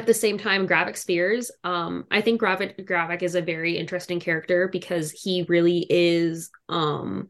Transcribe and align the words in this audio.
at 0.00 0.06
the 0.06 0.14
same 0.14 0.38
time, 0.38 0.66
Gravik 0.66 0.96
Spears, 0.96 1.50
um, 1.62 2.06
I 2.10 2.22
think 2.22 2.40
Gravik 2.40 2.86
Gravik 2.86 3.22
is 3.22 3.34
a 3.34 3.42
very 3.42 3.76
interesting 3.76 4.18
character 4.18 4.66
because 4.66 5.10
he 5.10 5.44
really 5.46 5.86
is 5.90 6.50
um 6.70 7.28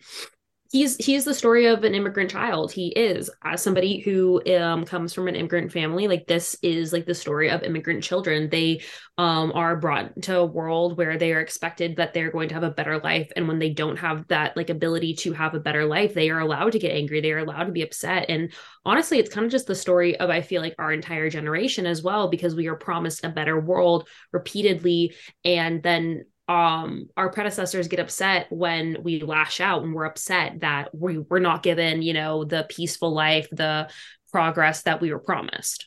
he's 0.70 0.96
he's 1.04 1.24
the 1.24 1.34
story 1.34 1.66
of 1.66 1.82
an 1.82 1.94
immigrant 1.94 2.30
child. 2.30 2.70
He 2.70 2.88
is 2.88 3.28
as 3.44 3.62
somebody 3.62 3.98
who 3.98 4.40
um 4.56 4.84
comes 4.84 5.12
from 5.12 5.26
an 5.26 5.34
immigrant 5.34 5.72
family 5.72 6.06
like 6.06 6.26
this 6.26 6.56
is 6.62 6.92
like 6.92 7.06
the 7.06 7.14
story 7.14 7.50
of 7.50 7.62
immigrant 7.62 8.04
children. 8.04 8.48
They 8.48 8.82
um 9.18 9.52
are 9.52 9.76
brought 9.76 10.12
into 10.16 10.36
a 10.36 10.44
world 10.44 10.96
where 10.96 11.18
they 11.18 11.32
are 11.32 11.40
expected 11.40 11.96
that 11.96 12.14
they're 12.14 12.30
going 12.30 12.48
to 12.50 12.54
have 12.54 12.62
a 12.62 12.70
better 12.70 12.98
life. 12.98 13.32
And 13.34 13.48
when 13.48 13.58
they 13.58 13.70
don't 13.70 13.98
have 13.98 14.28
that 14.28 14.56
like 14.56 14.70
ability 14.70 15.14
to 15.16 15.32
have 15.32 15.54
a 15.54 15.60
better 15.60 15.86
life 15.86 16.14
they 16.14 16.30
are 16.30 16.40
allowed 16.40 16.72
to 16.72 16.78
get 16.78 16.92
angry. 16.94 17.20
They 17.20 17.32
are 17.32 17.38
allowed 17.38 17.64
to 17.64 17.72
be 17.72 17.82
upset. 17.82 18.26
And 18.28 18.52
honestly 18.84 19.18
it's 19.18 19.32
kind 19.34 19.44
of 19.44 19.52
just 19.52 19.66
the 19.66 19.74
story 19.74 20.18
of 20.18 20.30
i 20.30 20.40
feel 20.40 20.62
like 20.62 20.74
our 20.78 20.92
entire 20.92 21.28
generation 21.28 21.84
as 21.84 22.02
well 22.02 22.28
because 22.28 22.54
we 22.54 22.68
are 22.68 22.76
promised 22.76 23.24
a 23.24 23.28
better 23.28 23.58
world 23.58 24.08
repeatedly. 24.32 25.14
And 25.44 25.82
then 25.82 26.26
um, 26.50 27.08
our 27.16 27.30
predecessors 27.30 27.86
get 27.86 28.00
upset 28.00 28.46
when 28.50 29.04
we 29.04 29.22
lash 29.22 29.60
out 29.60 29.84
and 29.84 29.94
we're 29.94 30.04
upset 30.04 30.60
that 30.60 30.92
we, 30.92 31.18
we're 31.18 31.38
not 31.38 31.62
given, 31.62 32.02
you 32.02 32.12
know, 32.12 32.42
the 32.42 32.66
peaceful 32.68 33.12
life, 33.12 33.46
the 33.52 33.88
progress 34.32 34.82
that 34.82 35.00
we 35.00 35.12
were 35.12 35.20
promised. 35.20 35.86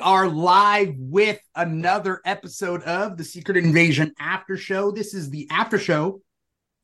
Are 0.00 0.28
live 0.28 0.94
with 0.98 1.38
another 1.54 2.20
episode 2.24 2.82
of 2.82 3.16
the 3.16 3.24
Secret 3.24 3.56
Invasion 3.56 4.12
After 4.18 4.56
Show. 4.56 4.90
This 4.90 5.14
is 5.14 5.30
the 5.30 5.46
after 5.50 5.78
show 5.78 6.22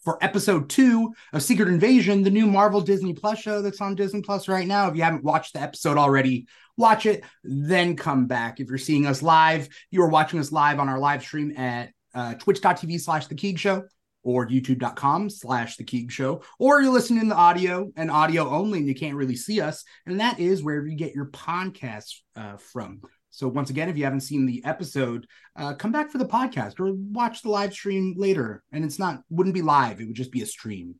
for 0.05 0.23
episode 0.23 0.69
two 0.69 1.15
of 1.33 1.43
Secret 1.43 1.69
Invasion, 1.69 2.23
the 2.23 2.31
new 2.31 2.47
Marvel 2.47 2.81
Disney 2.81 3.15
Plus 3.15 3.39
show 3.39 3.63
that's 3.63 3.81
on 3.81 3.95
Disney 3.95 4.21
Plus 4.23 4.49
right 4.49 4.67
now. 4.67 4.89
If 4.89 4.97
you 4.97 5.03
haven't 5.03 5.25
watched 5.25 5.55
the 5.55 5.61
episode 5.61 5.97
already, 5.97 6.47
watch 6.77 7.07
it, 7.07 7.25
then 7.43 7.97
come 7.97 8.27
back. 8.27 8.61
If 8.61 8.69
you're 8.69 8.79
seeing 8.79 9.07
us 9.07 9.23
live, 9.23 9.69
you 9.91 10.03
are 10.03 10.09
watching 10.09 10.39
us 10.39 10.53
live 10.53 10.79
on 10.79 10.89
our 10.89 10.99
live 10.99 11.23
stream 11.23 11.57
at 11.57 11.91
uh, 12.15 12.35
twitch.tv 12.35 13.01
slash 13.01 13.27
the 13.27 13.35
Keeg 13.35 13.59
Show 13.59 13.85
or 14.27 14.49
youtube.com 14.49 15.31
slash 15.31 15.77
the 15.77 15.85
Keeg 15.85 16.11
Show, 16.11 16.43
or 16.59 16.83
you're 16.83 16.93
listening 16.93 17.21
in 17.21 17.29
the 17.29 17.37
audio 17.37 17.93
and 17.97 18.11
audio 18.11 18.51
only, 18.51 18.81
and 18.81 18.89
you 18.89 18.95
can't 18.95 19.15
really 19.15 19.37
see 19.37 19.61
us. 19.61 19.85
And 20.05 20.19
that 20.19 20.41
is 20.41 20.65
wherever 20.65 20.85
you 20.85 20.97
get 20.97 21.15
your 21.15 21.27
podcasts 21.27 22.17
uh, 22.35 22.57
from. 22.57 23.03
So 23.31 23.47
once 23.47 23.71
again, 23.71 23.89
if 23.89 23.97
you 23.97 24.03
haven't 24.03 24.23
seen 24.23 24.45
the 24.45 24.65
episode, 24.65 25.29
uh, 25.55 25.75
come 25.75 25.93
back 25.93 26.11
for 26.11 26.19
the 26.19 26.27
podcast 26.27 26.81
or 26.81 26.93
watch 26.93 27.43
the 27.43 27.51
live 27.51 27.73
stream 27.73 28.15
later. 28.17 28.65
And 28.73 28.85
it's 28.85 28.99
not 28.99 29.23
wouldn't 29.31 29.55
be 29.55 29.63
live; 29.63 30.01
it 30.01 30.07
would 30.07 30.17
just 30.17 30.33
be 30.33 30.43
a 30.43 30.47
stream. 30.47 30.97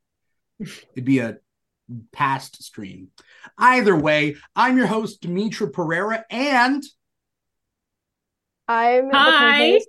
It'd 0.61 1.05
be 1.05 1.19
a 1.19 1.39
past 2.13 2.63
stream. 2.63 3.09
Either 3.59 3.97
way, 3.97 4.37
I'm 4.55 4.77
your 4.77 4.87
host 4.87 5.21
Dimithri 5.23 5.73
Perera, 5.73 6.23
and 6.31 6.85
I'm 8.69 9.11
Hi. 9.13 9.79
the 9.79 9.85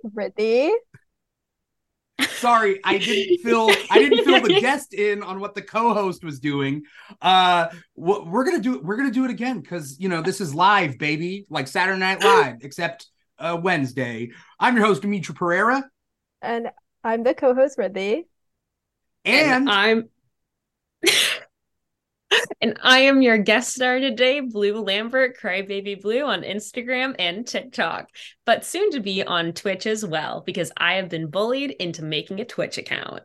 Sorry, 2.20 2.80
I 2.84 2.98
didn't 2.98 3.38
fill 3.38 3.70
I 3.90 3.98
didn't 3.98 4.24
fill 4.24 4.40
the 4.42 4.60
guest 4.60 4.92
in 4.94 5.22
on 5.22 5.40
what 5.40 5.54
the 5.54 5.62
co-host 5.62 6.24
was 6.24 6.40
doing. 6.40 6.82
Uh 7.22 7.68
we're 7.96 8.44
gonna 8.44 8.60
do 8.60 8.80
we're 8.80 8.96
gonna 8.96 9.10
do 9.10 9.24
it 9.24 9.30
again 9.30 9.60
because 9.60 9.98
you 10.00 10.08
know 10.08 10.20
this 10.22 10.40
is 10.40 10.54
live, 10.54 10.98
baby, 10.98 11.46
like 11.48 11.68
Saturday 11.68 11.98
Night 11.98 12.22
Live, 12.22 12.56
except 12.62 13.06
uh 13.38 13.58
Wednesday. 13.60 14.30
I'm 14.58 14.76
your 14.76 14.86
host, 14.86 15.02
Dimithri 15.02 15.36
Perera. 15.36 15.84
And 16.42 16.70
I'm 17.04 17.22
the 17.22 17.34
co-host, 17.34 17.78
Riddhi. 17.78 18.24
And, 19.24 19.68
and 19.68 19.70
I'm 19.70 20.08
and 22.60 22.78
I 22.82 23.00
am 23.00 23.22
your 23.22 23.38
guest 23.38 23.74
star 23.74 23.98
today, 24.00 24.40
Blu 24.40 24.80
Lambert, 24.80 25.38
Crybaby 25.40 26.00
Blue 26.00 26.22
on 26.22 26.42
Instagram 26.42 27.14
and 27.18 27.46
TikTok, 27.46 28.08
but 28.44 28.64
soon 28.64 28.90
to 28.92 29.00
be 29.00 29.22
on 29.22 29.52
Twitch 29.52 29.86
as 29.86 30.04
well, 30.04 30.42
because 30.44 30.72
I 30.76 30.94
have 30.94 31.08
been 31.08 31.28
bullied 31.28 31.70
into 31.72 32.04
making 32.04 32.40
a 32.40 32.44
Twitch 32.44 32.78
account. 32.78 33.22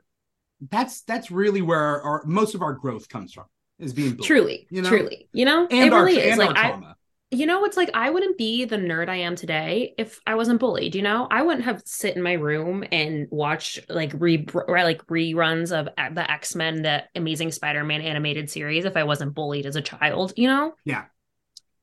That's 0.69 1.01
that's 1.01 1.31
really 1.31 1.61
where 1.61 2.01
our, 2.01 2.23
most 2.25 2.55
of 2.55 2.61
our 2.61 2.73
growth 2.73 3.09
comes 3.09 3.33
from 3.33 3.45
is 3.79 3.93
being 3.93 4.11
bullied, 4.11 4.27
truly, 4.27 4.67
you 4.69 4.81
know? 4.81 4.89
truly, 4.89 5.27
you 5.33 5.45
know, 5.45 5.67
and 5.69 5.87
it 5.87 5.93
our, 5.93 6.05
really 6.05 6.21
is. 6.21 6.37
like 6.37 6.55
I, 6.55 6.93
you 7.33 7.45
know, 7.45 7.65
it's 7.65 7.77
like 7.77 7.89
I 7.93 8.09
wouldn't 8.09 8.37
be 8.37 8.65
the 8.65 8.77
nerd 8.77 9.09
I 9.09 9.17
am 9.17 9.35
today 9.35 9.93
if 9.97 10.19
I 10.25 10.35
wasn't 10.35 10.59
bullied. 10.59 10.95
You 10.95 11.01
know, 11.01 11.27
I 11.29 11.41
wouldn't 11.41 11.65
have 11.65 11.81
sit 11.85 12.15
in 12.15 12.21
my 12.21 12.33
room 12.33 12.83
and 12.91 13.27
watch 13.31 13.79
like 13.89 14.11
re 14.15 14.45
like 14.67 15.05
reruns 15.07 15.77
of 15.77 15.89
uh, 15.97 16.09
the 16.11 16.29
X 16.29 16.55
Men, 16.55 16.81
the 16.81 17.03
Amazing 17.15 17.51
Spider 17.51 17.83
Man 17.83 18.01
animated 18.01 18.49
series 18.49 18.85
if 18.85 18.95
I 18.95 19.03
wasn't 19.03 19.33
bullied 19.33 19.65
as 19.65 19.75
a 19.75 19.81
child. 19.81 20.33
You 20.37 20.47
know? 20.47 20.73
Yeah, 20.85 21.05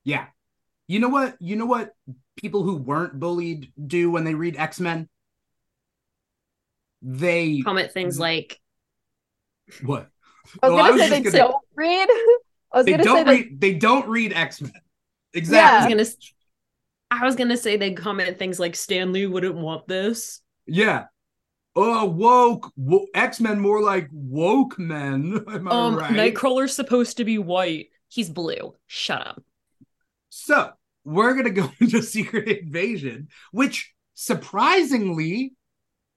yeah. 0.03 0.27
You 0.87 0.99
know 0.99 1.09
what? 1.09 1.35
You 1.39 1.55
know 1.55 1.65
what 1.65 1.93
people 2.35 2.63
who 2.63 2.77
weren't 2.77 3.19
bullied 3.19 3.71
do 3.85 4.09
when 4.11 4.23
they 4.23 4.33
read 4.33 4.57
X 4.57 4.79
Men? 4.79 5.09
They 7.01 7.61
comment 7.61 7.91
things 7.91 8.19
like, 8.19 8.59
"What?" 9.83 10.09
I 10.61 10.69
was 10.69 10.79
gonna 10.79 10.99
say 10.99 11.09
they 11.09 11.21
gonna... 11.21 11.37
don't 11.37 11.65
read. 11.75 12.09
I 12.73 12.77
was 12.77 12.85
they 12.85 12.91
gonna 12.91 13.03
don't 13.03 13.27
say 13.27 13.31
read. 13.31 13.59
They... 13.59 13.71
they 13.73 13.79
don't 13.79 14.07
read 14.07 14.33
X 14.33 14.61
Men. 14.61 14.73
Exactly. 15.33 15.57
Yeah. 15.57 15.71
I 15.71 15.97
was 15.97 16.15
gonna 16.15 17.21
I 17.21 17.25
was 17.25 17.35
gonna 17.35 17.57
say 17.57 17.77
they 17.77 17.93
comment 17.93 18.37
things 18.37 18.59
like 18.59 18.75
Stan 18.75 19.11
Lee 19.11 19.27
wouldn't 19.27 19.55
want 19.55 19.87
this. 19.87 20.41
Yeah. 20.65 21.05
Oh, 21.75 22.05
woke, 22.05 22.71
wo- 22.75 23.07
X 23.13 23.39
Men 23.39 23.59
more 23.59 23.81
like 23.81 24.09
woke 24.11 24.77
men. 24.77 25.43
Am 25.49 25.67
I 25.67 25.71
um, 25.71 25.95
right? 25.95 26.11
Nightcrawler's 26.11 26.75
supposed 26.75 27.17
to 27.17 27.25
be 27.25 27.37
white. 27.37 27.87
He's 28.09 28.29
blue. 28.29 28.75
Shut 28.87 29.25
up. 29.25 29.43
So 30.29 30.71
we're 31.03 31.33
gonna 31.33 31.49
go 31.49 31.71
into 31.79 32.01
Secret 32.01 32.47
Invasion, 32.47 33.29
which 33.51 33.93
surprisingly 34.13 35.53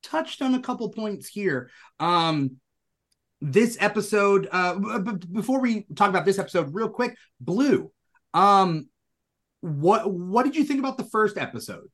touched 0.03 0.42
on 0.42 0.54
a 0.54 0.60
couple 0.60 0.88
points 0.91 1.26
here. 1.28 1.70
Um, 1.98 2.56
this 3.41 3.76
episode, 3.80 4.48
uh, 4.50 4.98
b- 4.98 5.26
before 5.32 5.60
we 5.60 5.86
talk 5.94 6.08
about 6.08 6.24
this 6.24 6.38
episode, 6.38 6.74
real 6.74 6.88
quick, 6.88 7.16
Blu. 7.41 7.91
Um, 8.32 8.88
what 9.64 10.12
what 10.12 10.44
did 10.44 10.56
you 10.56 10.62
think 10.64 10.78
about 10.78 10.98
the 10.98 11.04
first 11.04 11.38
episode? 11.38 11.88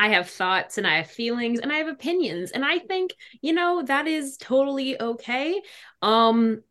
I 0.00 0.10
have 0.10 0.30
thoughts 0.30 0.78
and 0.78 0.86
I 0.86 0.98
have 0.98 1.10
feelings 1.10 1.58
and 1.58 1.72
I 1.72 1.78
have 1.78 1.88
opinions 1.88 2.52
and 2.52 2.64
I 2.64 2.78
think, 2.78 3.14
you 3.42 3.52
know, 3.52 3.82
that 3.82 4.06
is 4.06 4.36
totally 4.36 5.00
okay. 5.02 5.60
Um 6.00 6.62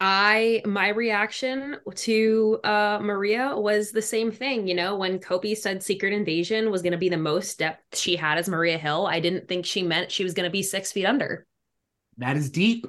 I 0.00 0.62
my 0.66 0.88
reaction 0.88 1.76
to 1.94 2.58
uh 2.64 2.98
Maria 3.00 3.54
was 3.56 3.92
the 3.92 4.02
same 4.02 4.32
thing, 4.32 4.66
you 4.66 4.74
know, 4.74 4.96
when 4.96 5.20
Cobie 5.20 5.54
said 5.54 5.84
Secret 5.84 6.12
Invasion 6.12 6.72
was 6.72 6.82
going 6.82 6.90
to 6.92 6.98
be 6.98 7.08
the 7.08 7.16
most 7.16 7.56
depth 7.60 7.96
she 7.96 8.16
had 8.16 8.36
as 8.36 8.48
Maria 8.48 8.78
Hill, 8.78 9.06
I 9.06 9.20
didn't 9.20 9.46
think 9.46 9.64
she 9.64 9.84
meant 9.84 10.10
she 10.10 10.24
was 10.24 10.34
going 10.34 10.44
to 10.48 10.50
be 10.50 10.64
6 10.64 10.90
feet 10.90 11.06
under. 11.06 11.46
That 12.16 12.36
is 12.36 12.50
deep. 12.50 12.84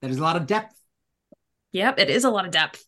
That 0.00 0.10
is 0.10 0.16
a 0.16 0.22
lot 0.22 0.36
of 0.36 0.46
depth. 0.46 0.81
Yep, 1.72 1.98
it 1.98 2.10
is 2.10 2.24
a 2.24 2.30
lot 2.30 2.44
of 2.44 2.50
depth. 2.50 2.84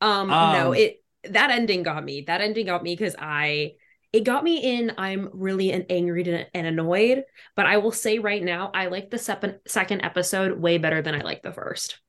Um, 0.00 0.30
um 0.30 0.52
no, 0.52 0.72
it 0.72 1.02
that 1.24 1.50
ending 1.50 1.82
got 1.82 2.04
me. 2.04 2.24
That 2.26 2.40
ending 2.40 2.66
got 2.66 2.82
me 2.82 2.94
because 2.94 3.14
I 3.18 3.72
it 4.12 4.24
got 4.24 4.44
me 4.44 4.78
in 4.78 4.92
I'm 4.98 5.28
really 5.32 5.72
an 5.72 5.86
angry 5.90 6.48
and 6.54 6.66
annoyed, 6.66 7.24
but 7.54 7.66
I 7.66 7.78
will 7.78 7.92
say 7.92 8.18
right 8.18 8.42
now 8.42 8.70
I 8.74 8.86
like 8.86 9.10
the 9.10 9.18
second 9.18 9.58
second 9.66 10.02
episode 10.02 10.58
way 10.58 10.78
better 10.78 11.02
than 11.02 11.14
I 11.14 11.20
like 11.20 11.42
the 11.42 11.52
first. 11.52 12.00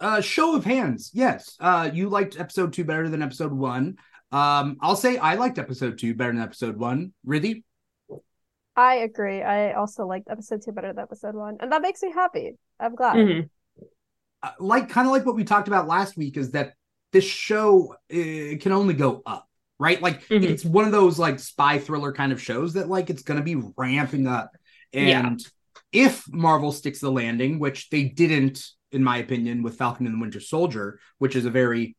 Uh 0.00 0.20
show 0.20 0.54
of 0.54 0.64
hands. 0.64 1.10
Yes. 1.12 1.56
Uh 1.60 1.90
you 1.92 2.08
liked 2.08 2.38
episode 2.38 2.72
2 2.72 2.84
better 2.84 3.08
than 3.08 3.22
episode 3.22 3.52
1. 3.52 3.96
Um 4.30 4.76
I'll 4.80 4.96
say 4.96 5.18
I 5.18 5.34
liked 5.34 5.58
episode 5.58 5.98
2 5.98 6.14
better 6.14 6.32
than 6.32 6.42
episode 6.42 6.76
1. 6.76 7.12
Riddhi? 7.26 7.64
I 8.76 8.96
agree. 8.96 9.42
I 9.42 9.72
also 9.72 10.06
liked 10.06 10.28
episode 10.30 10.62
2 10.62 10.70
better 10.70 10.92
than 10.92 11.02
episode 11.02 11.34
1, 11.34 11.56
and 11.58 11.72
that 11.72 11.82
makes 11.82 12.00
me 12.00 12.12
happy. 12.12 12.52
I'm 12.78 12.94
glad. 12.94 13.16
Mm-hmm. 13.16 13.46
Like 14.58 14.88
kind 14.88 15.06
of 15.06 15.12
like 15.12 15.26
what 15.26 15.34
we 15.34 15.44
talked 15.44 15.68
about 15.68 15.88
last 15.88 16.16
week 16.16 16.36
is 16.36 16.52
that 16.52 16.74
this 17.12 17.24
show 17.24 17.94
uh, 18.12 18.56
can 18.60 18.72
only 18.72 18.94
go 18.94 19.22
up 19.24 19.46
right 19.80 20.02
like 20.02 20.26
mm-hmm. 20.26 20.44
it's 20.44 20.64
one 20.64 20.84
of 20.84 20.92
those 20.92 21.18
like 21.18 21.38
spy 21.38 21.78
thriller 21.78 22.12
kind 22.12 22.32
of 22.32 22.42
shows 22.42 22.74
that 22.74 22.88
like 22.88 23.10
it's 23.10 23.22
going 23.22 23.38
to 23.38 23.44
be 23.44 23.70
ramping 23.76 24.26
up 24.26 24.50
and 24.92 25.40
yeah. 25.40 26.06
if 26.06 26.24
marvel 26.28 26.72
sticks 26.72 26.98
the 26.98 27.10
landing 27.10 27.60
which 27.60 27.88
they 27.90 28.04
didn't 28.04 28.66
in 28.90 29.02
my 29.02 29.18
opinion 29.18 29.62
with 29.62 29.78
falcon 29.78 30.04
and 30.04 30.16
the 30.16 30.20
winter 30.20 30.40
soldier 30.40 30.98
which 31.18 31.36
is 31.36 31.46
a 31.46 31.50
very 31.50 31.96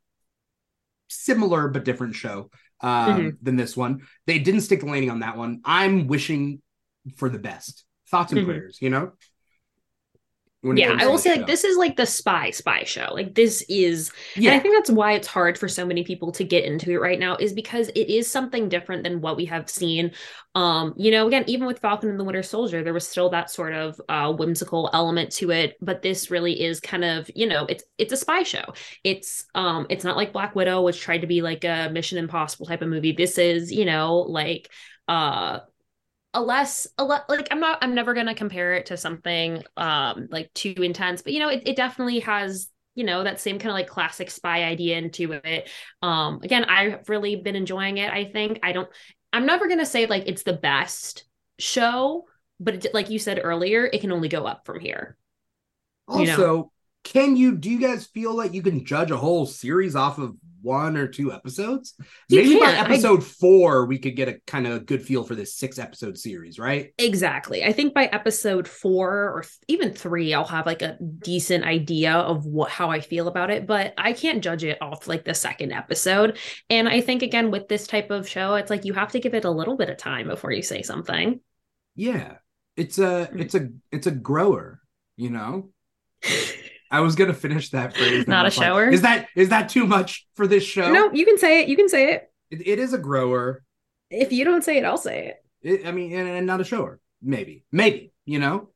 similar 1.10 1.68
but 1.68 1.84
different 1.84 2.16
show 2.16 2.50
um, 2.82 3.20
Mhm. 3.20 3.38
than 3.42 3.56
this 3.56 3.76
one. 3.76 4.08
They 4.26 4.40
didn't 4.40 4.62
stick 4.62 4.82
the 4.82 4.86
landing 4.86 5.12
on 5.12 5.20
that 5.20 5.38
one. 5.38 5.62
I'm 5.66 6.08
wishing 6.08 6.62
for 7.18 7.30
the 7.30 7.40
best. 7.40 7.86
Thoughts 8.10 8.32
and 8.32 8.42
Mhm. 8.42 8.46
prayers, 8.46 8.78
you 8.82 8.90
know? 8.90 9.14
Yeah 10.62 10.98
i 11.00 11.08
will 11.08 11.18
say 11.18 11.32
like 11.32 11.42
show. 11.42 11.46
this 11.46 11.64
is 11.64 11.78
like 11.78 11.96
the 11.96 12.06
spy 12.06 12.50
spy 12.52 12.84
show. 12.84 13.14
Like 13.14 13.34
this 13.34 13.64
is 13.70 14.12
Yeah, 14.36 14.52
and 14.52 14.60
i 14.60 14.62
think 14.62 14.76
that's 14.76 14.92
why 14.92 15.14
it's 15.14 15.28
hard 15.28 15.58
for 15.58 15.70
so 15.70 15.86
many 15.86 16.04
people 16.04 16.34
to 16.34 16.44
get 16.44 16.66
into 16.66 16.92
it 16.92 16.98
right 16.98 17.18
now 17.20 17.38
is 17.38 17.54
because 17.54 17.88
it 17.90 18.10
is 18.10 18.30
something 18.30 18.68
different 18.68 19.04
than 19.04 19.22
what 19.22 19.38
we 19.38 19.46
have 19.46 19.70
seen. 19.70 20.12
Um 20.56 20.94
you 20.98 21.12
know 21.12 21.28
again 21.28 21.46
even 21.48 21.66
with 21.66 21.80
falcon 21.80 22.10
and 22.10 22.20
the 22.20 22.26
winter 22.26 22.44
soldier 22.44 22.84
there 22.84 22.94
was 22.94 23.08
still 23.08 23.30
that 23.30 23.50
sort 23.50 23.74
of 23.74 24.02
uh 24.10 24.34
whimsical 24.34 24.90
element 24.92 25.32
to 25.34 25.52
it 25.52 25.78
but 25.80 26.02
this 26.02 26.30
really 26.30 26.62
is 26.62 26.82
kind 26.82 27.06
of 27.06 27.32
you 27.34 27.48
know 27.48 27.66
it's 27.70 27.86
it's 27.98 28.12
a 28.12 28.18
spy 28.18 28.44
show. 28.44 28.74
It's 29.06 29.46
um 29.56 29.88
it's 29.90 30.04
not 30.04 30.18
like 30.18 30.34
black 30.34 30.56
widow 30.56 30.82
which 30.82 31.00
tried 31.00 31.22
to 31.22 31.28
be 31.28 31.42
like 31.42 31.64
a 31.64 31.90
mission 31.90 32.18
impossible 32.18 32.66
type 32.66 32.82
of 32.82 32.90
movie. 32.90 33.14
This 33.14 33.38
is 33.38 33.72
you 33.72 33.86
know 33.86 34.18
like 34.18 34.70
uh 35.08 35.60
a 36.34 36.42
less 36.42 36.88
a 36.98 37.04
le- 37.04 37.26
like 37.28 37.48
i'm 37.52 37.60
not 37.60 37.80
i'm 37.82 37.96
never 37.96 38.14
gonna 38.14 38.36
compare 38.36 38.74
it 38.74 38.88
to 38.88 38.98
something 38.98 39.64
um 39.78 40.28
like 40.30 40.54
too 40.54 40.76
intense 40.78 41.22
but 41.22 41.34
you 41.34 41.40
know 41.40 41.50
it, 41.50 41.64
it 41.66 41.76
definitely 41.76 42.20
has 42.20 42.70
you 42.96 43.04
know 43.04 43.24
that 43.24 43.40
same 43.40 43.58
kind 43.58 43.72
of 43.72 43.74
like 43.74 43.88
classic 43.88 44.30
spy 44.30 44.64
idea 44.64 44.98
into 44.98 45.32
it. 45.32 45.70
Um 46.02 46.40
again 46.44 46.66
i've 46.66 47.08
really 47.10 47.36
been 47.38 47.56
enjoying 47.56 47.98
it 47.98 48.12
i 48.12 48.26
think. 48.26 48.60
I 48.62 48.74
don't 48.74 48.90
i'm 49.34 49.46
never 49.46 49.68
gonna 49.68 49.86
say 49.86 50.06
like 50.06 50.24
it's 50.28 50.44
the 50.44 50.54
best 50.54 51.24
show 51.58 52.26
but 52.60 52.86
it, 52.86 52.94
like 52.94 53.10
you 53.10 53.20
said 53.20 53.40
earlier 53.44 53.86
it 53.86 54.02
can 54.02 54.12
only 54.12 54.30
go 54.30 54.46
up 54.46 54.66
from 54.66 54.80
here. 54.80 55.18
You 56.10 56.26
know. 56.26 56.72
Can 57.04 57.36
you 57.38 57.56
do 57.58 57.70
you 57.72 57.80
guys 57.80 58.06
feel 58.08 58.36
like 58.36 58.54
you 58.54 58.62
can 58.62 58.86
judge 58.86 59.10
a 59.10 59.18
whole 59.18 59.46
series 59.46 59.96
off 59.96 60.20
of 60.20 60.36
one 60.62 60.98
or 60.98 61.08
two 61.08 61.32
episodes? 61.32 61.96
You 62.28 62.44
Maybe 62.44 62.60
by 62.60 62.66
can. 62.66 62.76
I- 62.86 62.90
episode 62.94 63.24
four, 63.24 63.86
we 63.86 63.98
could 63.98 64.16
get 64.18 64.28
a 64.28 64.40
kind 64.46 64.68
of 64.68 64.86
good 64.86 65.02
feel 65.02 65.24
for 65.24 65.34
this 65.34 65.56
six 65.56 65.80
episode 65.80 66.18
series, 66.18 66.60
right? 66.60 66.94
Exactly. 66.98 67.64
I 67.64 67.72
think 67.72 67.94
by 67.94 68.06
episode 68.08 68.68
four 68.68 69.32
or 69.34 69.42
th- 69.44 69.54
even 69.70 69.94
three, 69.94 70.34
I'll 70.34 70.44
have 70.44 70.66
like 70.66 70.82
a 70.82 70.98
decent 71.20 71.64
idea 71.64 72.12
of 72.14 72.46
what 72.46 72.70
how 72.70 72.92
I 72.92 73.00
feel 73.00 73.28
about 73.30 73.50
it. 73.50 73.66
But 73.66 73.94
I 73.98 74.12
can't 74.14 74.44
judge 74.44 74.66
it 74.66 74.78
off 74.82 75.08
like 75.08 75.24
the 75.24 75.34
second 75.34 75.72
episode. 75.72 76.38
And 76.70 76.88
I 76.88 77.00
think 77.02 77.24
again 77.24 77.50
with 77.50 77.70
this 77.70 77.88
type 77.88 78.12
of 78.12 78.28
show, 78.28 78.56
it's 78.56 78.70
like 78.70 78.84
you 78.86 78.94
have 78.94 79.14
to 79.14 79.20
give 79.20 79.34
it 79.34 79.46
a 79.46 79.52
little 79.52 79.78
bit 79.78 79.90
of 79.90 79.98
time 79.98 80.28
before 80.28 80.52
you 80.52 80.62
say 80.62 80.82
something. 80.84 81.40
Yeah. 81.96 82.36
It's 82.76 83.00
a 83.00 83.30
Mm. 83.34 83.40
it's 83.42 83.56
a 83.56 83.70
it's 83.92 84.08
a 84.08 84.12
grower, 84.12 84.82
you 85.16 85.30
know? 85.32 85.72
I 86.92 87.02
was 87.02 87.16
gonna 87.16 87.34
finish 87.34 87.70
that 87.70 87.94
phrase. 87.98 88.28
Not 88.28 88.46
a 88.46 88.48
was 88.48 88.58
like, 88.58 88.66
shower? 88.66 88.90
Is 88.90 89.02
that 89.02 89.28
is 89.36 89.50
that 89.50 89.70
too 89.70 89.86
much 89.86 90.28
for 90.36 90.48
this 90.48 90.64
show? 90.64 90.92
No, 90.92 91.12
you 91.12 91.26
can 91.26 91.38
say 91.38 91.62
it. 91.62 91.68
You 91.68 91.76
can 91.76 91.90
say 91.90 92.14
it. 92.14 92.32
It, 92.50 92.68
it 92.68 92.80
is 92.80 92.94
a 92.94 92.98
grower. 92.98 93.64
If 94.10 94.32
you 94.32 94.44
don't 94.44 94.64
say 94.64 94.78
it, 94.78 94.86
I'll 94.86 94.98
say 94.98 95.28
it. 95.28 95.36
It, 95.62 95.88
I 95.88 95.92
mean, 95.92 96.14
and, 96.14 96.28
and 96.28 96.48
not 96.48 96.62
a 96.62 96.64
shower. 96.64 97.00
Maybe, 97.22 97.64
maybe 97.72 98.14
you 98.26 98.40
know, 98.40 98.70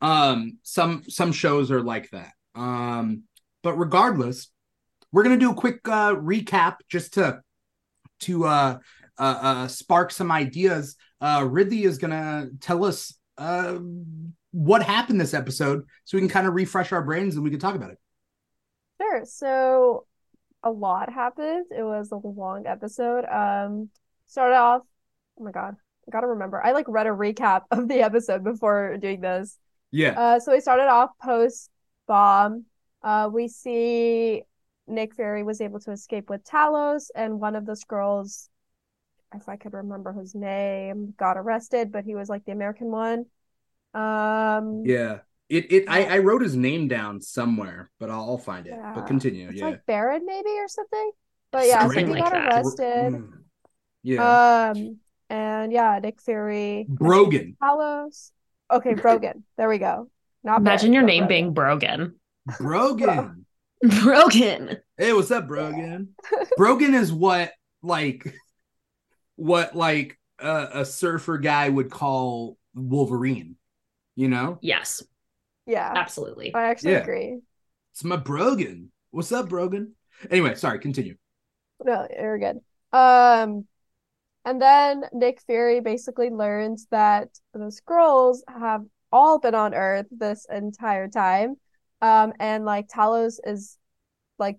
um, 0.00 0.58
some 0.62 1.04
some 1.08 1.32
shows 1.32 1.70
are 1.70 1.82
like 1.82 2.10
that. 2.10 2.32
Um, 2.54 3.22
but 3.62 3.74
regardless, 3.74 4.50
we're 5.12 5.22
gonna 5.22 5.36
do 5.36 5.50
a 5.50 5.54
quick 5.54 5.80
uh, 5.86 6.14
recap 6.14 6.76
just 6.88 7.14
to 7.14 7.40
to 8.20 8.44
uh, 8.44 8.78
uh, 9.18 9.38
uh, 9.40 9.68
spark 9.68 10.10
some 10.10 10.30
ideas. 10.30 10.96
Uh, 11.20 11.40
Riddhi 11.40 11.84
is 11.84 11.98
gonna 11.98 12.48
tell 12.60 12.84
us 12.84 13.14
uh, 13.38 13.78
what 14.56 14.82
happened 14.82 15.20
this 15.20 15.34
episode, 15.34 15.84
so 16.04 16.16
we 16.16 16.20
can 16.22 16.30
kind 16.30 16.46
of 16.46 16.54
refresh 16.54 16.92
our 16.92 17.02
brains 17.02 17.34
and 17.34 17.44
we 17.44 17.50
can 17.50 17.60
talk 17.60 17.74
about 17.74 17.90
it. 17.90 17.98
Sure. 19.00 19.24
So 19.24 20.06
a 20.62 20.70
lot 20.70 21.12
happened. 21.12 21.66
It 21.76 21.82
was 21.82 22.12
a 22.12 22.16
long 22.16 22.66
episode. 22.66 23.24
Um, 23.26 23.90
started 24.26 24.56
off. 24.56 24.82
Oh 25.40 25.44
my 25.44 25.52
God, 25.52 25.76
I 26.08 26.10
gotta 26.10 26.28
remember. 26.28 26.62
I 26.64 26.72
like 26.72 26.86
read 26.88 27.06
a 27.06 27.10
recap 27.10 27.62
of 27.72 27.88
the 27.88 28.00
episode 28.02 28.44
before 28.44 28.96
doing 28.98 29.20
this. 29.20 29.58
Yeah, 29.90 30.16
Uh, 30.16 30.40
so 30.40 30.52
we 30.52 30.60
started 30.60 30.88
off 30.88 31.10
post 31.22 31.70
bomb. 32.08 32.66
Uh, 33.02 33.30
we 33.32 33.48
see 33.48 34.42
Nick 34.86 35.14
Fury 35.14 35.42
was 35.44 35.60
able 35.60 35.80
to 35.80 35.92
escape 35.92 36.30
with 36.30 36.44
Talos, 36.44 37.06
and 37.14 37.40
one 37.40 37.56
of 37.56 37.66
the 37.66 37.74
Skrulls, 37.74 38.48
if 39.34 39.48
I 39.48 39.56
could 39.56 39.74
remember 39.74 40.12
his 40.12 40.34
name, 40.34 41.14
got 41.18 41.36
arrested, 41.38 41.92
but 41.92 42.04
he 42.04 42.14
was 42.14 42.28
like 42.28 42.44
the 42.44 42.52
American 42.52 42.88
one. 42.88 43.26
Um, 43.96 44.82
yeah. 44.84 45.18
It 45.48 45.72
it 45.72 45.84
I, 45.88 46.16
I 46.16 46.18
wrote 46.18 46.42
his 46.42 46.56
name 46.56 46.88
down 46.88 47.20
somewhere, 47.20 47.90
but 48.00 48.10
I'll, 48.10 48.30
I'll 48.30 48.38
find 48.38 48.66
it. 48.66 48.74
Yeah. 48.76 48.92
But 48.94 49.06
continue. 49.06 49.48
it's 49.48 49.60
yeah. 49.60 49.66
like 49.66 49.86
Baron 49.86 50.26
maybe 50.26 50.50
or 50.50 50.68
something. 50.68 51.10
But 51.52 51.66
yeah, 51.66 51.80
so 51.82 51.86
Something 51.86 52.06
he 52.08 52.12
like 52.14 52.24
got 52.24 52.32
that. 52.32 52.52
arrested. 52.52 53.12
Mm. 53.12 53.30
Yeah. 54.02 54.72
Um, 54.74 54.98
and 55.30 55.72
yeah, 55.72 55.98
Nick 56.02 56.20
Fury, 56.20 56.86
Brogan. 56.88 57.56
Talos. 57.62 58.30
Okay, 58.70 58.94
Brogan. 58.94 59.44
There 59.56 59.68
we 59.68 59.78
go. 59.78 60.10
Not 60.42 60.60
Imagine 60.60 60.90
Baron, 60.90 60.92
your 60.92 61.02
but 61.02 61.06
name 61.06 61.22
Brogan. 61.22 61.28
being 61.28 61.54
Brogan. 61.54 62.14
Brogan. 62.58 63.46
Brogan. 64.02 64.78
Hey, 64.96 65.12
what's 65.12 65.30
up, 65.30 65.46
Brogan? 65.46 66.08
Brogan 66.56 66.94
is 66.94 67.12
what 67.12 67.52
like 67.82 68.34
what 69.36 69.76
like 69.76 70.18
uh, 70.40 70.66
a 70.72 70.84
surfer 70.84 71.38
guy 71.38 71.68
would 71.68 71.90
call 71.90 72.56
Wolverine. 72.74 73.56
You 74.16 74.28
know, 74.28 74.58
Yes, 74.62 75.02
Yeah, 75.66 75.92
absolutely. 75.94 76.54
I 76.54 76.64
actually 76.64 76.92
Yeah. 76.92 77.02
agree. 77.02 77.40
it's 77.92 78.04
my 78.04 78.16
Brogan. 78.16 78.90
What's 79.10 79.32
up, 79.32 79.48
Brogan? 79.48 79.94
Anyway, 80.30 80.54
sorry. 80.54 80.78
Continue. 80.78 81.16
No, 81.84 82.06
you're 82.10 82.38
good. 82.38 82.60
Um, 82.92 83.66
and 84.44 84.62
then 84.62 85.04
Nick 85.12 85.40
Fury 85.42 85.80
basically 85.80 86.30
learns 86.30 86.86
that 86.90 87.28
the 87.52 87.70
Skrulls 87.70 88.40
have 88.48 88.84
all 89.12 89.38
been 89.38 89.54
on 89.54 89.74
Earth 89.74 90.06
this 90.10 90.46
entire 90.50 91.08
time. 91.08 91.56
Um, 92.02 92.32
and 92.40 92.64
like 92.64 92.88
Talos 92.88 93.38
is 93.44 93.78
like 94.38 94.58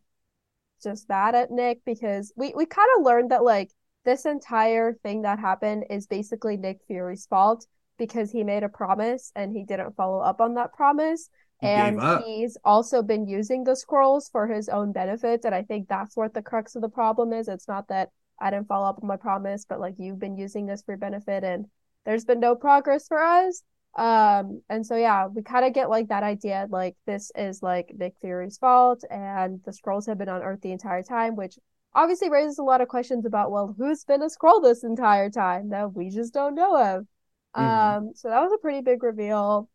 just 0.83 1.09
mad 1.09 1.35
at 1.35 1.51
Nick 1.51 1.81
because 1.85 2.33
we 2.35 2.53
we 2.55 2.65
kind 2.65 2.89
of 2.97 3.05
learned 3.05 3.31
that 3.31 3.43
like 3.43 3.71
this 4.05 4.25
entire 4.25 4.93
thing 4.93 5.23
that 5.23 5.39
happened 5.39 5.85
is 5.89 6.07
basically 6.07 6.57
Nick 6.57 6.81
Fury's 6.87 7.25
fault 7.27 7.65
because 7.97 8.31
he 8.31 8.43
made 8.43 8.63
a 8.63 8.69
promise 8.69 9.31
and 9.35 9.51
he 9.51 9.63
didn't 9.63 9.95
follow 9.95 10.19
up 10.19 10.41
on 10.41 10.55
that 10.55 10.73
promise. 10.73 11.29
He 11.61 11.67
And 11.67 11.99
he's 12.23 12.57
also 12.63 13.01
been 13.01 13.27
using 13.27 13.63
the 13.63 13.71
Skrulls 13.71 14.31
for 14.31 14.47
his 14.47 14.69
own 14.69 14.91
benefit. 14.91 15.41
And 15.43 15.55
I 15.55 15.63
think 15.63 15.87
that's 15.87 16.15
what 16.15 16.33
the 16.33 16.41
crux 16.41 16.75
of 16.75 16.81
the 16.81 16.89
problem 16.89 17.33
is. 17.33 17.47
It's 17.47 17.67
not 17.67 17.87
that 17.87 18.09
I 18.39 18.51
didn't 18.51 18.67
follow 18.67 18.87
up 18.87 18.99
on 19.01 19.07
my 19.07 19.17
promise, 19.17 19.65
but 19.67 19.79
like 19.79 19.95
you've 19.97 20.19
been 20.19 20.37
using 20.37 20.67
this 20.67 20.83
for 20.83 20.91
your 20.91 20.99
benefit 20.99 21.43
and 21.43 21.65
there's 22.05 22.25
been 22.25 22.39
no 22.39 22.55
progress 22.55 23.07
for 23.07 23.21
us. 23.21 23.63
Um, 23.97 24.61
and 24.69 24.85
so 24.85 24.95
yeah, 24.95 25.25
we 25.25 25.41
kind 25.41 25.65
of 25.65 25.73
get 25.73 25.89
like 25.89 26.09
that 26.09 26.21
idea, 26.21 26.67
like 26.69 26.95
this 27.07 27.31
is 27.35 27.63
like 27.63 27.91
Nick 27.97 28.13
Fury's 28.21 28.59
fault, 28.59 29.03
and 29.09 29.59
the 29.65 29.71
Skrulls 29.71 30.05
have 30.05 30.19
been 30.19 30.29
on 30.29 30.43
Earth 30.43 30.61
the 30.61 30.71
entire 30.71 31.01
time, 31.01 31.35
which 31.35 31.57
obviously 31.95 32.29
raises 32.29 32.59
a 32.59 32.63
lot 32.63 32.81
of 32.81 32.87
questions 32.87 33.25
about, 33.25 33.49
well, 33.49 33.73
who's 33.75 34.03
been 34.03 34.21
a 34.21 34.27
Skrull 34.27 34.61
this 34.61 34.83
entire 34.83 35.31
time 35.31 35.69
that 35.69 35.93
we 35.93 36.11
just 36.11 36.31
don't 36.31 36.53
know 36.53 36.77
of. 36.79 37.07
Mhm. 37.55 37.97
Um, 37.97 38.13
so 38.15 38.29
that 38.29 38.41
was 38.41 38.51
a 38.53 38.57
pretty 38.57 38.81
big 38.81 39.03
reveal. 39.03 39.69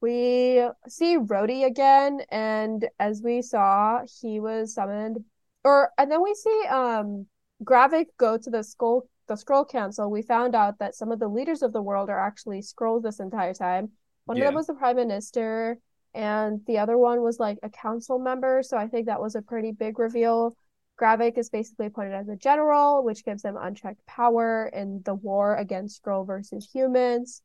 We 0.00 0.68
see 0.88 1.16
Rhodey 1.18 1.64
again, 1.64 2.22
and 2.30 2.88
as 3.00 3.22
we 3.22 3.42
saw, 3.42 4.02
he 4.20 4.40
was 4.40 4.74
summoned, 4.74 5.24
or 5.64 5.90
and 5.98 6.10
then 6.10 6.22
we 6.22 6.34
see 6.34 6.64
um 6.68 7.26
Gravik 7.64 8.06
go 8.16 8.38
to 8.38 8.50
the 8.50 8.62
skull 8.62 9.08
the 9.26 9.34
Skrull 9.34 9.68
council. 9.68 10.10
We 10.10 10.22
found 10.22 10.54
out 10.54 10.78
that 10.78 10.94
some 10.94 11.12
of 11.12 11.18
the 11.18 11.28
leaders 11.28 11.62
of 11.62 11.72
the 11.72 11.82
world 11.82 12.08
are 12.10 12.18
actually 12.18 12.60
Skrulls 12.62 13.02
this 13.02 13.20
entire 13.20 13.54
time. 13.54 13.90
One 14.24 14.38
of 14.38 14.44
them 14.44 14.54
was 14.54 14.66
the 14.68 14.74
prime 14.74 14.96
minister, 14.96 15.78
and 16.14 16.64
the 16.66 16.78
other 16.78 16.96
one 16.96 17.22
was 17.22 17.38
like 17.38 17.58
a 17.62 17.68
council 17.70 18.18
member. 18.18 18.62
So 18.62 18.76
I 18.76 18.86
think 18.88 19.06
that 19.06 19.20
was 19.20 19.34
a 19.34 19.42
pretty 19.42 19.72
big 19.72 19.98
reveal. 19.98 20.56
Gravik 20.98 21.38
is 21.38 21.48
basically 21.48 21.86
appointed 21.86 22.14
as 22.14 22.28
a 22.28 22.36
general, 22.36 23.04
which 23.04 23.24
gives 23.24 23.42
them 23.42 23.56
unchecked 23.60 24.04
power 24.06 24.70
in 24.72 25.02
the 25.04 25.14
war 25.14 25.56
against 25.56 26.02
Skrull 26.02 26.26
versus 26.26 26.68
humans. 26.72 27.42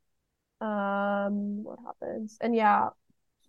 Um, 0.60 1.64
what 1.64 1.80
happens? 1.86 2.38
And 2.42 2.56
yeah, 2.56 2.90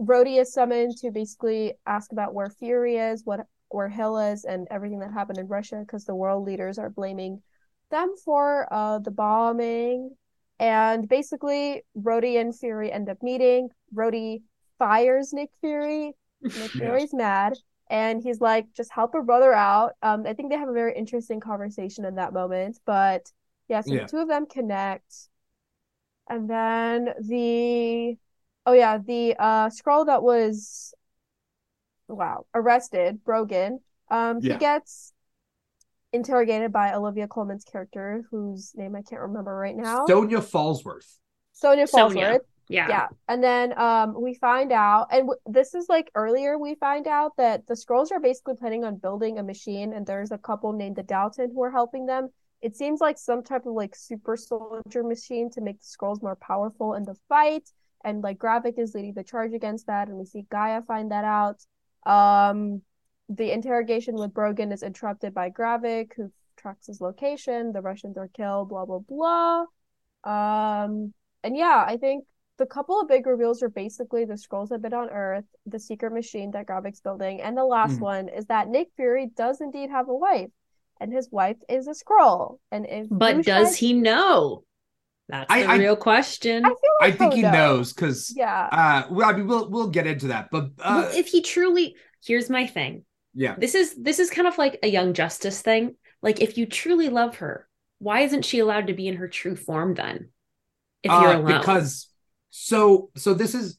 Rhodey 0.00 0.40
is 0.40 0.52
summoned 0.52 0.96
to 0.99 1.11
basically 1.11 1.75
ask 1.87 2.12
about 2.12 2.34
where 2.34 2.50
Fury 2.50 2.96
is, 2.96 3.23
what 3.25 3.46
where 3.68 3.88
Hill 3.88 4.18
is, 4.18 4.44
and 4.44 4.68
everything 4.70 5.00
that 5.00 5.12
happened 5.12 5.38
in 5.38 5.49
Russia, 5.49 5.80
because 5.80 6.04
the 6.04 6.14
world 6.14 6.44
leaders 6.44 6.78
are 6.78 6.90
blaming 6.90 7.42
them 7.90 8.14
for 8.25 8.68
uh 8.73 8.99
the 8.99 9.11
bombing. 9.11 10.11
And 10.58 11.08
basically, 11.08 11.82
Rhodey 11.96 12.40
and 12.40 12.56
Fury 12.56 12.92
end 12.92 13.08
up 13.08 13.23
meeting. 13.23 13.70
Rhodey 13.94 14.42
fires 14.78 15.32
Nick 15.32 15.50
Fury. 15.61 16.12
Nick. 16.42 16.52
Fury's 16.73 17.14
mad, 17.14 17.54
and 17.94 18.20
he's 18.22 18.40
like, 18.40 18.66
"Just 18.74 18.92
help 18.92 19.14
a 19.14 19.22
brother 19.22 19.52
out." 19.54 19.92
Um, 20.02 20.26
I 20.26 20.34
think 20.34 20.50
they 20.50 20.58
have 20.58 20.68
a 20.68 20.72
very 20.72 20.96
interesting 20.96 21.38
conversation 21.40 22.04
in 22.04 22.16
that 22.16 22.32
moment. 22.32 22.80
But 22.84 23.30
yeah, 23.68 23.82
so 23.82 23.94
Yeah. 23.94 24.02
the 24.02 24.10
two 24.10 24.18
of 24.18 24.28
them 24.28 24.46
connect, 24.46 25.28
and 26.28 26.50
then 26.50 27.14
the 27.20 28.16
oh 28.66 28.72
yeah, 28.72 28.98
the 28.98 29.36
uh 29.38 29.68
Skrull 29.68 30.06
that 30.06 30.22
was 30.24 30.92
wow 32.08 32.46
arrested, 32.54 33.22
Brogan. 33.24 33.80
Um, 34.10 34.40
he 34.42 34.56
gets 34.56 35.12
interrogated 36.12 36.72
by 36.72 36.94
Olivia 36.94 37.28
Colman's 37.28 37.64
character, 37.64 38.24
whose 38.30 38.72
name 38.74 38.96
I 38.96 39.02
can't 39.02 39.22
remember 39.22 39.54
right 39.56 39.76
now. 39.76 40.06
Sonya 40.06 40.40
Falsworth. 40.40 41.18
Sonya 41.52 41.86
Sonya. 41.86 42.40
Yeah. 42.68 42.88
Yeah. 42.88 43.09
And 43.28 43.42
then 43.42 43.78
um 43.78 44.21
we 44.21 44.35
find 44.35 44.73
out 44.73 45.09
and 45.11 45.23
w- 45.23 45.40
this 45.47 45.75
is 45.75 45.87
like 45.88 46.11
earlier 46.14 46.59
we 46.59 46.75
find 46.76 47.06
out 47.06 47.33
that 47.37 47.66
the 47.66 47.75
Skrulls 47.75 48.11
are 48.11 48.21
basically 48.21 48.54
planning 48.56 48.85
on 48.85 48.97
building 48.97 49.38
a 49.38 49.42
machine 49.42 49.92
and 49.92 50.06
there's 50.06 50.33
a 50.33 50.38
couple 50.38 50.73
named 50.73 50.97
the 50.97 51.02
Dalton 51.02 51.50
who 51.52 51.62
are 51.62 51.71
helping 51.71 52.06
them. 52.06 52.30
It 52.62 52.76
seems 52.76 53.00
like 53.00 53.18
some 53.18 53.42
type 53.42 53.66
of 53.66 53.75
like 53.75 53.94
super 53.94 54.37
soldier 54.37 55.02
machine 55.02 55.50
to 55.50 55.61
make 55.61 55.78
the 55.80 55.85
Skrulls 55.87 56.23
more 56.23 56.37
powerful 56.37 56.94
in 56.94 57.04
the 57.04 57.16
fight 57.28 57.68
and 58.02 58.23
like 58.23 58.38
Gravik 58.38 58.78
is 58.78 58.94
leading 58.94 59.12
the 59.14 59.25
charge 59.25 59.52
against 59.52 59.87
that 59.87 60.09
and 60.09 60.16
we 60.16 60.25
see 60.25 60.47
G'iah 60.50 60.87
find 60.87 61.11
that 61.11 61.25
out. 61.25 61.62
Um 62.11 62.80
the 63.28 63.50
interrogation 63.52 64.14
with 64.14 64.35
Brogan 64.35 64.73
is 64.73 64.83
interrupted 64.83 65.35
by 65.35 65.50
Gravik 65.50 66.12
who 66.16 66.33
tracks 66.56 66.87
his 66.87 67.00
location, 67.02 67.73
the 67.73 67.83
Russians 67.83 68.16
are 68.16 68.28
killed, 68.28 68.71
blah 68.71 68.87
blah 68.87 69.00
blah. 69.00 69.64
Um 70.25 71.12
and 71.42 71.54
yeah, 71.59 71.85
I 71.87 71.99
think 71.99 72.25
the 72.58 72.66
couple 72.66 73.00
of 73.00 73.08
big 73.08 73.26
reveals 73.26 73.62
are 73.62 73.68
basically 73.68 74.25
the 74.25 74.34
Skrulls 74.34 74.70
have 74.70 74.80
been 74.82 74.94
on 74.94 75.11
Earth, 75.11 75.44
the 75.66 75.78
secret 75.78 76.12
machine 76.12 76.52
that 76.52 76.66
Gravik's 76.66 77.00
building, 77.00 77.40
and 77.40 77.56
the 77.56 77.64
last 77.64 77.99
Mhm. 77.99 78.02
one 78.02 78.28
is 78.28 78.46
that 78.46 78.68
Nick 78.68 78.90
Fury 78.96 79.26
does 79.34 79.61
indeed 79.61 79.90
have 79.90 80.08
a 80.08 80.14
wife, 80.14 80.50
and 81.00 81.12
his 81.12 81.30
wife 81.30 81.56
is 81.68 81.88
a 81.88 81.92
Skrull. 81.94 82.58
And 82.70 82.87
if 82.87 83.08
But 83.11 83.37
you 83.38 83.42
does 83.42 83.76
he 83.76 83.92
know? 83.92 84.64
That's 85.28 85.50
I- 85.50 85.62
the 85.62 85.68
I- 85.68 85.76
real 85.78 85.96
question. 85.96 86.64
I 86.64 86.68
feel 86.68 86.78
I 87.00 87.11
think 87.11 87.32
he'll 87.32 87.37
he 87.37 87.42
know. 87.42 87.50
knows 87.76 87.92
because 87.92 88.32
Yeah. 88.37 88.68
uh 88.70 89.06
well, 89.11 89.28
I 89.28 89.32
mean 89.32 89.46
we'll 89.49 89.70
we'll 89.70 89.88
get 89.88 90.06
into 90.06 90.28
that. 90.28 90.49
But 90.52 90.64
uh 90.78 91.08
well, 91.08 91.11
if 91.18 91.28
he 91.28 91.40
truly 91.40 91.96
here's 92.25 92.50
my 92.50 92.66
thing. 92.66 93.04
yeah. 93.34 93.56
This 93.58 93.75
is 93.75 93.94
this 93.96 94.18
is 94.18 94.30
kind 94.30 94.46
of 94.46 94.58
like 94.58 94.78
a 94.82 94.87
young 94.88 95.12
justice 95.14 95.61
thing. 95.62 95.96
Like 96.23 96.40
if 96.42 96.56
you 96.58 96.66
truly 96.66 97.08
love 97.08 97.37
her, 97.37 97.66
why 97.99 98.20
isn't 98.20 98.44
she 98.44 98.58
allowed 98.61 98.87
to 98.88 98.92
be 98.94 99.08
in 99.08 99.16
her 99.16 99.26
true 99.28 99.56
form 99.56 99.94
then? 99.94 100.28
If 101.02 101.11
you're 101.11 101.30
Uh, 101.32 101.38
alone. 101.38 101.58
because 101.58 102.08
so 102.56 103.11
so 103.16 103.34
this 103.34 103.52
is 103.52 103.76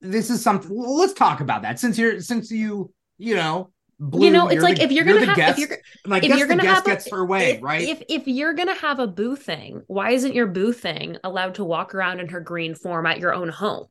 this 0.00 0.30
is 0.30 0.42
something 0.42 0.74
well, 0.74 0.96
let's 0.96 1.12
talk 1.12 1.40
about 1.40 1.60
that 1.60 1.78
since 1.78 1.98
you're 1.98 2.20
since 2.22 2.50
you 2.50 2.90
you 3.18 3.34
know 3.34 3.70
Blu, 4.00 4.24
you 4.26 4.30
know, 4.30 4.46
it's 4.48 4.62
like 4.62 4.76
the- 4.76 4.84
if 4.84 4.92
you're 4.92 5.04
gonna 5.04 5.20
the 5.20 5.26
have 5.26 5.36
guest, 5.36 5.58
if 5.58 5.68
you're 5.68 5.78
I 6.14 6.16
if 6.18 6.22
guess 6.22 6.38
you're 6.38 6.46
gonna 6.48 6.62
guest 6.62 6.74
have 6.76 6.86
a- 6.86 6.90
gets 6.90 7.10
her 7.10 7.26
way, 7.26 7.50
if, 7.56 7.62
right? 7.62 7.82
If 7.86 8.02
if 8.08 8.28
you're 8.28 8.54
gonna 8.54 8.76
have 8.76 8.98
a 9.00 9.06
boo 9.08 9.34
thing, 9.36 9.82
why 9.88 10.12
isn't 10.12 10.34
your 10.34 10.46
boo 10.46 10.72
thing 10.72 11.16
allowed 11.24 11.56
to 11.56 11.64
walk 11.64 11.94
around 11.96 12.20
in 12.20 12.28
her 12.28 12.40
green 12.40 12.74
form 12.76 13.06
at 13.06 13.18
your 13.18 13.34
own 13.34 13.48
home? 13.50 13.86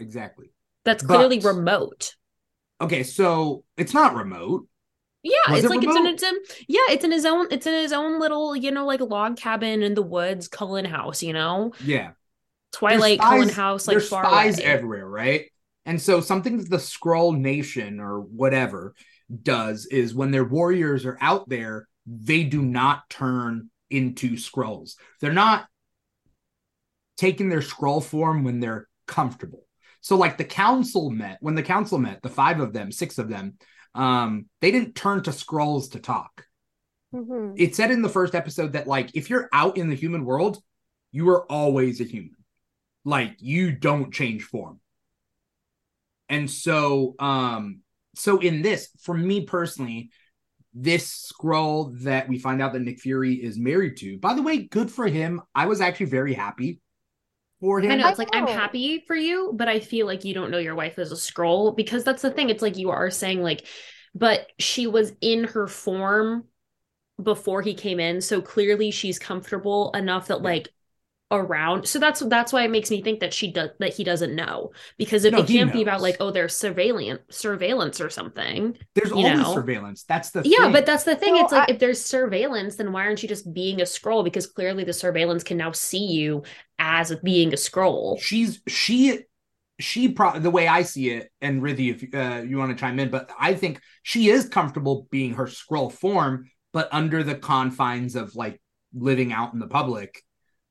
exactly. 0.00 0.50
That's 0.84 1.02
clearly 1.02 1.38
But- 1.38 1.54
remote. 1.54 2.14
Okay, 2.80 3.04
so 3.04 3.62
it's 3.78 3.94
not 3.94 4.14
remote. 4.16 4.66
Yeah, 5.22 5.32
Was 5.48 5.64
it's 5.64 5.64
it 5.66 5.70
like 5.76 5.84
it's 5.84 5.96
in 5.96 6.02
remote? 6.02 6.12
it's 6.14 6.22
in 6.24 6.34
yeah, 6.68 6.80
it's 6.90 7.04
in 7.04 7.12
his 7.12 7.24
own 7.24 7.46
it's 7.52 7.66
in 7.68 7.72
his 7.74 7.92
own 7.92 8.18
little, 8.20 8.54
you 8.56 8.70
know, 8.72 8.84
like 8.84 9.00
log 9.00 9.36
cabin 9.38 9.82
in 9.82 9.94
the 9.94 10.02
woods, 10.02 10.48
Cullen 10.48 10.84
House, 10.84 11.22
you 11.22 11.32
know? 11.32 11.72
Yeah. 11.84 12.10
Twilight 12.72 13.18
There's 13.18 13.30
Cullen 13.30 13.48
House, 13.48 13.88
like 13.88 14.00
far 14.00 14.24
spies 14.24 14.58
away. 14.58 14.66
everywhere, 14.66 15.08
right? 15.08 15.44
And 15.84 16.00
so 16.00 16.20
something 16.20 16.58
that 16.58 16.68
the 16.70 16.76
Skrull 16.78 17.36
Nation 17.36 18.00
or 18.00 18.20
whatever 18.20 18.94
does 19.42 19.86
is 19.86 20.14
when 20.14 20.30
their 20.30 20.44
warriors 20.44 21.06
are 21.06 21.18
out 21.20 21.48
there, 21.48 21.88
they 22.06 22.44
do 22.44 22.62
not 22.62 23.08
turn 23.08 23.70
into 23.90 24.32
Skrulls. 24.32 24.94
They're 25.20 25.32
not 25.32 25.66
taking 27.16 27.48
their 27.48 27.60
Skrull 27.60 28.02
form 28.02 28.44
when 28.44 28.60
they're 28.60 28.88
comfortable. 29.06 29.64
So 30.00 30.16
like 30.16 30.36
the 30.36 30.44
council 30.44 31.10
met, 31.10 31.38
when 31.40 31.54
the 31.54 31.62
council 31.62 31.98
met, 31.98 32.22
the 32.22 32.28
five 32.28 32.60
of 32.60 32.72
them, 32.72 32.92
six 32.92 33.18
of 33.18 33.28
them, 33.28 33.54
um, 33.94 34.46
they 34.60 34.70
didn't 34.70 34.94
turn 34.94 35.22
to 35.22 35.30
Skrulls 35.30 35.92
to 35.92 35.98
talk 36.00 36.44
Mhm. 37.14 37.54
it 37.56 37.74
said 37.74 37.90
in 37.92 38.02
the 38.02 38.08
first 38.08 38.34
episode 38.34 38.72
that 38.74 38.86
like 38.86 39.10
if 39.14 39.30
you're 39.30 39.48
out 39.52 39.78
in 39.78 39.88
the 39.88 39.94
human 39.94 40.24
world, 40.24 40.58
you 41.12 41.28
are 41.30 41.50
always 41.50 42.00
a 42.00 42.04
human. 42.04 42.35
Like 43.06 43.36
you 43.38 43.72
don't 43.72 44.12
change 44.12 44.42
form. 44.42 44.80
And 46.28 46.50
so 46.50 47.14
um 47.18 47.80
so 48.16 48.38
in 48.38 48.62
this, 48.62 48.88
for 49.00 49.14
me 49.14 49.44
personally, 49.44 50.10
this 50.74 51.32
Skrull 51.32 51.98
that 52.02 52.28
we 52.28 52.38
find 52.38 52.60
out 52.60 52.72
that 52.72 52.80
Nick 52.80 53.00
Fury 53.00 53.34
is 53.34 53.58
married 53.58 53.96
to, 53.98 54.18
by 54.18 54.34
the 54.34 54.42
way, 54.42 54.58
good 54.58 54.90
for 54.90 55.06
him. 55.06 55.40
I 55.54 55.66
was 55.66 55.80
actually 55.80 56.06
very 56.06 56.34
happy 56.34 56.80
for 57.60 57.80
him. 57.80 57.92
I 57.92 57.96
know 57.96 58.08
it's 58.08 58.18
like 58.18 58.34
I'm 58.34 58.46
happy 58.46 59.04
for 59.06 59.16
you, 59.16 59.52
but 59.54 59.68
I 59.68 59.80
feel 59.80 60.06
like 60.06 60.24
you 60.24 60.34
don't 60.34 60.50
know 60.50 60.58
your 60.58 60.74
wife 60.74 60.98
is 60.98 61.12
a 61.12 61.14
Skrull 61.14 61.76
because 61.76 62.04
that's 62.04 62.22
the 62.22 62.30
thing. 62.30 62.50
It's 62.50 62.62
like 62.62 62.76
you 62.76 62.90
are 62.90 63.10
saying 63.10 63.42
like, 63.42 63.66
but 64.14 64.46
she 64.58 64.86
was 64.86 65.12
in 65.20 65.44
her 65.44 65.66
form 65.66 66.44
before 67.22 67.62
he 67.62 67.74
came 67.74 68.00
in, 68.00 68.20
so 68.20 68.42
clearly 68.42 68.90
she's 68.90 69.18
comfortable 69.18 69.90
enough 69.92 70.28
that 70.28 70.42
like 70.42 70.68
around. 71.30 71.88
So 71.88 71.98
that's 71.98 72.20
that's 72.20 72.52
why 72.52 72.64
it 72.64 72.70
makes 72.70 72.90
me 72.90 73.02
think 73.02 73.20
that 73.20 73.34
she 73.34 73.50
does 73.52 73.70
that 73.80 73.92
he 73.94 74.04
doesn't 74.04 74.34
know 74.34 74.70
because 74.96 75.24
it, 75.24 75.32
No, 75.32 75.38
it 75.40 75.48
can't 75.48 75.72
be 75.72 75.82
about 75.82 76.00
like 76.00 76.16
oh 76.20 76.30
there's 76.30 76.56
surveillance 76.56 77.20
surveillance 77.30 78.00
or 78.00 78.10
something. 78.10 78.76
There's 78.94 79.08
you 79.10 79.16
always 79.16 79.40
know. 79.40 79.52
surveillance. 79.54 80.04
That's 80.04 80.30
the 80.30 80.42
Yeah, 80.44 80.58
thing. 80.58 80.72
but 80.72 80.86
that's 80.86 81.04
the 81.04 81.16
thing. 81.16 81.34
No, 81.34 81.42
it's 81.42 81.52
like 81.52 81.68
I- 81.68 81.72
if 81.72 81.78
there's 81.80 82.00
surveillance, 82.04 82.76
then 82.76 82.92
why 82.92 83.02
aren't 83.06 83.22
you 83.22 83.28
just 83.28 83.52
being 83.52 83.80
a 83.80 83.84
Skrull? 83.84 84.22
Because 84.22 84.46
clearly 84.46 84.84
the 84.84 84.92
surveillance 84.92 85.42
can 85.42 85.56
now 85.56 85.72
see 85.72 86.04
you 86.06 86.44
as 86.78 87.14
being 87.24 87.52
a 87.52 87.56
Skrull. 87.56 88.20
she's 88.20 88.60
she 88.68 89.20
she 89.78 90.08
pro 90.10 90.38
the 90.38 90.50
way 90.50 90.68
I 90.68 90.82
see 90.82 91.10
it, 91.10 91.30
and 91.40 91.60
Riddhi, 91.62 91.94
if 91.94 92.14
uh, 92.14 92.42
you 92.42 92.56
want 92.56 92.70
to 92.70 92.80
chime 92.80 92.98
in, 92.98 93.10
but 93.10 93.30
I 93.38 93.54
think 93.54 93.80
she 94.02 94.28
is 94.30 94.48
comfortable 94.48 95.06
being 95.10 95.34
her 95.34 95.46
Skrull 95.46 95.92
form, 95.92 96.50
but 96.72 96.88
under 96.92 97.22
the 97.22 97.34
confines 97.34 98.16
of 98.16 98.34
like 98.36 98.60
living 98.94 99.32
out 99.32 99.52
in 99.52 99.58
the 99.58 99.66
public, 99.66 100.22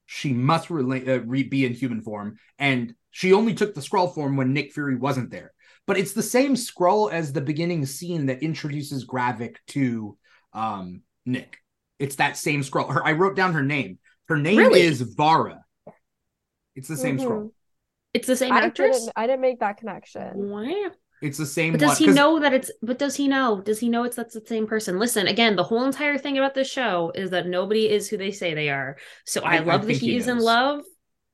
she 0.05 0.33
must 0.33 0.69
relate 0.69 1.07
uh, 1.07 1.21
re- 1.21 1.43
be 1.43 1.65
in 1.65 1.73
human 1.73 2.01
form, 2.01 2.37
and 2.59 2.93
she 3.11 3.33
only 3.33 3.53
took 3.53 3.73
the 3.73 3.81
Skrull 3.81 4.13
form 4.13 4.37
when 4.37 4.53
Nick 4.53 4.73
Fury 4.73 4.95
wasn't 4.95 5.31
there. 5.31 5.51
But 5.87 5.97
it's 5.97 6.13
the 6.13 6.23
same 6.23 6.55
Skrull 6.55 7.11
as 7.11 7.31
the 7.31 7.41
beginning 7.41 7.85
scene 7.85 8.25
that 8.27 8.43
introduces 8.43 9.05
Gravik 9.05 9.57
to 9.67 10.17
um, 10.53 11.01
Nick. 11.25 11.57
It's 11.99 12.15
that 12.17 12.37
same 12.37 12.61
Skrull. 12.61 12.91
Her, 12.91 13.05
I 13.05 13.13
wrote 13.13 13.35
down 13.35 13.53
her 13.53 13.63
name. 13.63 13.99
Her 14.27 14.37
name 14.37 14.57
Really? 14.57 14.81
is 14.81 15.01
Vara. 15.01 15.63
It's 16.75 16.87
the 16.87 16.97
same 16.97 17.19
Skrull. 17.19 17.51
It's 18.13 18.27
the 18.27 18.35
same 18.35 18.51
I 18.51 18.61
actress. 18.61 18.99
didn't 19.01 19.13
I 19.15 19.27
didn't 19.27 19.41
make 19.41 19.59
that 19.59 19.77
connection. 19.77 20.49
Wow. 20.49 20.91
It's 21.25 21.37
the 21.37 21.45
same 21.45 21.73
But 21.73 21.79
does 21.81 21.89
one. 21.89 21.97
he 21.97 22.05
'cause- 22.07 22.15
know 22.15 22.39
that 22.39 22.53
it's? 22.53 22.71
But 22.81 22.99
does 22.99 23.15
he 23.15 23.27
know? 23.27 23.61
Does 23.61 23.79
he 23.79 23.89
know 23.89 24.03
it's 24.03 24.15
that's 24.15 24.33
the 24.33 24.45
same 24.45 24.67
person? 24.67 24.99
Listen, 24.99 25.27
again, 25.27 25.55
the 25.55 25.63
whole 25.63 25.83
entire 25.83 26.17
thing 26.17 26.37
about 26.37 26.53
this 26.53 26.69
show 26.69 27.11
is 27.15 27.31
that 27.31 27.47
nobody 27.47 27.89
is 27.89 28.07
who 28.09 28.17
they 28.17 28.31
say 28.31 28.53
they 28.53 28.69
are. 28.69 28.97
So 29.25 29.41
I, 29.41 29.53
I- 29.53 29.55
I 29.55 29.59
love 29.59 29.81
that 29.81 29.87
think 29.87 29.99
he 29.99 30.13
he's 30.13 30.27
in 30.27 30.39
love. 30.39 30.83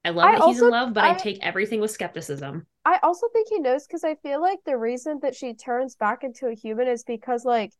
I 0.03 0.10
love 0.10 0.25
I 0.29 0.39
that 0.39 0.45
he's 0.48 0.62
in 0.62 0.69
love, 0.69 0.93
but 0.93 1.03
I, 1.03 1.12
I- 1.12 1.13
take 1.15 1.39
everything 1.45 1.79
with 1.81 1.91
skepticism. 1.91 2.65
I 2.86 3.00
also 3.03 3.27
think 3.33 3.50
he 3.50 3.60
knows 3.60 3.86
because 3.86 4.03
I 4.03 4.15
feel 4.15 4.41
like 4.41 4.60
the 4.65 4.77
reason 4.77 5.19
that 5.21 5.36
she 5.36 5.53
turns 5.53 5.95
back 5.95 6.24
into 6.24 6.48
a 6.48 6.53
human 6.55 6.88
is 6.88 7.03
because 7.03 7.45
like 7.45 7.71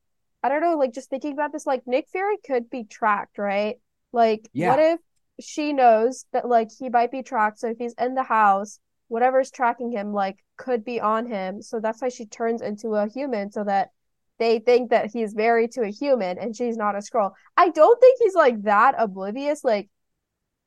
I 0.44 0.50
don't 0.50 0.62
know, 0.62 0.76
like 0.78 0.92
just 0.94 1.10
thinking 1.10 1.34
about 1.34 1.52
this, 1.52 1.66
like 1.68 1.84
Nick 1.86 2.08
Fury 2.12 2.38
could 2.46 2.70
be 2.70 2.84
tracked, 2.84 3.38
right? 3.38 3.76
Like 4.12 4.50
Yeah. 4.54 4.70
what 4.72 4.80
if 4.80 5.00
she 5.40 5.72
knows 5.74 6.26
that 6.34 6.48
like 6.48 6.70
he 6.78 6.90
might 6.90 7.10
be 7.12 7.24
tracked, 7.24 7.60
so 7.60 7.70
if 7.70 7.78
he's 7.78 7.94
in 7.94 8.14
the 8.16 8.24
house, 8.24 8.80
whatever's 9.12 9.52
tracking 9.52 9.92
him 9.92 10.14
like 10.14 10.38
could 10.58 10.84
be 10.86 11.02
on 11.02 11.26
him. 11.28 11.62
So 11.62 11.80
that's 11.80 12.02
why 12.02 12.10
she 12.10 12.26
turns 12.26 12.62
into 12.62 12.96
a 12.96 13.08
human 13.10 13.52
so 13.52 13.64
that 13.66 13.92
they 14.40 14.60
think 14.60 14.90
that 14.92 15.12
he's 15.12 15.36
married 15.36 15.72
to 15.74 15.82
a 15.82 15.92
human 15.92 16.38
and 16.40 16.56
she's 16.56 16.78
not 16.78 16.96
a 16.96 17.00
Skrull. 17.00 17.32
I 17.58 17.70
don't 17.70 18.00
think 18.00 18.20
he's 18.22 18.36
like 18.36 18.62
that 18.64 18.96
oblivious. 18.98 19.64
Like 19.64 19.90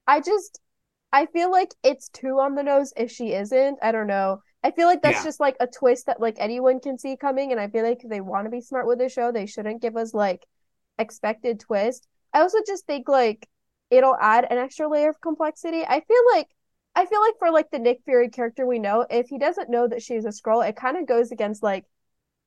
I 0.07 0.21
just 0.21 0.61
I 1.13 1.27
feel 1.27 1.51
like 1.51 1.71
it's 1.83 2.09
too 2.11 2.41
on 2.41 2.55
the 2.55 2.63
nose 2.63 2.93
if 2.97 3.11
she 3.11 3.33
isn't. 3.33 3.79
I 3.83 3.93
don't 3.93 4.07
know. 4.09 4.43
I 4.63 4.71
feel 4.73 4.89
like 4.89 5.03
that's 5.03 5.21
Yeah. 5.21 5.25
just 5.25 5.41
like 5.41 5.57
a 5.61 5.67
twist 5.67 6.07
that 6.07 6.21
like 6.21 6.37
anyone 6.39 6.81
can 6.81 6.99
see 6.99 7.17
coming, 7.17 7.53
and 7.53 7.61
I 7.61 7.69
feel 7.69 7.85
like 7.85 8.03
if 8.05 8.11
they 8.11 8.21
want 8.21 8.47
to 8.47 8.51
be 8.51 8.61
smart 8.61 8.87
with 8.87 8.99
the 8.99 9.09
show, 9.09 9.31
they 9.33 9.47
shouldn't 9.47 9.83
give 9.83 9.97
us 9.97 10.13
like 10.15 10.45
expected 10.99 11.61
twist. 11.61 12.07
I 12.33 12.41
also 12.41 12.59
just 12.67 12.87
think 12.87 13.09
like 13.09 13.49
it'll 13.91 14.17
add 14.21 14.47
an 14.51 14.59
extra 14.59 14.89
layer 14.89 15.11
of 15.11 15.21
complexity. 15.21 15.85
I 15.87 16.01
feel 16.01 16.23
like 16.35 16.49
I 16.97 17.07
feel 17.07 17.21
like 17.21 17.35
for 17.39 17.51
like 17.51 17.71
the 17.71 17.79
Nick 17.79 18.01
Fury 18.05 18.29
character 18.29 18.67
we 18.67 18.79
know, 18.79 19.07
if 19.11 19.29
he 19.29 19.39
doesn't 19.39 19.71
know 19.71 19.89
that 19.89 20.03
she's 20.03 20.25
a 20.25 20.29
Skrull, 20.29 20.67
it 20.69 20.77
kind 20.77 20.97
of 20.97 21.07
goes 21.07 21.33
against 21.33 21.63
like 21.63 21.85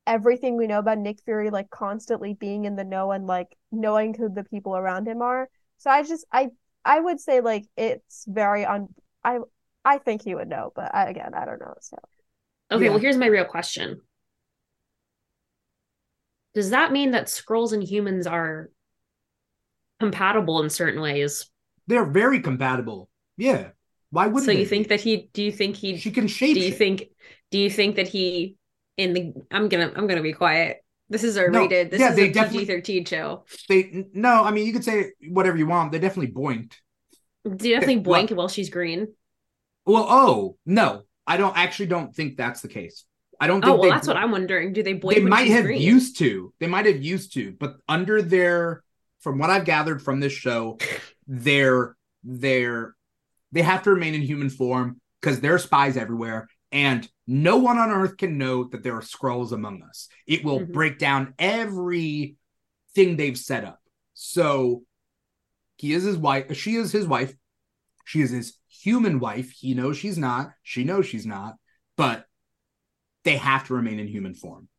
everything 0.07 0.57
we 0.57 0.67
know 0.67 0.79
about 0.79 0.99
Nick 0.99 1.21
Fury, 1.25 1.49
like 1.49 1.69
constantly 1.69 2.33
being 2.33 2.65
in 2.65 2.75
the 2.75 2.83
know 2.83 3.11
and 3.11 3.27
like 3.27 3.55
knowing 3.71 4.13
who 4.13 4.29
the 4.29 4.43
people 4.43 4.75
around 4.77 5.07
him 5.07 5.21
are. 5.21 5.49
So 5.77 5.89
I 5.91 6.03
just 6.03 6.25
I 6.31 6.49
I 6.85 6.99
would 6.99 7.19
say 7.19 7.41
like 7.41 7.65
it's 7.77 8.25
very 8.27 8.65
un 8.65 8.89
I 9.23 9.39
I 9.85 9.97
think 9.99 10.23
he 10.23 10.35
would 10.35 10.47
know, 10.49 10.71
but 10.75 10.93
I, 10.95 11.09
again 11.09 11.33
I 11.33 11.45
don't 11.45 11.59
know. 11.59 11.75
So 11.81 11.97
Okay, 12.71 12.85
Yeah. 12.85 12.89
well, 12.89 12.99
here's 12.99 13.17
my 13.17 13.27
real 13.27 13.45
question. 13.45 14.01
Does 16.53 16.71
that 16.71 16.91
mean 16.91 17.11
that 17.11 17.27
Skrulls 17.27 17.71
and 17.71 17.83
humans 17.83 18.27
are 18.27 18.69
compatible 19.99 20.61
in 20.61 20.69
certain 20.69 21.01
ways? 21.01 21.49
They're 21.87 22.05
very 22.05 22.39
compatible. 22.41 23.09
Yeah. 23.37 23.69
Why 24.11 24.27
wouldn't 24.27 24.45
So 24.45 24.53
they 24.53 24.59
you 24.59 24.65
think 24.65 24.87
be? 24.87 24.89
that 24.89 25.01
he 25.01 25.29
do 25.33 25.43
you 25.43 25.51
think 25.51 25.75
he 25.75 25.97
she 25.97 26.11
can 26.11 26.27
shape 26.27 26.55
do 26.55 26.59
you 26.59 26.71
think 26.71 27.05
do 27.51 27.57
you 27.57 27.69
think 27.69 27.95
that 27.95 28.07
he 28.07 28.57
in 28.97 29.13
the 29.13 29.33
I'm 29.51 29.69
gonna 29.69 29.91
I'm 29.95 30.07
gonna 30.07 30.21
be 30.21 30.33
quiet. 30.33 30.83
This 31.09 31.23
is 31.23 31.37
our 31.37 31.49
No, 31.49 31.59
rated. 31.59 31.91
This 31.91 32.01
yeah, 32.01 32.09
is 32.09 32.15
they 32.15 32.29
a 32.29 32.31
PG 32.31 32.65
thirteen 32.65 33.05
show. 33.05 33.45
They 33.69 34.05
no, 34.13 34.43
I 34.43 34.51
mean 34.51 34.65
you 34.65 34.73
could 34.73 34.83
say 34.83 35.13
whatever 35.29 35.57
you 35.57 35.67
want. 35.67 35.91
They 35.91 35.99
definitely 35.99 36.31
boinked. 36.33 36.73
Do 37.43 37.67
you 37.69 37.75
definitely 37.75 38.03
What? 38.03 38.03
blink 38.03 38.29
while 38.31 38.47
she's 38.49 38.69
green? 38.69 39.15
Well, 39.85 40.05
oh 40.09 40.57
no, 40.65 41.03
I 41.25 41.37
don't 41.37 41.57
actually 41.57 41.87
don't 41.87 42.13
think 42.13 42.37
that's 42.37 42.61
the 42.61 42.67
case. 42.67 43.05
I 43.39 43.47
don't 43.47 43.63
oh, 43.63 43.67
think 43.67 43.77
Oh 43.77 43.79
well, 43.79 43.89
they, 43.89 43.89
that's 43.89 44.07
what 44.07 44.17
I'm 44.17 44.31
wondering. 44.31 44.73
Do 44.73 44.83
they 44.83 44.93
blink? 44.93 45.17
they 45.17 45.21
might 45.21 45.47
have 45.49 45.63
green? 45.63 45.81
used 45.81 46.17
to. 46.19 46.53
They 46.59 46.67
might 46.67 46.85
have 46.85 47.01
used 47.03 47.33
to, 47.35 47.53
but 47.59 47.77
under 47.87 48.21
their, 48.21 48.83
from 49.21 49.39
what 49.39 49.49
I've 49.49 49.65
gathered 49.65 50.01
from 50.03 50.19
this 50.19 50.33
show, 50.33 50.79
they're 51.27 51.95
they're 52.23 52.95
they 53.57 53.63
have 53.63 53.81
to 53.83 53.89
remain 53.89 54.13
in 54.13 54.21
human 54.21 54.51
form 54.51 55.01
because 55.19 55.39
there 55.39 55.55
are 55.55 55.59
spies 55.59 55.97
everywhere, 55.97 56.47
and 56.71 57.09
no 57.25 57.57
one 57.57 57.79
on 57.79 57.89
Earth 57.89 58.17
can 58.17 58.37
know 58.37 58.65
that 58.65 58.83
there 58.83 58.93
are 58.95 59.01
Skrulls 59.01 59.51
among 59.51 59.81
us. 59.81 60.09
It 60.27 60.43
will 60.43 60.59
Mhm. 60.59 60.71
break 60.73 60.99
down 60.99 61.33
everything 61.39 62.35
they've 62.95 63.37
set 63.37 63.63
up. 63.63 63.81
So 64.13 64.85
he 65.77 65.93
is 65.93 66.03
his 66.03 66.17
wife. 66.17 66.55
She 66.55 66.75
is 66.75 66.91
his 66.91 67.07
wife. 67.07 67.33
She 68.05 68.21
is 68.21 68.29
his 68.29 68.57
human 68.67 69.19
wife. 69.19 69.51
He 69.51 69.73
knows 69.73 69.97
she's 69.97 70.17
not. 70.17 70.51
She 70.61 70.83
knows 70.83 71.07
she's 71.07 71.25
not. 71.25 71.55
But 71.95 72.25
they 73.23 73.37
have 73.37 73.65
to 73.67 73.73
remain 73.73 73.99
in 73.99 74.07
human 74.07 74.35
form. 74.35 74.69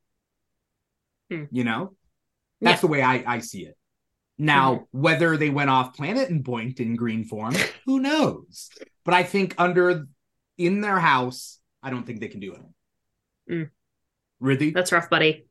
Hmm. 1.31 1.45
You 1.51 1.65
know, 1.65 1.97
that's 2.61 2.79
Yeah. 2.79 2.81
the 2.81 2.87
way 2.87 3.03
I, 3.03 3.35
I 3.35 3.39
see 3.41 3.67
it. 3.67 3.77
Now, 4.39 4.87
whether 4.93 5.37
they 5.37 5.51
went 5.51 5.71
off 5.71 5.97
planet 5.97 6.31
and 6.31 6.45
boinked 6.45 6.79
in 6.79 6.95
green 6.95 7.25
form, 7.25 7.55
who 7.87 7.99
knows? 7.99 8.71
But 9.05 9.15
I 9.15 9.25
think 9.25 9.55
under 9.59 10.07
in 10.57 10.81
their 10.81 10.99
house, 10.99 11.59
I 11.83 11.91
don't 11.91 12.07
think 12.07 12.21
they 12.21 12.29
can 12.29 12.41
do 12.41 12.55
it. 12.55 13.53
Mm. 13.53 13.71
Riddhi, 14.43 14.73
That's 14.73 14.93
rough, 14.93 15.11
buddy. 15.11 15.47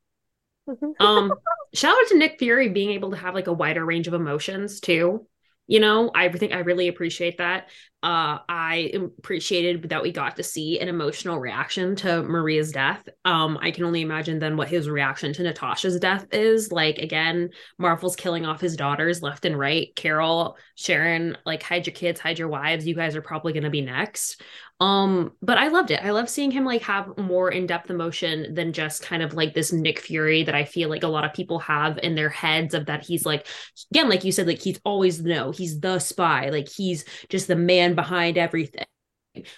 Um, 0.99 1.33
shout 1.73 1.95
out 1.97 2.07
to 2.09 2.17
Nick 2.17 2.39
Fury 2.39 2.69
being 2.69 2.91
able 2.91 3.11
to 3.11 3.17
have 3.17 3.33
like 3.33 3.47
a 3.47 3.53
wider 3.53 3.85
range 3.85 4.07
of 4.07 4.13
emotions 4.13 4.79
too. 4.79 5.27
You 5.67 5.79
know, 5.79 6.11
I 6.15 6.29
think 6.29 6.53
I 6.53 6.59
really 6.59 6.87
appreciate 6.87 7.37
that. 7.37 7.69
Uh, 8.03 8.39
I 8.47 8.91
appreciated 8.93 9.89
that 9.89 10.03
we 10.03 10.11
got 10.11 10.35
to 10.35 10.43
see 10.43 10.79
an 10.79 10.87
emotional 10.87 11.39
reaction 11.39 11.95
to 11.97 12.21
Maria's 12.23 12.71
death. 12.71 13.09
Um, 13.25 13.57
I 13.59 13.71
can 13.71 13.83
only 13.83 14.01
imagine 14.01 14.39
then 14.39 14.55
what 14.55 14.69
his 14.69 14.87
reaction 14.87 15.33
to 15.33 15.43
Natasha's 15.43 15.99
death 15.99 16.27
is. 16.31 16.71
Like 16.71 16.99
again, 16.99 17.49
Marvel's 17.77 18.15
killing 18.15 18.45
off 18.45 18.61
his 18.61 18.77
daughters 18.77 19.21
left 19.21 19.45
and 19.45 19.57
right. 19.57 19.93
Carol, 19.95 20.57
Sharon, 20.75 21.37
like 21.45 21.63
hide 21.63 21.87
your 21.87 21.95
kids, 21.95 22.19
hide 22.19 22.39
your 22.39 22.49
wives. 22.49 22.87
You 22.87 22.95
guys 22.95 23.15
are 23.15 23.21
probably 23.21 23.51
gonna 23.51 23.71
be 23.71 23.81
next. 23.81 24.41
Um, 24.79 25.31
but 25.41 25.57
I 25.57 25.69
loved 25.69 25.89
it. 25.89 26.03
I 26.03 26.11
love 26.11 26.29
seeing 26.29 26.51
him 26.51 26.63
like 26.63 26.83
have 26.83 27.17
more 27.17 27.49
in-depth 27.51 27.89
emotion 27.89 28.53
than 28.53 28.73
just 28.73 29.01
kind 29.01 29.23
of 29.23 29.33
like 29.33 29.55
this 29.55 29.73
Nick 29.73 29.99
Fury 29.99 30.43
that 30.43 30.53
I 30.53 30.65
feel 30.65 30.87
like 30.87 31.01
a 31.01 31.07
lot 31.07 31.25
of 31.25 31.33
people 31.33 31.57
have 31.59 31.97
in 32.03 32.13
their 32.13 32.29
heads 32.29 32.75
of 32.75 32.85
that 32.85 33.03
he's 33.03 33.25
like 33.25 33.47
again, 33.91 34.07
like 34.07 34.23
you 34.23 34.31
said, 34.31 34.45
like 34.45 34.61
he's 34.61 34.79
always 34.85 35.19
no, 35.21 35.51
he's 35.51 35.79
the 35.79 35.97
spy, 35.97 36.49
like 36.49 36.69
he's 36.69 37.05
just 37.29 37.47
the 37.47 37.55
man 37.55 37.95
behind 37.95 38.37
everything. 38.37 38.85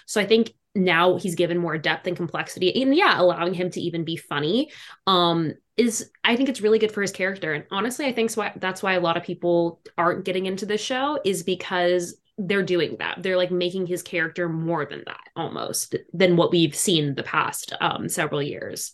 So 0.05 0.21
I 0.21 0.25
think 0.25 0.53
now 0.75 1.17
he's 1.17 1.35
given 1.35 1.57
more 1.57 1.77
depth 1.77 2.07
and 2.07 2.15
complexity 2.15 2.81
and 2.81 2.95
yeah, 2.95 3.19
allowing 3.19 3.53
him 3.53 3.69
to 3.71 3.81
even 3.81 4.05
be 4.05 4.15
funny 4.15 4.71
um 5.07 5.53
is 5.77 6.11
I 6.23 6.35
think 6.35 6.49
it's 6.49 6.61
really 6.61 6.79
good 6.79 6.91
for 6.91 7.01
his 7.01 7.11
character. 7.11 7.53
And 7.53 7.65
honestly, 7.71 8.05
I 8.05 8.11
think 8.13 8.29
so 8.29 8.49
that's 8.57 8.83
why 8.83 8.93
a 8.93 8.99
lot 8.99 9.17
of 9.17 9.23
people 9.23 9.81
aren't 9.97 10.25
getting 10.25 10.45
into 10.45 10.65
this 10.65 10.81
show 10.81 11.19
is 11.23 11.43
because 11.43 12.15
they're 12.39 12.63
doing 12.63 12.95
that. 12.99 13.21
They're 13.21 13.37
like 13.37 13.51
making 13.51 13.85
his 13.85 14.01
character 14.01 14.47
more 14.47 14.85
than 14.85 15.03
that 15.05 15.19
almost 15.35 15.95
than 16.13 16.37
what 16.37 16.51
we've 16.51 16.75
seen 16.75 17.15
the 17.15 17.23
past 17.23 17.73
um 17.81 18.07
several 18.09 18.41
years. 18.41 18.93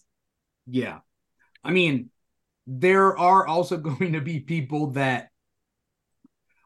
Yeah. 0.66 1.00
I 1.64 1.72
mean, 1.72 2.10
there 2.68 3.18
are 3.18 3.46
also 3.46 3.78
going 3.90 4.14
to 4.14 4.22
be 4.22 4.40
people 4.40 4.92
that 4.92 5.30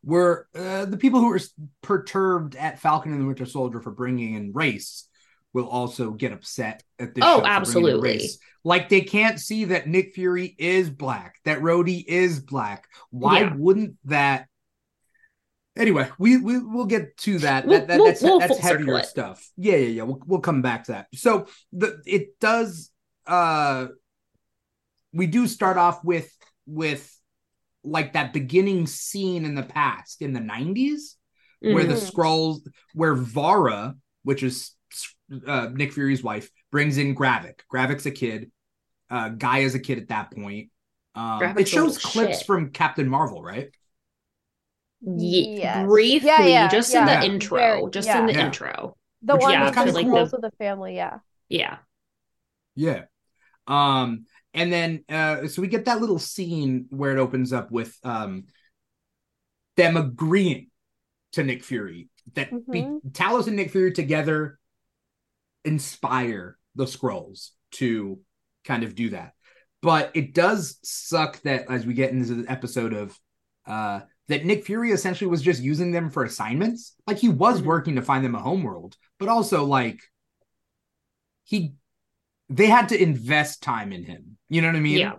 were 0.03 0.48
uh, 0.55 0.86
the 0.86 0.98
people 0.98 1.19
who 1.19 1.29
were 1.29 1.41
perturbed 1.81 2.55
at 2.55 2.79
Falcon 2.79 3.12
and 3.12 3.21
the 3.21 3.25
Winter 3.25 3.45
Soldier 3.45 3.81
for 3.81 3.91
bringing 3.91 4.36
in 4.36 4.53
race 4.53 5.07
will 5.51 5.67
also 5.67 6.12
get 6.12 6.31
upset 6.31 6.83
at 7.00 7.13
this. 7.15 7.24
Oh, 7.25 7.27
show 7.27 7.35
for 7.35 7.42
bringing 7.42 7.50
in 7.50 7.55
absolutely. 7.61 8.09
race. 8.11 8.37
Like 8.63 8.87
they 8.89 9.01
can't 9.01 9.39
see 9.39 9.65
that 9.65 9.87
Nick 9.87 10.13
Fury 10.15 10.55
is 10.57 10.89
black, 10.89 11.35
that 11.44 11.59
Rhodey 11.59 12.03
is 12.07 12.39
black. 12.39 12.87
Why 13.09 13.42
Yeah. 13.42 13.53
wouldn't 13.55 13.96
that? 14.05 14.48
Anyway, 15.77 16.10
we 16.18 16.38
we 16.38 16.58
we'll 16.60 16.86
get 16.86 17.16
to 17.18 17.40
that. 17.40 17.66
We'll- 17.66 17.79
that, 17.79 17.88
that 17.88 17.98
we'll- 17.98 18.05
that's 18.08 18.22
we'll 18.22 18.40
that's 18.40 18.58
heavier 18.60 19.01
stuff. 19.03 19.48
Yeah, 19.58 19.75
yeah, 19.75 19.88
yeah. 19.88 20.03
We'll 20.03 20.22
we'll 20.25 20.40
come 20.42 20.62
back 20.62 20.86
to 20.86 20.92
that. 20.94 21.08
So 21.16 21.48
the 21.72 22.01
it 22.05 22.40
does 22.40 22.92
uh 23.27 23.88
we 25.14 25.27
do 25.27 25.48
start 25.48 25.77
off 25.77 26.03
with 26.03 26.32
with 26.66 27.16
like 27.84 28.14
that 28.14 28.34
beginning 28.34 28.88
scene 28.88 29.46
in 29.46 29.55
the 29.55 29.64
past 29.64 30.22
in 30.22 30.34
the 30.34 30.40
90s 30.42 31.16
where 31.62 31.86
the 31.86 31.94
Mhm. 31.96 32.12
Skrulls 32.12 32.60
where 32.94 33.16
Vara, 33.16 33.96
which 34.24 34.44
is 34.44 34.75
uh, 35.48 35.70
Nick 35.74 35.94
Fury's 35.94 36.24
wife, 36.24 36.50
brings 36.72 36.98
in 36.98 37.16
Gravik. 37.16 37.60
Gravik's 37.74 38.05
a 38.05 38.12
kid. 38.12 38.51
Uh, 39.10 39.29
Guy 39.29 39.60
is 39.60 39.75
a 39.75 39.79
kid 39.79 39.98
at 40.00 40.08
that 40.10 40.32
point. 40.32 40.70
Um, 41.16 41.58
it 41.58 41.68
shows 41.68 41.98
clips 41.98 42.40
shit. 42.40 42.46
from 42.48 42.72
Captain 42.72 43.08
Marvel, 43.08 43.42
right? 43.44 43.70
Ye- 45.01 45.59
Yes. 45.59 45.85
briefly, 45.85 46.27
Yeah, 46.27 46.46
yeah, 46.46 46.68
just 46.70 46.94
yeah. 46.94 47.00
in 47.00 47.05
the 47.05 47.12
Yeah. 47.14 47.24
intro, 47.33 47.57
Very- 47.57 47.90
just 47.92 48.07
yeah. 48.07 48.20
in 48.20 48.25
the 48.25 48.33
Yeah. 48.33 48.46
intro. 48.46 48.98
The 49.22 49.33
Which 49.33 49.42
one 49.44 49.51
yeah, 49.53 49.66
with 49.66 49.75
kinda 49.75 49.92
the 49.92 49.98
like 49.98 50.07
rules 50.07 50.31
the- 50.31 50.38
the 50.40 50.51
family, 50.51 50.96
yeah. 50.96 51.20
Yeah. 51.48 51.77
Yeah. 52.75 53.03
Um, 53.68 54.25
and 54.53 54.74
then 54.74 55.03
uh 55.09 55.48
so 55.48 55.62
we 55.62 55.68
get 55.68 55.85
that 55.85 56.01
little 56.01 56.20
scene 56.20 56.88
where 56.90 57.16
it 57.16 57.20
opens 57.20 57.53
up 57.53 57.72
with 57.72 57.98
um 58.03 58.46
them 59.75 59.96
agreeing 59.96 60.70
to 61.33 61.44
Nick 61.44 61.64
Fury 61.64 62.09
that 62.33 62.50
be, 62.70 62.81
Mhm. 62.81 63.12
Talos 63.12 63.48
and 63.48 63.55
Nick 63.55 63.72
Fury 63.72 63.92
together 63.94 64.59
inspire 65.64 66.57
the 66.75 66.85
Skrulls 66.85 67.51
to 67.72 68.20
kind 68.64 68.83
of 68.83 68.96
do 68.96 69.09
that. 69.09 69.33
But 69.81 70.12
it 70.16 70.33
does 70.33 70.79
suck 70.83 71.42
that 71.44 71.70
as 71.70 71.85
we 71.85 71.94
get 71.94 72.12
into 72.12 72.35
the 72.35 72.51
episode 72.51 72.94
of 72.94 73.18
uh 73.66 74.01
that 74.29 74.46
Nick 74.46 74.65
Fury 74.65 74.92
essentially 74.92 75.29
was 75.29 75.42
just 75.42 75.61
using 75.61 75.92
them 75.92 76.09
for 76.09 76.24
assignments. 76.24 76.96
Like 77.07 77.18
he 77.18 77.29
was 77.29 77.61
Mhm. 77.61 77.65
working 77.65 77.96
to 77.96 78.01
find 78.01 78.24
them 78.24 78.35
a 78.35 78.39
homeworld, 78.42 78.96
but 79.20 79.29
also 79.29 79.65
like 79.65 80.00
he 81.44 81.74
they 82.50 82.68
had 82.68 82.89
to 82.89 83.01
invest 83.01 83.61
time 83.61 83.92
in 83.92 84.03
him. 84.03 84.37
You 84.50 84.61
know 84.61 84.70
what 84.70 84.75
I 84.77 84.79
mean? 84.81 84.98
Yeah. 84.98 85.13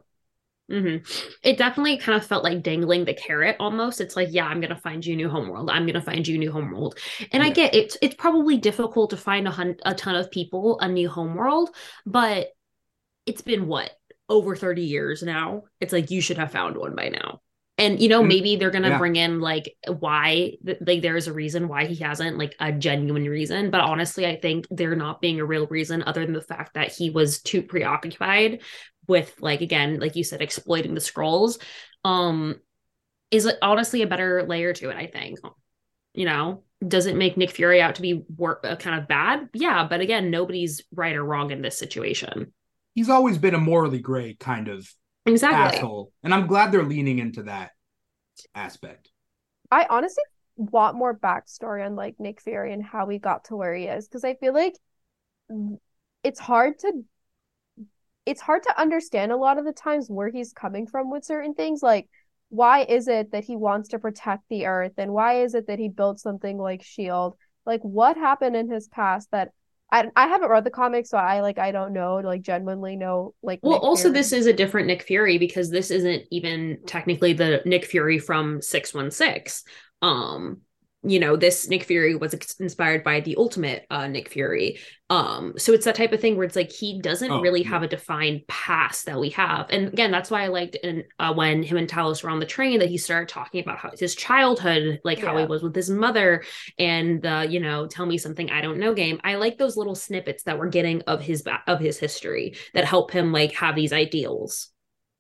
Mm-hmm. 0.70 1.04
It 1.42 1.58
definitely 1.58 1.98
kind 1.98 2.16
of 2.16 2.24
felt 2.24 2.44
like 2.44 2.62
dangling 2.62 3.04
the 3.04 3.14
carrot 3.14 3.56
almost. 3.58 4.00
It's 4.00 4.14
like, 4.14 4.28
yeah, 4.30 4.46
I'm 4.46 4.60
gonna 4.60 4.76
find 4.76 5.04
you 5.04 5.14
a 5.14 5.16
new 5.16 5.28
homeworld. 5.28 5.68
I'm 5.70 5.84
gonna 5.86 6.00
find 6.02 6.26
you 6.26 6.36
a 6.36 6.38
new 6.38 6.52
homeworld. 6.52 6.96
And 7.32 7.42
I 7.42 7.50
get 7.50 7.74
it's 7.74 7.96
it's 8.00 8.14
probably 8.14 8.56
difficult 8.56 9.10
to 9.10 9.16
find 9.16 9.48
a, 9.48 9.50
hun- 9.50 9.76
a 9.84 9.94
ton 9.94 10.14
of 10.14 10.30
people 10.30 10.78
a 10.80 10.88
new 10.88 11.08
homeworld, 11.08 11.70
but 12.06 12.48
it's 13.26 13.42
been 13.42 13.66
what 13.66 13.90
over 14.28 14.54
30 14.54 14.82
years 14.82 15.22
now. 15.24 15.64
It's 15.80 15.92
like 15.92 16.10
you 16.12 16.20
should 16.20 16.38
have 16.38 16.52
found 16.52 16.76
one 16.76 16.94
by 16.94 17.08
now. 17.08 17.40
And 17.80 18.00
you 18.00 18.08
know, 18.08 18.22
Mm, 18.22 18.28
maybe 18.28 18.56
they're 18.56 18.70
gonna 18.70 18.90
yeah. 18.90 18.98
bring 18.98 19.16
in 19.16 19.40
like 19.40 19.74
why 19.88 20.52
like 20.86 21.02
there 21.02 21.16
is 21.16 21.28
a 21.28 21.32
reason 21.32 21.68
why 21.68 21.86
he 21.86 21.96
hasn't 21.96 22.38
like 22.38 22.54
a 22.60 22.72
genuine 22.72 23.24
reason. 23.24 23.70
But 23.70 23.80
honestly, 23.82 24.26
I 24.26 24.36
think 24.36 24.66
there 24.70 24.94
not 24.96 25.20
being 25.22 25.40
a 25.40 25.44
real 25.46 25.66
reason 25.68 26.02
other 26.04 26.24
than 26.24 26.34
the 26.34 26.42
fact 26.42 26.74
that 26.74 26.92
he 26.92 27.10
was 27.10 27.42
too 27.42 27.62
preoccupied 27.62 28.62
with 29.08 29.34
like 29.40 29.62
again, 29.62 29.98
like 30.00 30.16
you 30.16 30.24
said, 30.24 30.42
exploiting 30.42 30.94
the 30.94 31.00
Skrulls, 31.00 31.58
um, 32.04 32.60
is 33.30 33.50
honestly 33.62 34.02
a 34.02 34.08
better 34.08 34.44
layer 34.44 34.72
to 34.74 34.90
it. 34.90 34.96
I 34.96 35.06
think. 35.08 35.38
You 36.14 36.26
know, 36.26 36.64
does 36.86 37.06
it 37.06 37.16
make 37.16 37.36
Nick 37.36 37.52
Fury 37.52 37.80
out 37.82 37.96
to 37.96 38.02
be 38.02 38.24
wor- 38.36 38.64
uh, 38.66 38.76
kind 38.76 39.00
of 39.00 39.08
bad? 39.08 39.48
Yeah, 39.54 39.86
but 39.88 40.00
again, 40.00 40.30
nobody's 40.30 40.82
right 40.94 41.16
or 41.16 41.24
wrong 41.24 41.52
in 41.52 41.62
this 41.62 41.78
situation. 41.78 42.52
He's 42.94 43.08
always 43.08 43.38
been 43.38 43.54
a 43.54 43.58
morally 43.58 44.00
gray 44.00 44.34
kind 44.34 44.68
of 44.68 44.92
Exactly. 45.26 45.78
asshole. 45.78 46.12
And 46.22 46.34
I'm 46.34 46.46
glad 46.46 46.72
they're 46.72 46.82
leaning 46.82 47.18
into 47.18 47.44
that 47.44 47.72
aspect. 48.54 49.10
I 49.70 49.86
honestly 49.88 50.24
want 50.56 50.96
more 50.96 51.16
backstory 51.16 51.84
on 51.84 51.96
like 51.96 52.16
Nick 52.18 52.40
Fury 52.40 52.72
and 52.72 52.84
how 52.84 53.08
he 53.08 53.18
got 53.18 53.44
to 53.44 53.56
where 53.56 53.74
he 53.74 53.84
is 53.84 54.08
because 54.08 54.24
I 54.24 54.34
feel 54.34 54.52
like 54.52 54.74
it's 56.22 56.40
hard 56.40 56.78
to 56.80 57.04
it's 58.26 58.40
hard 58.40 58.62
to 58.62 58.80
understand 58.80 59.32
a 59.32 59.36
lot 59.36 59.58
of 59.58 59.64
the 59.64 59.72
times 59.72 60.08
where 60.08 60.28
he's 60.28 60.52
coming 60.52 60.86
from 60.86 61.10
with 61.10 61.24
certain 61.24 61.54
things 61.54 61.82
like 61.82 62.08
why 62.50 62.82
is 62.82 63.08
it 63.08 63.32
that 63.32 63.44
he 63.44 63.56
wants 63.56 63.88
to 63.88 63.98
protect 63.98 64.42
the 64.50 64.66
earth 64.66 64.92
and 64.98 65.12
why 65.12 65.42
is 65.42 65.54
it 65.54 65.66
that 65.66 65.78
he 65.78 65.88
built 65.88 66.20
something 66.20 66.58
like 66.58 66.82
shield 66.82 67.36
like 67.64 67.80
what 67.80 68.16
happened 68.16 68.54
in 68.54 68.70
his 68.70 68.88
past 68.88 69.28
that 69.30 69.50
I, 69.92 70.08
I 70.14 70.28
haven't 70.28 70.50
read 70.50 70.64
the 70.64 70.70
comics 70.70 71.10
so 71.10 71.18
I 71.18 71.40
like 71.40 71.58
I 71.58 71.72
don't 71.72 71.92
know 71.92 72.16
like 72.16 72.42
genuinely 72.42 72.96
know 72.96 73.34
like 73.42 73.60
Well, 73.62 73.74
Nick 73.74 73.82
also, 73.82 74.10
Fury. 74.10 74.12
this 74.12 74.32
is 74.32 74.46
a 74.46 74.52
different 74.52 74.86
Nick 74.86 75.02
Fury 75.02 75.38
because 75.38 75.70
this 75.70 75.90
isn't 75.90 76.24
even 76.30 76.78
technically 76.86 77.32
the 77.32 77.62
Nick 77.64 77.84
Fury 77.84 78.18
from 78.18 78.62
616. 78.62 79.64
Um, 80.02 80.62
you 81.02 81.18
know 81.18 81.34
this 81.34 81.66
nick 81.68 81.82
fury 81.84 82.14
was 82.14 82.34
inspired 82.60 83.02
by 83.02 83.20
the 83.20 83.34
ultimate 83.36 83.86
uh 83.90 84.06
nick 84.06 84.28
fury. 84.28 84.78
Um 85.08 85.54
so 85.56 85.72
it's 85.72 85.86
that 85.86 85.94
type 85.94 86.12
of 86.12 86.20
thing 86.20 86.36
where 86.36 86.44
it's 86.46 86.56
like 86.56 86.70
he 86.70 87.00
doesn't 87.00 87.32
Oh, 87.32 87.40
really 87.40 87.62
yeah. 87.62 87.70
have 87.70 87.82
a 87.82 87.88
defined 87.88 88.42
past 88.48 89.06
that 89.06 89.18
we 89.18 89.30
have. 89.30 89.66
And 89.70 89.88
again 89.88 90.10
that's 90.10 90.30
why 90.30 90.44
i 90.44 90.48
liked 90.48 90.76
in, 90.76 91.04
uh, 91.18 91.32
when 91.32 91.62
him 91.62 91.78
and 91.78 91.88
talos 91.88 92.22
were 92.22 92.30
on 92.30 92.38
the 92.38 92.46
train 92.46 92.80
that 92.80 92.90
he 92.90 92.98
started 92.98 93.28
talking 93.30 93.62
about 93.62 93.78
how 93.78 93.90
his 93.98 94.14
childhood 94.14 95.00
like 95.04 95.18
how 95.20 95.36
he 95.38 95.44
was 95.46 95.62
with 95.62 95.74
his 95.74 95.88
mother 95.90 96.44
and 96.78 97.22
the 97.22 97.46
you 97.48 97.60
know 97.60 97.86
tell 97.86 98.06
me 98.06 98.18
something 98.18 98.50
i 98.50 98.60
don't 98.60 98.78
know 98.78 98.94
game. 98.94 99.20
I 99.24 99.36
like 99.36 99.58
those 99.58 99.76
little 99.76 99.94
snippets 99.94 100.42
that 100.44 100.58
we're 100.58 100.68
getting 100.68 101.02
of 101.02 101.20
his 101.22 101.42
ba- 101.42 101.62
of 101.66 101.80
his 101.80 101.98
history 101.98 102.54
that 102.74 102.84
help 102.84 103.10
him 103.10 103.32
like 103.32 103.52
have 103.54 103.74
these 103.74 103.92
ideals 103.92 104.68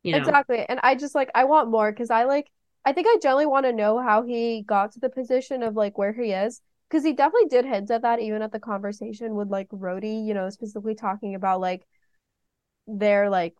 you 0.02 0.14
know? 0.14 0.34
Exactly. 0.34 0.64
And 0.68 0.80
I 0.82 0.94
just 0.96 1.14
like 1.14 1.30
I 1.34 1.44
want 1.44 1.70
more 1.70 1.92
because 1.92 2.10
I 2.10 2.24
like 2.24 2.50
I 2.84 2.92
think 2.92 3.06
I 3.06 3.16
generally 3.22 3.46
want 3.46 3.66
to 3.66 3.72
know 3.72 3.98
how 4.00 4.22
he 4.22 4.62
got 4.62 4.92
to 4.92 5.00
the 5.00 5.10
position 5.10 5.62
of 5.62 5.76
like 5.76 5.98
where 5.98 6.12
he 6.12 6.32
is. 6.32 6.60
Because 6.88 7.04
he 7.04 7.12
definitely 7.12 7.48
did 7.48 7.64
hint 7.66 7.90
at 7.90 8.02
that 8.02 8.18
even 8.20 8.42
at 8.42 8.50
the 8.52 8.58
conversation 8.58 9.34
with 9.36 9.48
like 9.48 9.68
Rhodey, 9.68 10.26
you 10.26 10.34
know, 10.34 10.50
specifically 10.50 10.94
talking 10.96 11.34
about 11.36 11.60
like 11.60 11.86
their 12.86 13.30
like 13.30 13.54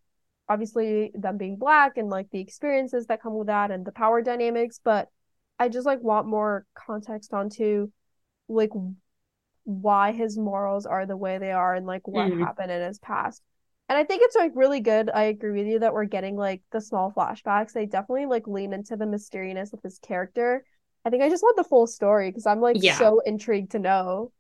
obviously 0.49 1.13
them 1.15 1.37
being 1.37 1.57
black 1.57 1.97
and 1.97 2.09
like 2.11 2.29
the 2.31 2.41
experiences 2.41 3.07
that 3.07 3.23
come 3.23 3.35
with 3.35 3.47
that 3.47 3.71
and 3.71 3.85
the 3.85 3.93
power 3.93 4.21
dynamics. 4.23 4.81
But 4.83 5.09
I 5.59 5.69
just 5.69 5.87
like 5.87 6.01
want 6.03 6.27
more 6.27 6.67
context 6.75 7.33
onto 7.33 7.91
like 8.49 8.71
why 9.65 10.13
his 10.13 10.39
morals 10.39 10.87
are 10.87 11.07
the 11.07 11.17
way 11.17 11.39
they 11.39 11.53
are 11.53 11.75
and 11.75 11.87
like 11.87 12.07
what 12.09 12.31
Mhm. 12.31 12.41
happened 12.41 12.73
in 12.73 12.83
his 12.83 12.99
past. 12.99 13.43
And 13.91 13.99
I 13.99 14.05
think 14.05 14.23
it's 14.25 14.37
like 14.37 14.53
really 14.55 14.81
good. 14.81 15.11
I 15.13 15.25
agree 15.25 15.59
with 15.61 15.69
you 15.69 15.81
that 15.81 15.93
we're 15.93 16.07
getting 16.07 16.37
like 16.37 16.63
the 16.73 16.81
small 16.81 17.13
flashbacks. 17.13 17.73
They 17.75 17.87
definitely 17.87 18.27
like 18.27 18.47
lean 18.47 18.73
into 18.73 18.97
the 18.97 19.07
mysteriousness 19.07 19.75
of 19.75 19.83
his 19.83 19.99
character. 19.99 20.65
I 21.05 21.11
think 21.11 21.23
I 21.25 21.29
just 21.29 21.43
want 21.43 21.57
the 21.59 21.65
full 21.65 21.89
story 21.89 22.31
because 22.31 22.47
I'm 22.47 22.63
like 22.63 22.79
Yeah. 22.81 22.97
so 22.97 23.21
intrigued 23.27 23.73
to 23.73 23.81
know. 23.81 24.33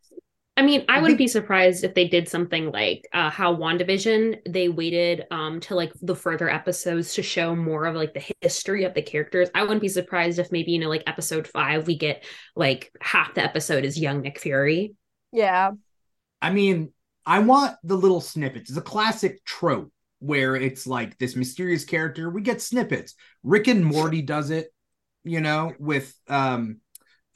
I 0.56 0.62
mean, 0.62 0.84
I 0.88 0.98
I 0.98 1.00
wouldn't 1.00 1.16
be 1.18 1.28
surprised 1.28 1.84
if 1.84 1.94
they 1.94 2.06
did 2.06 2.28
something 2.28 2.70
like 2.70 3.08
uh, 3.14 3.30
how 3.30 3.56
WandaVision, 3.56 4.40
they 4.48 4.68
waited 4.68 5.24
um 5.30 5.60
to 5.60 5.74
like 5.74 5.92
the 6.02 6.14
further 6.14 6.50
episodes 6.50 7.14
to 7.14 7.22
show 7.22 7.56
more 7.56 7.86
of 7.86 7.94
like 7.96 8.14
the 8.14 8.24
history 8.42 8.84
of 8.84 8.94
the 8.94 9.02
characters. 9.02 9.48
I 9.54 9.62
wouldn't 9.62 9.80
be 9.80 9.88
surprised 9.88 10.38
if 10.38 10.52
maybe, 10.52 10.72
you 10.72 10.78
know, 10.78 10.88
like 10.90 11.04
episode 11.06 11.48
five, 11.48 11.86
we 11.86 11.96
get 11.96 12.24
like 12.54 12.92
half 13.00 13.34
the 13.34 13.42
episode 13.42 13.84
is 13.84 13.98
young 13.98 14.20
Nick 14.20 14.38
Fury. 14.38 14.94
Yeah. 15.32 15.72
I 16.42 16.50
mean, 16.50 16.92
I 17.26 17.40
want 17.40 17.76
the 17.84 17.96
little 17.96 18.20
snippets. 18.20 18.70
It's 18.70 18.78
a 18.78 18.82
classic 18.82 19.44
trope 19.44 19.92
where 20.18 20.56
it's 20.56 20.86
like 20.86 21.18
this 21.18 21.36
mysterious 21.36 21.84
character. 21.84 22.30
We 22.30 22.42
get 22.42 22.60
snippets. 22.60 23.14
Rick 23.42 23.68
and 23.68 23.84
Morty 23.84 24.22
does 24.22 24.50
it, 24.50 24.68
you 25.24 25.40
know, 25.40 25.72
with 25.78 26.14
um 26.28 26.78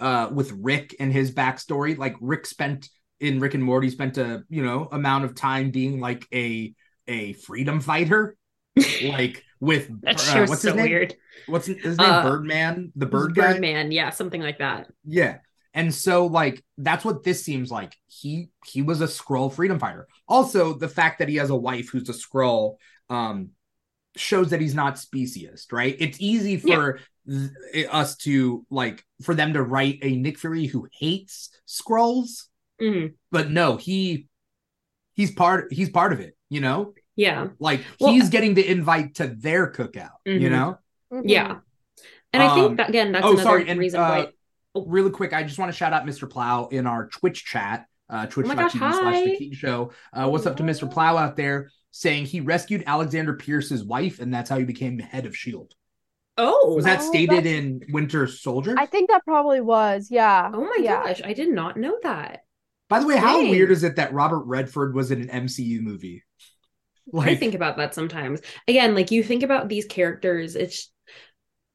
uh 0.00 0.28
with 0.32 0.52
Rick 0.52 0.96
and 1.00 1.12
his 1.12 1.32
backstory. 1.32 1.96
Like 1.96 2.16
Rick 2.20 2.46
spent 2.46 2.88
in 3.20 3.40
Rick 3.40 3.54
and 3.54 3.64
Morty 3.64 3.90
spent 3.90 4.18
a, 4.18 4.42
you 4.48 4.64
know, 4.64 4.88
amount 4.90 5.24
of 5.24 5.34
time 5.34 5.70
being 5.70 6.00
like 6.00 6.26
a 6.32 6.74
a 7.06 7.34
freedom 7.34 7.80
fighter. 7.80 8.36
like 9.02 9.42
with 9.60 9.90
That 10.02 10.20
uh, 10.28 10.46
what's 10.46 10.62
so 10.62 10.68
his 10.68 10.76
name? 10.76 10.84
weird. 10.88 11.14
What's 11.46 11.66
his 11.66 11.98
name? 11.98 12.10
Uh, 12.10 12.22
Birdman, 12.22 12.92
the 12.96 13.06
bird 13.06 13.34
guy. 13.34 13.52
Birdman, 13.52 13.92
yeah, 13.92 14.10
something 14.10 14.40
like 14.40 14.58
that. 14.58 14.88
Yeah. 15.04 15.38
And 15.74 15.92
so 15.92 16.26
like 16.26 16.64
that's 16.78 17.04
what 17.04 17.24
this 17.24 17.44
seems 17.44 17.70
like. 17.70 17.96
He 18.06 18.48
he 18.64 18.80
was 18.82 19.00
a 19.00 19.06
Skrull 19.06 19.52
freedom 19.52 19.78
fighter. 19.78 20.06
Also, 20.28 20.74
the 20.74 20.88
fact 20.88 21.18
that 21.18 21.28
he 21.28 21.36
has 21.36 21.50
a 21.50 21.56
wife 21.56 21.90
who's 21.90 22.08
a 22.08 22.12
Skrull 22.12 22.76
um 23.10 23.50
shows 24.16 24.50
that 24.50 24.60
he's 24.60 24.74
not 24.74 24.98
speciest, 24.98 25.72
right? 25.72 25.96
It's 25.98 26.20
easy 26.20 26.56
for 26.56 27.00
th- 27.28 27.88
us 27.90 28.16
to 28.18 28.64
like 28.70 29.04
for 29.22 29.34
them 29.34 29.52
to 29.54 29.62
write 29.62 29.98
a 30.02 30.14
Nick 30.16 30.38
Fury 30.38 30.66
who 30.66 30.86
hates 30.92 31.50
Skrulls, 31.66 32.44
Mhm. 32.80 33.14
but 33.32 33.50
no, 33.50 33.76
he 33.76 34.28
he's 35.14 35.32
part 35.32 35.72
he's 35.72 35.90
part 35.90 36.12
of 36.12 36.20
it, 36.20 36.36
you 36.48 36.60
know? 36.60 36.94
Yeah. 37.16 37.48
Like 37.58 37.80
Well- 38.00 38.12
he's 38.12 38.28
getting 38.30 38.54
the 38.54 38.66
invite 38.68 39.16
to 39.16 39.26
their 39.26 39.72
cookout, 39.72 40.18
you 40.24 40.48
Mhm. 40.48 40.50
know? 40.50 40.78
Yeah. 41.24 41.58
And 42.32 42.42
I 42.42 42.46
Um, 42.46 42.54
think 42.54 42.76
that 42.78 42.88
again, 42.90 43.12
that's 43.12 43.24
oh, 43.24 43.30
another 43.32 43.42
sorry, 43.42 43.68
and, 43.68 43.78
reason 43.80 44.00
uh, 44.00 44.08
why 44.08 44.28
really 44.74 45.10
quick, 45.10 45.32
I 45.32 45.42
just 45.42 45.58
want 45.58 45.70
to 45.72 45.76
shout 45.76 45.92
out 45.92 46.04
Mr. 46.06 46.28
Plow 46.28 46.66
in 46.68 46.86
our 46.86 47.08
Twitch 47.08 47.44
chat, 47.44 47.86
uh, 48.10 48.26
twitch.tv 48.26 48.58
Oh 48.58 48.68
slash 49.00 49.24
the 49.24 49.36
King 49.36 49.52
Show. 49.52 49.92
Uh, 50.12 50.28
what's 50.28 50.46
up 50.46 50.56
to 50.58 50.62
Mr. 50.62 50.90
Plow 50.90 51.16
out 51.16 51.36
there 51.36 51.70
saying 51.90 52.26
he 52.26 52.40
rescued 52.40 52.82
Alexander 52.86 53.34
Pierce's 53.34 53.84
wife 53.84 54.18
and 54.20 54.34
that's 54.34 54.50
how 54.50 54.58
he 54.58 54.64
became 54.64 54.98
head 54.98 55.26
of 55.26 55.32
S.H.I.E.L.D. 55.32 55.74
Oh, 56.36 56.74
Was 56.74 56.84
that 56.86 57.00
Oh, 57.00 57.08
stated 57.08 57.44
that's- 57.44 57.52
in 57.52 57.80
Winter 57.90 58.26
Soldier? 58.26 58.74
I 58.76 58.86
think 58.86 59.08
that 59.10 59.24
probably 59.24 59.60
was. 59.60 60.08
Yeah. 60.10 60.50
oh 60.52 60.60
my 60.64 60.76
yeah. 60.80 61.04
gosh, 61.04 61.22
I 61.24 61.32
did 61.32 61.50
not 61.50 61.76
know 61.76 61.96
that. 62.02 62.40
By 62.88 62.98
the 63.00 63.06
way, 63.06 63.16
how 63.16 63.40
weird 63.40 63.70
is 63.70 63.84
it 63.84 63.96
that 63.96 64.12
Robert 64.12 64.42
Redford 64.44 64.94
was 64.94 65.10
in 65.10 65.28
an 65.28 65.46
MCU 65.46 65.80
movie? 65.80 66.22
I 67.18 67.34
think 67.34 67.54
about 67.54 67.76
that 67.76 67.94
sometimes. 67.94 68.40
Again, 68.66 68.94
like 68.94 69.10
you 69.10 69.22
think 69.22 69.42
about 69.42 69.68
these 69.68 69.84
characters, 69.86 70.56
it's 70.56 70.90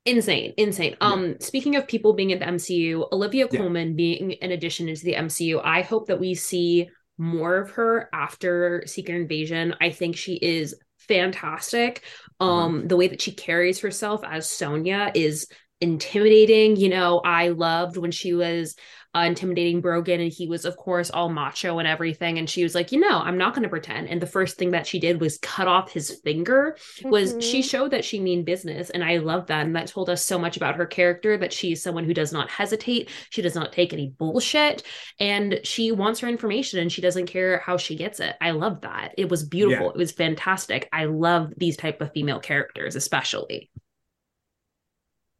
insane, 0.09 0.53
insane. 0.57 0.95
Yeah. 1.01 1.07
Um, 1.07 1.39
speaking 1.39 1.75
of 1.75 1.87
people 1.87 2.13
being 2.13 2.31
in 2.31 2.39
the 2.39 2.45
MCU, 2.45 3.07
Olivia 3.11 3.47
Yeah. 3.51 3.59
Colman 3.59 3.95
being 3.95 4.35
an 4.41 4.51
addition 4.51 4.89
into 4.89 5.03
the 5.05 5.15
MCU, 5.15 5.61
I 5.63 5.81
hope 5.81 6.07
that 6.07 6.19
we 6.19 6.33
see 6.35 6.89
more 7.17 7.57
of 7.57 7.71
her 7.71 8.09
after 8.13 8.83
Secret 8.85 9.15
Invasion. 9.15 9.75
I 9.81 9.89
think 9.89 10.15
she 10.15 10.35
is 10.35 10.75
fantastic. 10.97 12.03
Uh-huh. 12.39 12.51
Um, 12.51 12.87
the 12.87 12.95
way 12.95 13.07
that 13.07 13.21
she 13.21 13.31
carries 13.31 13.79
herself 13.79 14.21
as 14.23 14.49
Sonya 14.49 15.11
is 15.15 15.47
intimidating. 15.81 16.75
You 16.75 16.89
know, 16.89 17.19
I 17.19 17.49
loved 17.49 17.97
when 17.97 18.11
she 18.11 18.33
was 18.33 18.75
uh, 19.15 19.21
intimidating 19.21 19.81
Brogan, 19.81 20.21
and 20.21 20.31
he 20.31 20.45
was, 20.45 20.65
of 20.65 20.77
course, 20.77 21.09
all 21.09 21.29
macho 21.29 21.79
and 21.79 21.87
everything. 21.87 22.37
And 22.37 22.47
she 22.47 22.61
was 22.61 22.75
like, 22.75 22.91
you 22.91 22.99
know, 22.99 23.17
I'm 23.17 23.39
not 23.39 23.55
going 23.55 23.63
to 23.63 23.69
pretend. 23.69 24.07
And 24.07 24.21
the 24.21 24.27
first 24.27 24.57
thing 24.57 24.69
that 24.71 24.85
she 24.85 24.99
did 24.99 25.19
was 25.19 25.39
cut 25.39 25.67
off 25.67 25.91
his 25.91 26.21
finger. 26.23 26.77
Was 27.03 27.35
she 27.39 27.61
Mhm. 27.61 27.69
showed 27.69 27.91
that 27.91 28.05
she 28.05 28.19
mean 28.19 28.43
business, 28.43 28.91
and 28.91 29.03
I 29.03 29.17
love 29.17 29.47
that. 29.47 29.65
And 29.65 29.75
that 29.75 29.87
told 29.87 30.11
us 30.11 30.23
so 30.23 30.37
much 30.37 30.57
about 30.57 30.75
her 30.75 30.85
character. 30.85 31.37
That 31.37 31.51
she's 31.51 31.81
someone 31.81 32.03
who 32.03 32.13
does 32.13 32.31
not 32.31 32.51
hesitate. 32.51 33.09
She 33.31 33.41
does 33.41 33.55
not 33.55 33.73
take 33.73 33.93
any 33.93 34.09
bullshit, 34.15 34.83
and 35.19 35.59
she 35.63 35.91
wants 35.91 36.19
her 36.19 36.27
information, 36.27 36.77
and 36.79 36.91
she 36.91 37.01
doesn't 37.01 37.25
care 37.25 37.63
how 37.65 37.77
she 37.77 37.95
gets 37.95 38.19
it. 38.19 38.35
I 38.39 38.51
love 38.51 38.81
that. 38.81 39.15
It 39.17 39.27
was 39.27 39.43
beautiful. 39.43 39.87
Yeah. 39.87 39.91
It 39.91 39.97
was 39.97 40.11
fantastic. 40.11 40.87
I 40.93 41.05
love 41.05 41.51
these 41.57 41.77
type 41.77 41.99
of 42.01 42.13
female 42.13 42.39
characters, 42.39 42.95
especially 42.95 43.71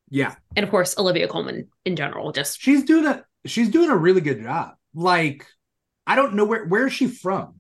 Yeah. 0.10 0.36
and 0.56 0.64
of 0.64 0.70
course 0.70 0.98
Olivia 0.98 1.28
Colman 1.28 1.68
in 1.86 1.96
general. 1.96 2.32
Just 2.32 2.60
She's 2.60 2.84
doing 2.84 3.06
a 3.06 3.24
she's 3.46 3.70
doing 3.70 3.90
a 3.90 3.96
really 3.96 4.22
good 4.22 4.42
job. 4.42 4.74
Like, 4.94 5.46
I 6.08 6.16
don't 6.16 6.34
know 6.34 6.46
where 6.46 6.66
where 6.66 6.88
is 6.88 6.94
she 6.94 7.08
from? 7.08 7.59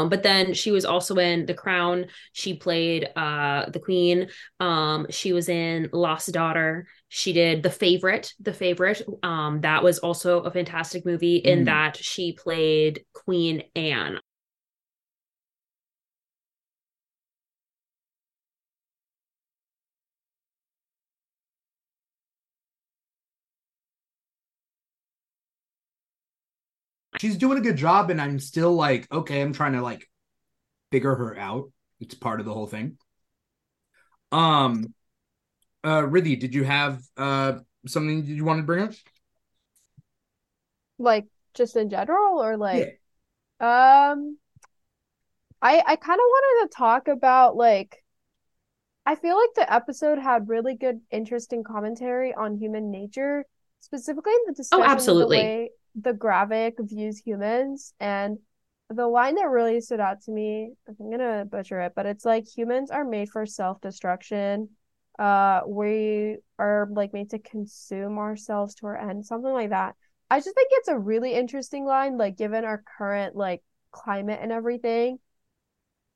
Um, 0.00 0.08
but 0.08 0.22
then 0.22 0.54
she 0.54 0.70
was 0.70 0.84
also 0.84 1.16
in 1.16 1.46
The 1.46 1.54
Crown. 1.54 2.06
She 2.32 2.54
played 2.54 3.08
uh 3.16 3.68
the 3.70 3.80
Queen. 3.80 4.28
Um, 4.60 5.06
she 5.10 5.32
was 5.32 5.48
in 5.48 5.88
Lost 5.92 6.32
Daughter. 6.32 6.86
She 7.08 7.32
did 7.32 7.62
The 7.64 7.70
Favorite. 7.70 8.32
The 8.40 8.52
Favorite. 8.52 9.02
Um, 9.24 9.62
that 9.62 9.82
was 9.82 9.98
also 9.98 10.40
a 10.42 10.50
fantastic 10.50 11.04
movie 11.04 11.36
in 11.36 11.60
Mm. 11.62 11.64
that 11.66 11.96
she 11.96 12.32
played 12.32 13.04
Queen 13.12 13.64
Anne. 13.74 14.19
She's 27.20 27.36
doing 27.36 27.58
a 27.58 27.60
good 27.60 27.76
job, 27.76 28.08
and 28.08 28.18
I'm 28.18 28.38
still 28.40 28.72
like, 28.72 29.06
okay, 29.12 29.42
I'm 29.42 29.52
trying 29.52 29.74
to 29.74 29.82
like 29.82 30.08
figure 30.90 31.14
her 31.14 31.38
out. 31.38 31.70
It's 32.00 32.14
part 32.14 32.40
of 32.40 32.46
the 32.46 32.54
whole 32.54 32.66
thing. 32.66 32.98
Um 34.32 34.94
uh 35.84 36.02
Riddhi, 36.02 36.38
did 36.40 36.54
you 36.54 36.64
have 36.64 37.02
uh 37.16 37.60
something 37.86 38.24
you 38.26 38.44
wanted 38.44 38.62
to 38.62 38.66
bring 38.66 38.84
up? 38.84 38.92
Like 40.98 41.26
just 41.54 41.74
in 41.76 41.90
general 41.90 42.40
or 42.42 42.56
like 42.56 42.88
Um, 43.60 44.38
I 45.62 45.82
I 45.86 45.96
kind 45.96 46.20
of 46.20 46.24
wanted 46.24 46.68
to 46.68 46.76
talk 46.76 47.08
about 47.08 47.56
like 47.56 48.04
I 49.06 49.14
feel 49.14 49.36
like 49.36 49.54
the 49.54 49.70
episode 49.72 50.18
had 50.18 50.48
really 50.48 50.74
good, 50.74 51.00
interesting 51.10 51.64
commentary 51.64 52.32
on 52.34 52.56
human 52.56 52.90
nature, 52.90 53.44
specifically 53.80 54.32
in 54.32 54.40
the 54.46 54.52
discussion 54.54 55.08
of 55.08 55.18
the 55.18 55.26
absolutely. 55.26 55.38
way 55.38 55.70
the 55.94 56.12
Gravik 56.12 56.74
views 56.80 57.18
humans. 57.18 57.94
And 58.00 58.38
the 58.88 59.06
line 59.06 59.36
that 59.36 59.48
really 59.48 59.80
stood 59.80 60.00
out 60.00 60.22
to 60.22 60.32
me, 60.32 60.72
I'm 60.88 61.10
gonna 61.10 61.44
butcher 61.44 61.80
it, 61.80 61.92
but 61.94 62.06
it's 62.06 62.24
like 62.24 62.46
humans 62.46 62.90
are 62.90 63.04
made 63.04 63.30
for 63.30 63.46
self-destruction. 63.46 64.70
uh 65.18 65.60
we 65.66 66.38
are 66.58 66.88
like 66.92 67.12
made 67.12 67.30
to 67.30 67.38
consume 67.38 68.18
ourselves 68.18 68.74
to 68.76 68.86
our 68.86 68.96
end, 68.96 69.26
something 69.26 69.52
like 69.52 69.70
that. 69.70 69.94
I 70.30 70.38
just 70.38 70.54
think 70.54 70.68
it's 70.72 70.88
a 70.88 70.98
really 70.98 71.34
interesting 71.34 71.84
line, 71.84 72.16
like 72.18 72.36
given 72.36 72.64
our 72.64 72.82
current 72.98 73.36
like 73.36 73.62
climate 73.92 74.40
and 74.42 74.52
everything. 74.52 75.18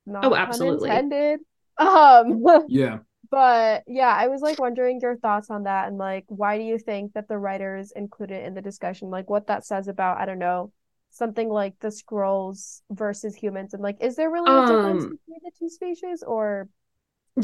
Not 0.05 0.29
Oh, 0.29 0.35
absolutely. 0.35 0.89
intended. 0.89 1.39
Um, 1.77 2.41
Yeah. 2.67 2.99
But 3.35 3.83
yeah, 3.85 4.15
I 4.17 4.27
was 4.29 4.41
like 4.41 4.59
wondering 4.59 5.01
your 5.01 5.17
thoughts 5.17 5.49
on 5.49 5.63
that 5.63 5.89
and 5.89 5.97
like 5.97 6.23
why 6.29 6.57
do 6.57 6.63
you 6.63 6.79
think 6.79 7.13
that 7.13 7.27
the 7.27 7.37
writers 7.37 7.91
included 7.93 8.45
in 8.45 8.53
the 8.53 8.61
discussion, 8.61 9.09
like 9.09 9.29
what 9.29 9.47
that 9.47 9.65
says 9.65 9.89
about, 9.89 10.19
I 10.21 10.25
don't 10.25 10.39
know, 10.39 10.71
something 11.11 11.49
like 11.49 11.77
the 11.81 11.89
Skrulls 11.89 12.81
versus 12.89 13.35
humans 13.35 13.73
and 13.73 13.83
like 13.83 13.97
is 13.99 14.15
there 14.15 14.31
really 14.31 14.57
a 14.57 14.61
difference 14.63 15.05
Um, 15.05 15.11
between 15.27 15.39
the 15.43 15.51
two 15.59 15.67
species 15.69 16.23
or 16.25 16.69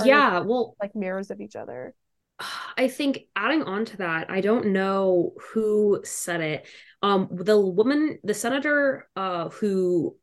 Yeah, 0.03 0.39
well, 0.39 0.77
like 0.81 0.95
mirrors 0.95 1.29
of 1.29 1.41
each 1.41 1.57
other? 1.57 1.93
I 2.77 2.87
think 2.87 3.25
adding 3.35 3.63
on 3.63 3.85
to 3.85 3.97
that, 3.97 4.29
I 4.31 4.41
don't 4.41 4.67
know 4.67 5.33
who 5.53 6.01
said 6.03 6.41
it. 6.41 6.67
Um, 7.01 7.27
the 7.31 7.59
woman, 7.59 8.19
the 8.23 8.33
senator, 8.33 9.09
uh, 9.15 9.49
who 9.49 10.15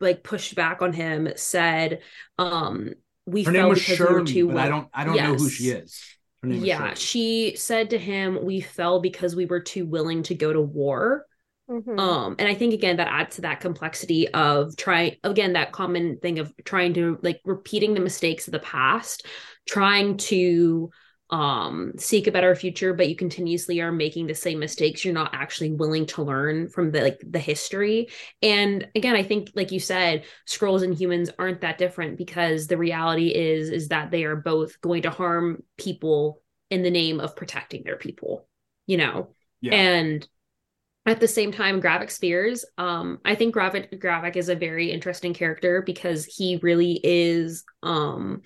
like 0.00 0.22
pushed 0.22 0.54
back 0.54 0.82
on 0.82 0.92
him 0.92 1.28
said, 1.36 2.00
um, 2.38 2.90
we 3.26 3.42
Her 3.44 3.52
name 3.52 3.62
fell 3.62 3.70
was 3.70 3.80
because 3.80 4.00
we 4.00 4.06
were 4.06 4.22
too 4.22 4.48
but 4.48 4.56
I 4.58 4.68
don't 4.68 4.88
I 4.92 5.04
don't 5.04 5.16
know 5.16 5.34
who 5.34 5.48
she 5.48 5.70
is. 5.70 6.00
Her 6.42 6.48
name 6.48 6.64
Yeah, 6.64 6.78
Shirley. 6.78 6.94
she 6.96 7.56
said 7.56 7.90
to 7.90 7.98
him, 7.98 8.44
we 8.44 8.60
fell 8.60 9.00
because 9.00 9.34
we 9.34 9.46
were 9.46 9.60
too 9.60 9.86
willing 9.86 10.22
to 10.24 10.34
go 10.34 10.52
to 10.52 10.60
war. 10.60 11.26
Mhm. 11.70 11.98
Um, 11.98 12.36
and 12.38 12.46
I 12.46 12.54
think 12.54 12.74
again 12.74 12.98
that 12.98 13.08
adds 13.08 13.36
to 13.36 13.42
that 13.42 13.60
complexity 13.60 14.28
of 14.28 14.76
trying 14.76 15.16
again 15.24 15.54
that 15.54 15.72
common 15.72 16.18
thing 16.18 16.38
of 16.38 16.52
trying 16.64 16.92
to 16.94 17.18
like 17.22 17.40
repeating 17.44 17.94
the 17.94 18.00
mistakes 18.00 18.46
of 18.46 18.52
the 18.52 18.58
past, 18.58 19.26
trying 19.66 20.18
to 20.18 20.90
um 21.34 21.90
seek 21.98 22.28
a 22.28 22.30
better 22.30 22.54
future, 22.54 22.94
but 22.94 23.08
you 23.08 23.16
continuously 23.16 23.80
are 23.80 23.90
making 23.90 24.28
the 24.28 24.34
same 24.36 24.60
mistakes. 24.60 25.04
You're 25.04 25.12
not 25.12 25.34
actually 25.34 25.72
willing 25.72 26.06
to 26.06 26.22
learn 26.22 26.68
from 26.68 26.92
the 26.92 27.00
like 27.00 27.20
the 27.28 27.40
history. 27.40 28.08
And 28.40 28.86
again, 28.94 29.16
I 29.16 29.24
think 29.24 29.50
like 29.56 29.72
you 29.72 29.80
said, 29.80 30.26
Skrulls 30.46 30.84
and 30.84 30.94
humans 30.94 31.30
aren't 31.36 31.62
that 31.62 31.76
different 31.76 32.18
because 32.18 32.68
the 32.68 32.78
reality 32.78 33.34
is 33.34 33.70
is 33.70 33.88
that 33.88 34.12
they 34.12 34.22
are 34.22 34.36
both 34.36 34.80
going 34.80 35.02
to 35.02 35.10
harm 35.10 35.64
people 35.76 36.40
in 36.70 36.84
the 36.84 36.90
name 36.90 37.18
of 37.18 37.34
protecting 37.34 37.82
their 37.82 37.96
people, 37.96 38.46
you 38.86 38.96
know. 38.96 39.34
Yeah. 39.60 39.74
And 39.74 40.28
at 41.04 41.18
the 41.18 41.26
same 41.26 41.50
time, 41.50 41.82
Gravik 41.82 42.12
Spears, 42.12 42.64
um, 42.78 43.18
I 43.24 43.34
think 43.34 43.56
Gravik 43.56 43.98
Gravik 43.98 44.36
is 44.36 44.48
a 44.48 44.54
very 44.54 44.92
interesting 44.92 45.34
character 45.34 45.82
because 45.82 46.24
he 46.26 46.60
really 46.62 47.00
is 47.02 47.64
um 47.82 48.42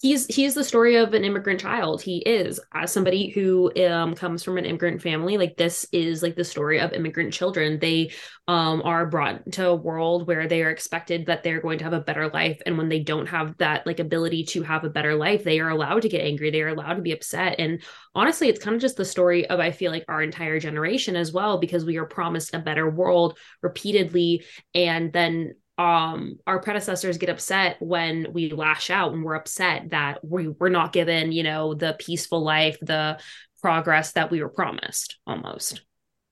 he's 0.00 0.26
he's 0.26 0.54
the 0.54 0.64
story 0.64 0.96
of 0.96 1.12
an 1.12 1.24
immigrant 1.24 1.60
child. 1.60 2.00
He 2.00 2.18
is 2.18 2.58
as 2.74 2.92
somebody 2.92 3.28
who 3.28 3.70
um 3.86 4.14
comes 4.14 4.42
from 4.42 4.58
an 4.58 4.64
immigrant 4.64 5.02
family. 5.02 5.36
Like 5.36 5.56
this 5.56 5.86
is 5.92 6.22
like 6.22 6.36
the 6.36 6.44
story 6.44 6.80
of 6.80 6.92
immigrant 6.92 7.32
children. 7.32 7.78
They 7.78 8.12
um 8.48 8.82
are 8.84 9.06
brought 9.06 9.42
into 9.46 9.66
a 9.66 9.74
world 9.74 10.26
where 10.26 10.48
they 10.48 10.62
are 10.62 10.70
expected 10.70 11.26
that 11.26 11.42
they're 11.42 11.60
going 11.60 11.78
to 11.78 11.84
have 11.84 11.92
a 11.92 12.00
better 12.00 12.28
life 12.28 12.60
and 12.64 12.78
when 12.78 12.88
they 12.88 13.00
don't 13.00 13.26
have 13.28 13.56
that 13.58 13.86
like 13.86 14.00
ability 14.00 14.44
to 14.44 14.62
have 14.62 14.84
a 14.84 14.90
better 14.90 15.14
life, 15.14 15.44
they 15.44 15.60
are 15.60 15.70
allowed 15.70 16.02
to 16.02 16.08
get 16.08 16.24
angry. 16.24 16.50
They 16.50 16.62
are 16.62 16.68
allowed 16.68 16.94
to 16.94 17.02
be 17.02 17.12
upset 17.12 17.56
and 17.58 17.82
honestly, 18.14 18.48
it's 18.48 18.62
kind 18.62 18.74
of 18.74 18.82
just 18.82 18.96
the 18.96 19.04
story 19.04 19.48
of, 19.48 19.60
I 19.60 19.70
feel 19.70 19.92
like, 19.92 20.04
our 20.08 20.22
entire 20.22 20.58
generation 20.58 21.16
as 21.16 21.32
well, 21.32 21.58
because 21.58 21.84
we 21.84 21.96
are 21.96 22.06
promised 22.06 22.54
a 22.54 22.58
better 22.58 22.88
world 22.88 23.38
repeatedly. 23.62 24.44
And 24.74 25.12
then 25.12 25.54
um 25.80 26.38
our 26.46 26.60
predecessors 26.60 27.16
get 27.16 27.30
upset 27.30 27.76
when 27.80 28.26
we 28.32 28.50
lash 28.52 28.90
out 28.90 29.12
and 29.12 29.24
we're 29.24 29.34
upset 29.34 29.90
that 29.90 30.22
we 30.22 30.48
we're 30.48 30.68
not 30.68 30.92
given 30.92 31.32
you 31.32 31.42
know 31.42 31.72
the 31.74 31.96
peaceful 31.98 32.42
life 32.42 32.76
the 32.82 33.18
progress 33.62 34.12
that 34.12 34.30
we 34.30 34.42
were 34.42 34.48
promised 34.48 35.18
almost 35.26 35.82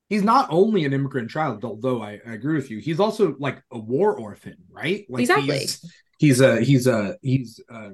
He's 0.09 0.23
not 0.23 0.49
only 0.51 0.87
an 0.87 0.95
immigrant 0.95 1.31
child, 1.31 1.65
although 1.67 2.01
I, 2.03 2.19
I 2.27 2.33
agree 2.33 2.57
with 2.57 2.71
you. 2.71 2.79
He's 2.79 2.99
also 2.99 3.37
like 3.39 3.63
a 3.71 3.79
war 3.79 4.19
orphan, 4.19 4.57
right? 4.71 5.05
Like 5.11 5.21
Exactly. 5.21 5.59
He's, 5.59 5.85
he's 6.19 6.41
a 6.41 6.61
he's 6.63 6.87
a 6.87 7.17
he's 7.21 7.61
a, 7.69 7.91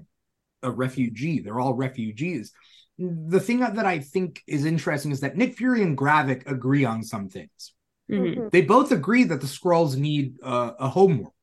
a 0.62 0.71
refugee. 0.71 1.40
They're 1.40 1.59
all 1.59 1.75
refugees. 1.75 2.53
The 2.99 3.40
thing 3.40 3.59
that 3.59 3.85
I 3.85 3.99
think 3.99 4.43
is 4.47 4.64
interesting 4.64 5.11
is 5.11 5.21
that 5.21 5.37
Nick 5.37 5.57
Fury 5.57 5.83
and 5.83 5.99
Gravik 5.99 6.49
agree 6.49 6.85
on 6.85 7.03
some 7.03 7.29
things. 7.29 7.75
Mhm. 8.09 8.37
Mhm. 8.37 8.51
They 8.53 8.62
both 8.62 8.93
agree 8.93 9.25
that 9.25 9.40
the 9.40 9.49
Skrulls 9.49 9.97
need 9.97 10.37
uh, 10.40 10.73
a 10.79 10.88
homeworld, 10.88 11.34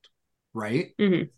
right? 0.53 0.91
Mhm. 0.99 1.29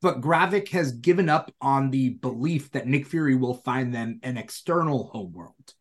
But 0.00 0.20
Gravik 0.20 0.68
has 0.68 0.92
given 0.92 1.28
up 1.28 1.52
on 1.60 1.90
the 1.90 2.10
belief 2.10 2.70
that 2.72 2.86
Nick 2.86 3.06
Fury 3.06 3.34
will 3.34 3.54
find 3.54 3.94
them 3.94 4.20
an 4.22 4.36
external 4.36 5.08
homeworld. 5.08 5.74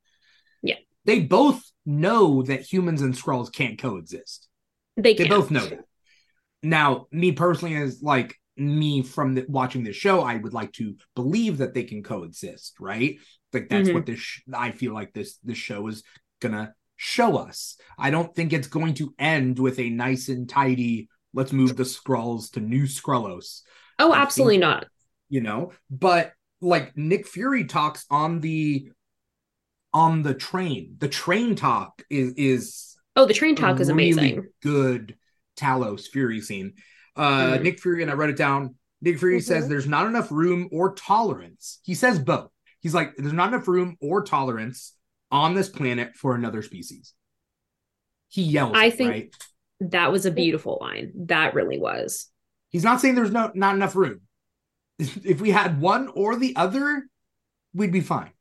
Yeah. 0.62 0.78
They 1.06 1.20
both 1.22 1.64
know 1.86 2.42
that 2.44 2.62
humans 2.62 3.02
and 3.02 3.14
Skrulls 3.14 3.52
can't 3.54 3.78
coexist. 3.80 4.48
they 4.98 5.14
They 5.14 5.28
both 5.28 5.52
know 5.52 5.66
that. 5.68 5.86
Now, 6.64 7.08
me 7.12 7.34
personally, 7.34 7.76
as 7.76 8.02
like 8.02 8.36
me 8.58 9.04
from 9.04 9.36
the, 9.36 9.46
watching 9.50 9.84
this 9.84 9.98
show, 9.98 10.22
I 10.22 10.38
would 10.38 10.54
like 10.54 10.72
to 10.74 10.96
believe 11.16 11.58
that 11.58 11.74
they 11.74 11.84
can 11.84 12.02
coexist, 12.02 12.80
right? 12.80 13.20
Like 13.52 13.68
that's 13.70 13.90
Mhm. 13.90 13.94
what 13.94 14.06
this 14.06 14.20
sh- 14.20 14.42
I 14.54 14.72
feel 14.72 14.94
like 14.94 15.14
this 15.14 15.38
this 15.44 15.58
show 15.58 15.86
is 15.88 16.04
gonna 16.40 16.74
show 16.96 17.36
us. 17.38 17.78
I 17.98 18.10
don't 18.10 18.34
think 18.34 18.54
it's 18.54 18.68
going 18.68 18.94
to 18.96 19.14
end 19.20 19.60
with 19.60 19.80
a 19.80 19.90
nice 19.90 20.30
and 20.30 20.48
tidy. 20.50 21.10
Let's 21.36 21.52
move 21.52 21.76
the 21.76 21.84
Skrulls 21.84 22.52
to 22.54 22.60
New 22.62 22.84
Skrullos, 22.84 23.62
oh 24.00 24.12
I 24.12 24.20
absolutely 24.20 24.56
think- 24.56 24.62
not 24.62 24.88
you 25.30 25.42
know. 25.42 25.72
But 25.90 26.34
like 26.62 26.96
Nick 26.96 27.28
Fury 27.28 27.66
talks 27.66 28.06
on 28.10 28.40
the 28.40 28.90
on 29.94 30.24
the 30.24 30.34
train. 30.34 30.96
The 31.00 31.08
train 31.10 31.56
talk 31.56 32.02
is 32.10 32.34
is 32.34 32.96
oh 33.16 33.26
the 33.26 33.34
train 33.34 33.56
talk 33.56 33.80
is 33.80 33.92
really 33.92 34.12
amazing 34.12 34.48
Good 34.62 35.18
Talos 35.58 36.08
Fury 36.08 36.42
scene. 36.42 36.74
Uh, 37.16 37.54
Mhm. 37.58 37.62
Nick 37.64 37.80
Fury, 37.80 38.02
and 38.02 38.12
I 38.12 38.14
wrote 38.16 38.30
it 38.30 38.38
down. 38.38 38.76
Nick 39.02 39.20
Fury 39.20 39.40
says 39.40 39.66
Mhm. 39.66 39.70
there's 39.70 39.88
not 39.88 40.08
enough 40.08 40.32
room 40.32 40.68
or 40.72 40.94
tolerance. 40.96 41.80
He 41.84 41.94
says 41.96 42.20
both. 42.20 42.52
He's 42.82 42.94
like, 42.94 43.16
there's 43.16 43.34
not 43.34 43.54
enough 43.54 43.68
room 43.68 43.96
or 44.02 44.22
tolerance 44.24 44.94
on 45.32 45.54
this 45.56 45.70
planet 45.70 46.16
for 46.16 46.36
another 46.36 46.62
species. 46.62 47.14
He 48.28 48.44
yells, 48.44 48.74
I 48.76 48.90
think- 48.90 49.10
right? 49.10 49.36
That 49.80 50.12
was 50.12 50.26
a 50.26 50.32
beautiful 50.32 50.78
line 50.82 51.12
that 51.28 51.54
really 51.54 51.80
was 51.80 52.30
He's 52.70 52.84
not 52.84 53.00
saying 53.00 53.16
there's 53.16 53.32
no 53.32 53.52
not 53.54 53.76
enough 53.76 53.96
room. 53.96 54.22
If 55.00 55.40
we 55.42 55.52
had 55.52 55.80
one 55.80 56.10
or 56.10 56.36
the 56.36 56.56
other, 56.56 57.08
we'd 57.74 57.92
be 57.92 58.02
fine. 58.02 58.32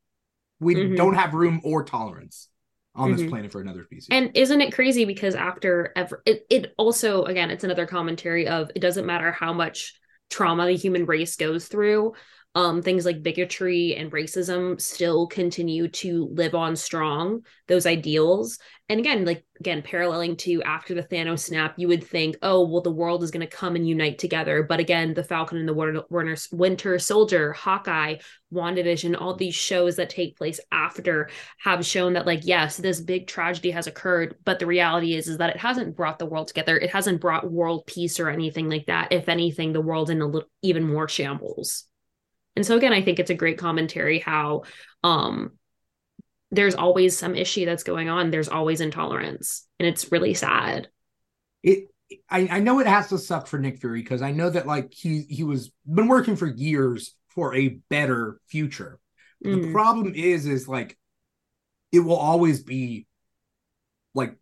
We 0.61 0.75
Mhm. 0.75 0.97
don't 0.97 1.15
have 1.15 1.35
room 1.35 1.61
or 1.65 1.85
tolerance 1.85 2.49
on 2.95 3.13
this 3.13 3.23
Mhm. 3.23 3.29
planet 3.29 3.53
for 3.53 3.61
another 3.61 3.85
species. 3.85 4.09
And 4.11 4.31
isn't 4.35 4.61
it 4.61 4.73
crazy 4.73 5.05
because 5.05 5.35
after 5.35 5.93
ever 5.97 6.23
it, 6.27 6.47
it 6.51 6.75
also 6.79 7.25
again 7.25 7.51
it's 7.51 7.65
another 7.65 7.87
commentary 7.87 8.47
of 8.49 8.71
it 8.75 8.81
doesn't 8.81 9.07
matter 9.07 9.33
how 9.33 9.53
much 9.53 9.95
trauma 10.31 10.67
the 10.67 10.77
human 10.77 11.07
race 11.07 11.37
goes 11.37 11.69
through 11.69 12.15
um 12.55 12.83
things 12.83 13.05
like 13.05 13.23
bigotry 13.23 13.97
and 13.97 14.13
racism 14.13 14.81
still 14.81 15.27
continue 15.27 15.89
to 15.89 16.29
live 16.33 16.55
on 16.55 16.77
strong 16.77 17.45
those 17.67 17.87
ideals. 17.87 18.59
And 18.89 19.01
again 19.01 19.25
like 19.25 19.45
again 19.59 19.83
paralleling 19.83 20.37
to 20.39 20.63
after 20.63 20.95
the 20.95 21.03
Thanos 21.03 21.41
snap 21.41 21.75
you 21.79 21.89
would 21.89 22.05
think 22.05 22.37
oh 22.43 22.67
well 22.69 22.83
the 22.83 22.91
world 22.91 23.23
is 23.23 23.31
going 23.31 23.47
to 23.47 23.57
come 23.57 23.75
and 23.77 23.89
unite 23.89 24.19
together. 24.19 24.63
But 24.63 24.79
again 24.79 25.15
the 25.15 25.25
Falcon 25.25 25.59
and 25.59 25.69
the 25.69 26.45
Winter, 26.53 26.99
Soldier 26.99 27.53
Hawkeye 27.53 28.17
WandaVision 28.53 29.21
all 29.21 29.35
these 29.35 29.55
shows 29.55 29.97
that 29.97 30.11
take 30.11 30.37
place 30.37 30.61
after 30.71 31.29
have 31.59 31.85
shown 31.85 32.13
that 32.13 32.27
like 32.27 32.41
yes 32.45 32.77
this 32.77 33.01
big 33.01 33.27
tragedy 33.27 33.73
has 33.73 33.89
occurred 33.89 34.37
but 34.45 34.61
the 34.61 34.67
reality 34.67 35.15
is 35.15 35.27
is 35.27 35.39
that 35.39 35.51
it 35.51 35.57
hasn't 35.57 35.97
brought 35.97 36.19
the 36.21 36.27
world 36.27 36.47
together. 36.49 36.77
It 36.77 36.91
hasn't 36.91 37.21
brought 37.21 37.51
world 37.51 37.87
peace 37.87 38.21
or 38.21 38.29
anything 38.29 38.69
like 38.69 38.87
that. 38.87 39.13
If 39.13 39.29
anything 39.29 39.73
the 39.73 39.81
world 39.81 40.11
in 40.11 40.21
a 40.21 40.27
little 40.27 40.49
even 40.63 40.85
more 40.85 41.09
shambles 41.09 41.87
and 42.57 42.65
so 42.67 42.77
again 42.77 42.93
i 42.93 43.03
think 43.03 43.19
it's 43.19 43.31
a 43.31 43.35
great 43.35 43.59
commentary 43.59 44.19
how 44.19 44.63
um 45.03 45.53
there's 46.51 46.75
always 46.75 47.19
some 47.19 47.35
issue 47.35 47.65
that's 47.67 47.83
going 47.83 48.09
on 48.09 48.31
there's 48.31 48.49
always 48.49 48.81
intolerance 48.81 49.67
and 49.79 49.89
it's 49.89 50.13
really 50.13 50.35
sad 50.35 50.89
it 51.63 51.89
I, 52.31 52.49
I 52.51 52.61
know 52.61 52.81
it 52.81 52.87
has 52.87 53.09
to 53.09 53.19
suck 53.19 53.47
for 53.47 53.59
Nick 53.59 53.79
Fury 53.81 54.03
because 54.03 54.23
I 54.23 54.31
know 54.31 54.51
that 54.51 54.67
like 54.67 54.93
he 54.93 55.23
he 55.23 55.43
was 55.43 55.73
been 55.87 56.07
working 56.07 56.37
for 56.37 56.47
years 56.47 57.15
for 57.31 57.55
a 57.55 57.79
better 57.91 58.39
future. 58.47 59.01
But 59.43 59.53
The 59.53 59.59
problem 59.73 60.13
is 60.15 60.47
is 60.47 60.69
like 60.69 60.97
it 61.93 62.01
will 62.01 62.17
always 62.17 62.63
be 62.63 63.07
like 64.15 64.37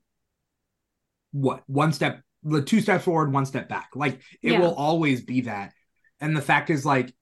what 1.33 1.63
one 1.67 1.93
step 1.93 2.21
the 2.43 2.61
two 2.63 2.81
steps 2.81 3.05
forward, 3.05 3.33
one 3.33 3.47
step 3.47 3.69
back. 3.69 3.91
Like 3.95 4.21
it 4.43 4.53
Yeah. 4.53 4.61
will 4.61 4.75
always 4.75 5.23
be 5.25 5.43
that. 5.43 5.73
And 6.21 6.37
the 6.37 6.43
fact 6.43 6.71
is 6.71 6.85
like 6.85 7.13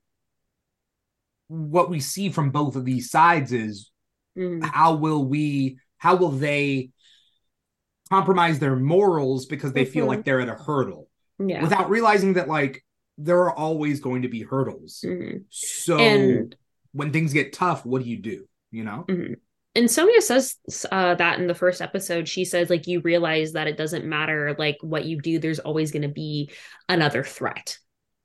what 1.51 1.91
we 1.91 1.99
see 1.99 2.31
from 2.31 2.51
both 2.51 2.77
of 2.77 2.85
these 2.85 3.11
sides 3.11 3.53
is 3.53 3.91
Mhm. 4.39 4.65
how 4.65 4.95
will 4.95 5.25
we 5.25 5.79
how 5.99 6.15
will 6.15 6.31
they 6.31 6.91
compromise 8.09 8.59
their 8.59 8.77
morals 8.77 9.47
because 9.47 9.73
they 9.73 9.85
feel 9.85 10.05
Mhm. 10.05 10.09
like 10.09 10.25
they're 10.25 10.41
at 10.41 10.49
a 10.49 10.55
hurdle 10.55 11.09
yeah 11.39 11.61
without 11.63 11.91
realizing 11.91 12.35
that 12.35 12.49
like 12.49 12.85
there 13.19 13.41
are 13.41 13.55
always 13.55 14.01
going 14.01 14.23
to 14.23 14.29
be 14.29 14.43
hurdles 14.43 15.05
Mhm. 15.05 15.45
so 15.51 15.99
and 15.99 16.57
when 16.93 17.13
things 17.13 17.33
get 17.33 17.53
tough, 17.53 17.87
what 17.87 18.03
do 18.03 18.09
you 18.09 18.17
do? 18.17 18.49
You 18.73 18.83
know? 18.83 19.05
Mhm. 19.09 19.37
And 19.77 19.89
Sonya 19.89 20.21
says 20.23 20.57
uh, 20.91 21.15
that 21.15 21.39
in 21.39 21.47
the 21.47 21.55
first 21.55 21.81
episode. 21.81 22.27
She 22.27 22.45
says, 22.45 22.69
like, 22.69 22.89
you 22.89 23.01
realize 23.01 23.53
that 23.53 23.69
it 23.69 23.77
doesn't 23.77 24.05
matter, 24.05 24.57
like, 24.59 24.79
what 24.81 25.05
you 25.05 25.21
do, 25.21 25.39
there's 25.39 25.61
always 25.61 25.93
going 25.93 26.03
to 26.03 26.09
be 26.09 26.51
another 26.89 27.23
threat. 27.23 27.79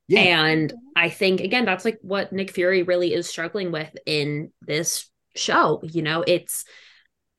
Yeah. 0.08 0.46
And 0.46 0.74
I 0.96 1.10
think, 1.10 1.42
again, 1.42 1.66
that's 1.66 1.86
like 1.86 2.00
what 2.02 2.32
Nick 2.32 2.52
Fury 2.52 2.84
really 2.84 3.14
is 3.14 3.28
struggling 3.28 3.72
with 3.72 3.94
in 4.06 4.52
this 4.62 5.10
show. 5.36 5.82
You 5.84 6.02
know, 6.02 6.24
it's 6.26 6.66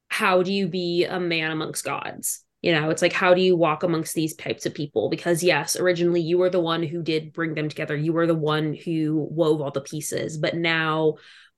how 0.09 0.42
do 0.42 0.52
you 0.52 0.68
be 0.68 1.05
a 1.05 1.20
man 1.20 1.50
amongst 1.50 1.85
gods? 1.85 2.42
You 2.62 2.72
know, 2.72 2.90
it's 2.90 3.02
like, 3.02 3.12
how 3.12 3.35
do 3.35 3.40
you 3.40 3.57
walk 3.57 3.83
amongst 3.85 4.14
these 4.14 4.35
types 4.35 4.66
of 4.66 4.74
people? 4.74 5.09
Because, 5.09 5.42
yes, 5.42 5.76
originally 5.76 6.20
you 6.20 6.38
were 6.38 6.50
the 6.50 6.61
one 6.61 6.83
who 6.83 7.02
did 7.02 7.33
bring 7.33 7.55
them 7.55 7.68
together, 7.68 7.96
you 7.96 8.12
were 8.12 8.26
the 8.26 8.35
one 8.35 8.74
who 8.74 9.29
wove 9.31 9.61
all 9.61 9.70
the 9.70 9.81
pieces, 9.81 10.37
but 10.38 10.55
now 10.57 11.14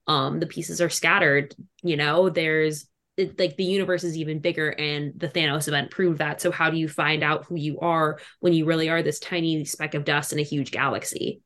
um 0.06 0.40
the 0.40 0.46
pieces 0.46 0.80
are 0.80 0.88
scattered 0.88 1.54
you 1.82 1.94
know 1.94 2.30
there's 2.30 2.87
it, 3.18 3.38
like 3.38 3.56
the 3.56 3.64
universe 3.64 4.04
is 4.04 4.16
even 4.16 4.40
bigger 4.40 4.70
and 4.70 5.12
the 5.18 5.28
Thanos 5.28 5.68
event 5.68 5.90
proved 5.90 6.18
that 6.18 6.40
so 6.40 6.50
how 6.50 6.70
do 6.70 6.78
you 6.78 6.88
find 6.88 7.22
out 7.24 7.46
who 7.46 7.56
you 7.56 7.78
are 7.80 8.20
when 8.40 8.54
you 8.54 8.64
really 8.64 8.88
are 8.88 9.02
this 9.02 9.20
tiny 9.20 9.64
speck 9.66 9.94
of 9.94 10.04
dust 10.04 10.32
in 10.32 10.38
a 10.38 10.42
huge 10.42 10.70
galaxy 10.70 11.42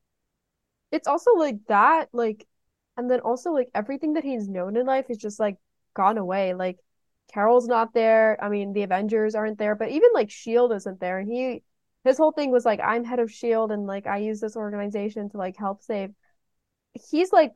It's 0.90 1.08
also 1.08 1.32
like 1.34 1.56
that, 1.68 2.08
like, 2.12 2.46
and 2.96 3.10
then 3.10 3.20
also 3.20 3.52
like 3.52 3.70
everything 3.74 4.14
that 4.14 4.24
he's 4.24 4.48
known 4.48 4.76
in 4.76 4.86
life 4.86 5.06
is 5.08 5.18
just 5.18 5.40
like 5.40 5.56
gone 5.94 6.18
away. 6.18 6.54
Like, 6.54 6.78
Carol's 7.32 7.66
not 7.66 7.94
there. 7.94 8.36
I 8.42 8.48
mean, 8.50 8.72
the 8.72 8.82
Avengers 8.82 9.34
aren't 9.34 9.58
there, 9.58 9.74
but 9.74 9.90
even 9.90 10.10
like 10.12 10.30
Shield 10.30 10.72
isn't 10.72 11.00
there. 11.00 11.18
And 11.18 11.30
he, 11.32 11.62
his 12.04 12.18
whole 12.18 12.32
thing 12.32 12.50
was 12.50 12.64
like, 12.66 12.80
I'm 12.80 13.04
head 13.04 13.20
of 13.20 13.32
Shield, 13.32 13.72
and 13.72 13.86
like 13.86 14.06
I 14.06 14.18
use 14.18 14.40
this 14.40 14.56
organization 14.56 15.30
to 15.30 15.36
like 15.38 15.56
help 15.56 15.82
save. 15.82 16.10
He's 17.10 17.32
like 17.32 17.52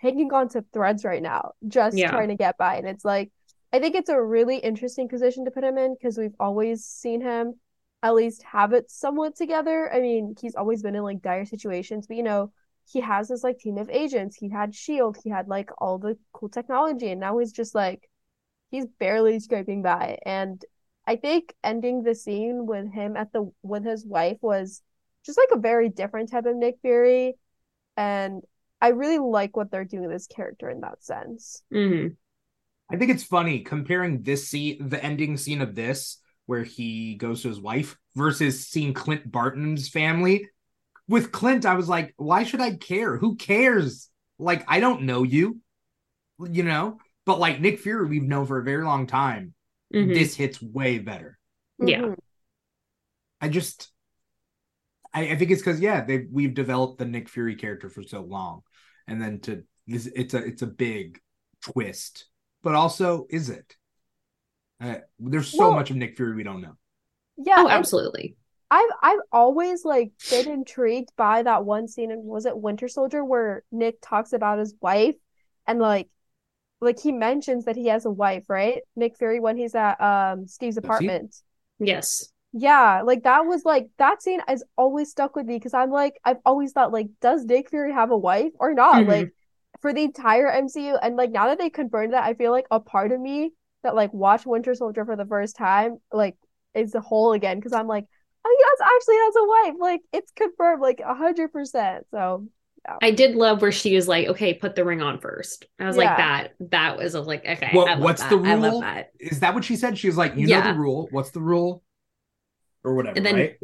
hanging 0.00 0.32
on 0.32 0.48
to 0.50 0.64
threads 0.72 1.04
right 1.04 1.22
now, 1.22 1.52
just 1.68 1.98
Yeah. 1.98 2.08
trying 2.08 2.28
to 2.28 2.36
get 2.36 2.58
by. 2.58 2.76
And 2.76 2.88
it's 2.88 3.04
like, 3.04 3.32
I 3.72 3.78
think 3.78 3.94
it's 3.94 4.10
a 4.10 4.20
really 4.20 4.56
interesting 4.56 5.08
position 5.08 5.44
to 5.44 5.50
put 5.50 5.64
him 5.64 5.78
in 5.78 5.94
because 5.94 6.18
we've 6.18 6.34
always 6.40 6.84
seen 6.84 7.20
him 7.20 7.54
at 8.02 8.14
least 8.14 8.42
have 8.42 8.72
it 8.72 8.90
somewhat 8.90 9.36
together. 9.36 9.92
I 9.92 10.00
mean, 10.00 10.34
he's 10.40 10.54
always 10.54 10.82
been 10.82 10.96
in 10.96 11.02
like 11.02 11.22
dire 11.22 11.44
situations, 11.44 12.06
but 12.06 12.16
you 12.16 12.22
know, 12.22 12.52
he 12.90 13.00
has 13.00 13.28
this 13.28 13.44
like 13.44 13.58
team 13.58 13.78
of 13.78 13.88
agents. 13.90 14.36
He 14.36 14.48
had 14.48 14.74
Shield, 14.74 15.18
he 15.22 15.30
had 15.30 15.48
like 15.48 15.70
all 15.78 15.98
the 15.98 16.18
cool 16.32 16.48
technology, 16.48 17.10
and 17.10 17.20
now 17.20 17.38
he's 17.38 17.52
just 17.52 17.74
like 17.74 18.08
he's 18.70 18.86
barely 18.86 19.38
scraping 19.38 19.82
by. 19.82 20.18
And 20.26 20.64
I 21.06 21.16
think 21.16 21.54
ending 21.62 22.02
the 22.02 22.14
scene 22.14 22.66
with 22.66 22.92
him 22.92 23.16
at 23.16 23.32
the 23.32 23.52
with 23.62 23.84
his 23.84 24.04
wife 24.06 24.38
was 24.40 24.82
just 25.24 25.38
like 25.38 25.50
a 25.52 25.60
very 25.60 25.88
different 25.88 26.30
type 26.30 26.46
of 26.46 26.56
Nick 26.56 26.78
Fury. 26.82 27.34
And 27.96 28.42
I 28.80 28.88
really 28.88 29.18
like 29.18 29.56
what 29.56 29.70
they're 29.70 29.84
doing 29.84 30.04
with 30.04 30.12
this 30.12 30.26
character 30.26 30.70
in 30.70 30.80
that 30.80 31.04
sense. 31.04 31.62
Mhm. 31.72 32.16
I 32.90 32.96
think 32.96 33.10
it's 33.10 33.22
funny 33.24 33.60
comparing 33.60 34.22
this 34.22 34.48
scene, 34.48 34.88
the 34.88 35.02
ending 35.02 35.36
scene 35.36 35.60
of 35.60 35.74
this, 35.74 36.18
where 36.46 36.64
he 36.64 37.14
goes 37.14 37.42
to 37.42 37.48
his 37.48 37.60
wife, 37.60 37.96
versus 38.16 38.66
seeing 38.66 38.92
Clint 38.94 39.30
Barton's 39.30 39.88
family. 39.88 40.48
With 41.08 41.32
Clint, 41.32 41.66
I 41.66 41.74
was 41.74 41.88
like, 41.88 42.14
why 42.16 42.44
should 42.44 42.60
I 42.60 42.74
care? 42.74 43.16
Who 43.16 43.36
cares? 43.36 44.08
Like, 44.38 44.64
I 44.68 44.80
don't 44.80 45.02
know 45.02 45.22
you, 45.22 45.60
you 46.40 46.62
know? 46.62 46.98
But 47.26 47.38
like 47.38 47.60
Nick 47.60 47.80
Fury, 47.80 48.06
we've 48.08 48.22
known 48.22 48.46
for 48.46 48.58
a 48.58 48.64
very 48.64 48.84
long 48.84 49.06
time. 49.06 49.54
Mhm. 49.94 50.14
This 50.14 50.34
hits 50.34 50.60
way 50.62 50.98
better. 50.98 51.38
Yeah. 51.78 52.00
Mhm. 52.00 52.16
I 53.40 53.48
just, 53.48 53.90
I, 55.12 55.30
I 55.30 55.36
think 55.36 55.50
it's 55.50 55.62
because 55.62 55.80
yeah, 55.80 56.04
they 56.04 56.26
we've 56.30 56.54
developed 56.54 56.98
the 56.98 57.04
Nick 57.04 57.28
Fury 57.28 57.56
character 57.56 57.88
for 57.88 58.02
so 58.02 58.22
long, 58.22 58.62
and 59.06 59.20
then 59.20 59.40
to 59.40 59.64
this, 59.86 60.06
it's 60.06 60.34
a 60.34 60.38
it's 60.38 60.62
a 60.62 60.66
big 60.66 61.20
twist, 61.62 62.26
but 62.62 62.74
also 62.74 63.26
is 63.30 63.50
it? 63.50 63.76
Uh, 64.80 64.96
there's 65.18 65.48
so 65.48 65.58
Well- 65.58 65.72
much 65.72 65.90
of 65.90 65.96
Nick 65.96 66.16
Fury 66.16 66.34
we 66.34 66.42
don't 66.42 66.60
know. 66.62 66.76
Yeah, 67.36 67.56
oh 67.58 67.68
absolutely 67.68 68.36
I've 68.70 68.90
I've 69.02 69.18
always 69.32 69.84
like 69.84 70.12
been 70.30 70.48
intrigued 70.48 71.10
by 71.16 71.42
that 71.42 71.64
one 71.64 71.88
scene 71.88 72.10
in 72.10 72.22
was 72.24 72.46
it 72.46 72.56
Winter 72.56 72.86
Soldier 72.88 73.24
where 73.24 73.64
Nick 73.72 73.98
talks 74.02 74.32
about 74.32 74.58
his 74.58 74.74
wife 74.80 75.16
and 75.66 75.78
like 75.80 76.08
like 76.80 76.98
he 77.00 77.12
mentions 77.12 77.64
that 77.66 77.76
he 77.76 77.88
has 77.88 78.06
a 78.06 78.10
wife, 78.10 78.44
right? 78.48 78.80
Nick 78.96 79.16
Fury 79.16 79.40
when 79.40 79.56
he's 79.56 79.74
at 79.74 80.00
um 80.00 80.46
Steve's 80.46 80.76
apartment. 80.76 81.34
yes 81.78 82.32
Yeah, 82.52 83.02
like 83.04 83.22
that 83.24 83.46
was 83.46 83.64
like 83.64 83.88
that 83.98 84.22
scene 84.22 84.40
has 84.46 84.62
always 84.76 85.10
stuck 85.10 85.34
with 85.36 85.46
me 85.46 85.56
because 85.56 85.74
I'm 85.74 85.90
like 85.90 86.20
I've 86.24 86.40
always 86.44 86.72
thought 86.72 86.92
like 86.92 87.08
does 87.20 87.44
Nick 87.44 87.70
Fury 87.70 87.92
have 87.92 88.10
a 88.10 88.16
wife 88.18 88.52
or 88.58 88.74
not? 88.74 89.04
Mhm. 89.04 89.08
Like 89.08 89.34
for 89.80 89.92
the 89.92 90.02
entire 90.02 90.46
MCU 90.50 90.98
and 91.02 91.16
like 91.16 91.30
now 91.30 91.46
that 91.46 91.58
they 91.58 91.70
confirmed 91.70 92.12
that 92.12 92.24
I 92.24 92.34
feel 92.34 92.50
like 92.52 92.66
a 92.70 92.80
part 92.80 93.12
of 93.12 93.20
me 93.20 93.52
that 93.82 93.94
like 93.94 94.12
watched 94.12 94.46
Winter 94.46 94.74
Soldier 94.74 95.04
for 95.04 95.16
the 95.16 95.24
first 95.26 95.56
time 95.56 95.98
like 96.12 96.36
is 96.74 96.92
the 96.92 97.00
whole 97.00 97.32
again 97.32 97.58
because 97.58 97.72
I'm 97.72 97.86
like 97.86 98.04
oh 98.44 98.56
he 98.58 98.64
does 98.64 98.90
actually 98.94 99.16
has 99.16 99.34
a 99.36 99.46
wife 99.48 99.80
like 99.80 100.00
it's 100.12 100.32
confirmed 100.32 100.80
like 100.82 101.00
a 101.04 101.14
hundred 101.14 101.52
percent 101.52 102.06
so 102.10 102.46
I 103.02 103.10
did 103.10 103.34
love 103.36 103.60
where 103.60 103.72
she 103.72 103.94
was 103.94 104.08
like 104.08 104.28
okay 104.28 104.54
put 104.54 104.74
the 104.74 104.84
ring 104.84 105.02
on 105.02 105.18
first 105.20 105.66
I 105.78 105.86
was 105.86 105.96
like 105.96 106.16
that 106.16 106.48
that 106.70 106.96
was 106.96 107.14
a, 107.14 107.20
like 107.20 107.44
okay 107.46 107.70
What- 107.72 107.88
I 107.88 107.94
love 107.94 108.02
what's 108.02 108.22
that. 108.22 108.30
the 108.30 108.36
I 108.48 108.54
love 108.54 108.72
rule? 108.72 108.80
that 108.80 109.10
Is 109.18 109.40
that 109.40 109.54
what 109.54 109.64
she 109.64 109.76
said? 109.76 109.98
She 109.98 110.06
was 110.06 110.16
like, 110.16 110.36
you 110.36 110.46
know 110.46 110.62
the 110.62 110.74
rule. 110.78 111.08
What's 111.10 111.30
the 111.30 111.40
rule? 111.40 111.82
Or 112.82 112.94
whatever, 112.94 113.16
And 113.18 113.26
then- 113.26 113.34
right? 113.34 113.56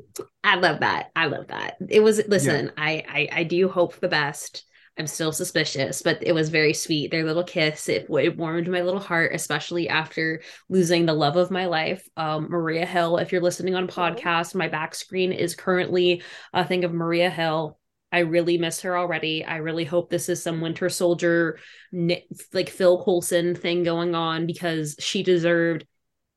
I 0.45 0.57
love 0.57 0.81
that. 0.81 1.11
I 1.17 1.27
love 1.27 1.47
that. 1.49 1.77
It 1.89 2.01
was 2.01 2.21
listen, 2.29 2.73
I, 2.77 3.03
I 3.09 3.29
I 3.41 3.43
do 3.45 3.69
hope 3.69 3.99
the 4.01 4.09
best. 4.09 4.65
I'm 4.99 5.07
still 5.07 5.33
suspicious, 5.33 6.01
but 6.01 6.23
it 6.23 6.33
was 6.33 6.49
very 6.49 6.73
sweet. 6.73 7.11
Their 7.11 7.25
little 7.25 7.45
kiss, 7.45 7.89
it, 7.89 8.07
it 8.09 8.37
warmed 8.39 8.69
my 8.69 8.81
little 8.81 9.01
heart, 9.01 9.33
especially 9.35 9.91
after 9.91 10.41
losing 10.71 11.05
the 11.05 11.13
love 11.13 11.37
of 11.37 11.51
my 11.51 11.67
life, 11.67 12.09
um, 12.17 12.49
Maria 12.49 12.87
Hill. 12.87 13.19
If 13.19 13.31
you're 13.31 13.43
listening 13.43 13.75
on 13.75 13.89
podcast, 13.89 14.55
my 14.55 14.69
back 14.69 14.95
screen 14.95 15.33
is 15.33 15.55
currently 15.55 16.23
a 16.55 16.65
thing 16.65 16.85
of 16.85 16.95
Maria 16.95 17.29
Hill. 17.29 17.79
I 18.11 18.21
really 18.21 18.57
miss 18.57 18.81
her 18.83 18.97
already. 18.97 19.45
I 19.45 19.57
really 19.57 19.85
hope 19.85 20.09
this 20.09 20.31
is 20.31 20.43
some 20.43 20.63
Winter 20.63 20.89
Soldier, 20.89 21.59
like 21.93 22.71
Phil 22.71 23.05
Coulson 23.05 23.55
thing 23.55 23.83
going 23.83 24.15
on 24.15 24.47
because 24.47 24.97
she 24.99 25.23
deserved 25.23 25.87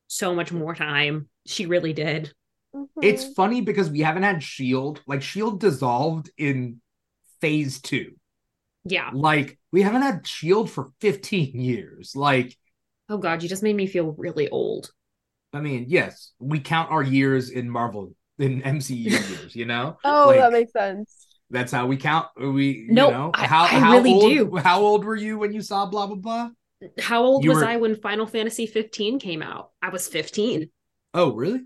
so 0.08 0.36
much 0.36 0.52
more 0.52 0.76
time. 0.76 1.30
She 1.46 1.66
really 1.66 1.94
did. 1.94 2.34
It's 3.02 3.24
mhm. 3.24 3.36
funny 3.36 3.62
because 3.62 3.90
we 3.90 4.02
haven't 4.02 4.24
had 4.24 4.44
Shield. 4.44 5.02
Like 5.08 5.22
Shield 5.22 5.62
dissolved 5.62 6.30
in 6.38 6.82
phase 7.40 7.80
two. 7.80 8.16
Yeah. 8.86 9.10
Like 9.14 9.60
we 9.72 9.82
haven't 9.82 10.02
had 10.04 10.26
Shield 10.28 10.70
for 10.72 10.90
15 11.02 11.60
years. 11.60 12.14
Like 12.16 12.58
Oh 13.10 13.18
God, 13.18 13.42
you 13.44 13.50
just 13.50 13.64
made 13.64 13.76
me 13.76 13.88
feel 13.88 14.12
really 14.18 14.50
old. 14.50 14.92
I 15.52 15.62
mean, 15.62 15.86
yes, 15.88 16.32
we 16.40 16.60
count 16.60 16.92
our 16.92 17.02
years 17.02 17.50
in 17.50 17.70
Marvel 17.70 18.14
in 18.38 18.62
MCU 18.62 19.10
years, 19.12 19.56
you 19.56 19.66
know? 19.66 19.98
oh 20.04 20.28
Like, 20.28 20.40
that 20.40 20.52
makes 20.52 20.72
sense 20.74 21.28
That's 21.50 21.72
how 21.72 21.88
we 21.88 21.98
count. 21.98 22.28
We 22.40 22.86
No, 22.90 23.08
you 23.08 23.12
know 23.14 23.32
I- 23.34 23.48
how 23.48 23.64
I 23.64 23.68
how 23.68 23.92
really 23.98 24.14
old, 24.14 24.32
do. 24.32 24.56
How 24.58 24.80
old 24.82 25.04
were 25.06 25.16
you 25.16 25.38
when 25.40 25.52
you 25.54 25.62
saw 25.62 25.86
blah 25.88 26.08
blah 26.08 26.16
blah? 26.16 26.50
How 27.00 27.24
old 27.24 27.44
You 27.44 27.50
was 27.50 27.58
were- 27.60 27.66
I 27.66 27.76
when 27.78 27.96
Final 27.96 28.26
Fantasy 28.28 28.66
15 28.66 29.20
came 29.20 29.42
out? 29.42 29.72
I 29.82 29.90
was 29.90 30.08
15. 30.08 30.70
Oh, 31.14 31.34
really? 31.34 31.62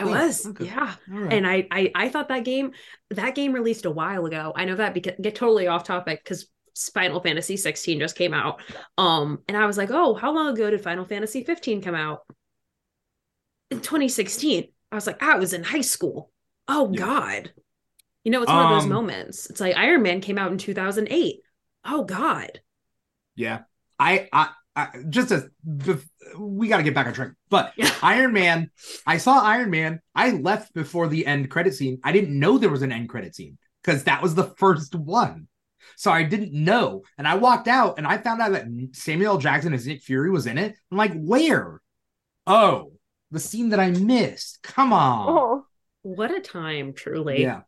I 0.00 0.04
Oh, 0.04 0.10
was. 0.10 0.46
okay. 0.46 0.66
Yeah. 0.66 0.94
Right. 1.06 1.32
And 1.32 1.46
I, 1.46 1.66
I 1.70 1.90
I 1.94 2.08
thought 2.08 2.28
that 2.28 2.44
game 2.44 2.72
that 3.10 3.34
game 3.34 3.52
released 3.52 3.84
a 3.84 3.90
while 3.90 4.26
ago. 4.26 4.52
I 4.54 4.64
know 4.64 4.76
that 4.76 4.94
because 4.94 5.14
get 5.20 5.34
totally 5.34 5.66
off 5.66 5.84
topic 5.84 6.22
because 6.24 6.46
Final 6.94 7.20
Fantasy 7.20 7.56
16 7.56 7.98
just 8.00 8.16
came 8.16 8.34
out. 8.34 8.60
Um, 8.98 9.40
and 9.48 9.56
I 9.56 9.66
was 9.66 9.76
like, 9.78 9.90
oh, 9.90 10.14
how 10.14 10.32
long 10.32 10.48
ago 10.54 10.70
did 10.70 10.82
Final 10.82 11.04
Fantasy 11.04 11.44
15 11.44 11.82
come 11.82 11.94
out? 11.94 12.20
In 13.70 13.80
2016. 13.80 14.68
I 14.90 14.94
was 14.96 15.06
like, 15.06 15.22
I 15.22 15.36
was 15.38 15.52
in 15.52 15.62
high 15.62 15.82
school. 15.82 16.32
Oh 16.66 16.92
Yeah. 16.92 17.00
God. 17.00 17.52
You 18.24 18.32
know, 18.32 18.42
it's 18.42 18.52
one 18.52 18.64
of 18.64 18.70
those 18.70 18.84
Um, 18.84 18.88
moments. 18.88 19.50
It's 19.50 19.60
like 19.60 19.76
Iron 19.76 20.02
Man 20.02 20.20
came 20.20 20.38
out 20.38 20.52
in 20.52 20.58
2008. 20.58 21.42
Oh 21.84 22.04
God. 22.04 22.60
yeah. 23.34 23.60
I 23.98 24.28
I, 24.32 24.50
I 24.80 24.98
just 25.08 25.30
as 25.30 25.48
we 26.38 26.68
got 26.68 26.78
to 26.78 26.82
get 26.82 26.94
back 26.94 27.06
on 27.06 27.12
track. 27.12 27.32
But 27.48 27.72
Yeah. 27.76 27.92
Iron 28.02 28.32
Man, 28.32 28.70
I 29.06 29.18
saw 29.18 29.40
Iron 29.42 29.70
Man. 29.70 30.00
I 30.14 30.30
left 30.30 30.74
before 30.74 31.08
the 31.08 31.26
end 31.26 31.50
credit 31.50 31.74
scene. 31.74 32.00
I 32.04 32.12
didn't 32.12 32.38
know 32.38 32.58
there 32.58 32.70
was 32.70 32.82
an 32.82 32.92
end 32.92 33.08
credit 33.08 33.34
scene 33.34 33.58
because 33.82 34.04
that 34.04 34.22
was 34.22 34.34
the 34.34 34.54
first 34.56 34.94
one. 34.94 35.48
So 35.96 36.10
I 36.10 36.22
didn't 36.22 36.52
know. 36.52 37.02
And 37.18 37.26
I 37.26 37.34
walked 37.36 37.68
out 37.68 37.98
and 37.98 38.06
I 38.06 38.18
found 38.18 38.40
out 38.40 38.52
that 38.52 38.66
Samuel 38.92 39.34
L. 39.34 39.38
Jackson 39.38 39.74
as 39.74 39.86
Nick 39.86 40.02
Fury 40.02 40.30
was 40.30 40.46
in 40.46 40.58
it. 40.58 40.74
I'm 40.90 40.98
like, 40.98 41.12
where? 41.14 41.80
Oh, 42.46 42.92
the 43.30 43.40
scene 43.40 43.70
that 43.70 43.80
I 43.80 43.90
missed. 43.90 44.62
Come 44.62 44.92
on. 44.92 45.26
oh 45.28 45.66
What 46.02 46.30
a 46.30 46.40
time, 46.40 46.92
truly. 46.94 47.42
Yeah. 47.42 47.62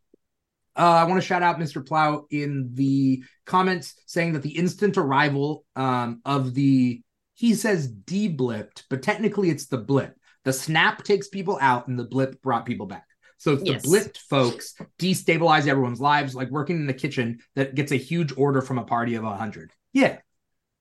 Uh, 0.76 0.80
I 0.80 1.04
want 1.04 1.20
to 1.20 1.26
shout 1.26 1.42
out 1.42 1.58
Mr. 1.58 1.84
Plow 1.86 2.26
in 2.30 2.70
the 2.74 3.22
comments 3.44 3.94
saying 4.06 4.32
that 4.32 4.42
the 4.42 4.56
instant 4.56 4.96
arrival 4.96 5.64
um, 5.76 6.20
of 6.24 6.54
the, 6.54 7.02
he 7.34 7.54
says 7.54 7.88
de-blipped, 7.88 8.84
but 8.88 9.02
technically 9.02 9.50
it's 9.50 9.66
the 9.66 9.78
blip. 9.78 10.16
The 10.44 10.52
snap 10.52 11.04
takes 11.04 11.28
people 11.28 11.58
out 11.60 11.88
and 11.88 11.98
the 11.98 12.04
blip 12.04 12.40
brought 12.42 12.66
people 12.66 12.86
back. 12.86 13.04
So 13.38 13.52
it's 13.54 13.64
Yes. 13.64 13.82
the 13.82 13.88
blipped 13.88 14.18
folks 14.30 14.74
destabilize 15.00 15.66
everyone's 15.66 16.00
lives, 16.00 16.34
like 16.34 16.48
working 16.50 16.76
in 16.76 16.86
the 16.86 16.94
kitchen 16.94 17.40
that 17.56 17.74
gets 17.74 17.90
a 17.92 17.96
huge 17.96 18.32
order 18.36 18.62
from 18.62 18.78
a 18.78 18.84
party 18.84 19.16
of 19.16 19.24
100. 19.24 19.72
Yeah. 19.92 20.18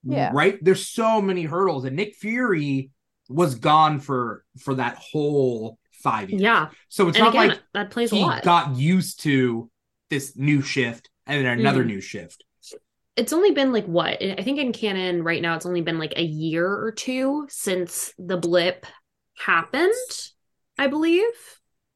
Yeah. 0.04 0.30
Right? 0.32 0.58
There's 0.62 0.86
so 0.86 1.20
many 1.20 1.42
hurdles 1.42 1.84
and 1.84 1.96
Nick 1.96 2.14
Fury 2.14 2.90
was 3.28 3.56
gone 3.56 3.98
for 4.00 4.44
for 4.60 4.74
that 4.76 4.96
whole 4.96 5.78
5 6.04 6.30
years. 6.30 6.42
Yeah. 6.42 6.68
So 6.88 7.08
it's 7.08 7.16
and 7.18 7.24
not 7.24 7.34
again, 7.34 7.48
like 7.48 7.60
that 7.74 7.90
plays 7.90 8.12
a 8.12 8.16
he 8.16 8.22
lot. 8.22 8.42
got 8.44 8.76
used 8.76 9.20
to 9.22 9.70
this 10.12 10.36
new 10.36 10.62
shift 10.62 11.10
and 11.26 11.44
then 11.44 11.58
another 11.60 11.84
Mhm. 11.84 11.88
new 11.88 12.00
shift. 12.00 12.44
it's 13.16 13.32
only 13.34 13.50
been 13.50 13.72
like 13.72 13.84
what? 13.84 14.22
I 14.22 14.42
think 14.42 14.58
in 14.58 14.72
canon 14.72 15.22
right 15.22 15.42
now, 15.42 15.54
it's 15.54 15.66
only 15.66 15.82
been 15.82 15.98
like 15.98 16.14
a 16.16 16.22
year 16.22 16.66
or 16.66 16.92
two 16.92 17.46
since 17.50 18.14
the 18.18 18.38
blip 18.38 18.86
happened, 19.36 19.92
I 20.78 20.86
believe. 20.86 21.24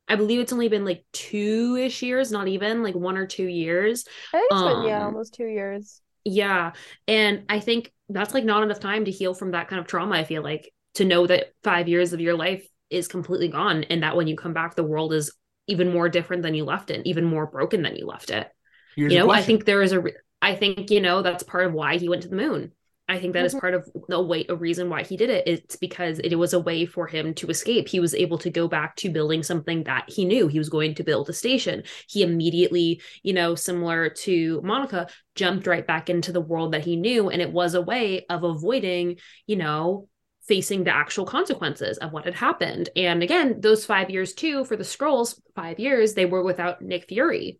I 0.08 0.16
believe 0.16 0.40
it's 0.40 0.52
only 0.52 0.68
been 0.68 0.84
like 0.84 1.04
two 1.12 1.76
ish 1.80 2.02
years, 2.02 2.30
not 2.30 2.48
even 2.48 2.82
like 2.82 2.94
one 2.94 3.16
or 3.16 3.26
two 3.26 3.46
years. 3.46 4.04
I 4.34 4.38
think 4.38 4.52
it's 4.52 4.62
been 4.62 4.82
yeah, 4.82 4.98
Um, 4.98 5.04
almost 5.06 5.34
two 5.34 5.46
years. 5.46 6.02
Yeah. 6.24 6.72
And 7.08 7.44
I 7.48 7.60
think 7.60 7.92
that's 8.08 8.34
like 8.34 8.44
not 8.44 8.62
enough 8.62 8.80
time 8.80 9.04
to 9.06 9.10
heal 9.10 9.32
from 9.34 9.52
that 9.52 9.68
kind 9.68 9.80
of 9.80 9.86
trauma. 9.86 10.16
I 10.16 10.24
feel 10.24 10.42
like 10.42 10.72
to 10.94 11.04
know 11.04 11.26
that 11.26 11.52
five 11.64 11.88
years 11.88 12.12
of 12.12 12.20
your 12.20 12.34
life 12.36 12.66
is 12.90 13.08
completely 13.08 13.48
gone 13.48 13.84
and 13.84 14.02
that 14.02 14.16
when 14.16 14.26
you 14.28 14.36
come 14.36 14.52
back, 14.52 14.74
the 14.74 14.84
world 14.84 15.12
is 15.12 15.32
even 15.66 15.92
more 15.92 16.08
different 16.08 16.42
than 16.42 16.54
you 16.54 16.64
left 16.64 16.90
it, 16.90 17.06
even 17.06 17.24
more 17.24 17.46
broken 17.46 17.82
than 17.82 17.96
you 17.96 18.06
left 18.06 18.30
it. 18.30 18.48
Here's 18.96 19.12
you 19.12 19.18
know, 19.18 19.30
I 19.30 19.42
think 19.42 19.64
there 19.64 19.82
is 19.82 19.92
a, 19.92 20.00
re- 20.00 20.14
I 20.40 20.54
think, 20.54 20.90
you 20.90 21.00
know, 21.00 21.22
that's 21.22 21.42
part 21.42 21.66
of 21.66 21.72
why 21.72 21.98
he 21.98 22.08
went 22.08 22.22
to 22.22 22.28
the 22.28 22.36
moon. 22.36 22.72
I 23.08 23.18
think 23.20 23.34
that 23.34 23.44
is 23.46 23.54
Mhm. 23.54 23.60
part 23.60 23.74
of 23.74 23.88
the 24.08 24.20
way, 24.20 24.46
a 24.48 24.56
reason 24.56 24.90
why 24.90 25.04
he 25.04 25.16
did 25.16 25.30
it. 25.30 25.46
It's 25.46 25.76
because 25.76 26.18
it 26.18 26.34
was 26.34 26.54
a 26.54 26.58
way 26.58 26.86
for 26.86 27.06
him 27.06 27.34
to 27.34 27.46
escape. 27.48 27.88
He 27.88 28.00
was 28.00 28.14
able 28.14 28.36
to 28.38 28.50
go 28.50 28.66
back 28.66 28.96
to 28.96 29.10
building 29.10 29.44
something 29.44 29.84
that 29.84 30.10
he 30.10 30.24
knew 30.24 30.48
he 30.48 30.58
was 30.58 30.68
going 30.68 30.96
to 30.96 31.04
build 31.04 31.28
a 31.28 31.32
station. 31.32 31.84
He 32.08 32.24
immediately, 32.24 33.00
you 33.22 33.32
know, 33.32 33.54
similar 33.54 34.08
to 34.10 34.60
Monica, 34.64 35.06
jumped 35.36 35.68
right 35.68 35.86
back 35.86 36.10
into 36.10 36.32
the 36.32 36.40
world 36.40 36.72
that 36.72 36.84
he 36.84 36.96
knew. 36.96 37.30
And 37.30 37.40
it 37.40 37.52
was 37.52 37.74
a 37.74 37.82
way 37.82 38.26
of 38.28 38.42
avoiding, 38.42 39.18
you 39.46 39.54
know, 39.54 40.08
facing 40.46 40.84
the 40.84 40.94
actual 40.94 41.24
consequences 41.26 41.98
of 41.98 42.12
what 42.12 42.24
had 42.24 42.34
happened. 42.34 42.88
And 42.96 43.22
again, 43.22 43.60
those 43.60 43.84
five 43.84 44.10
years 44.10 44.32
too, 44.34 44.64
for 44.64 44.76
the 44.76 44.84
Skrulls, 44.84 45.40
five 45.54 45.78
years, 45.78 46.14
they 46.14 46.26
were 46.26 46.42
without 46.42 46.82
Nick 46.82 47.08
Fury 47.08 47.58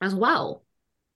as 0.00 0.14
well 0.14 0.64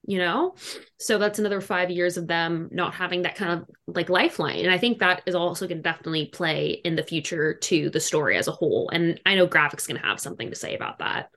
you 0.07 0.17
know 0.17 0.55
so 0.97 1.17
that's 1.17 1.39
another 1.39 1.59
five 1.59 1.89
years 1.91 2.17
of 2.17 2.27
them 2.27 2.69
not 2.71 2.93
having 2.93 3.23
that 3.23 3.35
kind 3.35 3.51
of 3.51 3.67
like 3.87 4.09
lifeline 4.09 4.59
and 4.59 4.71
i 4.71 4.77
think 4.77 4.99
that 4.99 5.21
is 5.25 5.35
also 5.35 5.67
going 5.67 5.77
to 5.77 5.83
definitely 5.83 6.27
play 6.27 6.79
in 6.85 6.95
the 6.95 7.03
future 7.03 7.55
to 7.55 7.89
the 7.89 7.99
story 7.99 8.37
as 8.37 8.47
a 8.47 8.51
whole 8.51 8.89
and 8.93 9.19
i 9.25 9.35
know 9.35 9.47
Gravik's 9.47 9.85
going 9.87 9.99
to 9.99 10.07
have 10.07 10.19
something 10.19 10.49
to 10.49 10.55
say 10.55 10.75
about 10.75 10.99
that 10.99 11.29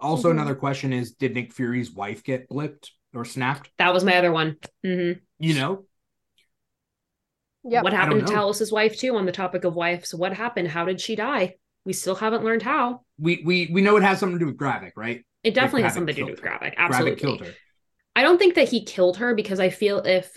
also 0.00 0.28
Mhm. 0.28 0.32
another 0.32 0.54
question 0.54 0.92
is 0.92 1.12
did 1.12 1.34
Nick 1.34 1.52
Fury's 1.52 1.90
wife 1.92 2.24
get 2.24 2.48
blipped 2.48 2.90
or 3.14 3.24
snapped? 3.24 3.70
that 3.78 3.92
was 3.92 4.04
my 4.04 4.16
other 4.16 4.32
one 4.32 4.56
hmm 4.82 5.12
You 5.38 5.54
know? 5.54 5.84
Yep. 7.64 7.84
what 7.84 7.92
happened 7.92 8.20
to 8.20 8.26
know. 8.26 8.32
talos's 8.32 8.70
wife 8.72 8.98
too 8.98 9.16
on 9.16 9.26
the 9.26 9.32
topic 9.32 9.64
of 9.64 9.74
wives 9.74 10.14
what 10.14 10.32
happened 10.34 10.68
how 10.68 10.84
did 10.84 11.00
she 11.00 11.16
die 11.16 11.54
we 11.84 11.92
still 11.92 12.14
haven't 12.14 12.44
learned 12.44 12.62
how 12.62 13.00
We 13.18 13.42
we 13.44 13.70
we 13.72 13.80
know 13.82 13.96
it 13.96 14.02
has 14.02 14.18
something 14.20 14.38
to 14.38 14.44
do 14.44 14.50
with 14.50 14.58
Gravik, 14.58 14.92
right? 14.96 15.24
it 15.42 15.54
definitely 15.54 15.82
has 15.82 15.94
something 15.94 16.14
to 16.14 16.20
do 16.22 16.26
with 16.26 16.40
her. 16.40 16.48
graphic 16.48 16.74
Gravik 16.74 16.78
absolutely 16.78 17.20
killed 17.20 17.40
her. 17.40 17.52
I 18.16 18.22
don't 18.22 18.38
think 18.38 18.54
that 18.54 18.68
he 18.68 18.84
killed 18.84 19.16
her 19.18 19.34
because 19.34 19.60
I 19.60 19.70
feel 19.70 19.98
if 19.98 20.34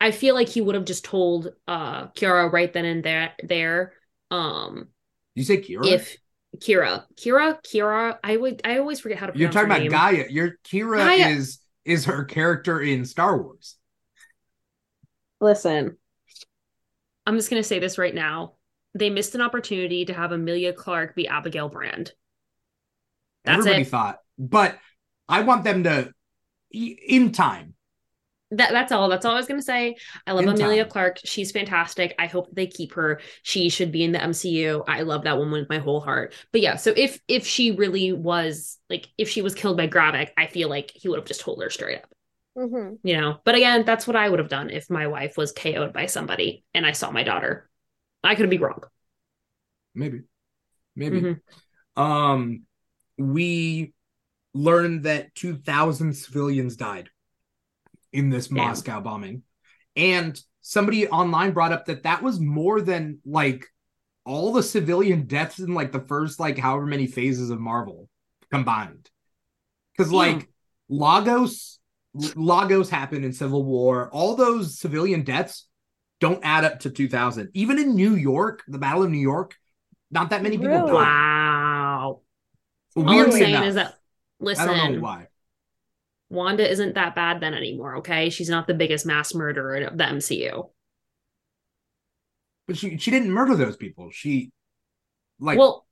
I 0.00 0.10
feel 0.12 0.34
like 0.34 0.48
he 0.48 0.60
would 0.60 0.74
have 0.76 0.84
just 0.84 1.04
told 1.04 1.52
uh 1.66 2.08
Kiara 2.08 2.52
right 2.52 2.72
then 2.72 2.84
and 2.84 3.02
there 3.02 3.32
there 3.42 3.94
um 4.30 4.88
You 5.34 5.42
say 5.44 5.58
Kira? 5.60 5.86
if 5.86 6.16
Kira 6.58 7.04
Kira 7.16 7.58
Kira 7.64 8.18
I 8.22 8.36
would 8.36 8.60
I 8.64 8.78
always 8.78 9.00
forget 9.00 9.18
how 9.18 9.26
to 9.26 9.32
pronounce 9.32 9.54
it. 9.56 9.58
You're 9.58 9.68
talking 9.68 9.82
her 9.82 9.88
about 9.88 10.12
name. 10.14 10.24
G'iah. 10.26 10.30
Your 10.30 10.50
Kira 10.64 10.98
G'iah. 11.18 11.36
is 11.36 11.58
is 11.84 12.04
her 12.04 12.24
character 12.24 12.80
in 12.80 13.04
Star 13.04 13.40
Wars. 13.42 13.76
Listen. 15.40 15.96
I'm 17.28 17.36
just 17.36 17.50
going 17.50 17.62
to 17.62 17.68
say 17.68 17.78
this 17.78 17.98
right 17.98 18.14
now. 18.14 18.54
They 18.94 19.10
missed 19.10 19.34
an 19.34 19.42
opportunity 19.42 20.06
to 20.06 20.14
have 20.14 20.32
Emilia 20.32 20.72
Clarke 20.72 21.14
be 21.14 21.28
Abigail 21.28 21.68
Brand. 21.68 22.12
That's 23.44 23.58
Everybody 23.58 23.82
it. 23.82 23.88
thought, 23.88 24.18
but 24.38 24.78
I 25.28 25.42
want 25.42 25.62
them 25.62 25.84
to 25.84 26.10
in 26.70 27.32
time. 27.32 27.74
That 28.52 28.72
that's 28.72 28.92
all. 28.92 29.10
That's 29.10 29.26
all 29.26 29.34
I 29.34 29.36
was 29.36 29.46
gonna 29.46 29.60
say. 29.60 29.96
I 30.26 30.32
love 30.32 30.44
In 30.44 30.48
Emilia 30.48 30.84
time. 30.84 30.90
Clarke. 30.90 31.18
She's 31.22 31.52
fantastic. 31.52 32.14
I 32.18 32.28
hope 32.28 32.48
they 32.54 32.66
keep 32.66 32.94
her. 32.94 33.20
She 33.42 33.68
should 33.68 33.92
be 33.92 34.02
in 34.04 34.12
the 34.12 34.18
MCU. 34.18 34.84
I 34.88 35.02
love 35.02 35.24
that 35.24 35.36
woman 35.36 35.60
with 35.60 35.68
my 35.68 35.80
whole 35.80 36.00
heart. 36.00 36.32
But 36.50 36.62
yeah, 36.62 36.76
so 36.76 36.94
if 36.96 37.20
if 37.28 37.46
she 37.46 37.72
really 37.72 38.14
was 38.14 38.78
like 38.88 39.08
if 39.18 39.28
she 39.28 39.42
was 39.42 39.54
killed 39.54 39.76
by 39.76 39.86
Gravik, 39.86 40.30
I 40.38 40.46
feel 40.46 40.70
like 40.70 40.92
he 40.94 41.08
would 41.08 41.18
have 41.18 41.28
just 41.28 41.42
told 41.42 41.62
her 41.62 41.68
straight 41.68 41.98
up. 41.98 42.10
Hmm 42.58 42.94
You 43.02 43.16
know. 43.16 43.40
But 43.44 43.54
again, 43.54 43.84
that's 43.84 44.06
what 44.06 44.16
I 44.16 44.28
would 44.28 44.38
have 44.38 44.48
done 44.48 44.70
if 44.70 44.90
my 44.90 45.06
wife 45.06 45.36
was 45.36 45.52
KO'd 45.52 45.92
by 45.92 46.06
somebody 46.06 46.64
and 46.74 46.84
I 46.84 46.92
saw 46.92 47.10
my 47.10 47.22
daughter. 47.22 47.68
I 48.24 48.34
could 48.34 48.50
be 48.50 48.58
wrong. 48.58 48.82
Maybe, 49.94 50.22
maybe. 50.96 51.20
Mhm. 51.20 51.40
Um, 51.96 52.62
we 53.16 53.92
learned 54.54 55.04
that 55.04 55.34
two 55.34 55.56
thousand 55.56 56.14
civilians 56.14 56.76
died 56.76 57.10
in 58.12 58.30
this 58.30 58.48
Damn. 58.48 58.56
Moscow 58.56 59.00
bombing, 59.00 59.42
and 59.96 60.40
somebody 60.62 61.08
online 61.08 61.52
brought 61.52 61.72
up 61.72 61.86
that 61.86 62.02
that 62.04 62.22
was 62.22 62.40
more 62.40 62.80
than 62.80 63.18
like 63.24 63.66
all 64.24 64.52
the 64.52 64.62
civilian 64.62 65.26
deaths 65.26 65.58
in 65.58 65.74
like 65.74 65.92
the 65.92 66.00
first 66.00 66.38
like 66.40 66.58
however 66.58 66.86
many 66.86 67.06
phases 67.06 67.50
of 67.50 67.60
Marvel 67.60 68.08
combined. 68.50 69.08
Because 69.96 70.12
Yeah. 70.12 70.18
like 70.18 70.48
Lagos, 70.88 71.77
Lagos 72.14 72.88
happened 72.90 73.24
in 73.24 73.32
Civil 73.32 73.64
War. 73.64 74.10
All 74.10 74.34
those 74.34 74.78
civilian 74.78 75.22
deaths 75.22 75.66
don't 76.20 76.40
add 76.44 76.64
up 76.64 76.80
to 76.80 76.90
two 76.90 77.08
thousand. 77.08 77.50
Even 77.54 77.78
in 77.78 77.94
New 77.94 78.14
York, 78.14 78.62
the 78.66 78.78
Battle 78.78 79.02
of 79.04 79.10
New 79.10 79.18
York, 79.18 79.56
not 80.10 80.30
that 80.30 80.42
many 80.42 80.56
people 80.56 80.68
Really? 80.68 80.86
died. 80.92 80.94
Wow. 80.94 82.20
All 82.96 83.08
I'm 83.08 83.16
Weirdly 83.16 83.40
saying 83.40 83.54
enough. 83.54 83.64
is 83.66 83.74
that 83.76 83.86
I 83.88 83.94
listen, 84.44 84.66
don't 84.66 84.94
know 84.94 85.00
why. 85.00 85.26
Wanda 86.30 86.68
isn't 86.68 86.94
that 86.94 87.14
bad 87.14 87.40
then 87.40 87.54
anymore, 87.54 87.96
okay? 87.98 88.30
She's 88.30 88.48
not 88.50 88.66
the 88.66 88.74
biggest 88.74 89.06
mass 89.06 89.34
murderer 89.34 89.76
of 89.84 89.96
the 89.96 90.04
MCU. 90.04 90.70
But 92.66 92.76
she 92.76 92.98
she 92.98 93.10
didn't 93.10 93.30
murder 93.30 93.54
those 93.54 93.76
people. 93.76 94.10
She 94.10 94.50
like 95.40 95.58
well, 95.58 95.86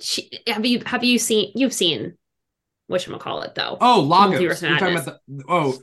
she, 0.00 0.30
have 0.46 0.64
you 0.64 0.82
have 0.86 1.02
you 1.04 1.18
seen 1.18 1.52
you've 1.54 1.72
seen 1.72 2.16
what 2.86 3.06
call 3.18 3.42
it 3.42 3.54
though? 3.54 3.78
oh 3.80 4.00
Lagos. 4.00 4.40
Multiverse 4.40 4.62
You're 4.68 4.78
talking 4.78 4.96
about 4.96 5.18
the 5.28 5.44
oh 5.48 5.78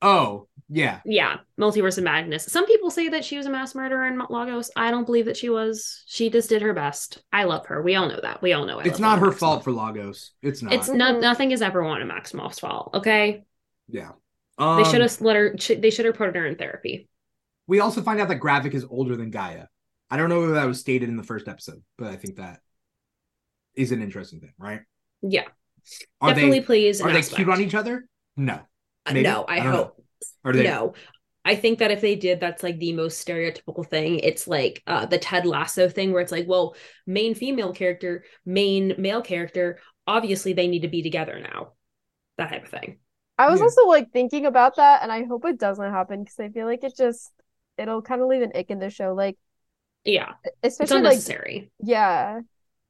oh 0.00 0.48
yeah. 0.74 1.00
Yeah, 1.04 1.36
Multiverse 1.60 1.98
of 1.98 2.04
Madness. 2.04 2.44
Some 2.46 2.64
people 2.66 2.90
say 2.90 3.08
that 3.10 3.26
she 3.26 3.36
was 3.36 3.44
a 3.44 3.50
mass 3.50 3.74
murderer 3.74 4.06
in 4.06 4.18
Lagos. 4.30 4.70
I 4.74 4.90
don't 4.90 5.04
believe 5.04 5.26
that 5.26 5.36
she 5.36 5.50
was. 5.50 6.02
She 6.06 6.30
just 6.30 6.48
did 6.48 6.62
her 6.62 6.72
best. 6.72 7.22
I 7.30 7.44
love 7.44 7.66
her. 7.66 7.82
We 7.82 7.94
all 7.94 8.08
know 8.08 8.20
that. 8.22 8.40
We 8.40 8.54
all 8.54 8.64
know. 8.64 8.78
it. 8.78 8.86
It's 8.86 8.98
not 8.98 9.18
her 9.18 9.26
Wanda 9.26 9.38
fault 9.38 9.64
for 9.64 9.72
Lagos. 9.72 10.32
It's 10.40 10.62
not. 10.62 10.72
It's 10.72 10.88
not. 10.88 11.20
Nothing 11.20 11.50
is 11.50 11.60
ever 11.60 11.84
Wanda 11.84 12.06
Maximoff's 12.06 12.58
fault. 12.58 12.92
Okay, 12.94 13.42
yeah. 13.88 14.12
they 14.58 14.64
Um, 14.64 14.84
should 14.84 15.02
have 15.02 15.20
let 15.20 15.36
her. 15.36 15.54
They 15.68 15.90
should 15.90 16.06
have 16.06 16.14
put 16.14 16.34
her 16.34 16.46
in 16.46 16.56
therapy. 16.56 17.08
We 17.66 17.80
also 17.80 18.00
find 18.00 18.18
out 18.20 18.28
that 18.28 18.40
Gravik 18.40 18.72
is 18.72 18.86
older 18.88 19.14
than 19.14 19.30
G'iah. 19.30 19.66
I 20.10 20.16
don't 20.16 20.30
know 20.30 20.40
whether 20.40 20.54
that 20.54 20.66
was 20.66 20.80
stated 20.80 21.08
in 21.10 21.16
the 21.16 21.22
first 21.22 21.48
episode, 21.48 21.82
but 21.98 22.08
I 22.08 22.16
think 22.16 22.36
that 22.36 22.60
is 23.74 23.92
an 23.92 24.02
interesting 24.02 24.40
thing, 24.40 24.52
right? 24.58 24.80
Yeah, 25.22 25.48
Are 26.20 26.30
definitely 26.30 26.60
they 26.60 26.64
plays. 26.66 27.00
are 27.00 27.12
they 27.12 27.18
aspect. 27.18 27.36
cute 27.36 27.48
on 27.48 27.60
each 27.60 27.74
other? 27.74 28.06
No. 28.36 28.60
Uh, 29.06 29.12
Maybe? 29.12 29.22
No, 29.22 29.44
I, 29.44 29.56
I 29.56 29.60
hope. 29.60 30.04
Are 30.44 30.52
they? 30.52 30.64
No. 30.64 30.94
I 31.44 31.56
think 31.56 31.80
that 31.80 31.90
if 31.90 32.00
they 32.00 32.14
did, 32.14 32.38
that's 32.38 32.62
like 32.62 32.78
the 32.78 32.92
most 32.92 33.26
stereotypical 33.26 33.84
thing. 33.86 34.20
It's 34.20 34.46
like 34.46 34.82
uh, 34.86 35.06
the 35.06 35.18
Ted 35.18 35.44
Lasso 35.44 35.88
thing 35.88 36.12
where 36.12 36.22
it's 36.22 36.30
like, 36.32 36.46
well, 36.46 36.76
main 37.06 37.34
female 37.34 37.72
character, 37.72 38.24
main 38.46 38.94
male 38.98 39.22
character, 39.22 39.80
obviously 40.06 40.52
they 40.52 40.68
need 40.68 40.82
to 40.82 40.88
be 40.88 41.02
together 41.02 41.40
now. 41.40 41.72
That 42.38 42.50
type 42.50 42.62
of 42.64 42.70
thing. 42.70 42.98
I 43.38 43.50
was 43.50 43.60
Yeah. 43.60 43.64
also 43.64 43.86
like 43.88 44.12
thinking 44.12 44.46
about 44.46 44.76
that, 44.76 45.02
and 45.02 45.10
I 45.10 45.24
hope 45.24 45.44
it 45.44 45.58
doesn't 45.58 45.90
happen 45.90 46.22
because 46.22 46.38
I 46.38 46.48
feel 46.50 46.66
like 46.66 46.84
it 46.84 46.96
just 46.96 47.32
it'll 47.76 48.02
kind 48.02 48.22
of 48.22 48.28
leave 48.28 48.42
an 48.42 48.52
ick 48.54 48.70
in 48.70 48.78
the 48.78 48.90
show. 48.90 49.12
Like, 49.14 49.36
Yeah. 50.04 50.34
It's 50.80 50.80
especially 50.80 51.00
like 51.02 51.04
unnecessary. 51.14 51.72
yeah, 51.80 52.40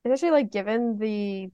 especially 0.04 0.30
like 0.30 0.50
given 0.52 0.98
the 0.98 1.50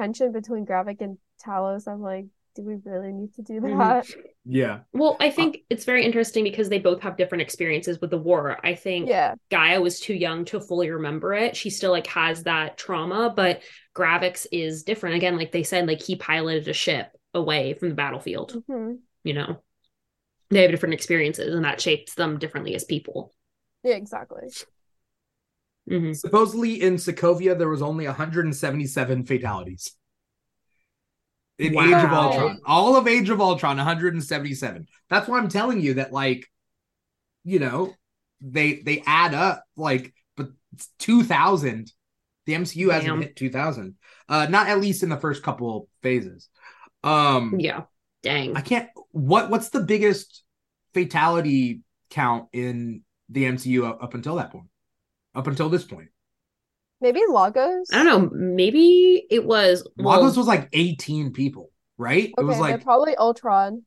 tension 0.00 0.32
between 0.32 0.66
Gravik 0.66 1.00
and 1.00 1.18
Talos, 1.44 1.86
I'm 1.88 2.02
like, 2.02 2.26
do 2.54 2.62
we 2.62 2.76
really 2.84 3.12
need 3.12 3.34
to 3.34 3.42
do 3.42 3.60
Mhm. 3.60 3.78
that? 3.78 4.06
Yeah. 4.44 4.80
Well, 4.92 5.16
I 5.20 5.30
think 5.30 5.58
it's 5.68 5.84
very 5.84 6.04
interesting 6.04 6.44
because 6.44 6.68
they 6.68 6.78
both 6.78 7.02
have 7.02 7.16
different 7.16 7.42
experiences 7.42 8.00
with 8.00 8.10
the 8.10 8.18
war. 8.18 8.58
I 8.64 8.74
think 8.74 9.08
Yeah, 9.08 9.34
G'iah 9.50 9.82
was 9.82 10.00
too 10.00 10.14
young 10.14 10.44
to 10.46 10.60
fully 10.60 10.90
remember 10.90 11.34
it. 11.34 11.56
She 11.56 11.70
still 11.70 11.90
like 11.90 12.06
has 12.08 12.44
that 12.44 12.78
trauma, 12.78 13.32
but 13.34 13.62
Gravik's 13.94 14.46
is 14.52 14.84
different. 14.84 15.16
Again, 15.16 15.36
like 15.36 15.52
they 15.52 15.62
said, 15.64 15.86
like 15.86 16.02
he 16.02 16.16
piloted 16.16 16.68
a 16.68 16.72
ship 16.72 17.10
away 17.34 17.74
from 17.74 17.90
the 17.90 17.94
battlefield. 17.94 18.62
hmm 18.68 19.00
You 19.24 19.34
know, 19.34 19.62
they 20.50 20.62
have 20.62 20.70
different 20.70 20.94
experiences, 20.94 21.54
and 21.54 21.64
that 21.64 21.80
shapes 21.80 22.14
them 22.14 22.38
differently 22.38 22.74
as 22.74 22.84
people. 22.84 23.32
yeah, 23.82 23.94
exactly. 23.94 24.48
Mhm. 25.88 26.16
Supposedly 26.16 26.80
in 26.82 26.94
Sokovia 26.96 27.56
there 27.56 27.68
was 27.68 27.82
only 27.82 28.06
177 28.06 29.24
fatalities. 29.24 29.94
in 31.58 31.74
Wow. 31.74 31.82
Age 31.86 32.04
of 32.04 32.12
Ultron. 32.12 32.60
All 32.64 32.94
of 32.94 33.08
Age 33.08 33.30
of 33.30 33.40
Ultron, 33.40 33.78
177. 33.78 34.86
That's 35.10 35.26
why 35.26 35.38
I'm 35.38 35.48
telling 35.48 35.80
you 35.80 35.94
that, 35.94 36.12
like, 36.12 36.46
you 37.42 37.58
know, 37.58 37.94
they 38.40 38.74
they 38.74 39.02
add 39.04 39.34
up 39.34 39.64
like, 39.76 40.14
but 40.36 40.50
2,000. 41.00 41.92
The 42.46 42.54
MCU 42.54 42.90
hasn't 42.90 43.22
hit 43.22 43.34
2,000. 43.36 43.96
Uh, 44.28 44.46
not 44.48 44.68
at 44.68 44.80
least 44.80 45.02
in 45.02 45.08
the 45.08 45.16
first 45.16 45.42
couple 45.42 45.88
phases. 46.00 46.48
Um, 47.02 47.56
Yeah. 47.58 47.82
Dang. 48.22 48.56
I 48.56 48.60
can't. 48.60 48.88
What 49.10 49.50
what's 49.50 49.70
the 49.70 49.82
biggest 49.82 50.44
fatality 50.94 51.80
count 52.10 52.48
in 52.52 53.02
the 53.28 53.44
MCU 53.44 53.84
up 53.84 54.14
until 54.14 54.36
that 54.36 54.52
point? 54.52 54.68
Up 55.38 55.46
until 55.46 55.68
this 55.68 55.84
point, 55.84 56.08
Maybe 57.00 57.20
Lagos. 57.28 57.86
I 57.92 58.02
don't 58.02 58.06
know. 58.06 58.30
Maybe 58.32 59.24
it 59.30 59.44
was 59.44 59.88
well, 59.96 60.20
Lagos 60.20 60.36
was 60.36 60.48
like 60.48 60.68
18 60.72 61.32
people, 61.32 61.70
right? 61.96 62.32
Okay, 62.36 62.42
it 62.42 62.44
was 62.44 62.58
like 62.58 62.82
probably 62.82 63.14
Ultron. 63.16 63.84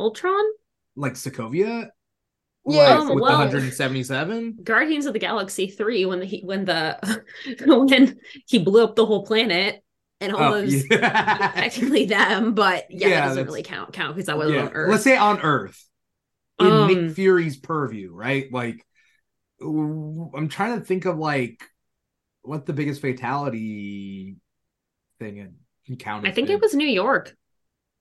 Ultron, 0.00 0.44
like 0.96 1.12
Sokovia. 1.14 1.88
Yeah, 2.66 2.98
like, 2.98 3.14
with 3.14 3.22
well- 3.22 3.38
177. 3.38 4.58
Guardians 4.64 5.06
of 5.06 5.12
the 5.12 5.18
Galaxy 5.18 5.68
three, 5.68 6.04
when 6.06 6.18
the 6.20 6.26
he, 6.26 6.40
when 6.40 6.64
the 6.64 7.22
when 7.66 8.18
he 8.46 8.58
blew 8.58 8.82
up 8.82 8.96
the 8.96 9.06
whole 9.06 9.24
planet 9.24 9.80
and 10.20 10.32
all 10.34 10.42
Oh, 10.54 10.60
those 10.60 10.90
yeah. 10.90 11.52
technically 11.54 12.06
them, 12.06 12.54
but 12.54 12.86
yeah, 12.90 13.08
Yeah, 13.08 13.20
that 13.20 13.26
doesn't 13.28 13.46
really 13.46 13.62
count 13.62 13.92
count 13.92 14.16
because 14.16 14.26
that 14.26 14.36
wasn't 14.38 14.56
Yeah. 14.56 14.64
on 14.66 14.72
Earth. 14.72 14.90
Let's 14.90 15.04
say 15.04 15.16
on 15.16 15.40
Earth 15.40 15.86
in 16.58 16.66
Um, 16.66 16.88
Nick 16.88 17.14
Fury's 17.14 17.56
purview, 17.56 18.12
right? 18.12 18.50
Like, 18.52 18.76
ooh, 18.76 18.82
I'm 19.64 20.48
trying 20.48 20.78
to 20.78 20.84
think 20.84 21.04
of 21.04 21.18
like 21.18 21.64
what 22.42 22.66
the 22.66 22.72
biggest 22.72 23.00
fatality 23.00 24.36
thing 25.18 25.38
in 25.38 25.54
encounter. 25.86 26.28
I 26.28 26.32
think 26.32 26.50
it 26.50 26.60
was 26.60 26.74
New 26.74 26.86
York, 26.88 27.34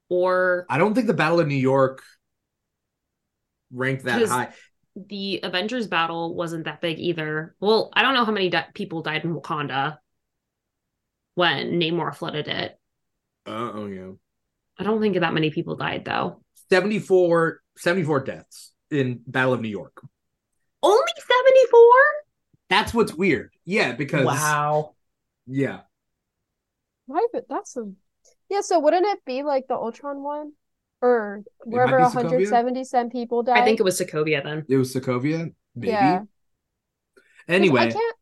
or 0.09 0.65
I 0.69 0.77
don't 0.77 0.93
think 0.93 1.07
the 1.07 1.13
Battle 1.13 1.39
of 1.39 1.47
New 1.47 1.55
York 1.55 2.01
ranked 3.71 4.03
that 4.05 4.27
high. 4.27 4.49
the 4.95 5.39
Avengers 5.43 5.87
battle 5.87 6.35
wasn't 6.35 6.65
that 6.65 6.81
big 6.81 6.99
either. 6.99 7.55
Well, 7.59 7.89
I 7.93 8.01
don't 8.01 8.13
know 8.13 8.25
how 8.25 8.31
many 8.31 8.49
di- 8.49 8.67
people 8.73 9.01
died 9.01 9.23
in 9.23 9.33
Wakanda 9.33 9.97
when 11.35 11.79
Namor 11.79 12.13
flooded 12.15 12.47
it. 12.47 12.77
Oh 13.45 13.87
yeah. 13.87 14.11
I 14.77 14.83
don't 14.83 15.01
think 15.01 15.19
that 15.19 15.33
many 15.33 15.51
people 15.51 15.75
died 15.75 16.05
though. 16.05 16.43
74, 16.69 17.61
74 17.77 18.23
deaths 18.23 18.71
in 18.89 19.21
Battle 19.27 19.53
of 19.53 19.61
New 19.61 19.69
York. 19.69 20.01
Only 20.83 21.13
seventy 21.17 21.65
four. 21.71 21.95
That's 22.69 22.93
what's 22.93 23.13
weird. 23.13 23.51
Yeah, 23.65 23.93
because 23.93 24.25
Wow. 24.25 24.95
yeah. 25.47 25.81
Why? 27.05 27.25
But 27.31 27.47
that's 27.49 27.75
a. 27.77 27.91
Yeah. 28.49 28.61
So 28.61 28.79
wouldn't 28.79 29.05
it 29.05 29.23
be 29.25 29.43
like 29.43 29.67
the 29.67 29.75
Ultron 29.75 30.23
one, 30.23 30.53
or 31.01 31.43
might 31.65 31.71
wherever 31.71 31.97
be 31.97 32.03
170 32.03 32.83
some 32.83 33.09
people 33.09 33.43
died? 33.43 33.59
I 33.59 33.65
think 33.65 33.79
it 33.79 33.83
was 33.83 33.99
Sokovia 33.99 34.43
then. 34.43 34.65
It 34.69 34.77
was 34.77 34.93
Sokovia, 34.93 35.53
maybe. 35.75 35.91
Yeah. 35.91 36.19
'Cause 36.19 36.27
Anyway, 37.55 37.81
I 37.81 37.91
can't. 37.91 38.15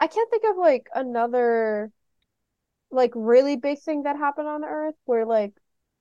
I 0.00 0.06
can't 0.08 0.30
think 0.30 0.44
of 0.44 0.56
like 0.58 0.88
another, 0.94 1.90
like 2.90 3.12
really 3.14 3.56
big 3.56 3.80
thing 3.80 4.02
that 4.02 4.16
happened 4.16 4.48
on 4.48 4.64
Earth 4.64 4.94
where 5.06 5.24
like 5.24 5.52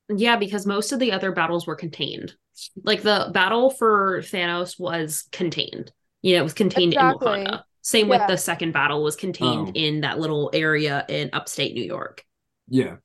Yeah, 0.09 0.35
because 0.37 0.65
most 0.65 0.91
of 0.91 0.99
the 0.99 1.11
other 1.11 1.31
battles 1.31 1.65
were 1.65 1.75
contained. 1.75 2.35
Like 2.83 3.01
the 3.01 3.29
battle 3.33 3.69
for 3.69 4.19
Thanos 4.21 4.79
was 4.79 5.27
contained. 5.31 5.91
You 6.25 6.33
know, 6.33 6.39
it 6.41 6.43
was 6.43 6.53
contained 6.53 6.93
Exactly. 6.93 7.41
in 7.41 7.45
Wakanda. 7.47 7.63
Same 7.81 8.07
Yeah. 8.09 8.17
with 8.17 8.27
the 8.29 8.37
second 8.37 8.71
battle 8.71 9.03
was 9.03 9.15
contained 9.15 9.67
Oh. 9.69 9.71
in 9.75 10.01
that 10.01 10.17
little 10.19 10.49
area 10.53 11.05
in 11.07 11.29
upstate 11.33 11.75
New 11.75 11.83
York. 11.83 12.25
yeah. 12.67 12.95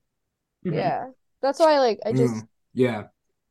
Mhm. 0.65 0.75
yeah. 0.75 1.05
That's 1.43 1.59
why 1.61 1.79
like 1.81 1.99
I 2.07 2.13
just. 2.13 2.35
Mm, 2.35 2.49
yeah. 2.73 3.03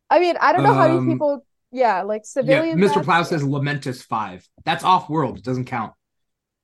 I 0.09 0.19
mean 0.19 0.37
I 0.41 0.53
don't 0.53 0.63
know 0.63 0.73
how 0.73 0.89
Um, 0.89 1.05
these 1.05 1.13
people. 1.13 1.45
Yeah, 1.71 2.01
like 2.01 2.23
Yeah. 2.35 2.73
Mr. 2.73 3.03
Plow 3.03 3.21
says 3.21 3.43
Lamentis 3.43 4.03
5. 4.03 4.47
That's 4.65 4.83
off 4.83 5.07
world. 5.07 5.37
It 5.37 5.43
doesn't 5.43 5.65
count. 5.65 5.93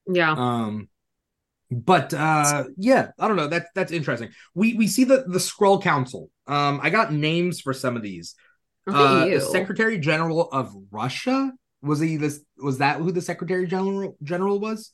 Yeah. 0.08 0.32
Um 0.32 0.90
but 1.72 2.12
uh 2.16 2.64
yeah, 2.78 3.12
I 3.20 3.28
don't 3.28 3.38
know. 3.38 3.48
That's 3.48 3.70
that's 3.76 3.92
interesting. 3.92 4.30
We 4.56 4.74
we 4.74 4.88
see 4.88 5.04
the 5.04 5.26
the 5.28 5.38
Skrull 5.40 5.80
council. 5.82 6.32
Um 6.48 6.80
I 6.82 6.90
got 6.90 7.14
names 7.14 7.62
for 7.62 7.74
some 7.74 7.96
of 7.96 8.02
these. 8.02 8.34
Uh 8.92 9.26
you. 9.30 9.40
the 9.40 9.46
Secretary 9.46 10.00
General 10.00 10.50
of 10.52 10.74
Russia 10.90 11.52
was 11.82 12.00
he 12.00 12.18
this 12.18 12.42
was 12.58 12.80
that 12.80 12.98
who 12.98 13.12
the 13.12 13.22
Secretary 13.22 13.68
General 13.68 14.18
General 14.24 14.60
was? 14.60 14.94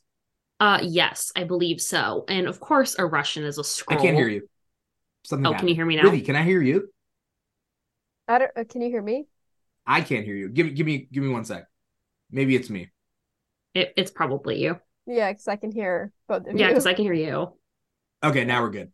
Uh 0.60 0.78
yes, 0.82 1.32
I 1.34 1.44
believe 1.44 1.80
so. 1.80 2.24
And 2.28 2.46
of 2.46 2.60
course 2.60 2.96
a 2.98 3.06
Russian 3.06 3.44
is 3.44 3.58
a 3.58 3.62
Skrull. 3.62 3.96
I 3.96 3.96
can't 3.96 4.16
hear 4.16 4.28
you. 4.28 4.48
Something 5.24 5.46
Oh, 5.46 5.54
can 5.54 5.68
you 5.68 5.74
hear 5.74 5.86
me 5.86 5.96
now? 5.96 6.04
Ricky, 6.04 6.22
can 6.22 6.36
I 6.36 6.42
hear 6.42 6.62
you? 6.62 6.88
I 8.28 8.38
don't. 8.38 8.50
uh, 8.56 8.64
Can 8.64 8.82
you 8.82 8.88
hear 8.90 9.02
me? 9.02 9.26
I 9.86 10.00
can't 10.00 10.24
hear 10.24 10.36
you. 10.36 10.48
Give 10.48 10.74
give 10.74 10.86
me 10.86 11.08
give 11.10 11.22
me 11.22 11.30
one 11.30 11.44
sec. 11.44 11.66
Maybe 12.30 12.56
it's 12.56 12.70
me. 12.70 12.90
It, 13.74 13.92
it's 13.96 14.10
probably 14.10 14.62
you. 14.62 14.78
Yeah, 15.06 15.30
because 15.30 15.48
I 15.48 15.56
can 15.56 15.72
hear 15.72 16.12
both 16.28 16.46
of 16.46 16.56
Yeah, 16.58 16.68
because 16.68 16.86
I 16.86 16.94
can 16.94 17.04
hear 17.04 17.12
you. 17.14 17.52
Okay, 18.22 18.44
now 18.44 18.62
we're 18.62 18.70
good. 18.70 18.92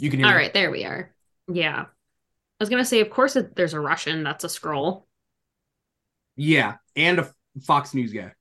You 0.00 0.10
can 0.10 0.18
hear 0.18 0.26
All 0.28 0.34
me. 0.34 0.38
right, 0.38 0.52
there 0.52 0.70
we 0.70 0.84
are. 0.84 1.14
Yeah. 1.52 1.84
I 1.84 2.62
was 2.62 2.68
gonna 2.68 2.84
say, 2.84 3.00
of 3.00 3.10
course, 3.10 3.36
it, 3.36 3.54
there's 3.54 3.74
a 3.74 3.80
Russian. 3.80 4.24
That's 4.24 4.44
a 4.44 4.48
Skrull. 4.48 5.04
Yeah, 6.36 6.74
and 6.94 7.18
a 7.18 7.30
Fox 7.62 7.94
News 7.94 8.12
guy. 8.12 8.32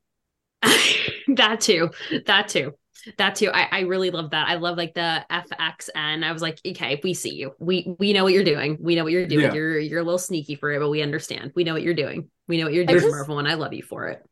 that 1.35 1.61
too. 1.61 1.91
That 2.25 2.47
too. 2.47 2.73
That 3.17 3.35
too. 3.35 3.51
I, 3.53 3.67
I 3.71 3.79
really 3.81 4.09
love 4.09 4.31
that. 4.31 4.47
I 4.47 4.55
love 4.55 4.77
like 4.77 4.93
the 4.93 5.23
FXN. 5.29 6.23
I 6.23 6.31
was 6.31 6.41
like, 6.41 6.59
okay, 6.65 6.99
we 7.03 7.13
see 7.13 7.35
you. 7.35 7.53
We 7.59 7.95
we 7.99 8.13
know 8.13 8.23
what 8.23 8.33
you're 8.33 8.43
doing. 8.43 8.77
We 8.81 8.95
know 8.95 9.03
what 9.03 9.13
you're 9.13 9.27
doing. 9.27 9.45
Yeah. 9.45 9.53
You're 9.53 9.79
you're 9.79 9.99
a 9.99 10.03
little 10.03 10.17
sneaky 10.17 10.55
for 10.55 10.71
it, 10.71 10.79
but 10.79 10.89
we 10.89 11.01
understand. 11.01 11.51
We 11.55 11.63
know 11.63 11.73
what 11.73 11.83
you're 11.83 11.93
doing. 11.93 12.29
We 12.47 12.57
know 12.57 12.65
what 12.65 12.73
you're 12.73 12.85
doing, 12.85 12.99
just- 12.99 13.11
Marvel, 13.11 13.39
and 13.39 13.47
I 13.47 13.53
love 13.55 13.73
you 13.73 13.83
for 13.83 14.07
it. 14.07 14.23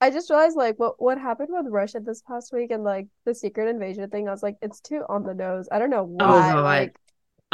I 0.00 0.10
just 0.10 0.28
realized 0.28 0.56
like 0.56 0.78
what 0.78 1.00
what 1.00 1.18
happened 1.18 1.48
with 1.50 1.66
Russia 1.70 2.00
this 2.00 2.20
past 2.20 2.52
week 2.52 2.70
and 2.72 2.84
like 2.84 3.06
the 3.24 3.34
secret 3.34 3.68
invasion 3.68 4.10
thing. 4.10 4.28
I 4.28 4.32
was 4.32 4.42
like, 4.42 4.56
it's 4.60 4.80
too 4.80 5.02
on 5.08 5.22
the 5.22 5.32
nose. 5.32 5.68
I 5.72 5.78
don't 5.78 5.88
know 5.88 6.02
oh, 6.20 6.26
why. 6.26 6.52
God. 6.52 6.64
Like 6.64 6.96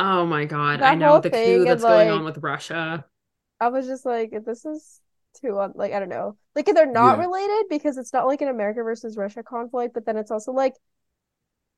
Oh 0.01 0.25
my 0.25 0.47
god. 0.47 0.81
I 0.81 0.95
know 0.95 1.21
the 1.21 1.29
thing 1.29 1.47
coup 1.47 1.59
and, 1.61 1.67
that's 1.67 1.83
going 1.83 2.09
on 2.09 2.25
with 2.25 2.39
Russia. 2.39 3.05
I 3.61 3.69
was 3.69 3.87
just 3.87 4.07
like, 4.07 4.33
this 4.47 4.65
is 4.65 4.99
too 5.41 5.59
on 5.59 5.71
um, 5.71 5.73
like 5.77 5.93
I 5.93 6.01
don't 6.01 6.09
know. 6.09 6.37
Like 6.55 6.67
they're 6.67 6.87
not 6.91 7.19
Yeah. 7.19 7.25
related 7.27 7.67
because 7.69 7.97
it's 7.99 8.13
not 8.13 8.27
like 8.27 8.41
an 8.41 8.49
America 8.49 8.83
versus 8.83 9.17
Russia 9.17 9.43
conflict, 9.43 9.95
but 9.95 10.05
then 10.07 10.17
it's 10.17 10.31
also 10.31 10.53
like 10.53 10.75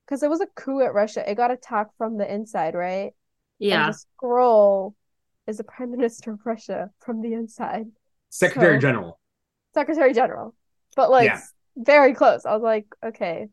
because 0.06 0.22
it 0.22 0.30
was 0.30 0.40
a 0.40 0.46
coup 0.54 0.80
at 0.80 0.94
Russia. 0.94 1.28
It 1.28 1.34
got 1.36 1.50
attacked 1.50 1.96
from 1.96 2.16
the 2.18 2.32
inside, 2.32 2.74
right? 2.74 3.12
And 3.60 3.68
Yeah. 3.68 3.90
the 3.90 3.98
Skrull 4.20 4.94
is 5.46 5.58
the 5.58 5.64
prime 5.64 5.90
minister 5.96 6.32
of 6.32 6.40
Russia 6.44 6.90
from 7.00 7.20
the 7.20 7.34
inside, 7.34 7.86
Secretary 8.30 8.76
So- 8.76 8.80
General. 8.80 9.18
Secretary 9.74 10.12
General. 10.12 10.54
But 10.96 11.10
like 11.10 11.28
Yeah. 11.30 11.40
very 11.76 12.14
close. 12.14 12.44
I 12.44 12.52
was 12.54 12.62
like, 12.62 12.86
okay, 13.04 13.48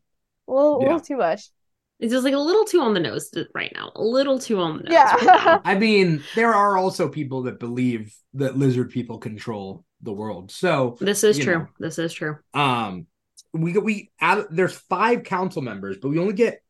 a 0.47 0.51
little, 0.51 0.77
a 0.77 0.83
little 0.83 0.99
too 0.99 1.17
much. 1.17 1.49
It's 1.99 2.13
just 2.13 2.23
like 2.23 2.33
a 2.33 2.39
little 2.39 2.63
too 2.63 2.79
on 2.81 2.93
the 2.93 2.99
nose 3.01 3.29
right 3.53 3.71
now. 3.75 3.91
A 3.95 4.01
little 4.03 4.39
too 4.39 4.59
on 4.59 4.77
the 4.77 4.83
nose. 4.83 4.93
Yeah. 4.93 5.13
right 5.15 5.23
now. 5.45 5.61
I 5.65 5.75
mean, 5.75 6.23
there 6.35 6.53
are 6.53 6.77
also 6.77 7.09
people 7.09 7.43
that 7.43 7.59
believe 7.59 8.15
that 8.35 8.57
lizard 8.57 8.89
people 8.89 9.17
control 9.17 9.83
the 10.01 10.13
world. 10.13 10.51
So, 10.51 10.97
This 10.99 11.23
is 11.23 11.37
true. 11.37 11.59
know. 11.59 11.67
This 11.79 11.99
is 11.99 12.13
true. 12.13 12.37
um, 12.53 13.07
we 13.53 13.73
we 13.77 14.11
out 14.21 14.45
there's 14.51 14.73
five 14.75 15.23
council 15.23 15.61
members, 15.63 15.97
but 16.01 16.09
we 16.09 16.19
only 16.19 16.33
get 16.33 16.61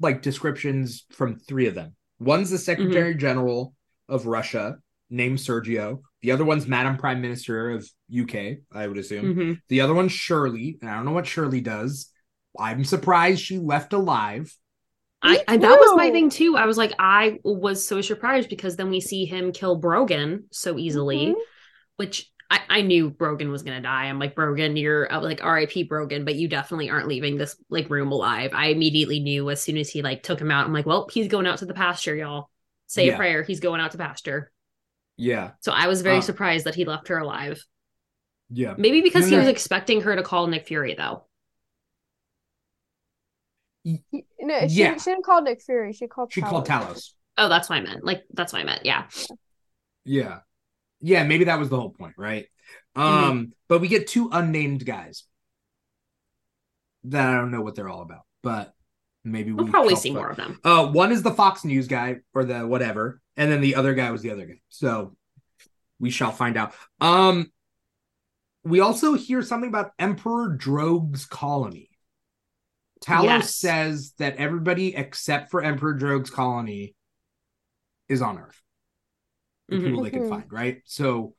like 0.00 0.22
descriptions 0.22 1.04
from 1.12 1.36
three 1.36 1.66
of 1.66 1.74
them. 1.74 1.94
One's 2.18 2.50
the 2.50 2.58
Secretary 2.58 3.10
Mm-hmm. 3.12 3.20
General 3.20 3.74
of 4.08 4.26
Russia, 4.26 4.76
named 5.10 5.38
Sergio. 5.38 6.00
The 6.22 6.30
other 6.32 6.44
one's 6.44 6.66
Madam 6.66 6.96
Prime 6.96 7.20
Minister 7.20 7.70
of 7.70 7.88
UK, 8.10 8.58
I 8.72 8.86
would 8.88 8.96
assume. 8.98 9.34
hmm 9.34 9.52
The 9.68 9.82
other 9.82 9.94
one's 9.94 10.12
Shirley, 10.12 10.78
and 10.80 10.90
I 10.90 10.94
don't 10.96 11.04
know 11.04 11.12
what 11.12 11.26
Shirley 11.26 11.60
does. 11.60 12.10
I'm 12.58 12.84
surprised 12.84 13.42
she 13.42 13.58
left 13.58 13.92
alive. 13.92 14.54
I, 15.22 15.42
I 15.48 15.56
that 15.58 15.78
was 15.78 15.96
my 15.96 16.10
thing 16.10 16.30
too. 16.30 16.56
I 16.56 16.66
was 16.66 16.78
like, 16.78 16.92
I 16.98 17.38
was 17.44 17.86
so 17.86 18.00
surprised 18.00 18.48
because 18.48 18.76
then 18.76 18.90
we 18.90 19.00
see 19.00 19.24
him 19.26 19.52
kill 19.52 19.76
Brogan 19.76 20.44
so 20.52 20.78
easily, 20.78 21.26
Mhm. 21.28 21.34
which 21.96 22.30
I, 22.48 22.60
I 22.68 22.80
knew 22.82 23.10
Brogan 23.10 23.50
was 23.50 23.62
gonna 23.62 23.80
die. 23.80 24.04
I'm 24.04 24.18
like, 24.18 24.34
Brogan, 24.36 24.76
you're 24.76 25.12
uh, 25.12 25.20
like 25.20 25.42
R.I.P. 25.42 25.84
Brogan, 25.84 26.24
but 26.24 26.36
you 26.36 26.46
definitely 26.48 26.90
aren't 26.90 27.08
leaving 27.08 27.36
this 27.36 27.56
like 27.70 27.90
room 27.90 28.12
alive. 28.12 28.50
I 28.54 28.66
immediately 28.68 29.18
knew 29.20 29.50
as 29.50 29.60
soon 29.62 29.76
as 29.76 29.88
he 29.90 30.02
like 30.02 30.22
took 30.22 30.40
him 30.40 30.50
out. 30.50 30.66
I'm 30.66 30.72
like, 30.72 30.86
well, 30.86 31.08
he's 31.12 31.28
going 31.28 31.46
out 31.46 31.58
to 31.58 31.66
the 31.66 31.74
pasture, 31.74 32.14
y'all. 32.14 32.48
Say 32.86 33.06
Yeah. 33.06 33.14
a 33.14 33.16
prayer. 33.16 33.42
He's 33.42 33.58
going 33.60 33.80
out 33.80 33.90
to 33.92 33.98
pasture. 33.98 34.52
Yeah, 35.18 35.52
So 35.60 35.72
I 35.72 35.86
was 35.88 36.02
very 36.02 36.18
Uh. 36.18 36.20
surprised 36.20 36.66
that 36.66 36.74
he 36.74 36.84
left 36.84 37.08
her 37.08 37.18
alive. 37.18 37.64
yeah. 38.50 38.74
Maybe 38.76 39.00
because 39.00 39.24
he 39.24 39.30
then 39.30 39.40
was 39.40 39.48
expecting 39.48 40.02
her 40.02 40.14
to 40.14 40.22
call 40.22 40.46
Nick 40.46 40.66
Fury 40.66 40.94
though. 40.94 41.24
He- 43.82 44.02
no, 44.40 44.68
she, 44.68 44.74
Yeah. 44.74 44.96
she 44.98 45.10
didn't 45.10 45.24
call 45.24 45.42
Nick 45.42 45.62
Fury. 45.62 45.92
She 45.92 46.06
called 46.06 46.32
She 46.32 46.40
called 46.42 46.66
Talos. 46.66 46.86
Talos. 46.86 47.12
Oh, 47.38 47.48
that's 47.48 47.68
what 47.68 47.76
I 47.76 47.80
meant. 47.82 48.04
Like 48.04 48.24
that's 48.32 48.52
what 48.52 48.62
I 48.62 48.64
meant. 48.64 48.84
Yeah. 48.84 49.06
Yeah. 50.04 50.40
Yeah, 51.00 51.24
maybe 51.24 51.44
that 51.44 51.58
was 51.58 51.68
the 51.68 51.78
whole 51.78 51.90
point, 51.90 52.14
right? 52.16 52.46
Um, 52.94 53.52
but 53.68 53.80
we 53.80 53.88
get 53.88 54.06
two 54.06 54.30
unnamed 54.32 54.84
guys 54.84 55.24
that 57.04 57.28
I 57.28 57.34
don't 57.34 57.50
know 57.50 57.60
what 57.60 57.74
they're 57.74 57.88
all 57.88 58.02
about, 58.02 58.22
but 58.42 58.74
maybe 59.24 59.52
We'll 59.52 59.66
we 59.66 59.70
probably 59.70 59.96
see 59.96 60.10
more 60.10 60.30
of 60.30 60.36
them. 60.36 60.58
Uh, 60.64 60.86
one 60.86 61.12
is 61.12 61.22
the 61.22 61.30
Fox 61.32 61.64
News 61.64 61.86
guy 61.86 62.16
or 62.34 62.44
the 62.44 62.66
whatever, 62.66 63.20
and 63.36 63.50
then 63.52 63.60
the 63.60 63.74
other 63.74 63.94
guy 63.94 64.10
was 64.10 64.22
the 64.22 64.30
other 64.30 64.46
guy. 64.46 64.60
So 64.70 65.16
we 66.00 66.10
shall 66.10 66.32
find 66.32 66.56
out. 66.56 66.74
Um, 67.00 67.52
we 68.64 68.80
also 68.80 69.14
hear 69.14 69.42
something 69.42 69.68
about 69.68 69.92
Emperor 69.98 70.48
Droge's 70.48 71.26
colony. 71.26 71.90
Talos 73.04 73.24
Yes. 73.24 73.54
says 73.54 74.12
that 74.18 74.36
everybody 74.36 74.96
except 74.96 75.50
for 75.50 75.62
Emperor 75.62 75.92
Droge's 75.92 76.30
colony 76.30 76.94
is 78.08 78.22
on 78.22 78.38
Earth. 78.38 78.60
The 79.68 79.76
Mhm. 79.76 79.84
people 79.84 80.02
they 80.02 80.10
can 80.10 80.22
Mhm. 80.22 80.28
find, 80.28 80.52
right? 80.52 80.82
So 80.84 81.34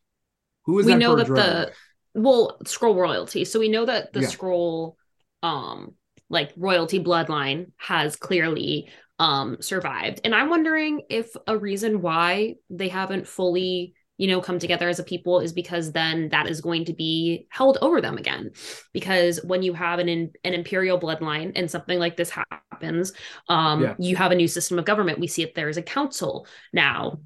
who 0.65 0.79
is 0.79 0.85
We 0.85 0.93
Emperor 0.93 1.05
know 1.05 1.15
that 1.15 1.27
Droge? 1.27 1.35
the 1.35 1.73
well 2.21 2.59
Skrull 2.65 2.95
royalty. 2.95 3.45
So 3.45 3.59
we 3.59 3.69
know 3.69 3.85
that 3.85 4.13
the 4.13 4.21
Yeah. 4.21 4.27
Skrull 4.27 4.95
um 5.43 5.93
like 6.29 6.51
royalty 6.57 6.99
bloodline 6.99 7.71
has 7.77 8.15
clearly 8.15 8.89
um 9.19 9.57
survived. 9.61 10.21
And 10.23 10.35
I'm 10.35 10.49
wondering 10.49 11.01
if 11.09 11.35
a 11.47 11.57
reason 11.57 12.01
why 12.01 12.55
they 12.69 12.89
haven't 12.89 13.27
fully 13.27 13.93
you 14.17 14.27
know 14.27 14.41
come 14.41 14.57
together 14.59 14.89
as 14.89 14.99
a 14.99 15.03
people 15.03 15.39
is 15.39 15.53
because 15.53 15.91
then 15.91 16.29
that 16.29 16.47
is 16.47 16.59
going 16.61 16.85
to 16.85 16.93
be 16.93 17.45
held 17.49 17.77
over 17.81 18.01
them 18.01 18.17
again 18.17 18.51
because 18.91 19.39
when 19.43 19.61
you 19.61 19.73
have 19.73 19.99
an 19.99 20.09
in, 20.09 20.31
an 20.43 20.53
imperial 20.55 20.99
bloodline 20.99 21.51
and 21.55 21.69
something 21.69 21.99
like 21.99 22.17
this 22.17 22.31
happens 22.31 23.13
um 23.47 23.83
Yeah. 23.83 23.95
you 23.99 24.15
have 24.15 24.31
a 24.31 24.35
new 24.35 24.47
system 24.47 24.79
of 24.79 24.85
government 24.85 25.19
we 25.19 25.27
see 25.27 25.43
it 25.43 25.53
there 25.53 25.69
is 25.69 25.77
a 25.77 25.83
council 25.83 26.47
now 26.73 27.19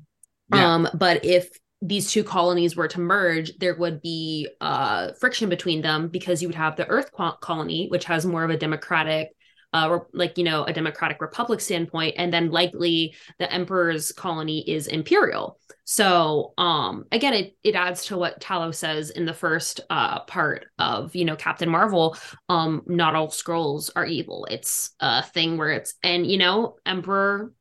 Yeah. 0.54 0.74
um, 0.74 0.88
but 0.94 1.26
if 1.26 1.50
these 1.82 2.12
two 2.12 2.24
colonies 2.24 2.76
were 2.76 2.88
to 2.88 3.00
merge, 3.00 3.58
there 3.58 3.76
would 3.76 4.02
be 4.02 4.48
uh, 4.62 5.14
friction 5.14 5.50
between 5.50 5.82
them 5.82 6.10
because 6.10 6.42
you 6.42 6.48
would 6.48 6.56
have 6.56 6.76
the 6.76 6.88
Earth 6.88 7.12
colony, 7.42 7.88
which 7.90 8.06
has 8.06 8.26
more 8.26 8.44
of 8.44 8.52
a 8.52 8.58
democratic, 8.58 9.30
uh, 9.74 10.00
like 10.14 10.38
you 10.38 10.44
know, 10.44 10.64
a 10.64 10.74
democratic 10.74 11.20
republic 11.22 11.60
standpoint, 11.60 12.16
and 12.18 12.32
then 12.32 12.52
likely 12.52 13.16
the 13.40 13.52
Emperor's 13.52 14.12
colony 14.12 14.70
is 14.70 14.88
imperial. 14.88 15.58
So 15.84 16.54
um, 16.58 17.06
again, 17.12 17.34
it 17.34 17.58
it 17.64 17.76
adds 17.76 18.06
to 18.06 18.18
what 18.18 18.40
Talos 18.40 18.76
says 18.76 19.10
in 19.10 19.26
the 19.26 19.34
first 19.34 19.82
uh, 19.90 20.20
part 20.22 20.68
of 20.78 21.16
you 21.16 21.26
know 21.26 21.36
Captain 21.36 21.70
Marvel. 21.70 22.16
Um, 22.48 22.84
not 22.86 23.16
all 23.16 23.30
Skrulls 23.30 23.90
are 23.96 24.06
evil. 24.06 24.46
It's 24.52 24.92
a 25.00 25.24
thing 25.24 25.58
where 25.58 25.72
it's 25.72 25.96
and 26.04 26.28
you 26.30 26.38
know 26.38 26.76
Emperor 26.86 27.52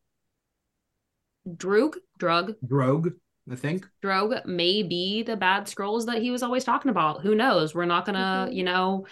Droog 1.48 1.94
Drug 2.20 2.54
Droge, 2.64 3.12
I 3.50 3.56
think. 3.56 3.88
Drogue 4.02 4.46
may 4.46 4.84
be 4.84 5.24
the 5.24 5.36
bad 5.36 5.64
Skrulls 5.64 6.06
that 6.06 6.22
he 6.22 6.30
was 6.30 6.44
always 6.44 6.62
talking 6.62 6.90
about. 6.92 7.22
Who 7.22 7.34
knows? 7.34 7.74
We're 7.74 7.86
not 7.86 8.06
gonna, 8.06 8.46
Mhm. 8.48 8.54
you 8.54 8.62
know, 8.62 9.06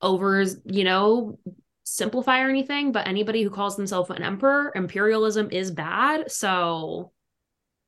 over, 0.00 0.42
you 0.64 0.82
know, 0.82 1.38
simplify 1.84 2.40
or 2.42 2.48
anything, 2.48 2.90
but 2.90 3.06
anybody 3.06 3.42
who 3.42 3.50
calls 3.50 3.76
themselves 3.76 4.10
an 4.10 4.22
emperor, 4.22 4.72
imperialism 4.74 5.50
is 5.52 5.70
bad. 5.70 6.30
So 6.32 7.12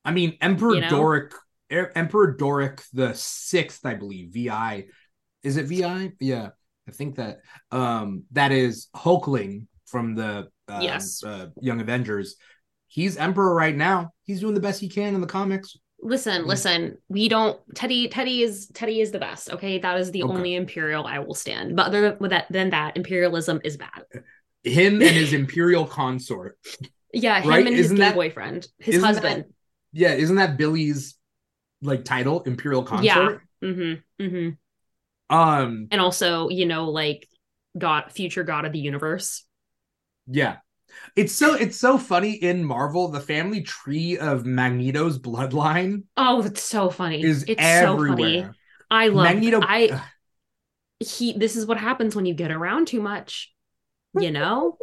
I 0.05 0.13
mean, 0.13 0.37
Emperor 0.43 0.75
You 0.75 0.81
know? 0.83 0.91
Doric, 0.91 1.33
Er- 1.73 1.91
Emperor 1.97 2.37
Doric 2.37 2.83
the 2.93 3.15
sixth, 3.15 3.87
I 3.87 3.95
believe. 3.95 4.35
Vi, 4.35 4.85
is 5.43 5.57
it 5.57 5.65
Vi? 5.67 6.13
Yeah, 6.21 6.51
I 6.87 6.91
think 6.91 7.17
that. 7.17 7.39
Um, 7.71 8.25
that 8.33 8.53
is 8.53 8.89
Hulkling 8.95 9.67
from 9.87 10.15
the 10.15 10.49
uh, 10.69 10.81
Yes. 10.83 11.25
uh, 11.25 11.47
Young 11.61 11.81
Avengers. 11.81 12.37
He's 12.95 13.17
Emperor 13.17 13.53
right 13.53 13.75
now. 13.75 14.13
He's 14.23 14.39
doing 14.39 14.55
the 14.55 14.61
best 14.61 14.81
he 14.81 14.89
can 14.89 15.17
in 15.17 15.21
the 15.21 15.27
comics. 15.27 15.77
listen, 16.01 16.43
Mm. 16.43 16.47
listen, 16.47 16.99
we 17.09 17.29
don't 17.29 17.59
Teddy 17.75 18.07
Teddy 18.09 18.43
is 18.43 18.69
Teddy 18.69 19.01
is 19.01 19.11
the 19.11 19.19
best. 19.19 19.51
Okay. 19.51 19.79
That 19.79 19.99
is 19.99 20.13
the 20.13 20.23
Okay. 20.23 20.33
only 20.33 20.55
imperial 20.55 21.05
I 21.07 21.19
will 21.19 21.35
stand. 21.35 21.75
But 21.75 21.87
other 21.87 22.13
than 22.21 22.29
that 22.31 22.47
than 22.51 22.71
that, 22.71 22.97
imperialism 22.97 23.61
is 23.65 23.77
bad. 23.77 24.05
Him 24.63 24.95
and 25.03 25.11
his 25.11 25.33
Imperial 25.43 25.87
consort. 25.87 26.57
Yeah, 27.13 27.41
him 27.41 27.51
Right? 27.51 27.67
and 27.67 27.75
his 27.75 27.87
Isn't 27.87 27.97
gay 27.97 28.03
that- 28.05 28.15
boyfriend, 28.15 28.69
his 28.79 29.03
husband. 29.03 29.47
Yeah, 29.93 30.13
isn't 30.15 30.37
that 30.37 30.57
Billy's 30.57 31.17
like 31.83 32.05
title, 32.05 32.43
Imperial 32.43 32.83
consort? 32.85 33.05
Yeah. 33.05 33.69
Mm-hmm. 33.69 34.23
Mm-hmm. 34.25 35.35
Um, 35.37 35.89
And 35.91 36.01
also, 36.01 36.49
you 36.51 36.67
know, 36.67 36.91
like 36.91 37.27
God 37.77 38.13
future 38.13 38.45
God 38.45 38.65
of 38.67 38.73
the 38.73 38.79
universe. 38.79 39.45
yeah. 40.29 40.57
It's 41.17 41.33
so 41.35 41.55
it's 41.55 41.79
so 41.79 41.99
funny 41.99 42.33
in 42.33 42.65
Marvel, 42.65 43.09
the 43.09 43.21
family 43.21 43.63
tree 43.63 44.19
of 44.19 44.45
Magneto's 44.47 45.19
bloodline 45.19 46.05
Oh, 46.17 46.43
it's 46.43 46.63
so 46.63 46.91
funny. 46.91 47.27
is 47.27 47.45
it's 47.49 47.67
so 47.69 47.99
funny. 47.99 48.55
I 48.91 49.09
love 49.09 49.43
Magneto 49.43 49.61
I 49.61 49.99
he 51.01 51.33
this 51.33 51.57
is 51.57 51.67
what 51.67 51.79
happens 51.79 52.15
when 52.17 52.27
you 52.27 52.35
get 52.35 52.51
around 52.51 52.87
too 52.89 53.01
much. 53.01 53.53
You 54.15 54.31
know? 54.33 54.79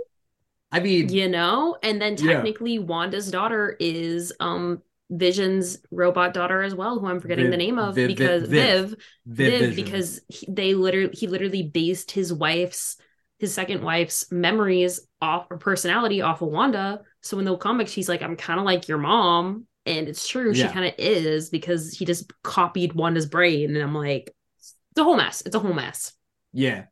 I 0.72 0.80
mean, 0.80 1.10
you 1.10 1.28
know? 1.28 1.78
And 1.84 2.02
then 2.02 2.16
Yeah. 2.16 2.16
technically 2.16 2.80
Wanda's 2.80 3.32
daughter 3.32 3.76
is 3.80 4.34
um 4.40 4.82
Vision's 5.10 5.80
robot 5.92 6.34
daughter 6.34 6.62
as 6.62 6.74
well, 6.74 6.98
who 7.00 7.08
I'm 7.08 7.20
forgetting 7.20 7.50
Viv- 7.50 7.50
the 7.50 7.58
name 7.58 7.78
of 7.78 8.06
Viv- 8.06 8.16
Viv- 8.18 8.38
because 8.38 8.48
Viv. 8.48 8.76
Viv, 8.76 8.96
Viv 9.26 9.76
Viv, 9.76 9.76
because 9.76 10.22
he, 10.30 10.48
they 10.50 10.74
literally 10.74 11.14
he 11.14 11.28
literally 11.28 11.64
based 11.64 12.12
his 12.12 12.32
wife's 12.32 12.98
his 13.42 13.54
second 13.54 13.84
wife's 13.84 14.32
memories 14.32 15.02
off 15.22 15.48
or 15.50 15.58
personality 15.58 16.22
off 16.22 16.42
of 16.44 16.50
Wanda. 16.50 17.02
So 17.22 17.40
in 17.40 17.46
the 17.46 17.58
comics, 17.58 17.92
she's 17.92 18.08
like, 18.08 18.22
I'm 18.22 18.36
kind 18.38 18.60
of 18.60 18.66
like 18.66 18.88
your 18.88 19.00
mom. 19.00 19.66
And 19.88 20.08
it's 20.08 20.28
true, 20.28 20.52
Yeah. 20.54 20.68
she 20.68 20.74
kind 20.74 20.86
of 20.86 20.94
is 21.00 21.50
because 21.50 21.92
he 21.92 22.06
just 22.06 22.32
copied 22.44 22.94
Wanda's 22.94 23.26
brain. 23.26 23.76
And 23.76 23.84
I'm 23.84 23.96
like, 23.96 24.32
it's 24.60 25.00
a 25.00 25.04
whole 25.04 25.18
mess. 25.18 25.42
It's 25.46 25.56
a 25.56 25.60
whole 25.60 25.74
mess. 25.74 26.14
yeah. 26.54 26.84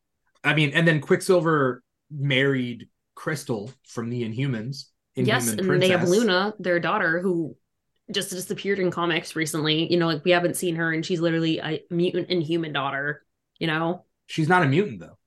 I 0.44 0.56
mean, 0.56 0.72
and 0.74 0.88
then 0.88 1.02
Quicksilver 1.02 1.84
married 2.10 2.88
Crystal 3.14 3.72
from 3.86 4.10
the 4.10 4.24
Inhumans. 4.24 4.86
yes, 5.16 5.50
Inhuman 5.52 5.74
and 5.76 5.84
they 5.84 5.90
have. 5.90 6.08
Luna, 6.10 6.56
their 6.60 6.80
daughter, 6.80 7.20
who 7.20 7.56
just 8.12 8.32
disappeared 8.32 8.80
in 8.80 8.90
comics 8.90 9.36
recently. 9.36 9.92
You 9.92 10.00
know, 10.00 10.08
like 10.08 10.24
we 10.26 10.32
haven't 10.32 10.56
seen 10.56 10.78
her, 10.78 10.92
and 10.94 11.06
she's 11.06 11.20
literally 11.20 11.60
a 11.60 11.84
mutant 11.92 12.30
inhuman 12.30 12.74
daughter. 12.74 13.24
You 13.60 13.68
know, 13.68 14.06
She's 14.28 14.48
not 14.48 14.64
a 14.64 14.68
mutant 14.68 15.02
though, 15.02 15.19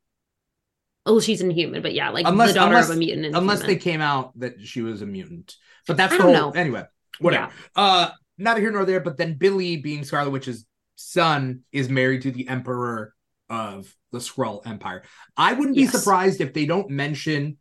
oh, 1.07 1.21
she's 1.21 1.41
inhuman, 1.41 1.83
but 1.83 1.95
yeah, 1.95 2.11
like 2.11 2.27
Unless- 2.27 2.49
the 2.51 2.55
daughter 2.55 2.73
unless- 2.73 2.89
of 2.91 2.97
a 2.97 2.99
mutant. 2.99 3.35
Unless 3.37 3.63
they 3.63 3.77
came 3.77 4.01
out 4.01 4.39
that 4.39 4.61
she 4.67 4.83
was 4.83 5.03
a 5.03 5.07
mutant. 5.07 5.55
But 5.87 5.97
that's 5.97 6.13
I 6.13 6.17
the 6.19 6.23
don't 6.23 6.35
whole 6.35 6.53
know. 6.53 6.59
anyway. 6.61 6.85
Whatever. 7.19 7.53
Uh, 7.75 8.11
neither 8.39 8.61
here 8.61 8.71
nor 8.73 8.85
there. 8.85 9.01
But 9.01 9.17
then 9.17 9.35
Billy, 9.35 9.77
being 9.77 10.05
Scarlet 10.05 10.31
Witch's 10.31 10.65
son, 10.95 11.61
is 11.73 11.89
married 11.89 12.23
to 12.23 12.31
the 12.31 12.49
Emperor 12.49 13.15
of 13.51 13.95
the 14.13 14.19
Skrull 14.19 14.67
Empire. 14.67 15.03
I 15.37 15.53
wouldn't 15.55 15.77
be 15.77 15.87
surprised 15.87 16.41
if 16.41 16.53
they 16.55 16.67
don't 16.67 16.89
mention 16.91 17.59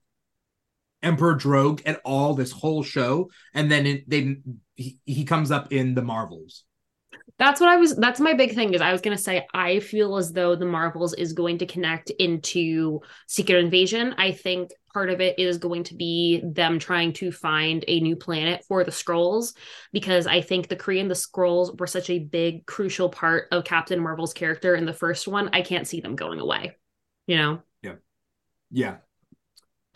Emperor 1.03 1.33
Drogue 1.35 1.81
at 1.85 1.99
all 2.05 2.33
this 2.35 2.51
whole 2.51 2.83
show, 2.83 3.29
and 3.53 3.71
then 3.71 3.87
it, 3.87 4.09
they 4.09 4.37
he, 4.75 4.99
he 5.05 5.25
comes 5.25 5.49
up 5.51 5.71
in 5.73 5.95
the 5.95 6.01
Marvels. 6.03 6.63
That's 7.41 7.59
what 7.59 7.69
I 7.69 7.77
was. 7.77 7.95
That's 7.95 8.19
my 8.19 8.33
big 8.33 8.53
thing. 8.53 8.75
Is 8.75 8.81
I 8.81 8.91
was 8.91 9.01
gonna 9.01 9.17
say 9.17 9.47
I 9.51 9.79
feel 9.79 10.15
as 10.17 10.31
though 10.31 10.55
the 10.55 10.67
Marvels 10.67 11.15
is 11.15 11.33
going 11.33 11.57
to 11.57 11.65
connect 11.65 12.11
into 12.11 13.01
Secret 13.25 13.57
Invasion. 13.57 14.13
I 14.19 14.31
think 14.31 14.69
part 14.93 15.09
of 15.09 15.21
it 15.21 15.39
is 15.39 15.57
going 15.57 15.83
to 15.85 15.95
be 15.95 16.43
them 16.45 16.77
trying 16.77 17.13
to 17.13 17.31
find 17.31 17.83
a 17.87 17.99
new 17.99 18.15
planet 18.15 18.63
for 18.67 18.83
the 18.83 18.91
Skrulls 18.91 19.55
because 19.91 20.27
I 20.27 20.41
think 20.41 20.67
the 20.67 20.75
Kree 20.75 21.01
and 21.01 21.09
the 21.09 21.15
Skrulls 21.15 21.79
were 21.79 21.87
such 21.87 22.11
a 22.11 22.19
big, 22.19 22.67
crucial 22.67 23.09
part 23.09 23.47
of 23.51 23.63
Captain 23.63 23.99
Marvel's 23.99 24.33
character 24.33 24.75
in 24.75 24.85
the 24.85 24.93
first 24.93 25.27
one. 25.27 25.49
I 25.51 25.63
can't 25.63 25.87
see 25.87 25.99
them 25.99 26.15
going 26.15 26.39
away. 26.39 26.77
You 27.25 27.37
know. 27.37 27.61
Yeah, 27.81 27.95
Yeah. 28.69 28.97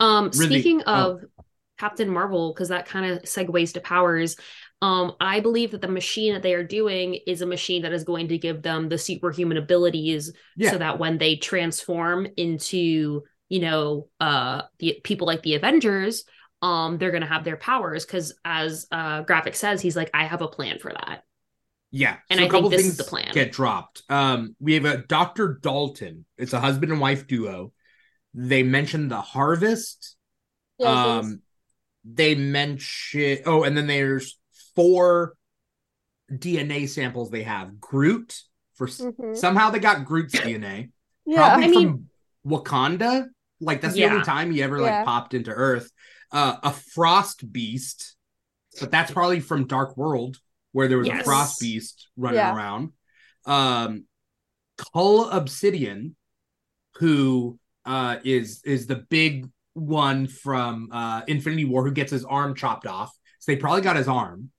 Um, 0.00 0.32
speaking 0.32 0.82
oh. 0.84 1.12
of 1.12 1.24
Captain 1.78 2.08
Marvel, 2.08 2.52
because 2.52 2.70
that 2.70 2.86
kind 2.86 3.12
of 3.12 3.22
segues 3.22 3.74
to 3.74 3.80
powers. 3.80 4.36
Um, 4.82 5.14
I 5.20 5.40
believe 5.40 5.70
that 5.70 5.80
the 5.80 5.88
machine 5.88 6.34
that 6.34 6.42
they 6.42 6.54
are 6.54 6.62
doing 6.64 7.14
is 7.26 7.40
a 7.40 7.46
machine 7.46 7.82
that 7.82 7.92
is 7.92 8.04
going 8.04 8.28
to 8.28 8.38
give 8.38 8.62
them 8.62 8.88
the 8.88 8.98
superhuman 8.98 9.56
abilities, 9.56 10.32
Yeah. 10.56 10.70
so 10.72 10.78
that 10.78 10.98
when 10.98 11.18
they 11.18 11.36
transform 11.36 12.26
into, 12.36 13.22
you 13.48 13.60
know, 13.60 14.08
uh, 14.20 14.62
the 14.78 15.00
people 15.02 15.26
like 15.26 15.42
the 15.42 15.54
Avengers, 15.54 16.24
um, 16.62 16.98
they're 16.98 17.10
gonna 17.10 17.26
have 17.26 17.44
their 17.44 17.56
powers. 17.56 18.04
Because 18.04 18.34
as 18.44 18.86
uh, 18.92 19.24
Gravik 19.24 19.54
says, 19.54 19.80
he's 19.80 19.96
like, 19.96 20.10
I 20.12 20.24
have 20.26 20.42
a 20.42 20.48
plan 20.48 20.78
for 20.78 20.92
that. 20.92 21.22
yeah. 21.90 22.16
And 22.28 22.38
so 22.38 22.44
I 22.44 22.46
a 22.46 22.50
couple 22.50 22.68
think 22.70 22.70
this 22.70 22.80
things 22.82 22.92
is 22.92 22.96
the 22.98 23.04
plan. 23.04 23.32
get 23.32 23.52
dropped. 23.52 24.02
Um, 24.10 24.56
we 24.60 24.74
have 24.74 24.84
a 24.84 24.98
Doctor 24.98 25.58
Dalton. 25.62 26.26
It's 26.36 26.52
a 26.52 26.60
husband 26.60 26.92
and 26.92 27.00
wife 27.00 27.26
duo. 27.26 27.72
They 28.34 28.62
mentioned 28.62 29.10
the 29.10 29.20
harvest. 29.22 30.16
Yes, 30.78 31.06
yes. 31.06 31.24
um 31.24 31.42
they 32.04 32.34
mention 32.34 33.38
oh 33.46 33.64
and 33.64 33.76
then 33.76 33.86
there's 33.86 34.38
four 34.76 35.34
dna 36.32 36.88
samples 36.88 37.30
they 37.30 37.42
have 37.42 37.80
groot 37.80 38.40
for 38.74 38.86
s 38.86 39.00
Mhm. 39.00 39.36
somehow 39.36 39.70
they 39.70 39.78
got 39.78 40.04
groot's 40.04 40.34
dna 40.46 40.90
yeah. 41.24 41.36
probably 41.36 41.64
I 41.64 41.68
mean- 41.68 41.90
from 41.90 42.10
wakanda 42.46 43.26
like 43.60 43.80
that's 43.80 43.94
the 43.94 44.04
only 44.04 44.22
time 44.24 44.50
he 44.52 44.62
ever 44.62 44.78
like 44.80 45.04
popped 45.04 45.34
into 45.34 45.50
earth 45.50 45.90
uh 46.32 46.56
a 46.62 46.72
frost 46.72 47.50
beast 47.52 48.16
but 48.80 48.90
that's 48.90 49.10
probably 49.10 49.40
from 49.40 49.66
dark 49.66 49.96
world 49.96 50.36
where 50.72 50.86
there 50.88 50.98
was 50.98 51.08
a 51.08 51.22
frost 51.24 51.58
beast 51.60 52.08
running 52.16 52.36
Yeah. 52.38 52.54
around 52.54 52.92
um 53.46 54.04
cull 54.92 55.30
obsidian 55.30 56.14
who 56.96 57.58
uh 57.86 58.16
is 58.24 58.62
is 58.64 58.86
the 58.86 58.96
big 58.96 59.48
one 59.74 60.26
from 60.26 60.88
uh 60.92 61.22
Infinity 61.26 61.64
War 61.64 61.84
who 61.84 61.92
gets 61.92 62.10
his 62.10 62.24
arm 62.24 62.54
chopped 62.54 62.86
off. 62.86 63.10
So 63.40 63.52
they 63.52 63.56
probably 63.56 63.82
got 63.82 63.96
his 63.96 64.08
arm. 64.08 64.50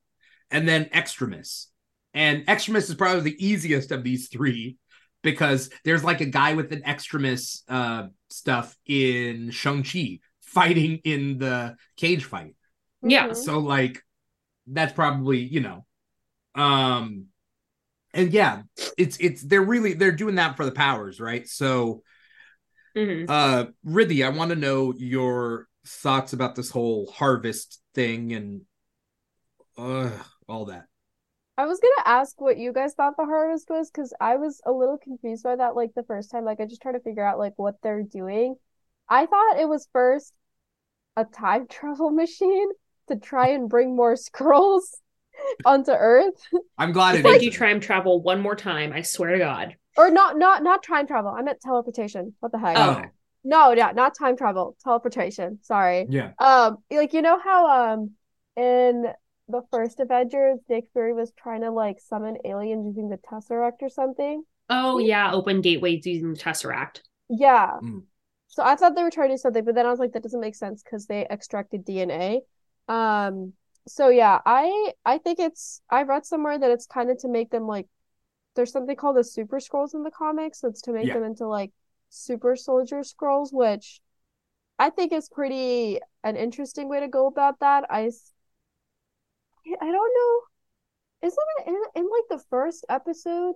And 0.52 0.68
then 0.68 0.89
Extremis. 0.93 1.68
And 2.14 2.48
Extremis 2.48 2.89
is 2.89 2.95
probably 2.95 3.22
the 3.22 3.45
easiest 3.45 3.91
of 3.91 4.04
these 4.04 4.30
three 4.30 4.78
because 5.24 5.70
there's 5.84 6.04
like 6.04 6.22
a 6.22 6.26
guy 6.26 6.54
with 6.54 6.72
an 6.72 6.84
Extremis 6.86 7.64
uh 7.68 8.08
stuff 8.30 8.76
in 8.86 9.52
Shang-Chi 9.52 10.20
fighting 10.41 11.00
in 11.04 11.38
the 11.38 11.76
cage 11.98 12.24
fight. 12.24 12.56
Yeah. 13.02 13.30
Mhm. 13.30 13.36
So 13.36 13.60
like 13.60 14.02
that's 14.66 14.93
probably, 14.93 15.39
you 15.39 15.62
know. 15.62 15.86
Um 16.56 17.26
and 18.14 18.32
yeah, 18.34 18.64
it's 18.98 19.18
it's 19.20 19.43
they're 19.43 19.62
really 19.62 19.93
they're 19.93 20.12
doing 20.12 20.36
that 20.36 20.58
for 20.58 20.66
the 20.66 20.72
powers, 20.72 21.20
right? 21.20 21.48
So 21.48 22.04
Mhm. 22.95 23.26
uh 23.28 23.66
Riddhi, 23.86 24.26
I 24.26 24.30
want 24.30 24.50
to 24.50 24.56
know 24.56 24.93
your 24.98 25.68
thoughts 25.86 26.34
about 26.34 26.56
this 26.56 26.70
whole 26.72 27.12
harvest 27.12 27.82
thing 27.93 28.34
and 28.34 28.62
uh 29.78 30.12
all 30.48 30.66
that. 30.66 30.86
I 31.58 31.66
was 31.66 31.80
gonna 31.80 32.08
ask 32.18 32.39
what 32.39 32.58
you 32.58 32.72
guys 32.72 32.93
thought 32.93 33.18
the 33.18 33.26
harvest 33.26 33.70
was 33.70 33.89
because 33.89 34.14
I 34.22 34.36
was 34.36 34.62
a 34.66 34.72
little 34.72 34.98
confused 34.98 35.43
by 35.43 35.56
that 35.56 35.76
like 35.76 35.93
the 35.95 36.04
first 36.04 36.30
time. 36.30 36.45
Like 36.45 36.60
I 36.60 36.66
just 36.66 36.82
tried 36.82 36.93
to 36.93 37.00
figure 37.00 37.26
out 37.26 37.39
like 37.39 37.54
what 37.56 37.76
they're 37.82 38.04
doing. 38.04 38.56
I 39.10 39.26
thought 39.26 39.60
it 39.60 39.68
was 39.68 39.88
first 39.91 40.34
a 41.16 41.26
time 41.26 41.68
travel 41.70 42.12
machine 42.12 42.70
to 43.08 43.16
try 43.16 43.50
and 43.50 43.70
bring 43.70 43.95
more 43.95 44.14
Skrulls 44.16 44.84
onto 45.66 45.91
Earth. 45.91 46.36
I'm 46.78 46.91
glad 46.91 47.16
If 47.16 47.22
it 47.22 47.24
they 47.24 47.39
do 47.39 47.48
isn't. 47.48 47.60
time 47.60 47.80
travel 47.80 48.22
one 48.22 48.41
more 48.41 48.56
time, 48.56 48.93
I 48.93 49.02
swear 49.02 49.32
to 49.32 49.39
God. 49.39 49.76
Or 49.95 50.12
not 50.12 50.38
not 50.38 50.62
not 50.64 50.84
time 50.84 51.08
travel. 51.08 51.32
I 51.32 51.41
meant 51.41 51.60
teleportation. 51.62 52.36
What 52.39 52.52
the 52.52 52.60
heck? 52.60 52.78
Oh. 52.78 53.04
No, 53.43 53.72
yeah, 53.72 53.93
not 53.93 54.14
time 54.16 54.38
travel. 54.38 54.76
Teleportation. 54.84 55.60
Sorry. 55.64 56.06
Yeah. 56.10 56.34
Um, 56.38 56.78
like 56.91 57.14
you 57.14 57.22
know 57.24 57.39
how 57.39 57.93
um 57.93 58.12
in 58.56 59.06
the 59.50 59.64
first 59.72 60.00
Avengers, 60.00 60.60
Nick 60.70 60.89
Fury 60.93 61.14
was 61.14 61.32
trying 61.32 61.62
to 61.62 61.72
like 61.72 62.00
summon 62.00 62.38
aliens 62.45 62.86
using 62.88 63.10
the 63.10 63.18
Tesseract 63.18 63.82
or 63.82 63.89
something. 63.89 64.43
Oh 64.70 64.98
yeah, 65.00 65.34
open 65.34 65.60
gateways 65.62 66.06
using 66.06 66.32
the 66.34 66.39
Tesseract. 66.39 67.02
Yeah. 67.30 67.80
Mm. 67.82 68.04
So 68.50 68.64
I 68.64 68.76
thought 68.76 68.95
they 68.95 69.04
were 69.04 69.12
trying 69.12 69.30
to 69.30 69.36
do 69.36 69.39
something, 69.39 69.66
but 69.66 69.76
then 69.76 69.86
I 69.86 69.91
was 69.91 70.00
like, 70.00 70.14
that 70.14 70.24
doesn't 70.24 70.39
make 70.39 70.56
sense 70.56 70.84
because 70.84 71.08
they 71.08 71.26
extracted 71.28 71.86
DNA. 71.86 72.41
Um, 72.88 73.54
so 73.88 74.10
yeah, 74.10 74.39
I 74.45 74.93
I 75.06 75.18
think 75.20 75.39
it's 75.39 75.82
I 75.89 76.04
read 76.04 76.26
somewhere 76.26 76.58
that 76.60 76.72
it's 76.72 76.88
kind 76.88 77.12
of 77.12 77.18
to 77.20 77.30
make 77.30 77.52
them 77.52 77.68
like 77.68 77.88
there's 78.56 78.72
something 78.74 78.95
called 78.95 79.18
the 79.18 79.24
super 79.26 79.60
Skrulls 79.60 79.95
in 79.95 80.04
the 80.04 80.12
comics, 80.12 80.62
so 80.62 80.70
it's 80.70 80.82
to 80.84 80.93
make 80.93 81.08
Yeah. 81.08 81.14
them 81.14 81.24
into 81.24 81.48
like 81.48 81.72
super 82.10 82.56
soldier 82.56 83.02
Skrulls, 83.02 83.54
which 83.54 84.02
I 84.80 84.89
think 84.89 85.14
is 85.14 85.30
pretty 85.30 86.00
an 86.24 86.36
interesting 86.38 86.89
way 86.89 87.00
to 87.02 87.08
go 87.08 87.28
about 87.28 87.60
that. 87.60 87.86
I 87.91 88.08
s- 88.08 88.34
I 89.82 89.91
don't 89.91 90.13
know. 90.15 90.41
Isn't 91.28 91.39
it 91.59 91.68
in, 91.68 92.03
in 92.03 92.09
like 92.09 92.26
the 92.30 92.45
first 92.49 92.86
episode? 92.89 93.55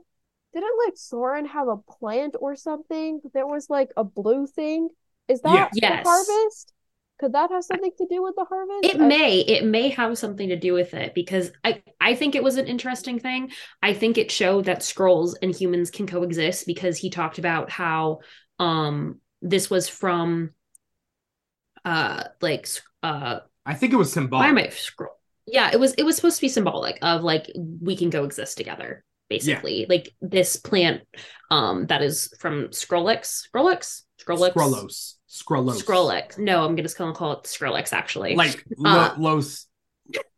Didn't 0.54 0.80
like 0.86 0.98
Soren 0.98 1.46
have 1.48 1.68
a 1.68 1.78
plant 1.78 2.36
or 2.40 2.56
something? 2.56 3.22
There 3.34 3.48
was 3.48 3.70
like 3.70 3.92
a 3.98 4.04
blue 4.04 4.48
thing. 4.48 4.90
Is 5.28 5.42
that 5.42 5.70
the 5.88 5.96
Yes. 5.96 6.04
harvest? 6.04 6.74
Could 7.20 7.34
that 7.34 7.52
have 7.52 7.64
something 7.64 7.92
to 8.00 8.08
do 8.10 8.24
with 8.24 8.36
the 8.36 8.46
harvest? 8.46 8.90
It 8.90 9.00
I- 9.00 9.08
may, 9.08 9.40
it 9.40 9.64
may 9.64 9.90
have 9.90 10.18
something 10.18 10.50
to 10.50 10.56
do 10.56 10.74
with 10.74 10.94
it 10.96 11.14
because 11.14 11.52
I, 11.64 11.84
I 12.00 12.16
think 12.16 12.34
it 12.36 12.44
was 12.44 12.58
an 12.58 12.66
interesting 12.68 13.20
thing. 13.20 13.52
I 13.82 13.94
think 13.94 14.18
it 14.18 14.32
showed 14.32 14.66
that 14.66 14.80
Skrulls 14.80 15.36
and 15.42 15.56
humans 15.56 15.92
can 15.92 16.08
coexist 16.08 16.66
because 16.66 16.98
he 16.98 17.10
talked 17.10 17.38
about 17.38 17.70
how 17.70 18.20
um 18.60 19.20
this 19.42 19.70
was 19.70 19.88
from 19.88 20.52
uh 21.86 22.24
like 22.42 22.68
uh 23.04 23.40
I 23.66 23.74
think 23.76 23.94
it 23.94 23.98
was 23.98 24.12
why 24.12 24.14
symbolic. 24.14 24.50
am 24.50 24.58
I 24.58 24.68
Skrull? 24.68 25.08
Yeah, 25.48 25.72
it 25.74 25.80
was 25.80 25.94
it 25.94 26.04
was 26.04 26.16
supposed 26.16 26.38
to 26.38 26.42
be 26.42 26.50
symbolic 26.50 27.00
of 27.02 27.24
like 27.24 27.52
we 27.82 27.96
can 27.98 28.12
coexist 28.12 28.58
together, 28.58 29.04
basically. 29.30 29.86
Like 29.90 30.14
this 30.22 30.56
plant 30.58 31.02
um 31.50 31.88
that 31.88 32.02
is 32.02 32.34
from 32.40 32.68
Skrillex. 32.70 33.48
Skrillex? 33.54 34.04
Skrillex? 34.24 34.54
Skrullos. 34.54 35.16
Skrullos. 35.30 35.84
Skrillex. 35.84 36.38
No, 36.38 36.60
I'm 36.64 36.72
gonna 36.72 36.84
just 36.84 36.98
gonna 36.98 37.14
call 37.14 37.34
it 37.34 37.44
Skrillex 37.44 37.92
actually. 37.94 38.36
Like 38.36 38.64
lo- 38.78 38.92
Uh, 38.92 39.16
los 39.18 39.68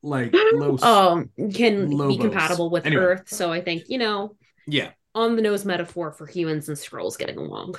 like 0.01 0.33
los 0.53 0.81
um 0.83 1.29
can 1.53 1.89
Lobos. 1.91 2.15
be 2.17 2.21
compatible 2.21 2.69
with 2.69 2.85
Anyway. 2.85 3.01
Earth. 3.03 3.23
So 3.29 3.51
I 3.51 3.61
think, 3.61 3.83
you 3.87 3.97
know, 3.97 4.35
yeah. 4.67 4.91
on 5.15 5.35
the 5.35 5.41
nose 5.41 5.65
metaphor 5.65 6.11
for 6.11 6.25
humans 6.27 6.69
and 6.69 6.77
Skrulls 6.77 7.17
getting 7.17 7.37
along. 7.37 7.75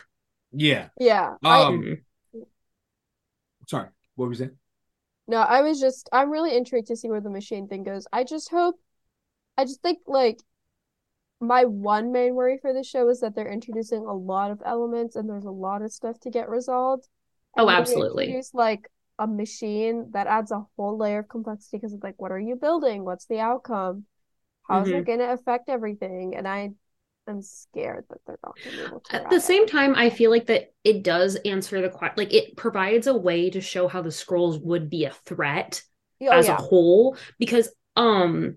Yeah. 0.53 0.89
Yeah. 1.01 1.35
Um 1.45 1.81
Mhm. 1.83 2.01
sorry. 3.69 3.89
What 4.17 4.29
was 4.29 4.41
it? 4.41 4.55
No, 5.27 5.39
I 5.39 5.63
was 5.63 5.81
just 5.81 6.09
I'm 6.13 6.31
really 6.31 6.57
intrigued 6.57 6.89
to 6.89 6.97
see 6.97 7.09
where 7.09 7.21
the 7.21 7.31
machine 7.31 7.69
thing 7.69 7.83
goes. 7.85 8.07
I 8.13 8.25
just 8.25 8.51
hope 8.51 8.81
I 9.59 9.65
just 9.65 9.83
think 9.83 10.01
like 10.07 10.41
my 11.41 11.65
one 11.65 12.13
main 12.13 12.35
worry 12.35 12.59
for 12.59 12.73
this 12.73 12.87
show 12.89 13.09
is 13.09 13.21
that 13.21 13.35
they're 13.35 13.51
introducing 13.53 14.05
a 14.07 14.13
lot 14.15 14.51
of 14.51 14.63
elements 14.65 15.17
and 15.17 15.29
there's 15.29 15.45
a 15.45 15.51
lot 15.51 15.83
of 15.83 15.93
stuff 15.93 16.19
to 16.21 16.31
get 16.31 16.49
resolved. 16.49 17.09
Oh, 17.57 17.69
And 17.69 17.77
you 17.77 17.85
absolutely. 17.85 18.27
Introduce 18.27 18.55
like 18.55 18.89
a 19.19 19.27
machine 19.27 20.11
that 20.13 20.27
adds 20.27 20.51
a 20.51 20.67
whole 20.77 20.97
layer 20.99 21.21
of 21.21 21.29
complexity 21.29 21.77
because 21.79 21.93
it's 21.93 22.03
like, 22.03 22.21
what 22.21 22.33
are 22.33 22.39
you 22.41 22.57
building? 22.57 23.05
What's 23.05 23.27
the 23.27 23.41
outcome? 23.41 24.07
How's 24.69 24.91
Mm-hmm. 24.91 24.93
it 24.93 25.07
going 25.07 25.21
to 25.21 25.33
affect 25.33 25.69
everything? 25.69 26.37
And 26.37 26.49
I 26.49 26.73
am 27.29 27.43
scared 27.43 28.05
that 28.11 28.19
they're 28.27 28.39
not 28.45 28.57
going 28.63 28.77
to 28.77 28.83
be 28.83 28.87
able 28.87 29.01
to 29.01 29.17
At 29.17 29.31
the 29.31 29.41
same 29.41 29.63
up. 29.63 29.69
time, 29.69 29.95
I 29.95 30.11
feel 30.11 30.31
like 30.31 30.47
that 30.47 30.73
it 30.83 31.03
does 31.03 31.37
answer 31.37 31.81
the 31.81 31.89
question. 31.91 32.15
Like 32.17 32.35
it 32.35 32.57
provides 32.57 33.07
a 33.07 33.17
way 33.17 33.51
to 33.51 33.61
show 33.61 33.89
how 33.89 34.03
the 34.03 34.11
Skrulls 34.11 34.61
would 34.63 34.91
be 34.91 35.05
a 35.05 35.11
threat 35.27 35.83
Oh, 36.21 36.31
as 36.31 36.47
yeah. 36.47 36.55
a 36.57 36.57
whole 36.57 37.17
because 37.39 37.75
um 37.97 38.57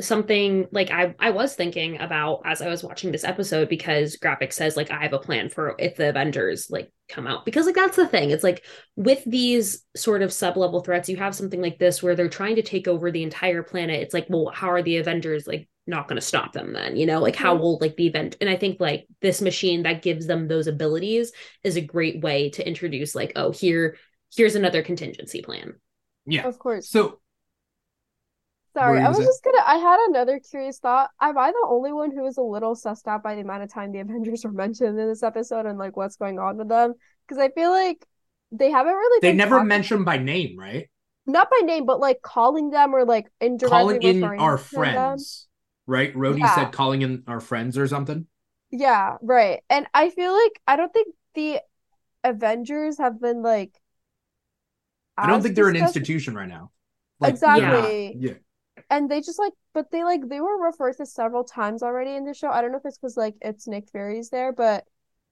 something 0.00 0.66
like 0.72 0.90
I 0.90 1.14
I 1.18 1.30
was 1.30 1.54
thinking 1.54 2.00
about 2.00 2.42
as 2.46 2.62
I 2.62 2.68
was 2.68 2.82
watching 2.82 3.12
this 3.12 3.24
episode 3.24 3.68
because 3.68 4.16
Gravik 4.16 4.52
says 4.52 4.76
like 4.76 4.90
I 4.90 5.02
have 5.02 5.12
a 5.12 5.18
plan 5.18 5.50
for 5.50 5.74
if 5.78 5.96
the 5.96 6.08
Avengers 6.08 6.68
like 6.70 6.90
come 7.08 7.26
out 7.26 7.44
because 7.44 7.66
like 7.66 7.74
that's 7.74 7.96
the 7.96 8.08
thing 8.08 8.30
it's 8.30 8.44
like 8.44 8.64
with 8.96 9.22
these 9.26 9.84
sort 9.96 10.22
of 10.22 10.32
sub 10.32 10.56
level 10.56 10.80
threats 10.80 11.08
you 11.10 11.16
have 11.18 11.34
something 11.34 11.60
like 11.60 11.78
this 11.78 12.02
where 12.02 12.16
they're 12.16 12.30
trying 12.30 12.56
to 12.56 12.62
take 12.62 12.88
over 12.88 13.10
the 13.10 13.22
entire 13.22 13.62
planet 13.62 14.02
it's 14.02 14.14
like 14.14 14.26
well 14.30 14.50
how 14.54 14.70
are 14.70 14.82
the 14.82 14.96
Avengers 14.98 15.46
like 15.46 15.68
not 15.86 16.06
going 16.08 16.20
to 16.20 16.26
stop 16.26 16.52
them 16.52 16.72
then 16.72 16.96
you 16.96 17.06
know 17.06 17.20
like 17.20 17.34
how 17.36 17.54
will 17.54 17.78
like 17.80 17.96
the 17.96 18.06
event 18.06 18.36
and 18.40 18.48
I 18.48 18.56
think 18.56 18.78
like 18.80 19.06
this 19.20 19.40
machine 19.40 19.82
that 19.82 20.02
gives 20.02 20.26
them 20.26 20.46
those 20.46 20.66
abilities 20.66 21.32
is 21.64 21.76
a 21.76 21.80
great 21.80 22.20
way 22.20 22.50
to 22.50 22.66
introduce 22.66 23.14
like 23.14 23.32
oh 23.36 23.50
here 23.50 23.96
here's 24.36 24.54
another 24.54 24.82
contingency 24.82 25.42
plan 25.42 25.74
Yeah. 26.26 26.46
Of 26.46 26.58
course. 26.58 26.88
So 26.88 27.20
Sorry, 28.72 29.00
I 29.00 29.08
was 29.08 29.16
gonna 29.16 29.28
just 29.28 29.42
gonna. 29.42 29.62
I 29.66 29.78
had 29.78 29.98
another 30.10 30.38
curious 30.38 30.78
thought. 30.78 31.10
Am 31.20 31.36
I 31.36 31.50
the 31.50 31.66
only 31.68 31.92
one 31.92 32.12
who 32.12 32.22
was 32.22 32.36
a 32.36 32.42
little 32.42 32.76
sussed 32.76 33.08
out 33.08 33.20
by 33.20 33.34
the 33.34 33.40
amount 33.40 33.64
of 33.64 33.72
time 33.72 33.90
the 33.90 33.98
Avengers 33.98 34.44
were 34.44 34.52
mentioned 34.52 34.96
in 34.96 35.08
this 35.08 35.24
episode 35.24 35.66
and 35.66 35.76
like 35.76 35.96
what's 35.96 36.14
going 36.14 36.38
on 36.38 36.56
with 36.56 36.68
them? 36.68 36.94
Because 37.26 37.42
I 37.42 37.48
feel 37.48 37.70
like 37.70 38.06
they 38.52 38.70
haven't 38.70 38.94
really 38.94 39.18
they 39.22 39.30
been 39.30 39.38
never 39.38 39.56
talking- 39.56 39.68
mentioned 39.68 40.04
by 40.04 40.18
name, 40.18 40.56
right? 40.56 40.88
not 41.26 41.50
by 41.50 41.64
name, 41.64 41.84
but 41.84 41.98
like 41.98 42.22
calling 42.22 42.70
them 42.70 42.94
or 42.94 43.04
like 43.04 43.26
indirectly 43.40 43.98
calling 43.98 44.02
in 44.02 44.22
our 44.24 44.56
to 44.56 44.74
them. 44.76 45.18
Right? 45.90 46.14
Rhodey 46.14 46.38
Yeah. 46.38 46.54
said 46.54 46.72
calling 46.72 47.02
in 47.02 47.24
our 47.26 47.40
friends 47.40 47.76
or 47.76 47.86
something. 47.86 48.26
Yeah, 48.70 49.16
right. 49.20 49.60
And 49.68 49.86
I 49.92 50.10
feel 50.10 50.32
like 50.32 50.60
I 50.66 50.76
don't 50.76 50.92
think 50.92 51.14
the 51.34 51.60
Avengers 52.24 52.98
have 52.98 53.20
been 53.20 53.42
like. 53.42 53.72
I 55.18 55.26
don't 55.26 55.42
think 55.42 55.54
they're 55.54 55.68
an 55.68 55.76
institution 55.76 56.34
right 56.34 56.48
now. 56.48 56.70
Like, 57.18 57.34
Exactly. 57.34 58.16
Yeah. 58.18 58.34
And 58.88 59.10
they 59.10 59.20
just 59.20 59.38
like, 59.38 59.52
but 59.74 59.90
they 59.90 60.04
like 60.04 60.26
they 60.28 60.40
were 60.40 60.58
referred 60.64 60.96
to 60.98 61.06
several 61.06 61.44
times 61.44 61.82
already 61.82 62.12
in 62.12 62.24
the 62.24 62.32
show. 62.32 62.48
I 62.48 62.62
don't 62.62 62.72
know 62.72 62.78
if 62.78 62.86
it's 62.86 62.96
because 62.96 63.16
like 63.16 63.34
it's 63.42 63.66
Nick 63.66 63.90
Fury's 63.90 64.30
there, 64.30 64.52
but 64.52 64.84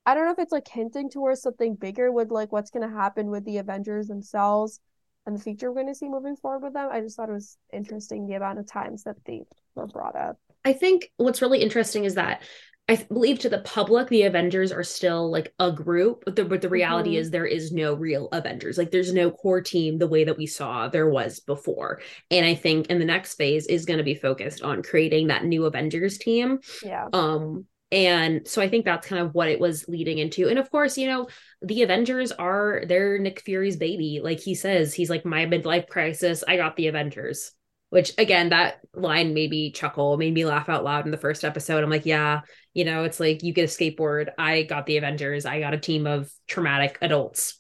I 0.04 0.14
don't 0.14 0.24
know 0.26 0.32
if 0.32 0.38
it's 0.38 0.52
like 0.52 0.68
hinting 0.68 1.08
towards 1.10 1.42
something 1.42 1.74
bigger 1.74 2.12
with 2.12 2.30
like 2.30 2.52
what's 2.52 2.70
gonna 2.70 2.90
happen 2.90 3.30
with 3.30 3.44
the 3.44 3.58
Avengers 3.58 4.08
themselves 4.08 4.80
and 5.24 5.36
the 5.36 5.40
future 5.40 5.72
we're 5.72 5.80
gonna 5.82 5.94
see 5.94 6.08
moving 6.08 6.36
forward 6.36 6.62
with 6.62 6.74
them. 6.74 6.88
I 6.92 7.00
just 7.00 7.16
thought 7.16 7.30
it 7.30 7.32
was 7.32 7.56
interesting 7.72 8.26
the 8.26 8.34
amount 8.34 8.58
of 8.58 8.66
times 8.66 9.04
that 9.04 9.16
they 9.24 9.44
were 9.74 9.86
brought 9.86 10.16
up. 10.16 10.38
I 10.64 10.72
think 10.72 11.10
what's 11.16 11.42
really 11.42 11.60
interesting 11.62 12.04
is 12.04 12.14
that 12.14 12.42
I 12.90 12.96
th- 12.96 13.08
believe 13.08 13.38
to 13.40 13.50
the 13.50 13.58
public, 13.60 14.08
the 14.08 14.22
Avengers 14.22 14.72
are 14.72 14.82
still 14.82 15.30
like 15.30 15.52
a 15.58 15.70
group, 15.70 16.22
but 16.24 16.36
the, 16.36 16.44
but 16.46 16.62
the 16.62 16.70
reality 16.70 17.16
Mhm. 17.16 17.18
is 17.18 17.30
there 17.30 17.44
is 17.44 17.70
no 17.70 17.92
real 17.92 18.28
Avengers. 18.32 18.78
Like 18.78 18.90
there's 18.90 19.12
no 19.12 19.30
core 19.30 19.60
team 19.60 19.98
the 19.98 20.06
way 20.06 20.24
that 20.24 20.38
we 20.38 20.46
saw 20.46 20.88
there 20.88 21.08
was 21.08 21.40
before. 21.40 22.00
And 22.30 22.46
I 22.46 22.54
think 22.54 22.86
in 22.86 22.98
the 22.98 23.04
next 23.04 23.34
phase 23.34 23.66
is 23.66 23.84
going 23.84 23.98
to 23.98 24.04
be 24.04 24.14
focused 24.14 24.62
on 24.62 24.82
creating 24.82 25.26
that 25.26 25.44
new 25.44 25.66
Avengers 25.66 26.16
team. 26.16 26.60
Yeah. 26.82 27.08
Um, 27.12 27.66
and 27.92 28.48
so 28.48 28.62
I 28.62 28.68
think 28.68 28.86
that's 28.86 29.06
kind 29.06 29.20
of 29.22 29.34
what 29.34 29.48
it 29.48 29.60
was 29.60 29.86
leading 29.88 30.16
into. 30.18 30.48
And 30.48 30.58
of 30.58 30.70
course, 30.70 30.96
you 30.96 31.08
know, 31.08 31.28
the 31.60 31.82
Avengers 31.82 32.32
are 32.32 32.84
they're 32.86 33.18
Nick 33.18 33.40
Fury's 33.40 33.76
baby. 33.76 34.20
Like 34.22 34.40
he 34.40 34.54
says, 34.54 34.94
he's 34.94 35.10
like 35.10 35.26
my 35.26 35.44
midlife 35.44 35.88
crisis. 35.88 36.42
I 36.46 36.56
got 36.56 36.76
the 36.76 36.86
Avengers. 36.86 37.52
Which 37.90 38.12
again, 38.18 38.50
that 38.50 38.80
line 38.94 39.32
made 39.32 39.50
me 39.50 39.72
chuckle, 39.72 40.18
made 40.18 40.34
me 40.34 40.44
laugh 40.44 40.68
out 40.68 40.84
loud 40.84 41.06
in 41.06 41.10
the 41.10 41.16
first 41.16 41.42
episode. 41.42 41.82
I'm 41.82 41.90
like, 41.90 42.04
yeah, 42.04 42.42
you 42.74 42.84
know, 42.84 43.04
it's 43.04 43.18
like 43.18 43.42
you 43.42 43.54
get 43.54 43.64
a 43.64 43.66
skateboard. 43.66 44.28
I 44.38 44.64
got 44.64 44.84
the 44.84 44.98
Avengers. 44.98 45.46
I 45.46 45.60
got 45.60 45.72
a 45.72 45.78
team 45.78 46.06
of 46.06 46.30
traumatic 46.46 46.98
adults. 47.00 47.58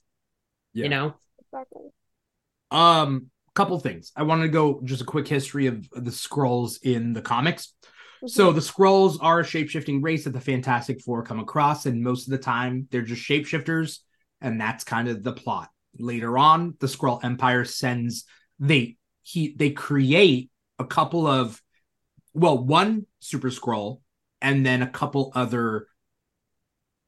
Yeah. 0.74 0.82
You 0.84 0.88
know? 0.90 1.14
Exactly. 1.40 1.88
Um, 2.70 3.30
couple 3.54 3.80
things. 3.80 4.12
I 4.14 4.22
want 4.24 4.42
to 4.42 4.48
go 4.48 4.80
just 4.84 5.02
a 5.02 5.06
quick 5.06 5.26
history 5.26 5.66
of 5.66 5.88
the 5.90 6.10
Skrulls 6.10 6.78
in 6.82 7.14
the 7.14 7.22
comics. 7.22 7.74
So 8.26 8.52
Mhm. 8.52 8.54
the 8.54 8.60
Skrulls 8.60 9.16
are 9.20 9.40
a 9.40 9.44
shape-shifting 9.44 10.02
race 10.02 10.24
that 10.24 10.32
the 10.32 10.40
Fantastic 10.40 11.00
Four 11.00 11.22
come 11.22 11.40
across, 11.40 11.86
and 11.86 12.02
most 12.02 12.26
of 12.26 12.32
the 12.32 12.38
time 12.38 12.86
they're 12.90 13.02
just 13.02 13.22
shapeshifters, 13.22 14.00
and 14.40 14.60
that's 14.60 14.84
kind 14.84 15.08
of 15.08 15.22
the 15.22 15.32
plot. 15.32 15.70
Later 15.98 16.36
on, 16.36 16.76
the 16.80 16.86
Skrull 16.86 17.24
Empire 17.24 17.64
sends 17.64 18.26
they 18.60 18.97
he 19.28 19.54
they 19.56 19.70
create 19.70 20.50
a 20.78 20.84
couple 20.86 21.26
of 21.26 21.60
well, 22.32 22.56
one 22.64 23.06
Super 23.20 23.48
Skrull 23.50 24.00
and 24.40 24.64
then 24.64 24.80
a 24.82 24.88
couple 24.88 25.32
other 25.34 25.88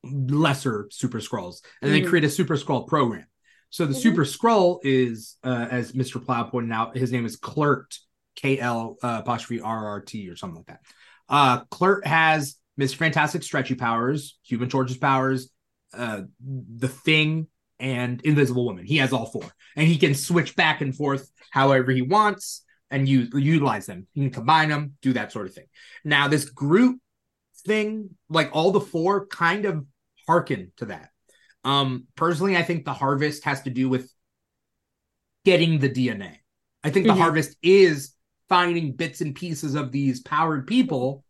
lesser 0.03 0.89
Super 0.91 1.19
Skrulls, 1.19 1.63
and 1.81 1.93
they 1.93 2.01
Mhm. 2.01 2.09
create 2.09 2.25
a 2.25 2.31
Super 2.31 2.57
Skrull 2.57 2.87
program. 2.87 3.27
So 3.71 3.87
the 3.87 3.95
Mhm. 3.95 4.03
Super 4.03 4.25
Skrull 4.25 4.81
is, 4.83 5.37
uh, 5.45 5.69
as 5.71 5.93
Mr. 5.93 6.25
Plow 6.25 6.45
pointed 6.45 6.73
out, 6.73 6.97
his 6.97 7.13
name 7.13 7.25
is 7.27 7.39
Kl'rt, 7.39 7.99
K 8.35 8.59
L 8.59 8.97
uh, 9.03 9.19
apostrophe 9.23 9.61
R 9.61 9.87
R 9.89 10.01
T 10.01 10.29
or 10.29 10.37
something 10.37 10.57
like 10.57 10.67
that. 10.67 10.81
Uh, 11.29 11.65
Kl'rt 11.67 12.05
has 12.07 12.57
Mr. 12.79 12.97
Fantastic 12.97 13.43
stretchy 13.43 13.75
powers, 13.77 14.39
Human 14.43 14.69
Torch's 14.69 14.97
powers, 14.97 15.51
uh, 15.95 16.23
the 16.41 16.89
Thing, 16.89 17.47
and 17.81 18.21
Invisible 18.23 18.65
Woman. 18.65 18.85
He 18.85 18.99
has 18.99 19.13
all 19.13 19.27
four, 19.27 19.51
and 19.77 19.89
he 19.89 19.99
can 19.99 20.15
switch 20.15 20.55
back 20.57 20.81
and 20.81 20.95
forth 20.95 21.31
however 21.51 21.93
he 21.93 22.03
wants 22.03 22.65
and 22.91 23.09
use 23.09 23.31
utilize 23.35 23.87
them. 23.87 24.07
He 24.15 24.23
can 24.23 24.31
combine 24.31 24.69
them, 24.69 24.97
do 25.03 25.13
that 25.15 25.33
sort 25.33 25.47
of 25.47 25.55
thing. 25.55 25.67
Now, 26.05 26.29
this 26.29 26.45
group 26.45 27.01
thing, 27.65 28.11
like 28.29 28.51
all 28.53 28.71
the 28.71 28.81
four, 28.81 29.27
kind 29.27 29.65
of 29.65 29.87
harken 30.27 30.73
to 30.77 30.87
that. 30.87 31.11
Um, 31.65 32.07
personally, 32.17 32.57
I 32.57 32.63
think 32.63 32.85
the 32.85 32.93
harvest 32.93 33.45
has 33.45 33.63
to 33.63 33.71
do 33.71 33.89
with 33.89 34.13
getting 35.45 35.79
the 35.79 35.89
DNA. 35.89 36.37
I 36.83 36.91
think 36.91 37.07
the 37.07 37.13
Mhm. 37.13 37.19
harvest 37.19 37.57
is 37.63 38.15
finding 38.49 38.93
bits 38.93 39.21
and 39.21 39.35
pieces 39.35 39.75
of 39.75 39.93
these 39.93 40.21
powered 40.21 40.67
people 40.67 41.25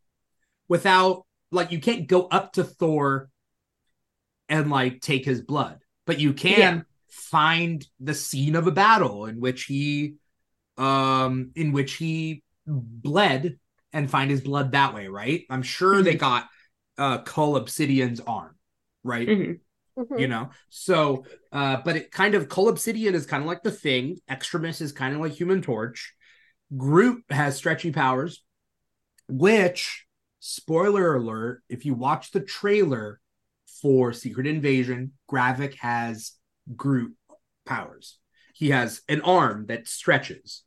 without 0.69 1.27
like 1.53 1.73
you 1.73 1.81
can't 1.81 2.07
go 2.07 2.27
up 2.29 2.53
to 2.53 2.65
Thor 2.65 3.29
and 4.49 4.71
like 4.71 5.01
take 5.01 5.25
his 5.25 5.43
blood, 5.43 5.80
but 6.11 6.19
you 6.19 6.33
can 6.33 6.59
Yeah. 6.59 6.83
find 7.09 7.87
the 8.01 8.15
scene 8.15 8.57
of 8.57 8.67
a 8.67 8.73
battle 8.73 9.27
in 9.27 9.39
which 9.39 9.65
he 9.67 10.15
um 10.77 11.53
in 11.55 11.71
which 11.71 11.93
he 11.95 12.43
bled 12.67 13.61
and 13.93 14.11
find 14.11 14.29
his 14.29 14.41
blood 14.41 14.73
that 14.73 14.93
way, 14.93 15.07
right? 15.07 15.45
I'm 15.49 15.63
sure 15.63 16.03
they 16.03 16.17
got 16.17 16.49
uh 16.99 17.19
Cull 17.23 17.55
Obsidian's 17.55 18.19
arm, 18.19 18.57
right? 19.05 19.29
Mhm. 19.29 19.61
Mhm. 19.97 20.21
you 20.21 20.27
know 20.27 20.51
so 20.71 21.25
uh 21.53 21.77
but 21.85 21.95
it 21.97 22.11
kind 22.11 22.35
of 22.35 22.49
Cull 22.49 22.69
Obsidian 22.69 23.15
is 23.15 23.25
kind 23.25 23.43
of 23.45 23.47
like 23.47 23.63
the 23.63 23.71
thing 23.71 24.19
extremis 24.29 24.81
is 24.81 24.91
kind 24.91 25.15
of 25.15 25.21
like 25.21 25.33
human 25.33 25.63
torch 25.63 26.13
groot 26.77 27.23
has 27.31 27.57
stretchy 27.57 27.93
powers 27.93 28.43
which 29.29 30.07
spoiler 30.41 31.15
alert 31.15 31.63
if 31.69 31.87
you 31.87 31.95
watch 31.95 32.33
the 32.33 32.41
trailer 32.41 33.21
for 33.81 34.13
secret 34.13 34.47
invasion 34.47 35.13
gravik 35.31 35.75
has 35.77 36.33
groot 36.77 37.15
powers 37.67 38.19
he 38.55 38.71
has 38.71 39.03
an 39.09 39.21
arm 39.23 39.67
that 39.67 39.89
stretches 39.89 40.65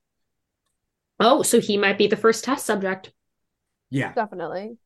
Oh, 1.19 1.41
so 1.41 1.59
he 1.59 1.77
might 1.77 1.97
be 1.97 2.07
the 2.07 2.17
first 2.17 2.43
test 2.43 2.65
subject. 2.65 3.11
yeah 3.89 4.13
Definitely. 4.13 4.77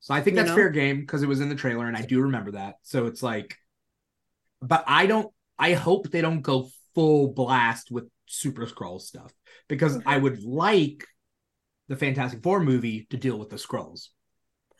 So 0.00 0.12
I 0.12 0.20
think 0.20 0.36
You 0.36 0.42
that's 0.42 0.50
know? 0.50 0.56
fair 0.56 0.70
game 0.70 1.00
because 1.00 1.22
it 1.22 1.28
was 1.28 1.40
in 1.40 1.48
the 1.48 1.54
trailer 1.54 1.86
and 1.86 1.96
I 1.96 2.02
do 2.02 2.22
remember 2.22 2.52
that. 2.52 2.76
So 2.82 3.06
it's 3.06 3.22
like, 3.22 3.56
but 4.60 4.84
I 4.86 5.06
don't, 5.06 5.32
I 5.58 5.74
hope 5.74 6.10
they 6.10 6.20
don't 6.20 6.42
go 6.42 6.68
full 6.94 7.32
blast 7.32 7.90
with 7.90 8.08
Super 8.26 8.66
Skrull 8.66 9.00
stuff 9.00 9.32
because 9.68 9.96
I 9.96 10.14
mm-hmm. 10.14 10.22
would 10.22 10.42
like 10.42 11.06
the 11.88 11.96
Fantastic 11.96 12.42
Four 12.42 12.60
movie 12.60 13.06
to 13.10 13.16
deal 13.16 13.38
with 13.38 13.50
the 13.50 13.56
Skrulls 13.56 14.08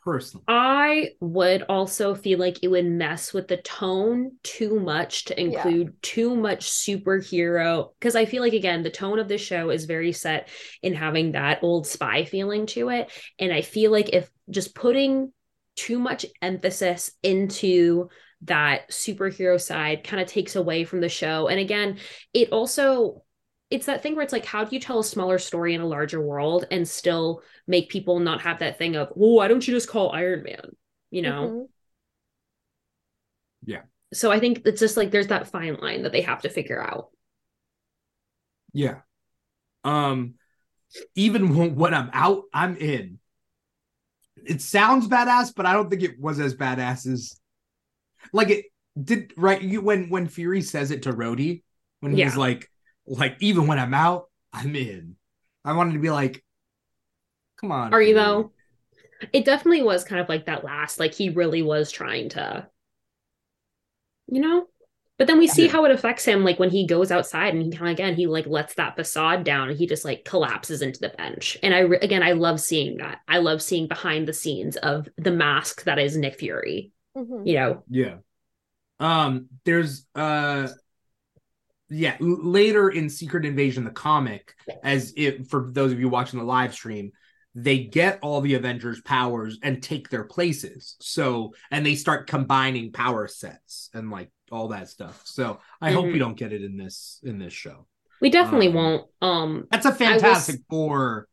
personally. 0.05 0.45
I 0.47 1.11
would 1.21 1.63
also 1.63 2.15
feel 2.15 2.39
like 2.39 2.59
it 2.63 2.69
would 2.69 2.85
mess 2.85 3.33
with 3.33 3.49
the 3.49 3.57
tone 3.57 4.33
too 4.43 4.79
much 4.79 5.25
to 5.25 5.41
include 5.41 6.01
too 6.03 6.37
much 6.37 6.71
superhero. 6.71 7.89
Because 7.99 8.15
I 8.15 8.27
feel 8.27 8.43
like, 8.43 8.53
again, 8.53 8.83
the 8.83 8.91
tone 8.91 9.19
of 9.19 9.29
this 9.29 9.41
show 9.41 9.71
is 9.71 9.87
very 9.87 10.13
set 10.13 10.49
in 10.83 10.95
having 10.95 11.33
that 11.33 11.63
old 11.63 11.87
spy 11.87 12.25
feeling 12.25 12.67
to 12.67 12.91
it. 12.91 13.11
And 13.39 13.53
I 13.53 13.63
feel 13.63 13.91
like 13.91 14.11
if 14.11 14.31
just 14.51 14.75
putting 14.75 15.33
too 15.77 15.99
much 15.99 16.27
emphasis 16.41 17.11
into 17.23 18.09
that 18.43 18.91
superhero 18.91 19.61
side 19.61 20.05
kind 20.05 20.23
of 20.23 20.29
takes 20.29 20.55
away 20.55 20.85
from 20.85 21.01
the 21.01 21.09
show. 21.09 21.49
And 21.49 21.59
again, 21.59 21.99
it 22.33 22.53
also 22.53 23.24
it's 23.71 23.87
that 23.87 24.03
thing 24.03 24.15
where 24.15 24.23
it's 24.23 24.33
like 24.33 24.45
how 24.47 24.65
do 24.65 24.75
you 24.75 24.81
tell 24.81 24.99
a 25.01 25.05
smaller 25.05 25.39
story 25.39 25.75
in 25.75 25.81
a 25.81 25.87
larger 25.87 26.21
world 26.21 26.67
and 26.71 26.87
still 26.87 27.43
make 27.67 27.89
people 27.91 28.21
not 28.21 28.43
have 28.43 28.59
that 28.59 28.79
thing 28.79 28.97
of 28.97 29.11
well 29.15 29.33
why 29.33 29.49
don't 29.49 29.67
you 29.67 29.75
just 29.75 29.89
call 29.89 30.11
iron 30.13 30.43
man 30.43 30.77
you 31.11 31.23
know 31.23 31.49
Mhm. 31.49 31.69
so 34.13 34.31
i 34.31 34.39
think 34.39 34.63
it's 34.65 34.81
just 34.81 34.97
like 34.97 35.11
there's 35.11 35.29
that 35.29 35.49
fine 35.49 35.77
line 35.77 36.03
that 36.03 36.13
they 36.13 36.21
have 36.21 36.43
to 36.43 36.49
figure 36.49 36.83
out 36.83 37.11
Yeah. 38.77 39.03
Um, 39.85 40.35
even 41.15 41.55
when, 41.57 41.77
when 41.77 41.95
I'm 41.95 42.11
out, 42.13 42.43
I'm 42.53 42.77
in. 42.77 43.21
It 44.45 44.61
sounds 44.61 45.07
badass, 45.09 45.55
but 45.55 45.65
I 45.65 45.73
don't 45.73 45.89
think 45.89 46.03
it 46.03 46.21
was 46.21 46.41
as 46.41 46.55
badass 46.57 47.07
as 47.07 47.39
like 48.33 48.51
it 48.51 48.67
did. 49.01 49.33
Right? 49.37 49.63
You 49.63 49.81
when 49.81 50.11
when 50.11 50.27
Fury 50.27 50.61
says 50.61 50.91
it 50.91 51.05
to 51.05 51.13
Rhodey, 51.13 51.63
when 52.01 52.13
he's 52.13 52.35
Yeah. 52.35 52.37
like, 52.37 52.69
like 53.07 53.37
even 53.41 53.67
when 53.67 53.79
I'm 53.79 53.95
out, 53.95 54.29
I'm 54.53 54.75
in. 54.77 55.17
I 55.65 55.73
wanted 55.75 55.95
to 55.95 55.99
be 56.01 56.11
like, 56.11 56.45
come 57.61 57.73
on. 57.73 57.93
are 57.93 58.03
you 58.03 58.15
though 58.15 58.53
it 59.33 59.45
definitely 59.45 59.83
was 59.83 60.05
kind 60.05 60.21
of 60.21 60.29
like 60.29 60.47
that 60.47 60.65
last 60.65 60.99
like 61.01 61.15
he 61.15 61.31
really 61.31 61.63
was 61.63 61.91
trying 61.91 62.29
to 62.31 62.69
you 64.27 64.41
know 64.41 64.67
but 65.17 65.29
then 65.29 65.39
we 65.39 65.47
see 65.47 65.67
Yeah. 65.67 65.73
how 65.73 65.85
it 65.85 65.93
affects 65.93 66.25
him 66.25 66.45
like 66.45 66.59
when 66.59 66.71
he 66.71 66.87
goes 66.87 67.13
outside 67.13 67.55
and 67.55 67.63
he 67.63 67.71
kind 67.71 67.89
of 67.89 67.93
again 67.95 68.15
he 68.15 68.27
like 68.27 68.47
lets 68.47 68.75
that 68.75 68.97
facade 68.97 69.45
down 69.45 69.69
and 69.69 69.79
he 69.79 69.87
just 69.87 70.05
like 70.05 70.25
collapses 70.25 70.83
into 70.83 71.01
the 71.01 71.11
bench 71.11 71.57
and 71.63 71.75
i 71.75 71.81
re- 71.81 71.99
again 72.03 72.23
i 72.23 72.33
love 72.33 72.61
seeing 72.61 72.97
that 72.99 73.21
i 73.29 73.39
love 73.39 73.63
seeing 73.63 73.87
behind 73.87 74.27
the 74.27 74.33
scenes 74.33 74.77
of 74.77 75.09
the 75.17 75.31
mask 75.31 75.85
that 75.85 75.99
is 75.99 76.17
nick 76.17 76.35
fury 76.39 76.91
Mhm. 77.17 77.47
you 77.47 77.55
know 77.55 77.83
Yeah. 77.89 78.17
Um, 79.01 79.49
there's 79.65 80.07
uh 80.15 80.69
yeah, 81.91 82.17
later 82.21 82.89
in 82.91 83.11
Secret 83.11 83.45
Invasion 83.45 83.85
the 83.85 83.91
comic, 83.91 84.55
as 84.83 85.13
it 85.17 85.47
for 85.49 85.71
those 85.73 85.93
of 85.93 86.01
you 86.01 86.09
watching 86.09 86.39
the 86.39 86.45
live 86.45 86.73
stream, 86.75 87.13
they 87.55 87.85
get 87.85 88.19
all 88.23 88.41
the 88.41 88.55
Avengers 88.55 89.01
powers 89.03 89.59
and 89.63 89.83
take 89.83 90.09
their 90.09 90.25
places. 90.25 90.97
So 91.01 91.55
and 91.71 91.85
they 91.85 91.95
start 91.95 92.27
combining 92.27 92.93
power 92.93 93.29
sets 93.29 93.91
and 93.95 94.11
like 94.11 94.31
all 94.51 94.69
that 94.69 94.89
stuff. 94.89 95.23
So 95.25 95.61
I 95.81 95.91
hope 95.91 96.13
we 96.13 96.19
Mhm. 96.19 96.19
don't 96.19 96.37
get 96.37 96.53
it 96.53 96.63
in 96.63 96.77
this 96.77 97.21
in 97.23 97.39
this 97.39 97.53
show. 97.53 97.87
we 98.21 98.31
definitely 98.31 98.69
Um, 98.69 98.75
won't 98.75 99.09
um 99.23 99.67
That's 99.71 99.87
a 99.87 99.95
fantastic 99.95 100.61
four 100.71 101.29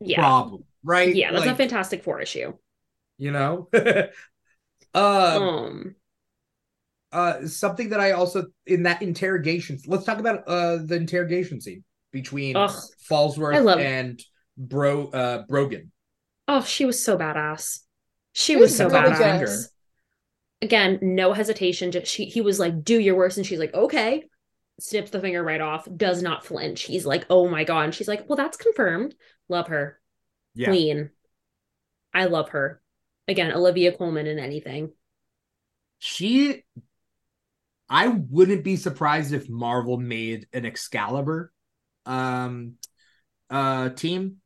yeah 0.00 0.20
problem, 0.20 0.64
right? 0.84 1.14
yeah 1.14 1.32
that's 1.32 1.46
a 1.46 1.54
fantastic 1.54 2.02
four 2.02 2.20
issue 2.20 2.52
you 3.18 3.30
know. 3.30 3.68
um 4.94 5.42
um 5.42 5.94
uh 7.16 7.46
something 7.46 7.90
that 7.90 8.00
I 8.00 8.12
also 8.12 8.46
in 8.66 8.84
that 8.84 9.02
interrogation 9.02 9.78
let's 9.86 10.04
talk 10.04 10.18
about 10.18 10.44
uh 10.46 10.78
the 10.84 10.96
interrogation 10.96 11.60
scene 11.60 11.84
between 12.12 12.56
Ugh. 12.56 12.82
Falsworth 13.10 13.66
and 13.76 14.20
Bro 14.56 15.08
uh 15.08 15.42
Brogan. 15.48 15.92
oh 16.48 16.62
she 16.62 16.84
was 16.86 17.02
so 17.02 17.16
badass. 17.18 17.80
She 18.32 18.54
She 18.54 18.56
was 18.56 18.72
was 18.72 18.76
so 18.76 18.88
badass. 18.90 19.38
good. 20.60 20.66
again 20.66 20.98
no 21.02 21.32
hesitation 21.32 21.90
just 21.92 22.06
she 22.06 22.26
he 22.26 22.40
was 22.40 22.58
like 22.58 22.82
do 22.84 22.98
your 22.98 23.16
worst 23.16 23.36
and 23.36 23.46
she's 23.46 23.58
like 23.58 23.74
okay. 23.74 24.24
Snips 24.78 25.10
the 25.10 25.20
finger 25.20 25.42
right 25.42 25.60
off 25.60 25.88
does 25.96 26.22
not 26.22 26.44
flinch. 26.44 26.82
He's 26.82 27.06
like 27.06 27.26
oh 27.30 27.48
my 27.48 27.64
god. 27.64 27.82
And 27.86 27.94
she's 27.94 28.08
like 28.08 28.28
well 28.28 28.36
that's 28.36 28.56
confirmed. 28.58 29.14
Love 29.48 29.68
her. 29.68 30.00
Yeah. 30.54 30.68
queen. 30.68 31.10
I 32.14 32.26
love 32.26 32.50
her. 32.50 32.80
Again 33.28 33.52
olivia 33.52 33.92
colman 33.92 34.26
in 34.26 34.38
anything. 34.38 34.92
She 35.98 36.64
I 37.88 38.08
wouldn't 38.08 38.64
be 38.64 38.76
surprised 38.76 39.32
if 39.32 39.48
Marvel 39.48 39.96
made 39.98 40.46
an 40.52 40.64
Excalibur 40.66 41.52
um 42.04 42.74
uh 43.50 43.88
team 43.90 44.36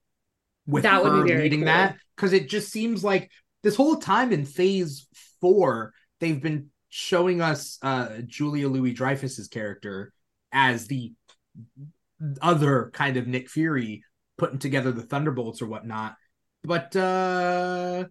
with 0.67 0.83
That 0.85 1.03
would 1.05 1.25
be 1.25 1.31
very 1.31 1.43
leading 1.45 1.61
cool. 1.61 1.67
that 1.67 1.97
because 2.17 2.33
it 2.33 2.49
just 2.49 2.71
seems 2.71 3.03
like 3.05 3.31
this 3.63 3.77
whole 3.77 3.97
time 3.97 4.33
in 4.33 4.45
phase 4.45 5.07
four 5.41 5.93
they've 6.21 6.41
been 6.41 6.69
showing 6.89 7.41
us 7.41 7.79
uh 7.83 8.19
Julia 8.27 8.69
Louis 8.69 8.93
Dreyfus's 8.95 9.49
character 9.49 10.13
as 10.53 10.87
the 10.87 11.13
other 12.43 12.91
kind 12.93 13.17
of 13.17 13.27
Nick 13.27 13.49
Fury 13.49 14.03
putting 14.37 14.59
together 14.59 14.93
the 14.93 15.03
Thunderbolts 15.03 15.63
or 15.63 15.67
whatnot. 15.67 16.17
But 16.65 16.95
uh 16.97 18.05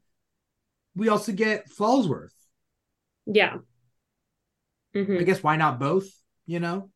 we 0.96 1.10
also 1.10 1.32
get 1.32 1.70
Falsworth. 1.70 2.34
yeah 3.26 3.58
Mhm. 4.96 5.20
I 5.20 5.24
guess 5.24 5.44
why 5.44 5.56
not 5.56 5.80
both? 5.80 6.08
You 6.46 6.60
know? 6.60 6.90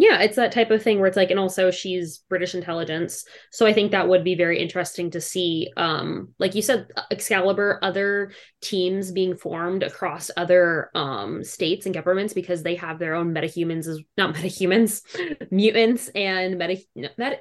Yeah, 0.00 0.20
it's 0.20 0.36
that 0.36 0.52
type 0.52 0.70
of 0.70 0.80
thing 0.80 0.98
where 0.98 1.08
it's 1.08 1.16
like, 1.16 1.32
and 1.32 1.40
also 1.40 1.72
she's 1.72 2.18
British 2.28 2.54
intelligence. 2.54 3.24
So 3.50 3.66
I 3.66 3.72
think 3.72 3.90
that 3.90 4.08
would 4.08 4.22
be 4.22 4.36
very 4.36 4.60
interesting 4.60 5.10
to 5.10 5.20
see. 5.20 5.72
Um, 5.76 6.34
like 6.38 6.54
you 6.54 6.62
said, 6.62 6.86
Excalibur, 7.10 7.80
other 7.82 8.30
teams 8.62 9.10
being 9.10 9.36
formed 9.36 9.82
across 9.82 10.30
other 10.36 10.90
um 10.94 11.42
states 11.42 11.86
and 11.86 11.94
governments 11.94 12.32
because 12.32 12.62
they 12.62 12.76
have 12.76 13.00
their 13.00 13.14
own 13.14 13.34
metahumans 13.34 13.88
as 13.88 14.00
not 14.16 14.34
metahumans, 14.36 15.02
mutants 15.50 16.08
and 16.14 16.58
meta 16.58 16.80
meta 16.94 17.38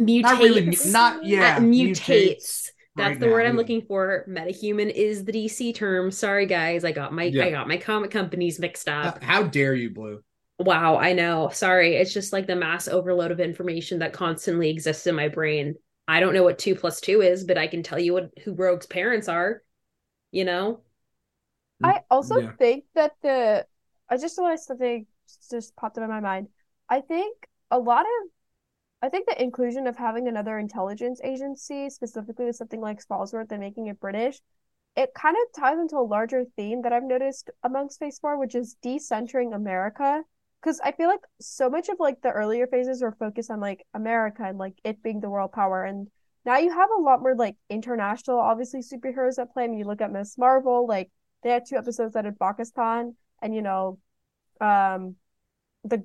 mutates. 0.00 0.22
Not 0.22 0.42
really, 0.42 0.78
not 0.90 1.24
yeah, 1.24 1.56
uh, 1.56 1.60
mutates. 1.60 2.70
That's 2.96 3.08
right 3.10 3.20
the 3.20 3.26
word 3.28 3.46
I'm 3.46 3.52
yeah. 3.54 3.58
looking 3.58 3.82
for. 3.82 4.24
Metahuman 4.28 4.90
is 4.90 5.24
the 5.24 5.32
DC 5.32 5.72
term. 5.72 6.10
Sorry 6.10 6.46
guys, 6.46 6.84
I 6.84 6.92
got 6.92 7.12
my 7.12 7.24
Yeah. 7.24 7.44
I 7.44 7.50
got 7.50 7.68
my 7.68 7.76
comic 7.76 8.10
companies 8.10 8.58
mixed 8.58 8.88
up. 8.88 9.22
How, 9.22 9.42
how 9.42 9.42
dare 9.44 9.74
you, 9.74 9.90
Blu? 9.90 10.22
Wow, 10.58 10.96
I 10.96 11.12
know. 11.12 11.50
Sorry. 11.52 11.96
It's 11.96 12.12
just 12.12 12.32
like 12.32 12.46
the 12.46 12.54
mass 12.56 12.86
overload 12.86 13.30
of 13.32 13.40
information 13.40 13.98
that 13.98 14.12
constantly 14.12 14.70
exists 14.70 15.06
in 15.06 15.14
my 15.14 15.28
brain. 15.28 15.74
I 16.06 16.20
don't 16.20 16.34
know 16.34 16.44
what 16.44 16.58
two 16.58 16.74
plus 16.74 17.00
two 17.00 17.22
is, 17.22 17.44
but 17.44 17.58
I 17.58 17.66
can 17.66 17.82
tell 17.82 17.98
you 17.98 18.12
what 18.12 18.30
who 18.44 18.54
Rogue's 18.54 18.86
parents 18.86 19.28
are. 19.28 19.62
You 20.30 20.44
know? 20.44 20.80
Mm, 21.82 21.88
I 21.88 22.00
also 22.10 22.40
Yeah. 22.40 22.52
think 22.52 22.84
that 22.94 23.12
the 23.22 23.66
I 24.08 24.16
just 24.16 24.38
realized 24.38 24.64
something 24.64 25.06
just 25.50 25.74
popped 25.76 25.98
up 25.98 26.04
in 26.04 26.10
my 26.10 26.20
mind. 26.20 26.48
I 26.88 27.00
think 27.00 27.48
a 27.70 27.78
lot 27.78 28.02
of 28.02 28.30
I 29.04 29.10
think 29.10 29.26
the 29.26 29.42
inclusion 29.42 29.86
of 29.86 29.98
having 29.98 30.28
another 30.28 30.58
intelligence 30.58 31.20
agency, 31.22 31.90
specifically 31.90 32.46
with 32.46 32.56
something 32.56 32.80
like 32.80 33.06
Falsworth 33.06 33.52
and 33.52 33.60
making 33.60 33.88
it 33.88 34.00
British, 34.00 34.40
it 34.96 35.12
kind 35.14 35.36
of 35.36 35.60
ties 35.60 35.78
into 35.78 35.98
a 35.98 36.00
larger 36.08 36.46
theme 36.56 36.80
that 36.80 36.92
I've 36.94 37.04
noticed 37.04 37.50
amongst 37.62 37.98
Phase 37.98 38.18
4, 38.18 38.38
which 38.38 38.54
is 38.54 38.76
decentering 38.82 39.54
America. 39.54 40.22
Because 40.58 40.80
I 40.80 40.92
feel 40.92 41.08
like 41.08 41.20
so 41.38 41.68
much 41.68 41.90
of 41.90 42.00
like 42.00 42.22
the 42.22 42.30
earlier 42.30 42.66
phases 42.66 43.02
were 43.02 43.12
focused 43.12 43.50
on 43.50 43.60
like 43.60 43.84
America 43.92 44.42
and 44.44 44.56
like 44.56 44.78
it 44.84 45.02
being 45.02 45.20
the 45.20 45.28
world 45.28 45.52
power. 45.52 45.84
And 45.84 46.08
now 46.46 46.56
you 46.56 46.72
have 46.72 46.88
a 46.88 47.02
lot 47.02 47.20
more 47.20 47.34
like 47.34 47.56
international, 47.68 48.38
obviously, 48.38 48.80
superheroes 48.80 49.36
that 49.36 49.52
play. 49.52 49.64
I 49.64 49.66
mean, 49.66 49.80
you 49.80 49.84
look 49.84 50.00
at 50.00 50.12
Ms. 50.12 50.38
Marvel, 50.38 50.86
like 50.86 51.10
they 51.42 51.50
had 51.50 51.66
two 51.68 51.76
episodes 51.76 52.14
that 52.14 52.24
in 52.24 52.36
Pakistan, 52.36 53.16
and 53.42 53.54
you 53.54 53.60
know, 53.60 53.98
um, 54.62 55.16
the 55.82 56.02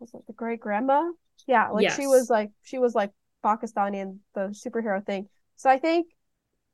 was 0.00 0.14
it 0.14 0.26
the 0.26 0.32
great 0.32 0.60
grandma? 0.60 1.10
Yeah, 1.46 1.68
like 1.70 1.90
she 1.90 2.06
was 2.06 2.28
like 2.30 2.50
she 2.62 2.78
was 2.78 2.94
like 2.94 3.10
Pakistani 3.44 4.02
and 4.02 4.20
the 4.34 4.48
superhero 4.48 5.04
thing. 5.04 5.28
So 5.56 5.70
I 5.70 5.78
think 5.78 6.06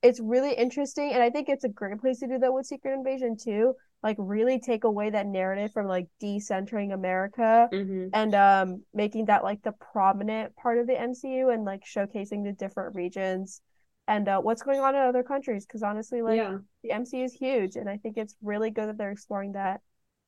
it's 0.03 0.21
really 0.21 0.55
interesting, 0.55 1.12
and 1.12 1.23
I 1.23 1.31
think 1.31 1.49
it's 1.49 1.64
a 1.64 1.69
great 1.69 1.99
place 2.01 2.21
to 2.21 2.29
do 2.29 2.39
that 2.39 2.53
with 2.53 2.67
Secret 2.67 2.95
Invasion 2.95 3.37
too. 3.37 3.75
Like 4.03 4.17
really 4.19 4.61
take 4.61 4.85
away 4.85 5.11
that 5.11 5.27
narrative 5.27 5.73
from 5.73 5.87
like 5.87 6.07
decentering 6.23 6.93
America 6.93 7.69
hmm 7.73 8.09
and 8.12 8.35
um 8.37 8.85
making 8.95 9.25
that 9.25 9.43
like 9.43 9.62
the 9.62 9.73
prominent 9.73 10.55
part 10.55 10.79
of 10.79 10.87
the 10.87 10.99
MCU 10.99 11.51
and 11.51 11.64
like 11.64 11.83
showcasing 11.85 12.45
the 12.45 12.53
different 12.53 12.95
regions 12.95 13.61
and 14.09 14.29
uh, 14.29 14.41
what's 14.41 14.62
going 14.62 14.81
on 14.81 14.95
in 14.95 15.01
other 15.01 15.23
countries. 15.23 15.67
Because 15.67 15.83
honestly, 15.83 16.23
like 16.23 16.39
yeah. 16.39 16.59
the 16.83 16.93
MCU 16.93 17.25
is 17.25 17.33
huge, 17.33 17.77
and 17.77 17.89
I 17.89 17.97
think 17.97 18.17
it's 18.17 18.37
really 18.43 18.71
good 18.71 18.89
that 18.89 18.99
they're 18.99 19.11
exploring 19.11 19.53
that. 19.53 19.81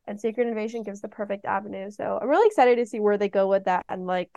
And 0.09 0.21
Secret 0.21 0.49
Invasion 0.49 0.83
gives 0.83 1.01
the 1.03 1.09
perfect 1.09 1.45
avenue. 1.45 1.91
So 1.91 2.19
I'm 2.21 2.29
really 2.29 2.47
excited 2.47 2.77
to 2.77 2.87
see 2.87 2.99
where 2.99 3.19
they 3.19 3.29
go 3.29 3.47
with 3.49 3.65
that, 3.65 3.85
and 3.89 4.07
like 4.07 4.31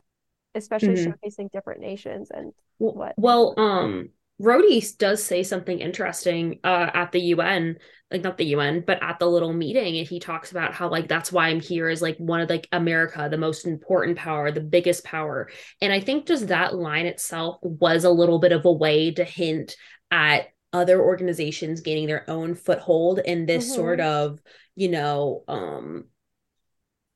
especially 0.53 0.93
Mhm. 0.93 1.13
showcasing 1.13 1.49
different 1.51 1.80
nations. 1.80 2.30
And 2.30 2.53
What? 2.78 3.15
well, 3.17 3.53
um, 3.57 4.09
Rhodey 4.41 4.97
does 4.97 5.24
say 5.24 5.43
something 5.43 5.80
interesting 5.80 6.59
uh 6.63 6.89
at 6.93 7.11
the 7.11 7.22
UN, 7.22 7.78
like 8.11 8.24
not 8.24 8.38
the 8.38 8.45
UN, 8.47 8.84
but 8.86 9.01
at 9.03 9.19
the 9.19 9.28
little 9.28 9.53
meeting, 9.53 9.97
and 9.97 10.07
he 10.07 10.19
talks 10.19 10.51
about 10.51 10.74
how 10.74 10.89
like 10.89 11.07
that's 11.07 11.32
why 11.32 11.47
I'm 11.49 11.59
here 11.59 11.88
is 11.89 12.01
like 12.01 12.17
one 12.17 12.41
of 12.41 12.49
like 12.49 12.67
America, 12.72 13.28
the 13.30 13.38
most 13.38 13.67
important 13.67 14.17
power, 14.17 14.51
the 14.51 14.59
biggest 14.59 15.03
power. 15.03 15.49
And 15.80 15.93
I 15.93 15.99
think 15.99 16.26
just 16.26 16.47
that 16.47 16.76
line 16.76 17.05
itself 17.05 17.59
was 17.61 18.03
a 18.03 18.09
little 18.09 18.39
bit 18.39 18.51
of 18.51 18.65
a 18.65 18.72
way 18.72 19.11
to 19.11 19.24
hint 19.24 19.76
at 20.09 20.47
other 20.74 21.01
organizations 21.01 21.82
gaining 21.82 22.07
their 22.07 22.30
own 22.30 22.55
foothold 22.55 23.19
in 23.19 23.45
this 23.45 23.69
Mhm. 23.72 23.76
sort 23.76 23.99
of, 23.99 24.39
you 24.76 24.89
know, 24.89 25.43
um 25.47 26.05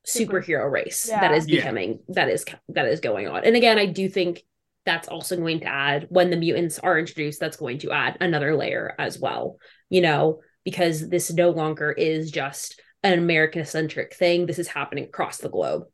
Super- 0.04 0.42
superhero 0.42 0.70
race 0.72 1.08
Yeah. 1.10 1.22
that 1.22 1.34
is 1.34 1.48
Yeah. 1.48 1.56
becoming 1.62 2.00
that 2.10 2.30
is 2.30 2.46
that 2.70 2.86
is 2.88 3.00
going 3.00 3.28
on. 3.28 3.44
And 3.44 3.56
again, 3.56 3.80
I 3.80 3.88
do 3.88 4.08
think 4.08 4.44
that's 4.86 5.08
also 5.08 5.36
going 5.36 5.62
to 5.62 5.66
add 5.66 6.06
when 6.10 6.30
the 6.30 6.38
mutants 6.38 6.78
are 6.78 7.00
introduced 7.00 7.40
that's 7.40 7.58
going 7.58 7.80
to 7.80 7.92
add 7.92 8.18
another 8.22 8.56
layer 8.56 8.94
as 9.00 9.18
well 9.20 9.58
you 9.90 10.00
know 10.00 10.42
because 10.64 11.10
this 11.10 11.34
no 11.34 11.50
longer 11.50 11.92
is 11.92 12.30
just 12.30 12.80
an 13.02 13.18
american 13.18 13.66
centric 13.66 14.14
thing 14.14 14.46
this 14.46 14.60
is 14.60 14.68
happening 14.68 15.06
across 15.06 15.38
the 15.40 15.50
globe 15.50 15.86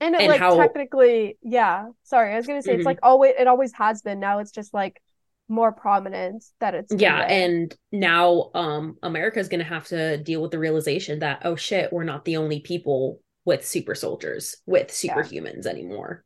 and 0.00 0.16
it 0.16 0.22
And 0.22 0.28
like 0.30 0.40
how- 0.40 0.56
technically, 0.56 1.38
yeah. 1.42 1.86
Sorry, 2.02 2.32
I 2.32 2.36
was 2.36 2.46
gonna 2.48 2.60
say 2.60 2.72
Mhm. 2.74 2.78
it's 2.78 2.84
like 2.86 2.98
always 3.04 3.34
it 3.38 3.46
always 3.46 3.72
has 3.74 4.02
been. 4.02 4.18
Now 4.18 4.40
it's 4.40 4.50
just 4.50 4.74
like 4.74 5.00
more 5.48 5.72
prominent 5.72 6.42
that 6.60 6.74
it's 6.74 6.92
yeah 6.96 7.18
there. 7.18 7.28
and 7.30 7.76
now 7.92 8.50
um 8.54 8.96
america's 9.02 9.48
going 9.48 9.58
to 9.58 9.64
have 9.64 9.86
to 9.86 10.16
deal 10.18 10.40
with 10.40 10.50
the 10.50 10.58
realization 10.58 11.18
that 11.18 11.42
oh 11.44 11.54
shit 11.54 11.92
we're 11.92 12.02
not 12.04 12.24
the 12.24 12.36
only 12.38 12.60
people 12.60 13.20
with 13.44 13.66
super 13.66 13.94
soldiers 13.94 14.56
with 14.66 14.90
Yeah. 15.04 15.14
superhumans 15.14 15.66
anymore 15.66 16.24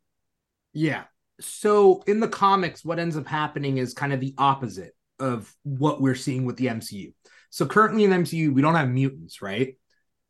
Yeah. 0.73 1.03
So 1.41 2.03
in 2.05 2.19
the 2.19 2.27
comics, 2.27 2.83
what 2.83 2.99
ends 2.99 3.15
up 3.15 3.25
happening 3.25 3.77
is 3.77 3.93
kind 3.93 4.11
of 4.13 4.19
the 4.19 4.33
opposite 4.37 4.93
of 5.19 5.53
what 5.63 6.01
we're 6.01 6.15
seeing 6.15 6.43
with 6.45 6.57
the 6.57 6.67
MCU. 6.67 7.13
So 7.49 7.65
currently 7.65 8.03
in 8.03 8.09
the 8.09 8.17
MCU, 8.17 8.53
we 8.53 8.61
don't 8.61 8.75
have 8.75 8.89
mutants, 8.89 9.41
right? 9.41 9.77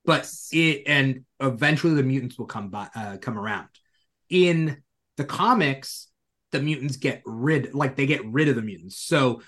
But 0.05 0.19
Yes. 0.21 0.49
it 0.51 0.83
and 0.85 1.25
eventually 1.39 1.95
the 1.95 2.03
mutants 2.03 2.37
will 2.37 2.45
come 2.45 2.69
by 2.69 2.89
uh, 2.95 3.17
come 3.17 3.39
around. 3.39 3.69
In 4.29 4.83
the 5.17 5.25
comics, 5.25 6.08
the 6.51 6.61
mutants 6.61 6.97
get 6.97 7.21
rid 7.25 7.73
like 7.73 7.95
they 7.95 8.05
get 8.05 8.25
rid 8.25 8.47
of 8.47 8.55
the 8.55 8.61
mutants. 8.61 8.97
So 8.97 9.41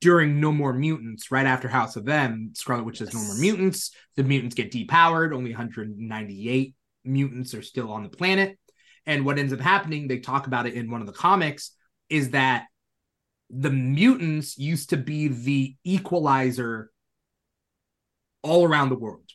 during 0.00 0.40
No 0.40 0.52
More 0.52 0.72
Mutants, 0.72 1.30
right 1.30 1.46
after 1.46 1.66
House 1.66 1.96
of 1.96 2.08
M, 2.08 2.50
Scarlet 2.54 2.84
Witch 2.84 2.98
says 2.98 3.14
No 3.14 3.20
More 3.20 3.36
Mutants, 3.38 3.92
the 4.16 4.22
mutants 4.22 4.54
get 4.54 4.70
depowered. 4.70 5.34
Only 5.34 5.50
198 5.50 6.74
mutants 7.04 7.54
are 7.54 7.62
still 7.62 7.90
on 7.90 8.02
the 8.02 8.08
planet. 8.08 8.58
And 9.06 9.24
what 9.24 9.38
ends 9.38 9.52
up 9.52 9.60
happening, 9.60 10.08
they 10.08 10.18
talk 10.18 10.46
about 10.46 10.66
it 10.66 10.74
in 10.74 10.90
one 10.90 11.00
of 11.00 11.06
the 11.06 11.12
comics, 11.12 11.72
is 12.08 12.30
that 12.30 12.66
the 13.50 13.70
mutants 13.70 14.58
used 14.58 14.90
to 14.90 14.96
be 14.96 15.28
the 15.28 15.76
equalizer 15.84 16.90
all 18.42 18.66
around 18.66 18.90
the 18.90 18.98
world 18.98 19.30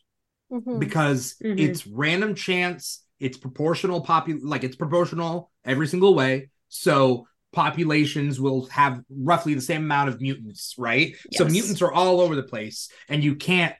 Mhm. 0.51 0.79
because 0.79 1.35
Mhm. 1.41 1.59
it's 1.59 1.87
random 1.87 2.35
chance, 2.35 3.03
it's 3.19 3.37
proportional 3.37 4.03
popu 4.03 4.39
like 4.43 4.63
it's 4.63 4.75
proportional 4.75 5.51
every 5.63 5.87
single 5.87 6.13
way. 6.15 6.49
So 6.69 7.27
populations 7.51 8.39
will 8.39 8.67
have 8.67 9.01
roughly 9.09 9.53
the 9.55 9.61
same 9.61 9.83
amount 9.83 10.09
of 10.09 10.21
mutants, 10.21 10.75
right? 10.77 11.15
So 11.33 11.45
mutants 11.45 11.81
are 11.81 11.91
all 11.91 12.21
over 12.21 12.35
the 12.35 12.43
place, 12.43 12.89
and 13.07 13.23
you 13.23 13.35
can't 13.35 13.75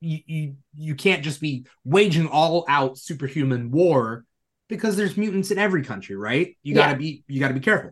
you, 0.00 0.18
you 0.26 0.56
you 0.76 0.94
can't 0.94 1.22
just 1.22 1.40
be 1.40 1.66
waging 1.84 2.26
all 2.26 2.64
out 2.68 2.98
superhuman 2.98 3.70
war 3.70 4.24
because 4.68 4.96
there's 4.96 5.16
mutants 5.16 5.50
in 5.50 5.58
every 5.58 5.84
country, 5.84 6.16
right? 6.16 6.56
You 6.62 6.74
gotta 6.74 6.96
be 6.96 7.24
you 7.28 7.40
gotta 7.40 7.54
be 7.54 7.60
careful. 7.60 7.90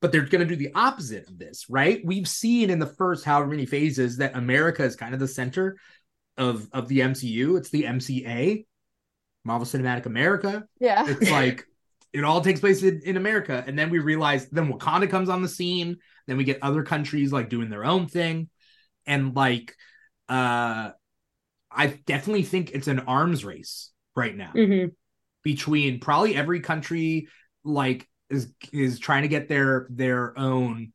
But 0.00 0.12
they're 0.12 0.22
gonna 0.22 0.44
do 0.44 0.56
the 0.56 0.72
opposite 0.74 1.28
of 1.28 1.38
this, 1.38 1.66
right? 1.70 2.00
We've 2.04 2.28
seen 2.28 2.70
in 2.70 2.78
the 2.78 2.86
first 2.86 3.24
however 3.24 3.48
many 3.48 3.66
phases 3.66 4.18
that 4.18 4.36
America 4.36 4.84
is 4.84 4.94
kind 4.96 5.14
of 5.14 5.20
the 5.20 5.28
center 5.28 5.78
of 6.36 6.68
of 6.72 6.88
the 6.88 7.00
MCU. 7.00 7.56
It's 7.56 7.70
the 7.70 7.84
MCA, 7.84 8.66
Marvel 9.44 9.66
Cinematic 9.66 10.06
America. 10.06 10.64
yeah. 10.78 11.04
It's 11.08 11.30
like 11.30 11.64
it 12.12 12.24
all 12.24 12.40
takes 12.40 12.60
place 12.60 12.82
in, 12.82 13.00
in 13.04 13.16
America, 13.16 13.62
and 13.66 13.78
then 13.78 13.90
we 13.90 13.98
realize 13.98 14.48
then 14.50 14.72
Wakanda 14.72 15.08
comes 15.10 15.28
on 15.28 15.42
the 15.42 15.48
scene. 15.48 15.98
Then 16.26 16.36
we 16.36 16.44
get 16.44 16.58
other 16.62 16.82
countries 16.82 17.32
like 17.32 17.48
doing 17.48 17.70
their 17.70 17.84
own 17.84 18.06
thing, 18.06 18.48
and 19.06 19.34
like 19.34 19.74
uh, 20.28 20.90
I 21.70 21.86
definitely 22.06 22.42
think 22.44 22.70
it's 22.72 22.88
an 22.88 23.00
arms 23.00 23.44
race 23.44 23.90
right 24.16 24.36
now 24.36 24.52
Mhm. 24.54 24.92
between 25.42 26.00
probably 26.00 26.34
every 26.34 26.60
country 26.60 27.28
like 27.64 28.08
is 28.30 28.52
is 28.72 28.98
trying 28.98 29.22
to 29.22 29.28
get 29.28 29.48
their 29.48 29.86
their 29.90 30.38
own 30.38 30.92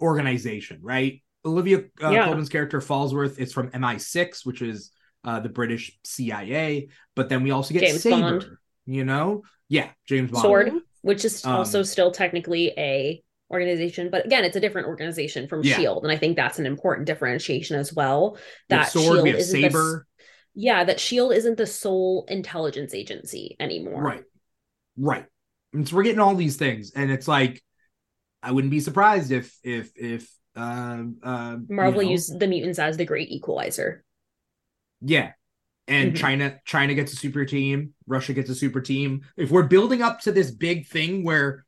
organization 0.00 0.80
right 0.82 1.22
olivia 1.44 1.78
uh, 2.02 2.10
Yeah. 2.10 2.24
colman's 2.24 2.48
character 2.48 2.80
Falsworth 2.80 3.38
is 3.38 3.52
from 3.52 3.70
mi6 3.70 4.44
which 4.44 4.60
is 4.62 4.90
uh 5.24 5.40
the 5.40 5.48
british 5.48 5.98
cia 6.04 6.88
but 7.14 7.28
then 7.28 7.42
we 7.42 7.50
also 7.50 7.72
get 7.74 7.80
James 7.84 8.02
saber 8.02 8.40
Bond. 8.40 8.56
you 8.86 9.04
know 9.04 9.42
yeah 9.74 9.90
james 10.06 10.30
bond 10.30 10.42
Sword. 10.42 10.72
Which 11.02 11.24
is 11.24 11.44
Um, 11.44 11.56
also 11.56 11.82
still 11.82 12.12
technically 12.12 12.72
a 12.78 13.22
organization 13.50 14.08
but 14.10 14.24
again 14.24 14.44
it's 14.44 14.56
a 14.56 14.60
different 14.60 14.86
organization 14.88 15.48
from 15.48 15.62
Yeah. 15.62 15.76
shield 15.76 16.02
and 16.04 16.10
i 16.12 16.16
think 16.16 16.34
that's 16.36 16.58
an 16.58 16.66
important 16.66 17.06
differentiation 17.06 17.76
as 17.78 17.92
well 17.92 18.32
we 18.32 18.38
that 18.70 18.84
sword 18.88 19.04
shield 19.04 19.24
we 19.24 19.30
have 19.30 19.38
isn't 19.40 19.60
the 19.60 19.70
saber 19.70 20.06
yeah 20.54 20.84
that 20.84 20.98
shield 20.98 21.32
isn't 21.32 21.58
the 21.58 21.66
sole 21.66 22.24
intelligence 22.28 22.94
agency 22.94 23.54
anymore 23.60 24.02
right 24.02 24.24
right 24.96 25.26
and 25.72 25.86
so 25.86 25.94
we're 25.96 26.04
getting 26.04 26.20
all 26.20 26.34
these 26.34 26.56
things 26.56 26.92
and 26.96 27.10
it's 27.10 27.28
like 27.28 27.62
i 28.42 28.50
wouldn't 28.50 28.70
be 28.70 28.80
surprised 28.80 29.30
if 29.30 29.54
if 29.62 29.90
if 29.96 30.30
um 30.56 31.16
uh, 31.22 31.56
marvel 31.68 32.00
you 32.02 32.08
know, 32.08 32.12
used 32.12 32.38
the 32.40 32.46
mutants 32.46 32.78
as 32.78 32.96
the 32.96 33.04
great 33.04 33.30
equalizer 33.30 34.04
Yeah. 35.02 35.32
And 35.86 36.12
Mhm. 36.12 36.16
China 36.16 36.60
China 36.64 36.94
gets 36.94 37.12
a 37.12 37.16
super 37.16 37.44
team, 37.44 37.94
Russia 38.06 38.32
gets 38.32 38.50
a 38.50 38.54
super 38.54 38.80
team. 38.80 39.22
If 39.36 39.50
we're 39.50 39.68
building 39.68 40.02
up 40.02 40.20
to 40.22 40.32
this 40.32 40.50
big 40.50 40.86
thing 40.86 41.24
where 41.24 41.64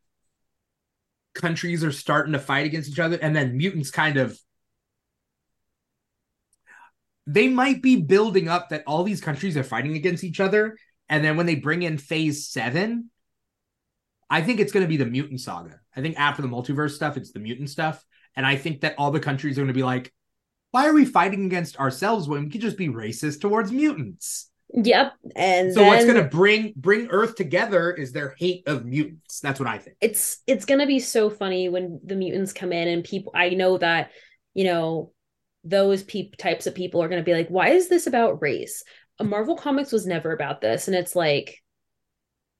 countries 1.34 1.84
are 1.84 1.92
starting 1.92 2.32
to 2.32 2.38
fight 2.38 2.66
against 2.66 2.88
each 2.88 2.98
other 2.98 3.18
and 3.20 3.36
then 3.36 3.56
mutants 3.56 3.90
kind 3.90 4.16
of 4.16 4.38
they 7.26 7.48
might 7.48 7.82
be 7.82 7.96
building 7.96 8.48
up 8.48 8.70
that 8.70 8.84
all 8.86 9.02
these 9.02 9.20
countries 9.20 9.56
are 9.56 9.64
fighting 9.64 9.96
against 9.96 10.24
each 10.24 10.40
other 10.40 10.78
and 11.08 11.24
then 11.24 11.36
when 11.36 11.44
they 11.46 11.54
bring 11.56 11.82
in 11.82 11.98
phase 11.98 12.46
7 12.48 13.10
I 14.28 14.42
think 14.42 14.58
it's 14.58 14.72
going 14.72 14.84
to 14.84 14.88
be 14.88 14.96
the 14.96 15.06
mutant 15.06 15.40
saga. 15.40 15.78
I 15.94 16.00
think 16.00 16.18
after 16.18 16.42
the 16.42 16.48
multiverse 16.48 16.92
stuff 16.92 17.16
it's 17.16 17.32
the 17.32 17.38
mutant 17.38 17.68
stuff 17.70 18.02
and 18.34 18.46
I 18.46 18.56
think 18.56 18.80
that 18.80 18.94
all 18.96 19.10
the 19.10 19.20
countries 19.20 19.58
are 19.58 19.60
going 19.60 19.68
to 19.68 19.74
be 19.74 19.82
like 19.82 20.12
why 20.76 20.86
are 20.88 20.92
we 20.92 21.06
fighting 21.06 21.46
against 21.46 21.80
ourselves 21.80 22.28
when 22.28 22.44
we 22.44 22.50
could 22.50 22.60
just 22.60 22.76
be 22.76 22.88
racist 22.88 23.40
towards 23.40 23.72
mutants? 23.72 24.50
Yep. 24.74 25.14
And 25.34 25.72
So 25.72 25.84
what's 25.84 26.04
going 26.04 26.22
to 26.22 26.28
bring 26.28 26.74
bring 26.76 27.08
Earth 27.08 27.34
together 27.34 27.92
is 27.92 28.12
their 28.12 28.34
hate 28.36 28.68
of 28.68 28.84
mutants. 28.84 29.40
That's 29.40 29.58
what 29.58 29.70
I 29.70 29.78
think. 29.78 29.96
it's 30.02 30.42
it's 30.46 30.66
gonna 30.66 30.86
be 30.86 30.98
so 30.98 31.30
funny 31.30 31.70
when 31.70 31.98
the 32.04 32.14
mutants 32.14 32.52
come 32.52 32.72
in 32.74 32.88
and 32.88 33.02
people 33.02 33.32
I 33.34 33.50
know 33.50 33.78
that, 33.78 34.10
you 34.52 34.64
know, 34.64 35.12
those 35.64 36.02
peop 36.02 36.36
types 36.36 36.66
of 36.66 36.74
people 36.74 37.02
are 37.02 37.08
gonna 37.08 37.22
be 37.22 37.32
like, 37.32 37.48
why 37.48 37.68
is 37.68 37.88
this 37.88 38.06
about 38.06 38.42
race? 38.42 38.84
A 39.18 39.24
Marvel 39.24 39.56
Comics 39.56 39.92
was 39.92 40.06
never 40.06 40.32
about 40.32 40.60
this. 40.60 40.88
And 40.88 40.94
it's 40.94 41.16
like 41.16 41.62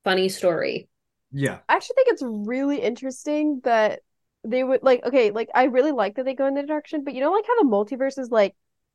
funny 0.04 0.30
story. 0.30 0.88
Yeah. 1.32 1.58
I 1.68 1.74
actually 1.74 1.96
think 1.96 2.08
it's 2.08 2.24
really 2.24 2.80
interesting 2.80 3.60
that 3.64 4.00
they 4.46 4.64
would 4.64 4.82
like 4.82 5.04
okay, 5.04 5.30
like 5.30 5.48
I 5.54 5.64
really 5.64 5.92
like 5.92 6.16
that 6.16 6.24
they 6.24 6.34
go 6.34 6.46
in 6.46 6.54
the 6.54 6.62
direction, 6.62 7.04
but 7.04 7.14
you 7.14 7.20
know 7.20 7.32
like 7.32 7.46
how 7.46 7.62
the 7.62 7.68
multiverse 7.68 8.18
is 8.18 8.30
like 8.30 8.54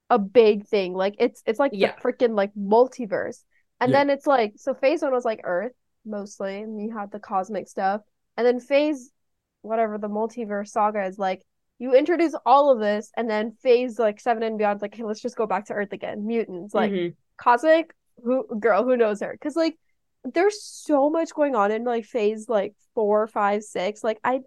a 0.09 0.19
big 0.19 0.65
thing. 0.67 0.93
Like 0.93 1.15
it's 1.19 1.43
it's 1.45 1.59
like 1.59 1.73
Yeah. 1.73 1.91
the 1.91 1.93
freaking 2.03 2.35
like 2.35 2.53
multiverse. 2.55 3.43
And 3.79 3.91
Yeah. 3.91 3.95
then 3.95 4.09
it's 4.09 4.27
like 4.27 4.53
so 4.57 4.73
phase 4.73 5.01
one 5.01 5.11
was 5.13 5.25
like 5.25 5.41
Earth 5.43 5.73
mostly, 6.05 6.61
and 6.61 6.81
you 6.81 6.91
had 6.95 7.11
the 7.11 7.19
cosmic 7.19 7.67
stuff. 7.67 8.01
And 8.37 8.45
then 8.45 8.59
phase 8.59 9.11
whatever 9.61 9.97
the 9.97 10.09
multiverse 10.09 10.69
saga 10.69 11.05
is 11.05 11.19
like 11.19 11.43
you 11.79 11.95
introduce 11.95 12.35
all 12.45 12.71
of 12.71 12.79
this 12.79 13.11
and 13.17 13.29
then 13.29 13.51
phase 13.61 13.99
like 13.99 14.19
seven 14.19 14.43
and 14.43 14.57
beyond 14.57 14.81
like 14.81 14.95
hey 14.95 15.03
let's 15.03 15.21
just 15.21 15.35
go 15.35 15.45
back 15.45 15.65
to 15.65 15.73
earth 15.73 15.93
again 15.93 16.25
mutants 16.25 16.73
like 16.73 16.95
Mhm. 16.95 17.15
cosmic 17.37 17.93
who 18.23 18.45
girl 18.59 18.83
who 18.83 18.97
knows 18.97 19.19
her 19.21 19.33
because 19.33 19.55
like 19.55 19.77
there's 20.23 20.63
so 20.63 21.09
much 21.09 21.33
going 21.33 21.55
on 21.55 21.71
in 21.71 21.83
like 21.83 22.05
phase 22.05 22.47
like 22.47 22.73
four 22.93 23.27
five 23.27 23.63
six 23.63 24.03
like 24.03 24.19
i 24.23 24.39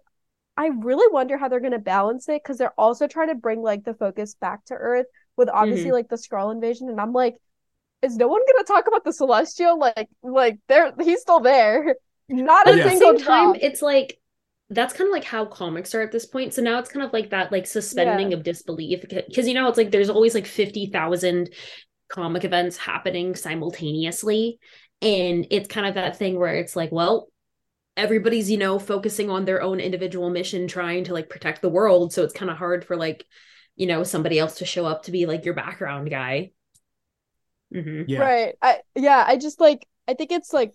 i 0.57 0.67
really 0.67 1.11
wonder 1.11 1.37
how 1.37 1.47
they're 1.47 1.59
going 1.59 1.71
to 1.71 1.79
balance 1.79 2.29
it 2.29 2.41
because 2.43 2.57
they're 2.57 2.79
also 2.79 3.07
trying 3.07 3.29
to 3.29 3.35
bring 3.35 3.61
like 3.61 3.83
the 3.83 3.93
focus 3.93 4.35
back 4.35 4.63
to 4.65 4.73
earth 4.73 5.07
with 5.37 5.49
obviously 5.49 5.85
mm-hmm. 5.85 5.93
like 5.93 6.09
the 6.09 6.15
Skrull 6.15 6.51
invasion 6.51 6.89
and 6.89 6.99
i'm 6.99 7.13
like 7.13 7.35
is 8.05 8.17
no 8.17 8.27
one 8.27 8.41
going 8.41 8.63
to 8.63 8.71
talk 8.71 8.87
about 8.87 9.03
the 9.03 9.11
celestial? 9.11 9.77
Like 9.77 10.09
like 10.23 10.59
there 10.67 10.93
he's 11.01 11.21
still 11.21 11.39
there. 11.39 11.95
Not 12.29 12.65
But 12.65 12.75
a 12.75 12.79
at 12.79 12.83
the 12.83 12.89
single 12.91 13.17
same 13.19 13.27
time, 13.27 13.51
drop. 13.51 13.57
it's 13.61 13.81
like 13.81 14.19
that's 14.69 14.93
kind 14.93 15.07
of 15.07 15.13
like 15.13 15.23
how 15.23 15.45
comics 15.45 15.93
are 15.93 16.01
at 16.01 16.11
this 16.11 16.25
point. 16.25 16.53
So 16.53 16.61
now 16.61 16.79
it's 16.79 16.89
kind 16.89 17.05
of 17.05 17.13
like 17.13 17.29
that 17.29 17.51
like 17.51 17.67
suspending 17.67 18.33
of 18.33 18.43
disbelief 18.43 19.01
because 19.01 19.47
you 19.47 19.53
know 19.53 19.67
it's 19.67 19.77
like 19.77 19.91
there's 19.91 20.09
always 20.09 20.33
like 20.33 20.47
50,000 20.47 21.51
comic 22.07 22.43
events 22.43 22.77
happening 22.77 23.35
simultaneously 23.35 24.59
and 25.01 25.47
it's 25.49 25.67
kind 25.67 25.87
of 25.87 25.95
that 25.95 26.17
thing 26.17 26.37
where 26.37 26.53
it's 26.55 26.75
like 26.75 26.91
well 26.91 27.27
everybody's 27.97 28.51
you 28.51 28.57
know 28.57 28.79
focusing 28.79 29.29
on 29.29 29.45
their 29.45 29.61
own 29.61 29.79
individual 29.79 30.29
mission 30.29 30.67
trying 30.67 31.03
to 31.03 31.13
like 31.13 31.29
protect 31.29 31.61
the 31.61 31.69
world 31.69 32.13
so 32.13 32.23
it's 32.23 32.33
kind 32.33 32.51
of 32.51 32.57
hard 32.57 32.85
for 32.85 32.95
like 32.97 33.25
you 33.75 33.87
know 33.87 34.03
somebody 34.03 34.39
else 34.39 34.57
to 34.57 34.65
show 34.65 34.85
up 34.85 35.03
to 35.03 35.11
be 35.11 35.25
like 35.25 35.45
your 35.45 35.53
background 35.53 36.09
guy 36.09 36.51
hmm 37.71 38.03
Yeah. 38.07 38.31
Right. 38.33 38.55
I 38.61 38.81
yeah, 38.95 39.23
I 39.27 39.37
just 39.37 39.59
like 39.59 39.87
I 40.07 40.13
think 40.13 40.31
it's 40.31 40.53
like 40.53 40.73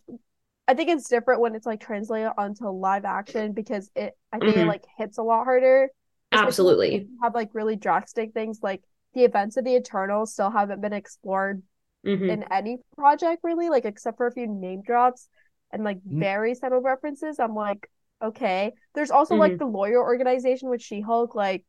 I 0.69 0.75
think 0.75 0.91
it's 0.91 1.09
different 1.09 1.41
when 1.41 1.55
it's 1.55 1.67
like 1.67 1.81
translated 1.81 2.33
onto 2.37 2.69
live 2.69 3.05
action 3.05 3.53
because 3.53 3.91
it 3.95 4.15
I 4.33 4.41
think 4.41 4.59
it 4.59 4.67
Mhm. 4.67 4.67
like 4.67 4.85
hits 4.99 5.19
a 5.19 5.23
lot 5.23 5.45
harder. 5.45 5.89
absolutely 6.33 7.09
you 7.09 7.19
have 7.23 7.35
like 7.35 7.51
really 7.55 7.77
drastic 7.77 8.33
things 8.35 8.61
like 8.63 8.83
the 9.15 9.25
events 9.25 9.57
of 9.59 9.65
the 9.65 9.77
Eternals 9.77 10.33
still 10.35 10.51
haven't 10.51 10.81
been 10.83 10.93
explored 10.95 11.63
hmm 12.05 12.31
in 12.31 12.45
any 12.53 12.79
project 12.97 13.43
really, 13.45 13.71
like 13.71 13.85
except 13.87 14.17
for 14.19 14.27
a 14.29 14.33
few 14.33 14.47
name 14.49 14.83
drops 14.83 15.29
and 15.73 15.85
like 15.85 16.01
Mm. 16.11 16.25
very 16.29 16.55
subtle 16.55 16.81
references. 16.81 17.39
I'm 17.39 17.55
like, 17.55 17.91
okay. 18.23 18.75
There's 18.95 19.11
also 19.11 19.37
like 19.37 19.59
the 19.59 19.67
lawyer 19.67 20.01
organization 20.03 20.69
with 20.71 20.83
She-Hulk, 20.83 21.35
like 21.35 21.65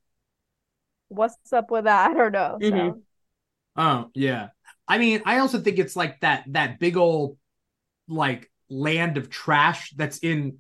what's 1.10 1.54
up 1.54 1.72
with 1.72 1.86
that? 1.86 2.12
I 2.12 2.14
don't 2.14 2.32
know. 2.32 2.60
So 2.62 2.74
Mhm. 2.74 3.02
Oh, 3.78 4.12
yeah. 4.16 4.50
I 4.88 4.98
mean, 5.00 5.22
I 5.26 5.40
also 5.40 5.60
think 5.60 5.80
it's 5.80 5.96
like 5.96 6.22
that 6.22 6.46
that 6.50 6.80
big 6.80 6.98
old 6.98 7.38
like 8.08 8.52
land 8.70 9.18
of 9.18 9.30
trash 9.30 9.92
that's 9.98 10.20
in 10.20 10.60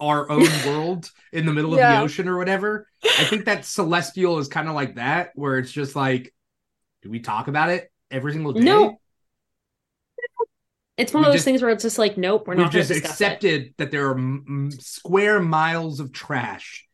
our 0.00 0.30
own 0.30 0.62
world 0.62 1.10
in 1.32 1.46
the 1.46 1.52
middle 1.54 1.74
of 1.74 1.80
Yeah. 1.80 1.88
the 1.88 1.98
ocean 1.98 2.28
or 2.28 2.38
whatever. 2.38 2.88
I 3.16 3.24
think 3.24 3.46
that 3.46 3.64
celestial 3.66 4.38
is 4.38 4.48
kind 4.48 4.68
of 4.68 4.74
like 4.76 4.96
that, 4.96 5.30
where 5.36 5.58
it's 5.58 5.72
just 5.72 5.96
like, 5.96 6.34
do 7.02 7.10
we 7.10 7.20
talk 7.20 7.48
about 7.48 7.70
it 7.70 7.92
every 8.10 8.32
single 8.34 8.54
day? 8.54 8.64
No, 8.66 9.00
it's 10.98 11.14
one 11.14 11.22
We 11.22 11.26
of 11.28 11.32
those 11.32 11.36
just- 11.38 11.44
things 11.46 11.62
where 11.62 11.70
it's 11.70 11.82
just 11.82 11.98
like 11.98 12.18
nope 12.18 12.46
we're 12.46 12.54
not 12.54 12.72
just 12.72 12.88
discuss 12.88 13.10
it 13.20 13.24
accepted 13.24 13.74
that 13.78 13.90
there 13.90 14.08
are 14.08 14.18
m- 14.18 14.70
square 14.78 15.40
miles 15.40 16.00
of 16.00 16.12
trash. 16.12 16.86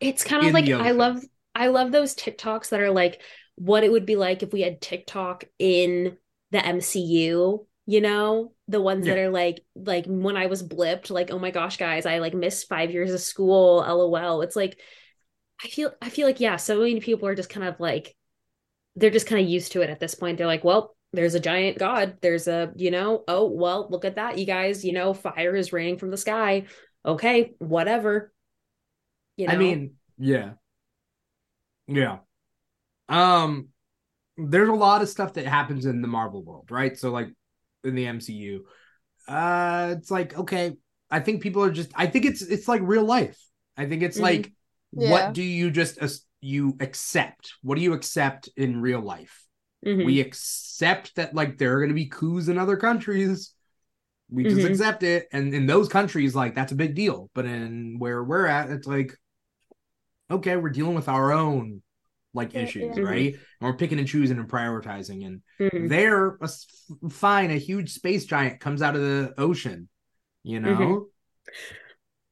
it's 0.00 0.24
kind 0.24 0.46
of 0.46 0.52
like 0.52 0.68
I 0.68 0.90
love 0.92 1.22
I 1.54 1.68
love 1.68 1.92
those 1.92 2.14
TikToks 2.14 2.70
that 2.70 2.80
are 2.80 2.90
like 2.90 3.20
what 3.56 3.84
it 3.84 3.92
would 3.92 4.04
be 4.06 4.16
like 4.16 4.42
if 4.42 4.52
we 4.52 4.60
had 4.62 4.80
TikTok 4.80 5.44
in 5.58 6.18
the 6.50 6.58
MCU, 6.58 7.66
you 7.86 8.00
know? 8.00 8.52
The 8.68 8.80
ones 8.80 9.06
that 9.06 9.16
are 9.18 9.30
like 9.30 9.64
like 9.74 10.04
when 10.06 10.36
I 10.36 10.46
was 10.46 10.62
blipped, 10.62 11.10
like, 11.10 11.30
oh 11.30 11.38
my 11.38 11.50
gosh, 11.50 11.76
guys, 11.76 12.04
I 12.04 12.18
like 12.18 12.34
missed 12.34 12.68
five 12.68 12.90
years 12.90 13.12
of 13.12 13.20
school, 13.20 13.76
lol. 13.86 14.42
It's 14.42 14.56
like 14.56 14.78
I 15.64 15.68
feel 15.68 15.92
I 16.02 16.08
feel 16.10 16.26
like, 16.26 16.40
yeah, 16.40 16.56
so 16.56 16.78
many 16.80 17.00
people 17.00 17.28
are 17.28 17.34
just 17.34 17.48
kind 17.48 17.66
of 17.66 17.78
like 17.80 18.14
they're 18.96 19.10
just 19.10 19.26
kind 19.26 19.40
of 19.42 19.48
used 19.48 19.72
to 19.72 19.82
it 19.82 19.90
at 19.90 20.00
this 20.00 20.14
point. 20.14 20.36
They're 20.38 20.46
like, 20.46 20.64
well, 20.64 20.95
there's 21.16 21.34
a 21.34 21.40
giant 21.40 21.78
god. 21.78 22.18
There's 22.20 22.46
a, 22.48 22.72
you 22.76 22.90
know, 22.90 23.24
oh 23.26 23.46
well, 23.46 23.88
look 23.90 24.04
at 24.04 24.16
that, 24.16 24.38
you 24.38 24.46
guys, 24.46 24.84
you 24.84 24.92
know, 24.92 25.14
fire 25.14 25.56
is 25.56 25.72
raining 25.72 25.98
from 25.98 26.10
the 26.10 26.16
sky. 26.16 26.64
Okay, 27.04 27.54
whatever. 27.58 28.32
You 29.36 29.46
know? 29.48 29.54
I 29.54 29.56
mean, 29.56 29.94
yeah. 30.18 30.52
Yeah. 31.86 32.18
Um 33.08 33.68
there's 34.38 34.68
a 34.68 34.72
lot 34.74 35.02
of 35.02 35.08
stuff 35.08 35.34
that 35.34 35.46
happens 35.46 35.86
in 35.86 36.02
the 36.02 36.08
Marvel 36.08 36.42
world, 36.44 36.68
right? 36.70 36.96
So 36.96 37.10
like 37.10 37.28
in 37.84 37.94
the 37.94 38.04
MCU. 38.06 38.60
Uh 39.28 39.94
it's 39.96 40.10
like 40.10 40.36
okay, 40.36 40.76
I 41.10 41.20
think 41.20 41.42
people 41.42 41.62
are 41.64 41.70
just 41.70 41.90
I 41.94 42.06
think 42.06 42.24
it's 42.24 42.42
it's 42.42 42.68
like 42.68 42.82
real 42.84 43.04
life. 43.04 43.38
I 43.76 43.86
think 43.86 44.02
it's 44.02 44.18
Mhm. 44.18 44.22
like 44.22 44.52
Yeah. 44.92 45.10
what 45.10 45.32
do 45.34 45.42
you 45.42 45.70
just 45.70 45.98
as- 45.98 46.24
you 46.40 46.76
accept? 46.80 47.54
What 47.62 47.76
do 47.76 47.82
you 47.82 47.92
accept 47.92 48.48
in 48.56 48.80
real 48.80 49.00
life? 49.00 49.45
Mhm. 49.84 50.04
We 50.04 50.20
accept 50.20 51.16
that 51.16 51.34
like 51.34 51.58
there 51.58 51.74
are 51.74 51.80
going 51.80 51.90
to 51.90 51.94
be 51.94 52.06
coups 52.06 52.48
in 52.48 52.58
other 52.58 52.76
countries. 52.76 53.52
We 54.30 54.44
just 54.44 54.62
Mhm. 54.62 54.70
accept 54.70 55.02
it, 55.02 55.28
and 55.32 55.54
in 55.54 55.66
those 55.66 55.88
countries, 55.88 56.34
like 56.34 56.54
that's 56.54 56.72
a 56.72 56.76
big 56.76 56.94
deal. 56.94 57.30
But 57.34 57.46
in 57.46 57.98
where 57.98 58.22
we're 58.24 58.46
at, 58.46 58.70
it's 58.70 58.86
like, 58.86 59.16
okay, 60.30 60.56
we're 60.56 60.70
dealing 60.70 60.94
with 60.94 61.08
our 61.08 61.32
own 61.32 61.82
like 62.34 62.54
issues, 62.54 62.96
yeah. 62.96 63.04
right? 63.04 63.32
And 63.34 63.40
we're 63.60 63.76
picking 63.76 63.98
and 63.98 64.08
choosing 64.08 64.38
and 64.38 64.48
prioritizing. 64.48 65.24
And 65.26 65.42
Mhm. 65.58 65.88
there, 65.88 66.36
a 66.40 66.48
fine, 67.08 67.50
a 67.50 67.54
huge 67.58 67.92
space 67.92 68.26
giant 68.26 68.60
comes 68.60 68.82
out 68.82 68.94
of 68.96 69.00
the 69.00 69.34
ocean. 69.38 69.88
You 70.42 70.60
know, 70.60 70.76
Mhm. 70.76 71.06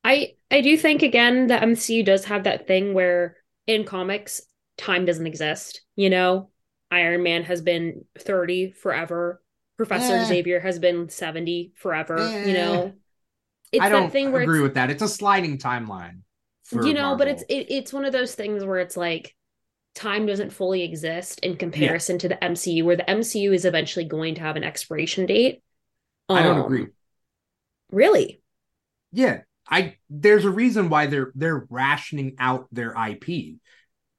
I 0.05 0.35
I 0.51 0.61
do 0.61 0.77
think 0.77 1.03
again 1.03 1.47
the 1.47 1.55
MCU 1.55 2.05
does 2.05 2.27
have 2.27 2.45
that 2.45 2.67
thing 2.67 2.93
where 2.95 3.37
in 3.67 3.85
comics 3.85 4.43
time 4.77 5.05
doesn't 5.05 5.27
exist. 5.27 5.83
You 5.97 6.11
know, 6.11 6.51
Iron 6.91 7.23
Man 7.23 7.45
has 7.45 7.63
been 7.63 8.05
30 8.19 8.71
forever. 8.73 9.43
Professor 9.77 10.15
Eh. 10.15 10.25
Xavier 10.25 10.61
has 10.61 10.79
been 10.79 11.09
70 11.09 11.73
forever, 11.77 12.19
Eh. 12.19 12.47
you 12.47 12.55
know. 12.55 12.93
It's 13.73 13.83
I 13.83 13.89
that 13.89 13.91
don't 13.91 14.11
thing 14.11 14.31
where 14.33 14.43
agree 14.43 14.61
with 14.61 14.75
that. 14.75 14.91
It's 14.91 15.03
a 15.03 15.09
sliding 15.09 15.59
timeline. 15.59 16.21
You 16.73 16.95
know, 16.95 17.17
but 17.17 17.29
it's 17.29 17.43
it, 17.49 17.67
it's 17.71 17.93
one 17.93 18.05
of 18.05 18.13
those 18.13 18.35
things 18.35 18.65
where 18.65 18.79
it's 18.79 18.97
like 18.97 19.35
time 19.95 20.27
doesn't 20.27 20.53
fully 20.53 20.83
exist 20.83 21.41
in 21.41 21.57
comparison 21.57 22.19
to 22.21 22.29
the 22.29 22.43
MCU 22.43 22.83
where 22.83 22.97
the 22.97 23.09
MCU 23.11 23.53
is 23.53 23.65
eventually 23.65 24.05
going 24.07 24.37
to 24.37 24.41
have 24.41 24.57
an 24.57 24.65
expiration 24.65 25.27
date. 25.27 25.63
I 26.29 26.43
don't 26.43 26.59
Um, 26.59 26.65
agree. 26.65 26.87
Really? 27.91 28.41
Yeah, 29.13 29.43
I 29.69 29.97
there's 30.11 30.45
a 30.45 30.51
reason 30.51 30.89
why 30.89 31.07
they're 31.07 31.33
they're 31.35 31.67
rationing 31.71 32.37
out 32.39 32.69
their 32.73 32.95
IP. 32.97 33.59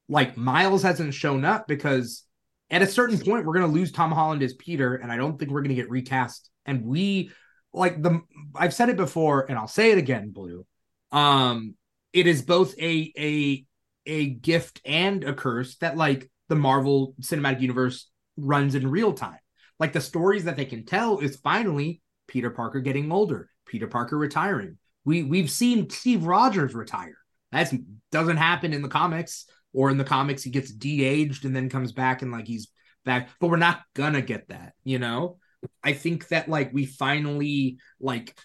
Like 0.07 0.37
Miles 0.37 0.83
hasn't 0.83 1.13
shown 1.13 1.43
up 1.45 1.67
because 1.67 2.23
at 2.69 2.81
a 2.81 2.87
certain 2.87 3.19
point 3.19 3.45
we're 3.45 3.53
gonna 3.53 3.67
lose 3.67 3.91
Tom 3.91 4.11
Holland 4.11 4.43
as 4.43 4.53
Peter, 4.53 4.95
and 4.95 5.11
I 5.11 5.17
don't 5.17 5.37
think 5.37 5.51
we're 5.51 5.61
gonna 5.61 5.75
get 5.75 5.89
recast. 5.89 6.49
And 6.65 6.83
we 6.85 7.31
like 7.73 8.01
the 8.01 8.21
I've 8.55 8.73
said 8.73 8.89
it 8.89 8.97
before, 8.97 9.45
and 9.49 9.57
I'll 9.57 9.67
say 9.67 9.91
it 9.91 9.97
again, 9.97 10.31
Blu. 10.31 10.65
Um, 11.11 11.75
it 12.13 12.27
is 12.27 12.41
both 12.41 12.77
a 12.79 13.13
a 13.17 13.65
a 14.05 14.29
gift 14.29 14.81
and 14.85 15.23
a 15.23 15.33
curse 15.33 15.75
that 15.77 15.97
like 15.97 16.29
the 16.49 16.55
Marvel 16.55 17.15
Cinematic 17.21 17.61
Universe 17.61 18.09
runs 18.37 18.75
in 18.75 18.89
real 18.89 19.13
time. 19.13 19.39
Like 19.79 19.93
the 19.93 20.01
stories 20.01 20.45
that 20.45 20.55
they 20.55 20.65
can 20.65 20.85
tell 20.85 21.19
is 21.19 21.35
finally 21.37 22.01
Peter 22.27 22.49
Parker 22.49 22.79
getting 22.79 23.11
older, 23.11 23.49
Peter 23.65 23.87
Parker 23.87 24.17
retiring. 24.17 24.77
We 25.03 25.23
we've 25.23 25.51
seen 25.51 25.89
Steve 25.89 26.25
Rogers 26.25 26.73
retire. 26.73 27.17
That 27.51 27.71
doesn't 28.11 28.37
happen 28.37 28.73
in 28.73 28.81
the 28.81 28.89
comics, 28.89 29.45
or 29.75 29.89
in 29.89 29.97
the 29.97 30.03
comics 30.03 30.43
he 30.43 30.49
gets 30.49 30.71
de-aged 30.71 31.45
and 31.45 31.55
then 31.55 31.69
comes 31.69 31.91
back 31.91 32.21
and 32.21 32.31
like 32.31 32.47
he's 32.47 32.67
back. 33.03 33.29
But 33.39 33.49
we're 33.49 33.57
not 33.57 33.81
gonna 33.93 34.21
get 34.21 34.49
that, 34.49 34.73
you 34.83 34.99
know. 34.99 35.37
I 35.83 35.93
think 35.93 36.27
that 36.29 36.49
like 36.49 36.73
we 36.73 36.85
finally 36.85 37.77
like 37.99 38.35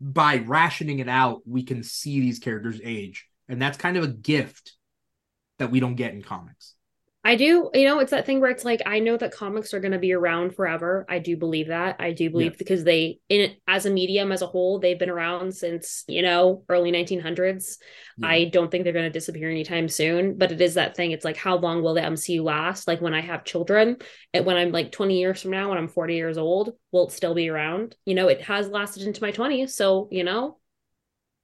by 0.00 0.38
rationing 0.38 0.98
it 0.98 1.08
out, 1.08 1.42
we 1.46 1.64
can 1.64 1.82
see 1.82 2.20
these 2.20 2.38
characters 2.38 2.80
age, 2.82 3.26
and 3.48 3.60
that's 3.60 3.78
kind 3.78 3.96
of 3.96 4.04
a 4.04 4.08
gift 4.08 4.74
that 5.58 5.70
we 5.70 5.80
don't 5.80 5.96
get 5.96 6.12
in 6.12 6.22
comics. 6.22 6.75
I 7.26 7.34
do, 7.34 7.70
you 7.74 7.84
know, 7.84 7.98
it's 7.98 8.12
that 8.12 8.24
thing 8.24 8.40
where 8.40 8.52
it's 8.52 8.64
like 8.64 8.82
I 8.86 9.00
know 9.00 9.16
that 9.16 9.32
comics 9.32 9.74
are 9.74 9.80
going 9.80 9.90
to 9.90 9.98
be 9.98 10.12
around 10.12 10.54
forever. 10.54 11.04
I 11.08 11.18
do 11.18 11.36
believe 11.36 11.66
that. 11.66 11.96
I 11.98 12.12
do 12.12 12.30
believe 12.30 12.52
yeah. 12.52 12.58
because 12.58 12.84
they, 12.84 13.18
in 13.28 13.52
as 13.66 13.84
a 13.84 13.90
medium 13.90 14.30
as 14.30 14.42
a 14.42 14.46
whole, 14.46 14.78
they've 14.78 14.96
been 14.96 15.10
around 15.10 15.52
since 15.52 16.04
you 16.06 16.22
know 16.22 16.62
early 16.68 16.92
1900s. 16.92 17.78
Yeah. 18.16 18.28
I 18.28 18.44
don't 18.44 18.70
think 18.70 18.84
they're 18.84 18.92
going 18.92 19.06
to 19.06 19.10
disappear 19.10 19.50
anytime 19.50 19.88
soon. 19.88 20.38
But 20.38 20.52
it 20.52 20.60
is 20.60 20.74
that 20.74 20.94
thing. 20.94 21.10
It's 21.10 21.24
like 21.24 21.36
how 21.36 21.56
long 21.56 21.82
will 21.82 21.94
the 21.94 22.00
MCU 22.00 22.44
last? 22.44 22.86
Like 22.86 23.00
when 23.00 23.12
I 23.12 23.22
have 23.22 23.42
children, 23.42 23.96
and 24.32 24.46
when 24.46 24.56
I'm 24.56 24.70
like 24.70 24.92
20 24.92 25.18
years 25.18 25.42
from 25.42 25.50
now, 25.50 25.70
when 25.70 25.78
I'm 25.78 25.88
40 25.88 26.14
years 26.14 26.38
old, 26.38 26.74
will 26.92 27.08
it 27.08 27.12
still 27.12 27.34
be 27.34 27.48
around? 27.48 27.96
You 28.04 28.14
know, 28.14 28.28
it 28.28 28.42
has 28.42 28.68
lasted 28.68 29.02
into 29.02 29.20
my 29.20 29.32
20s, 29.32 29.70
so 29.70 30.06
you 30.12 30.22
know, 30.22 30.58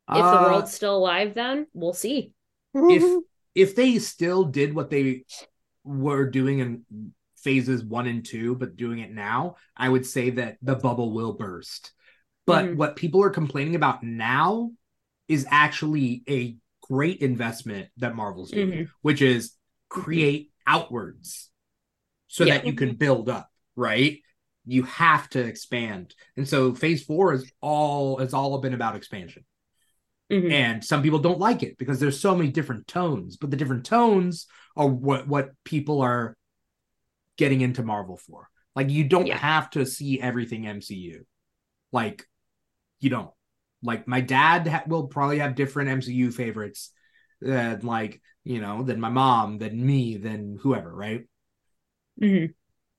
if 0.08 0.16
uh, 0.16 0.44
the 0.44 0.48
world's 0.48 0.72
still 0.72 0.96
alive, 0.96 1.34
then 1.34 1.66
we'll 1.74 1.92
see. 1.92 2.34
If 2.72 3.24
if 3.56 3.74
they 3.74 3.98
still 3.98 4.44
did 4.44 4.74
what 4.74 4.88
they 4.88 5.24
were 5.84 6.28
doing 6.28 6.58
in 6.60 7.12
phases 7.36 7.84
one 7.84 8.06
and 8.06 8.24
two, 8.24 8.54
but 8.54 8.76
doing 8.76 9.00
it 9.00 9.10
now, 9.10 9.56
I 9.76 9.88
would 9.88 10.06
say 10.06 10.30
that 10.30 10.58
the 10.62 10.76
bubble 10.76 11.12
will 11.12 11.32
burst. 11.32 11.92
But 12.46 12.64
mm-hmm. 12.66 12.76
what 12.76 12.96
people 12.96 13.22
are 13.22 13.30
complaining 13.30 13.74
about 13.74 14.02
now 14.02 14.72
is 15.28 15.46
actually 15.50 16.22
a 16.28 16.56
great 16.82 17.20
investment 17.20 17.88
that 17.98 18.14
Marvel's 18.14 18.50
doing, 18.50 18.70
mm-hmm. 18.70 18.84
which 19.02 19.22
is 19.22 19.52
create 19.88 20.50
outwards 20.66 21.50
so 22.28 22.44
yeah. 22.44 22.54
that 22.54 22.66
you 22.66 22.72
can 22.72 22.94
build 22.94 23.28
up, 23.28 23.48
right? 23.76 24.20
You 24.64 24.84
have 24.84 25.28
to 25.30 25.40
expand. 25.40 26.14
And 26.36 26.48
so 26.48 26.74
phase 26.74 27.02
four 27.02 27.34
is 27.34 27.50
all 27.60 28.18
has 28.18 28.34
all 28.34 28.58
been 28.58 28.74
about 28.74 28.96
expansion. 28.96 29.44
Mm-hmm. 30.30 30.50
And 30.50 30.84
some 30.84 31.02
people 31.02 31.18
don't 31.18 31.38
like 31.38 31.62
it 31.62 31.76
because 31.76 32.00
there's 32.00 32.18
so 32.18 32.34
many 32.34 32.50
different 32.50 32.86
tones, 32.86 33.36
but 33.36 33.50
the 33.50 33.56
different 33.56 33.84
tones 33.84 34.46
are 34.76 34.86
what 34.86 35.26
what 35.26 35.50
people 35.64 36.00
are 36.00 36.36
getting 37.36 37.60
into 37.60 37.82
Marvel 37.82 38.16
for. 38.16 38.48
Like 38.74 38.90
you 38.90 39.04
don't 39.04 39.26
yeah. 39.26 39.36
have 39.36 39.70
to 39.70 39.84
see 39.84 40.20
everything 40.20 40.64
MCU. 40.64 41.20
Like 41.92 42.26
you 43.00 43.10
don't. 43.10 43.30
Like 43.82 44.06
my 44.06 44.20
dad 44.20 44.66
ha- 44.68 44.84
will 44.86 45.08
probably 45.08 45.38
have 45.38 45.54
different 45.54 46.02
MCU 46.02 46.32
favorites 46.32 46.92
than 47.40 47.80
like, 47.80 48.22
you 48.44 48.60
know, 48.60 48.82
than 48.82 49.00
my 49.00 49.08
mom, 49.08 49.58
than 49.58 49.84
me, 49.84 50.16
than 50.16 50.58
whoever, 50.60 50.94
right? 50.94 51.22
Mm-hmm. 52.20 52.52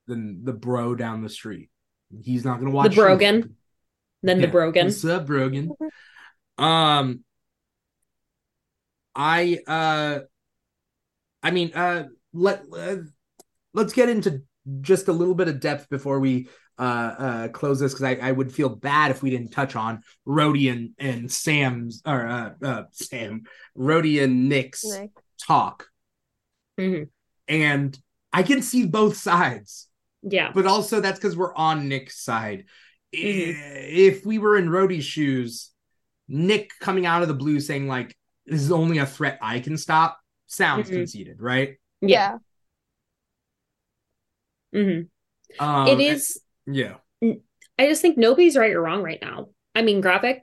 Than 0.07 0.43
the 0.43 0.53
bro 0.53 0.95
down 0.95 1.21
the 1.21 1.29
street. 1.29 1.69
He's 2.23 2.43
not 2.43 2.59
going 2.59 2.71
to 2.71 2.75
watch 2.75 2.91
the 2.91 3.01
Brogan. 3.01 3.55
Then 4.21 4.39
yeah. 4.39 4.45
the 4.45 4.51
Brogan. 4.51 4.87
What's 4.87 5.05
up, 5.05 5.25
Brogan? 5.25 5.71
Um, 6.57 7.23
I 9.15 9.59
uh, 9.65 10.19
I 11.43 11.51
mean, 11.51 11.73
uh, 11.73 12.07
let 12.33 12.63
uh, 12.75 12.97
let's 13.73 13.93
get 13.93 14.09
into 14.09 14.41
just 14.81 15.09
a 15.09 15.13
little 15.13 15.35
bit 15.35 15.49
of 15.49 15.59
depth 15.59 15.89
before 15.89 16.19
we 16.19 16.47
uh, 16.79 16.81
uh 16.81 17.47
close 17.49 17.79
this 17.79 17.93
because 17.93 18.03
I, 18.03 18.29
I 18.29 18.31
would 18.31 18.51
feel 18.51 18.69
bad 18.69 19.11
if 19.11 19.21
we 19.21 19.29
didn't 19.29 19.51
touch 19.51 19.75
on 19.75 20.01
Rhodey 20.27 20.71
and, 20.71 20.91
and 20.97 21.31
Sam's 21.31 22.01
or 22.05 22.25
uh, 22.25 22.51
uh 22.63 22.83
Sam 22.91 23.43
Rhodey 23.77 24.23
and 24.23 24.49
Nick's 24.49 24.85
Nick. 24.85 25.11
talk, 25.45 25.87
mm-hmm. 26.79 27.03
and 27.47 27.99
I 28.31 28.43
can 28.43 28.61
see 28.61 28.85
both 28.87 29.17
sides. 29.17 29.89
Yeah, 30.23 30.51
but 30.53 30.65
also 30.65 31.01
that's 31.01 31.19
because 31.19 31.35
we're 31.35 31.53
on 31.53 31.89
Nick's 31.89 32.23
side. 32.23 32.65
Mm-hmm. 33.13 33.61
If 33.85 34.25
we 34.25 34.39
were 34.39 34.57
in 34.57 34.69
Rhodey's 34.69 35.05
shoes, 35.05 35.71
Nick 36.29 36.71
coming 36.79 37.05
out 37.05 37.21
of 37.21 37.27
the 37.27 37.33
blue 37.33 37.59
saying 37.59 37.87
like 37.87 38.15
this 38.45 38.61
is 38.61 38.71
only 38.71 38.97
a 38.97 39.05
threat 39.05 39.37
I 39.41 39.59
can 39.59 39.77
stop 39.77 40.17
sounds 40.53 40.87
mm-hmm. 40.87 40.97
conceited, 40.97 41.41
right? 41.41 41.77
Yeah. 42.01 42.37
Mm-hmm. 44.73 45.63
Um, 45.63 45.87
it 45.87 45.99
is. 45.99 46.41
Yeah. 46.65 46.95
I 47.21 47.87
just 47.87 48.01
think 48.01 48.17
nobody's 48.17 48.57
right 48.57 48.71
or 48.71 48.81
wrong 48.81 49.03
right 49.03 49.21
now. 49.21 49.49
I 49.75 49.81
mean, 49.81 50.01
Gravik 50.01 50.41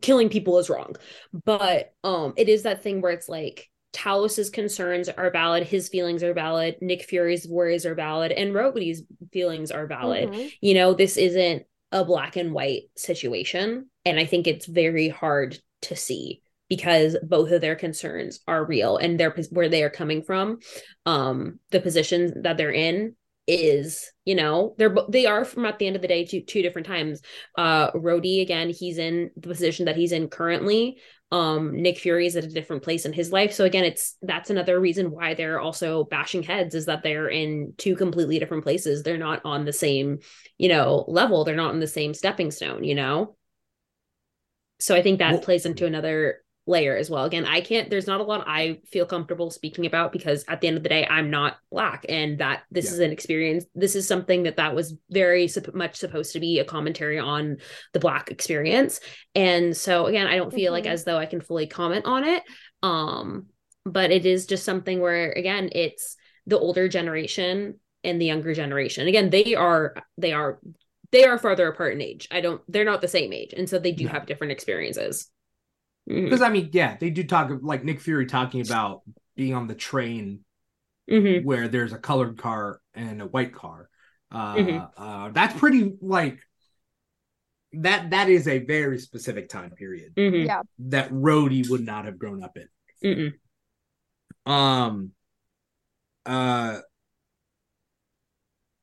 killing 0.00 0.28
people 0.28 0.58
is 0.58 0.68
wrong, 0.68 0.96
but 1.44 1.92
um, 2.04 2.34
it 2.36 2.48
is 2.48 2.64
that 2.64 2.82
thing 2.82 3.00
where 3.00 3.12
it's 3.12 3.28
like 3.28 3.70
Talos's 3.92 4.50
concerns 4.50 5.08
are 5.08 5.30
valid, 5.30 5.62
his 5.62 5.88
feelings 5.88 6.22
are 6.22 6.34
valid, 6.34 6.76
Nick 6.82 7.04
Fury's 7.04 7.48
worries 7.48 7.86
are 7.86 7.94
valid, 7.94 8.32
and 8.32 8.52
Rhodey's 8.52 9.02
feelings 9.32 9.70
are 9.70 9.86
valid. 9.86 10.30
Mm-hmm. 10.30 10.48
You 10.60 10.74
know, 10.74 10.92
this 10.92 11.16
isn't 11.16 11.64
a 11.92 12.04
black 12.04 12.36
and 12.36 12.52
white 12.52 12.84
situation. 12.96 13.88
And 14.04 14.18
I 14.18 14.26
think 14.26 14.46
it's 14.46 14.66
very 14.66 15.08
hard 15.08 15.58
to 15.82 15.96
see 15.96 16.42
because 16.68 17.16
both 17.22 17.50
of 17.50 17.60
their 17.60 17.76
concerns 17.76 18.40
are 18.46 18.64
real 18.64 18.96
and 18.96 19.18
their 19.18 19.34
where 19.50 19.68
they 19.68 19.82
are 19.82 19.90
coming 19.90 20.22
from 20.22 20.58
um 21.04 21.58
the 21.70 21.80
positions 21.80 22.32
that 22.42 22.56
they're 22.56 22.72
in 22.72 23.14
is 23.46 24.10
you 24.24 24.34
know 24.34 24.74
they're 24.76 24.94
they 25.08 25.26
are 25.26 25.44
from 25.44 25.64
at 25.66 25.78
the 25.78 25.86
end 25.86 25.96
of 25.96 26.02
the 26.02 26.08
day 26.08 26.24
two 26.24 26.40
two 26.40 26.62
different 26.62 26.86
times. 26.86 27.20
Uh 27.56 27.90
Rhodey 27.92 28.42
again 28.42 28.70
he's 28.70 28.98
in 28.98 29.30
the 29.36 29.48
position 29.48 29.86
that 29.86 29.96
he's 29.96 30.12
in 30.12 30.28
currently. 30.28 30.98
Um 31.30 31.80
Nick 31.80 31.98
Fury 31.98 32.26
is 32.26 32.36
at 32.36 32.44
a 32.44 32.48
different 32.48 32.82
place 32.82 33.06
in 33.06 33.12
his 33.12 33.30
life. 33.30 33.52
So 33.52 33.64
again 33.64 33.84
it's 33.84 34.16
that's 34.22 34.50
another 34.50 34.80
reason 34.80 35.12
why 35.12 35.34
they're 35.34 35.60
also 35.60 36.04
bashing 36.04 36.42
heads 36.42 36.74
is 36.74 36.86
that 36.86 37.02
they're 37.04 37.28
in 37.28 37.74
two 37.78 37.94
completely 37.94 38.40
different 38.40 38.64
places. 38.64 39.02
They're 39.02 39.16
not 39.16 39.42
on 39.44 39.64
the 39.64 39.72
same 39.72 40.18
you 40.58 40.68
know 40.68 41.04
level. 41.06 41.44
They're 41.44 41.54
not 41.54 41.74
in 41.74 41.80
the 41.80 41.86
same 41.86 42.14
stepping 42.14 42.50
stone 42.50 42.82
you 42.82 42.96
know? 42.96 43.36
So 44.78 44.94
I 44.94 45.02
think 45.02 45.20
that 45.20 45.34
well, 45.34 45.42
plays 45.42 45.64
into 45.64 45.86
another 45.86 46.42
layer 46.66 46.96
as 46.96 47.08
well. 47.08 47.24
Again, 47.24 47.44
I 47.44 47.60
can't, 47.60 47.88
there's 47.90 48.06
not 48.06 48.20
a 48.20 48.24
lot 48.24 48.44
I 48.46 48.80
feel 48.86 49.06
comfortable 49.06 49.50
speaking 49.50 49.86
about 49.86 50.12
because 50.12 50.44
at 50.48 50.60
the 50.60 50.68
end 50.68 50.76
of 50.76 50.82
the 50.82 50.88
day, 50.88 51.06
I'm 51.08 51.30
not 51.30 51.58
Black 51.70 52.04
and 52.08 52.38
that 52.38 52.62
this 52.70 52.86
yeah. 52.86 52.92
is 52.92 52.98
an 52.98 53.12
experience. 53.12 53.64
This 53.74 53.94
is 53.94 54.08
something 54.08 54.42
that 54.44 54.56
that 54.56 54.74
was 54.74 54.94
very 55.10 55.48
much 55.74 55.96
supposed 55.96 56.32
to 56.32 56.40
be 56.40 56.58
a 56.58 56.64
commentary 56.64 57.18
on 57.18 57.58
the 57.92 58.00
Black 58.00 58.30
experience. 58.30 59.00
And 59.34 59.76
so 59.76 60.06
again, 60.06 60.26
I 60.26 60.36
don't 60.36 60.52
feel 60.52 60.72
mm-hmm. 60.72 60.84
like 60.84 60.86
as 60.86 61.04
though 61.04 61.18
I 61.18 61.26
can 61.26 61.40
fully 61.40 61.66
comment 61.66 62.04
on 62.04 62.24
it. 62.24 62.42
Um, 62.82 63.46
but 63.84 64.10
it 64.10 64.26
is 64.26 64.46
just 64.46 64.64
something 64.64 65.00
where 65.00 65.30
again, 65.30 65.70
it's 65.72 66.16
the 66.46 66.58
older 66.58 66.88
generation 66.88 67.78
and 68.02 68.20
the 68.20 68.26
younger 68.26 68.54
generation. 68.54 69.06
Again, 69.06 69.30
they 69.30 69.54
are, 69.54 69.94
they 70.18 70.32
are 70.32 70.58
they 71.12 71.24
are 71.24 71.38
farther 71.38 71.68
apart 71.68 71.94
in 71.94 72.02
age. 72.02 72.26
I 72.30 72.40
don't 72.40 72.60
they're 72.68 72.84
not 72.84 73.00
the 73.00 73.08
same 73.08 73.32
age. 73.32 73.54
And 73.56 73.68
so 73.68 73.78
they 73.78 73.92
do 73.92 74.08
have 74.08 74.26
different 74.26 74.52
experiences. 74.52 75.30
Because 76.06 76.40
mm-hmm. 76.40 76.44
I 76.44 76.50
mean, 76.50 76.70
yeah, 76.72 76.96
they 76.98 77.10
do 77.10 77.24
talk 77.24 77.50
like 77.62 77.84
Nick 77.84 78.00
Fury 78.00 78.26
talking 78.26 78.60
about 78.60 79.02
being 79.34 79.54
on 79.54 79.66
the 79.66 79.74
train 79.74 80.44
mm-hmm. 81.10 81.44
where 81.44 81.68
there's 81.68 81.92
a 81.92 81.98
colored 81.98 82.38
car 82.38 82.80
and 82.94 83.20
a 83.20 83.26
white 83.26 83.52
car. 83.52 83.88
Uh, 84.30 84.54
mm-hmm. 84.54 85.02
uh, 85.02 85.30
that's 85.30 85.58
pretty 85.58 85.94
like 86.00 86.38
that. 87.72 88.10
That 88.10 88.28
is 88.28 88.46
a 88.46 88.58
very 88.60 88.98
specific 88.98 89.48
time 89.48 89.70
period. 89.70 90.14
Mm-hmm. 90.14 90.46
Yeah, 90.46 90.62
that 90.78 91.10
Rhodey 91.10 91.68
would 91.68 91.84
not 91.84 92.04
have 92.04 92.18
grown 92.18 92.42
up 92.42 92.56
in. 92.56 93.34
Mm-mm. 94.46 94.50
Um. 94.52 95.10
Uh. 96.24 96.80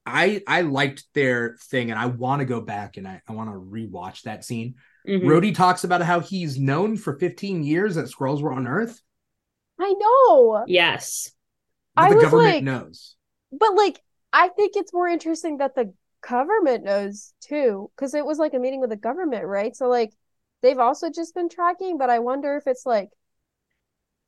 I 0.05 0.41
I 0.45 0.61
liked 0.61 1.05
their 1.13 1.55
thing, 1.61 1.89
and 1.89 1.97
I 1.97 2.07
want 2.07 2.41
to 2.41 2.45
go 2.45 2.59
back 2.59 2.97
and 2.97 3.07
I, 3.07 3.21
I 3.25 3.31
want 3.31 3.49
to 3.49 3.55
rewatch 3.55 4.23
that 4.23 4.43
scene 4.43 4.75
Mm-hmm. 5.07 5.27
Rhodey 5.27 5.55
talks 5.55 5.83
about 5.83 6.01
how 6.01 6.19
he's 6.19 6.57
known 6.57 6.97
for 6.97 7.13
15 7.13 7.63
years 7.63 7.95
that 7.95 8.05
Skrulls 8.05 8.41
were 8.41 8.53
on 8.53 8.67
Earth. 8.67 9.01
I 9.79 9.93
know. 9.93 10.63
Yes. 10.67 11.31
But 11.95 12.03
I 12.03 12.09
the 12.09 12.21
government 12.21 12.53
like, 12.55 12.63
knows. 12.63 13.15
But 13.51 13.75
like, 13.75 14.01
I 14.31 14.47
think 14.49 14.73
it's 14.75 14.93
more 14.93 15.07
interesting 15.07 15.57
that 15.57 15.75
the 15.75 15.93
government 16.27 16.85
knows 16.85 17.33
too, 17.41 17.91
because 17.95 18.13
it 18.13 18.25
was 18.25 18.37
like 18.37 18.53
a 18.53 18.59
meeting 18.59 18.79
with 18.79 18.89
the 18.89 18.95
government, 18.95 19.45
right? 19.45 19.75
So 19.75 19.87
like, 19.87 20.13
they've 20.61 20.79
also 20.79 21.09
just 21.09 21.35
been 21.35 21.49
tracking, 21.49 21.97
but 21.97 22.09
I 22.09 22.19
wonder 22.19 22.55
if 22.55 22.63
it's 22.65 22.85
like, 22.85 23.09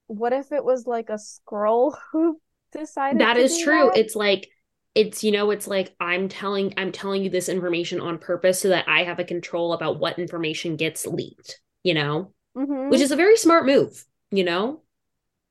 what 0.08 0.34
if 0.34 0.52
it 0.52 0.64
was 0.64 0.86
like 0.86 1.10
a 1.10 1.18
Skrull 1.18 1.96
who 2.12 2.40
decided? 2.72 3.22
That 3.22 3.38
is 3.38 3.60
true. 3.60 3.92
That? 3.94 3.98
It's 3.98 4.16
like 4.16 4.50
it's 4.96 5.24
you 5.24 5.32
know 5.32 5.52
it's 5.52 5.68
like 5.68 5.94
i'm 6.00 6.28
telling 6.28 6.74
i'm 6.78 6.92
telling 6.92 7.24
you 7.24 7.30
this 7.30 7.50
information 7.50 8.00
on 8.00 8.18
purpose 8.18 8.60
so 8.60 8.70
that 8.70 8.86
i 8.88 9.04
have 9.04 9.20
a 9.20 9.24
control 9.24 9.74
about 9.74 10.00
what 10.00 10.18
information 10.18 10.76
gets 10.76 11.06
leaked 11.06 11.60
you 11.84 11.94
know 11.94 12.32
mm-hmm. 12.58 12.90
which 12.90 13.02
is 13.02 13.12
a 13.12 13.16
very 13.16 13.38
smart 13.38 13.66
move 13.66 14.06
you 14.32 14.44
know 14.44 14.82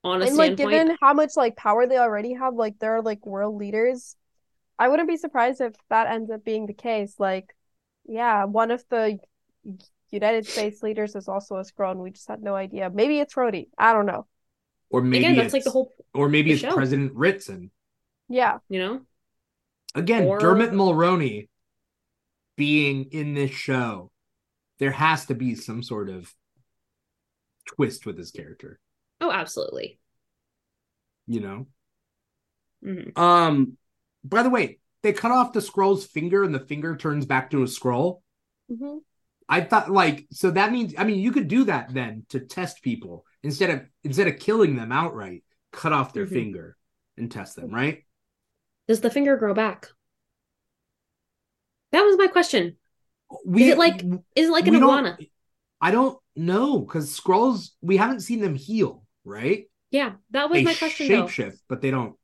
on 0.03 0.23
a 0.23 0.27
and, 0.27 0.37
like 0.37 0.57
given 0.57 0.97
how 1.01 1.15
much 1.15 1.31
like 1.37 1.57
power 1.57 1.87
they 1.87 1.99
already 1.99 2.35
have 2.35 2.55
like 2.55 2.79
they're 2.79 3.03
like 3.03 3.25
world 3.25 3.57
leaders 3.57 4.17
I 4.79 4.89
wouldn't 4.89 5.09
be 5.09 5.17
surprised 5.17 5.61
if 5.61 5.75
that 5.89 6.09
ends 6.09 6.31
up 6.31 6.45
being 6.45 6.67
the 6.67 6.75
case. 6.75 7.15
Like, 7.19 7.55
yeah, 8.07 8.45
one 8.45 8.71
of 8.71 8.85
the 8.89 9.19
United 10.11 10.47
States 10.47 10.83
leaders 10.83 11.15
is 11.15 11.29
also 11.29 11.57
a 11.57 11.63
Skrull, 11.63 11.93
and 11.93 12.01
we 12.01 12.11
just 12.11 12.29
had 12.29 12.43
no 12.43 12.55
idea. 12.55 12.91
Maybe 12.93 13.21
it's 13.21 13.35
Rhodey. 13.35 13.69
I 13.79 13.93
don't 13.93 14.07
know. 14.07 14.27
Or 14.91 15.01
maybe 15.01 15.25
Again, 15.25 15.37
that's 15.37 15.47
it's, 15.47 15.55
like 15.55 15.65
the 15.65 15.71
whole, 15.71 15.93
or 16.13 16.29
maybe 16.29 16.51
the 16.51 16.55
it's 16.55 16.63
show. 16.63 16.75
President 16.75 17.13
Ritson. 17.15 17.71
Yeah. 18.29 18.59
you 18.69 18.81
know? 18.81 19.01
Again, 19.95 20.25
Or- 20.25 20.39
Dermot 20.39 20.73
Mulroney 20.73 21.49
being 22.57 23.05
in 23.13 23.35
this 23.35 23.51
show, 23.51 24.11
there 24.79 24.91
has 24.93 25.27
to 25.27 25.35
be 25.35 25.55
some 25.55 25.83
sort 25.83 26.09
of 26.09 26.33
twist 27.67 28.07
with 28.07 28.19
his 28.19 28.31
character, 28.31 28.79
Oh, 29.21 29.31
absolutely. 29.31 29.99
you 31.27 31.41
know? 31.41 31.67
hmm 32.83 33.19
Um, 33.21 33.77
by 34.25 34.43
the 34.43 34.51
way, 34.51 34.79
they 35.03 35.13
cut 35.13 35.31
off 35.31 35.53
the 35.53 35.61
Skrull's 35.61 36.05
finger 36.07 36.45
and 36.45 36.55
the 36.55 36.61
finger 36.61 36.97
turns 36.97 37.27
back 37.27 37.51
to 37.51 37.63
a 37.63 37.69
scroll. 37.69 38.23
hmm 38.69 38.99
I 39.47 39.61
thought 39.61 39.91
like 39.91 40.27
so 40.33 40.51
that 40.53 40.73
means 40.73 40.95
I 40.97 41.05
mean 41.05 41.19
you 41.19 41.31
could 41.31 41.49
do 41.49 41.65
that 41.65 41.93
then 41.93 42.25
to 42.31 42.41
test 42.41 42.81
people 42.83 43.27
instead 43.43 43.69
of 43.69 43.83
instead 44.03 44.27
of 44.27 44.39
killing 44.39 44.75
them 44.75 44.91
outright, 44.91 45.45
cut 45.71 45.93
off 45.93 46.15
their 46.15 46.25
Mhm. 46.25 46.31
finger 46.31 46.77
and 47.19 47.31
test 47.31 47.55
them, 47.57 47.71
right? 47.71 48.05
Does 48.89 49.01
the 49.01 49.11
finger 49.11 49.37
grow 49.37 49.55
back? 49.55 49.89
That 51.93 52.03
was 52.03 52.17
my 52.19 52.27
question. 52.27 52.77
We 53.47 53.65
Is 53.65 53.71
it 53.73 53.79
like- 53.79 54.03
Is 54.35 54.49
it 54.49 54.53
like 54.53 54.67
an 54.67 54.77
iguana? 54.77 55.19
I 55.81 55.91
don't 55.91 56.19
know 56.37 56.81
because 56.81 57.19
Skrulls 57.19 57.71
we 57.81 57.97
haven't 57.97 58.21
seen 58.21 58.41
them 58.41 58.55
heal, 58.55 59.05
right? 59.25 59.69
Yeah, 59.91 60.15
that 60.31 60.51
was 60.51 60.59
They 60.59 60.65
my 60.65 60.75
question 60.75 61.09
though. 61.09 61.25
shapeshift, 61.25 61.59
but 61.69 61.81
they 61.83 61.91
don't. 61.91 62.17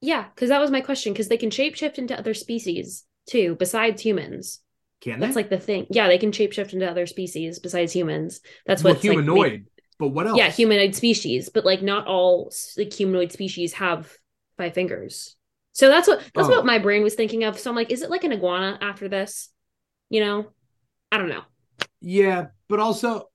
Yeah, 0.00 0.24
because 0.34 0.48
that 0.48 0.60
was 0.60 0.70
my 0.70 0.80
question. 0.80 1.12
Because 1.12 1.28
they 1.28 1.36
can 1.36 1.50
shapeshift 1.50 1.98
into 1.98 2.18
other 2.18 2.34
species 2.34 3.04
too, 3.28 3.54
besides 3.58 4.02
humans. 4.02 4.60
Can 5.00 5.20
That's 5.20 5.36
like 5.36 5.50
the 5.50 5.58
thing. 5.58 5.86
Yeah, 5.90 6.08
they 6.08 6.18
can 6.18 6.32
shapeshift 6.32 6.72
into 6.72 6.90
other 6.90 7.06
species 7.06 7.58
besides 7.58 7.92
humans. 7.92 8.40
That's 8.66 8.82
what 8.82 8.88
well, 8.90 8.94
what's 8.94 9.04
like, 9.04 9.12
humanoid. 9.12 9.66
but 9.98 10.08
what 10.08 10.26
else? 10.26 10.38
yeah, 10.38 10.50
humanoid 10.50 10.94
species, 10.94 11.48
but 11.48 11.64
like 11.64 11.82
not 11.82 12.06
all 12.06 12.50
like 12.76 12.92
humanoid 12.92 13.30
species 13.30 13.74
have 13.74 14.12
five 14.56 14.74
fingers. 14.74 15.35
So 15.76 15.88
that's 15.90 16.08
what 16.08 16.20
that's 16.34 16.48
Oh. 16.48 16.50
what 16.50 16.64
my 16.64 16.78
brain 16.78 17.02
was 17.02 17.14
thinking 17.14 17.44
of. 17.44 17.58
So 17.58 17.68
I'm 17.68 17.76
like, 17.76 17.90
is 17.90 18.00
it 18.00 18.08
like 18.10 18.24
an 18.24 18.32
iguana 18.32 18.78
after 18.80 19.08
this? 19.08 19.50
You 20.08 20.20
know, 20.24 20.46
I 21.12 21.18
don't 21.18 21.28
know. 21.28 21.42
Yeah, 22.00 22.46
but 22.68 22.80
also, 22.80 23.28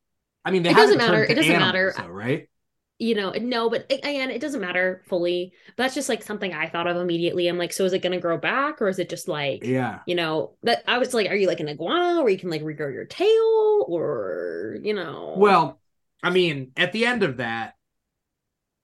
I 0.43 0.49
mean, 0.49 0.63
they 0.63 0.71
It 0.71 0.75
doesn't 0.75 0.97
matter. 0.97 1.23
It 1.23 1.35
doesn't 1.35 1.59
matter. 1.59 1.93
though, 1.95 2.07
right? 2.07 2.49
You 2.97 3.13
know, 3.13 3.31
no, 3.31 3.69
but 3.69 3.85
again, 3.91 4.31
it 4.31 4.41
doesn't 4.41 4.61
matter 4.61 5.03
fully. 5.07 5.53
But 5.75 5.83
that's 5.83 5.93
just 5.95 6.09
like 6.09 6.23
something 6.23 6.51
I 6.51 6.67
thought 6.67 6.87
of 6.87 6.97
immediately. 6.97 7.47
I'm 7.47 7.59
like, 7.59 7.73
so 7.73 7.85
is 7.85 7.93
it 7.93 8.01
going 8.01 8.13
to 8.13 8.19
grow 8.19 8.37
back, 8.37 8.81
or 8.81 8.89
is 8.89 8.97
it 8.97 9.09
just 9.09 9.27
like, 9.27 9.63
Yeah. 9.63 9.99
you 10.07 10.15
know, 10.15 10.55
that 10.63 10.83
I 10.87 10.97
was 10.97 11.13
like, 11.13 11.29
are 11.29 11.35
you 11.35 11.47
like 11.47 11.59
an 11.59 11.69
iguana, 11.69 12.23
where 12.23 12.31
you 12.31 12.39
can 12.39 12.49
like 12.49 12.63
regrow 12.63 12.91
your 12.91 13.05
tail, 13.05 13.85
or 13.87 14.77
you 14.81 14.93
know, 14.95 15.35
Well, 15.37 15.79
I 16.23 16.31
mean, 16.31 16.71
at 16.75 16.91
the 16.91 17.05
end 17.05 17.21
of 17.21 17.37
that, 17.37 17.73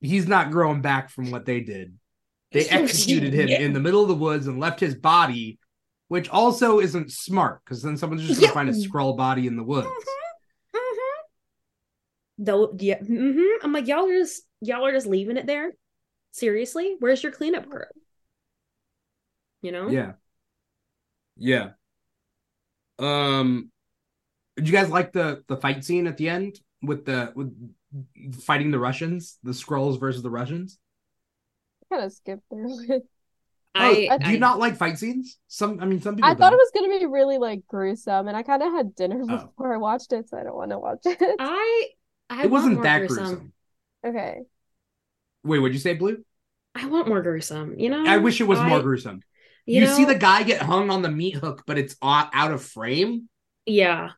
he's 0.02 0.28
not 0.28 0.52
growing 0.52 0.82
back 0.82 1.10
from 1.10 1.32
what 1.32 1.46
they 1.46 1.62
did. 1.62 1.98
They 2.52 2.66
executed 2.70 3.34
him 3.34 3.50
Yeah. 3.50 3.60
in 3.60 3.74
the 3.74 3.80
middle 3.80 4.02
of 4.02 4.08
the 4.08 4.16
woods 4.16 4.48
and 4.48 4.60
left 4.60 4.80
his 4.80 4.96
body, 4.96 5.60
which 6.08 6.30
also 6.30 6.80
isn't 6.80 7.12
smart 7.12 7.62
because 7.66 7.82
then 7.82 7.98
someone's 7.98 8.26
just 8.26 8.40
gonna 8.40 8.48
Yeah. 8.50 8.54
find 8.54 8.70
a 8.70 8.74
Skrull 8.74 9.18
body 9.18 9.48
in 9.48 9.58
the 9.58 9.64
woods. 9.64 9.88
Mhm. 10.74 11.24
Though, 12.40 12.74
yeah, 12.80 13.00
hmm 13.00 13.42
I'm 13.64 13.74
like, 13.74 13.88
y'all 13.88 14.08
are 14.08 14.14
just 14.18 14.44
y'all 14.62 14.86
are 14.86 14.92
just 14.92 15.08
leaving 15.08 15.38
it 15.38 15.46
there. 15.48 15.74
Seriously, 16.32 16.96
where's 17.00 17.22
your 17.24 17.32
cleanup 17.32 17.70
crew? 17.70 17.84
You 19.62 19.72
know? 19.72 19.90
Yeah. 19.90 20.14
Yeah. 21.36 21.72
Um 23.00 23.72
did 24.56 24.68
you 24.68 24.74
guys 24.74 24.90
like 24.90 25.12
the 25.14 25.44
the 25.48 25.58
fight 25.58 25.84
scene 25.84 26.08
at 26.08 26.18
the 26.18 26.30
end 26.30 26.60
with 26.82 27.06
the 27.06 27.32
with 27.36 27.54
fighting 28.42 28.72
the 28.72 28.80
Russians, 28.80 29.38
the 29.44 29.52
Skrulls 29.52 30.00
versus 30.00 30.22
the 30.24 30.30
Russians? 30.30 30.80
Kind 31.92 32.04
of 32.04 32.12
skipped 32.12 32.44
through 32.50 32.84
it. 32.96 33.04
Oh, 33.76 33.80
I, 33.82 34.10
oh, 34.12 34.18
do 34.18 34.30
you 34.32 34.38
I- 34.38 34.40
not 34.40 34.60
like 34.60 34.76
fight 34.76 34.98
scenes? 34.98 35.38
Some 35.48 35.80
I 35.82 35.86
mean 35.86 36.02
some 36.02 36.16
people 36.16 36.30
I 36.30 36.34
thought 36.34 36.50
don't. 36.52 36.54
it 36.54 36.58
was 36.58 36.72
gonna 36.74 37.00
be 37.00 37.06
really 37.06 37.38
like 37.38 37.66
gruesome, 37.68 38.28
and 38.28 38.36
I 38.36 38.44
kind 38.44 38.64
of 38.64 38.72
had 38.74 38.96
dinner 38.96 39.22
Oh. 39.30 39.46
before 39.48 39.74
I 39.74 39.78
watched 39.78 40.14
it, 40.14 40.30
so 40.30 40.38
I 40.38 40.44
don't 40.44 40.56
want 40.56 40.72
to 40.72 40.80
watch 40.80 41.00
it. 41.06 41.18
I 41.40 41.90
I 42.30 42.44
it 42.44 42.50
wasn't 42.52 42.82
that 42.84 43.00
gruesome. 43.00 43.24
gruesome. 43.26 43.54
Okay. 44.06 44.38
Wait, 45.44 45.60
what'd 45.60 45.74
you 45.76 45.80
say, 45.80 45.94
Blu? 45.94 46.24
I 46.76 46.86
want 46.88 47.08
more 47.08 47.22
gruesome. 47.22 47.80
You 47.80 47.90
know, 47.90 48.04
I 48.06 48.18
wish 48.18 48.42
it 48.42 48.46
was 48.46 48.60
more 48.60 48.82
gruesome. 48.82 49.22
You, 49.66 49.82
You, 49.82 49.88
see 49.88 50.06
the 50.06 50.16
guy 50.16 50.44
get 50.44 50.62
hung 50.62 50.90
on 50.90 51.02
the 51.02 51.12
meat 51.12 51.36
hook, 51.36 51.64
but 51.68 51.78
it's 51.78 51.96
out 52.02 52.30
out 52.34 52.52
of 52.52 52.62
frame. 52.64 53.30
Yeah, 53.66 54.12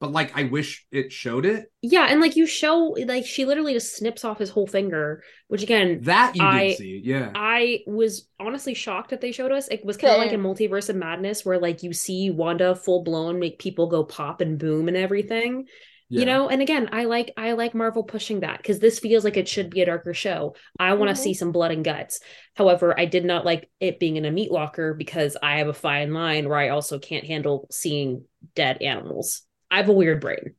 But 0.00 0.12
like, 0.12 0.36
I 0.38 0.44
wish 0.44 0.86
it 0.92 1.10
showed 1.10 1.44
it. 1.44 1.72
yeah, 1.82 2.06
and 2.08 2.20
like 2.20 2.36
you 2.36 2.46
show, 2.46 2.94
like 3.06 3.26
she 3.26 3.44
literally 3.44 3.72
just 3.72 3.96
snips 3.96 4.24
off 4.24 4.38
his 4.38 4.48
whole 4.50 4.66
finger, 4.68 5.24
which 5.48 5.62
again, 5.64 6.00
That 6.02 6.36
you 6.36 6.44
I- 6.44 6.68
did 6.68 6.76
see, 6.78 7.00
yeah. 7.04 7.32
I 7.34 7.80
was 7.86 8.28
honestly 8.38 8.74
shocked 8.74 9.10
that 9.10 9.20
they 9.20 9.32
showed 9.32 9.50
us. 9.50 9.66
It 9.68 9.84
was 9.84 9.96
kind 9.96 10.12
of 10.12 10.18
like 10.18 10.32
a 10.32 10.36
multiverse 10.36 10.88
of 10.88 10.94
madness 10.96 11.44
where 11.44 11.58
like 11.58 11.82
you 11.82 11.92
see 11.92 12.30
Wanda 12.30 12.76
full 12.76 13.02
blown 13.02 13.40
make 13.40 13.58
people 13.58 13.88
go 13.88 14.04
pop 14.04 14.40
and 14.40 14.56
boom 14.56 14.86
and 14.86 14.96
everything. 14.96 15.66
yeah. 16.08 16.20
You 16.20 16.26
know, 16.26 16.48
and 16.48 16.62
again, 16.62 16.88
I 16.92 17.04
like 17.06 17.32
I 17.36 17.52
like 17.54 17.74
Marvel 17.74 18.04
pushing 18.04 18.40
that 18.40 18.58
because 18.58 18.78
this 18.78 19.00
feels 19.00 19.24
like 19.24 19.36
it 19.36 19.48
should 19.48 19.68
be 19.68 19.82
a 19.82 19.86
darker 19.86 20.14
show. 20.14 20.54
I 20.78 20.94
want 20.94 21.08
to 21.14 21.20
Mhm. 21.20 21.24
see 21.24 21.34
some 21.34 21.50
blood 21.50 21.72
and 21.72 21.84
guts. 21.84 22.20
However, 22.54 22.98
I 22.98 23.04
did 23.06 23.24
not 23.24 23.44
like 23.44 23.68
it 23.80 23.98
being 23.98 24.14
in 24.14 24.24
a 24.24 24.30
meat 24.30 24.52
locker 24.52 24.94
because 24.94 25.36
I 25.42 25.58
have 25.58 25.66
a 25.68 25.74
fine 25.74 26.12
line 26.14 26.48
where 26.48 26.56
I 26.58 26.68
also 26.68 27.00
can't 27.00 27.26
handle 27.26 27.66
seeing 27.72 28.24
dead 28.54 28.80
animals. 28.80 29.42
I 29.70 29.78
have 29.78 29.88
a 29.88 29.92
weird 29.92 30.20
brain. 30.20 30.54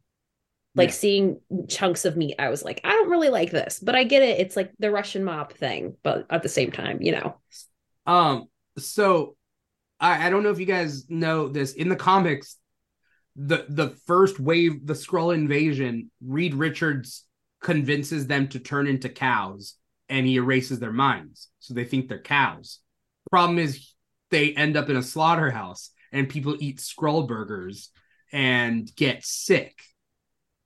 Like 0.76 0.90
Yeah. 0.90 0.94
seeing 0.96 1.42
chunks 1.68 2.06
of 2.06 2.16
meat, 2.16 2.36
I 2.40 2.50
was 2.50 2.64
like, 2.64 2.82
I 2.84 2.90
don't 2.90 3.10
really 3.10 3.30
like 3.30 3.52
this, 3.52 3.80
but 3.80 3.96
I 3.96 4.04
get 4.04 4.22
it. 4.22 4.40
It's 4.40 4.56
like 4.56 4.72
the 4.80 4.92
Russian 4.92 5.24
mob 5.24 5.54
thing, 5.54 5.96
but 6.04 6.28
at 6.30 6.44
the 6.44 6.50
same 6.50 6.72
time, 6.72 7.02
you 7.02 7.12
know. 7.14 7.36
Um, 8.06 8.46
so 8.78 9.36
I, 10.00 10.28
I 10.28 10.30
don't 10.30 10.44
know 10.44 10.52
if 10.52 10.60
you 10.60 10.66
guys 10.66 11.10
know 11.10 11.48
this. 11.50 11.74
In 11.74 11.90
the 11.90 11.96
comics, 11.96 12.58
the 13.36 13.66
the 13.68 13.90
first 14.06 14.40
wave, 14.40 14.86
the 14.86 14.94
Skrull 14.94 15.34
invasion, 15.34 16.12
Reed 16.26 16.54
Richards 16.54 17.26
convinces 17.62 18.28
them 18.28 18.48
to 18.50 18.60
turn 18.60 18.88
into 18.88 19.10
cows 19.10 19.76
and 20.08 20.26
he 20.26 20.36
erases 20.36 20.80
their 20.80 20.94
minds. 20.94 21.50
So 21.60 21.74
they 21.74 21.84
think 21.84 22.08
they're 22.08 22.22
cows. 22.22 22.80
Problem 23.30 23.60
is 23.60 23.94
they 24.32 24.54
end 24.54 24.78
up 24.78 24.90
in 24.90 24.96
a 24.98 25.04
slaughterhouse 25.04 25.92
and 26.12 26.30
people 26.30 26.56
eat 26.60 26.78
Skrull 26.78 27.28
burgers 27.28 27.90
and 28.32 28.90
get 28.96 29.26
sick. 29.26 29.78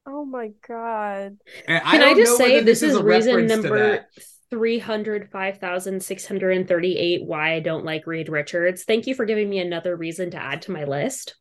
Oh 0.06 0.26
my 0.26 0.52
god. 0.68 1.38
And 1.68 1.84
Can 1.84 1.96
I, 1.96 1.98
don't 1.98 2.18
just 2.18 2.32
know 2.32 2.46
say 2.46 2.56
whether 2.56 2.66
this 2.66 2.84
is 2.84 2.96
a 2.96 3.04
reason 3.04 3.48
number 3.48 3.92
that. 3.92 4.08
305,638 4.50 7.26
why 7.26 7.54
I 7.54 7.60
don't 7.60 7.86
like 7.86 8.06
Reed 8.06 8.30
Richards. 8.30 8.84
Thank 8.84 9.08
you 9.08 9.16
for 9.16 9.26
giving 9.26 9.50
me 9.50 9.60
another 9.60 9.96
reason 9.96 10.32
to 10.32 10.38
add 10.38 10.64
to 10.64 10.72
my 10.72 10.84
list. 10.84 11.36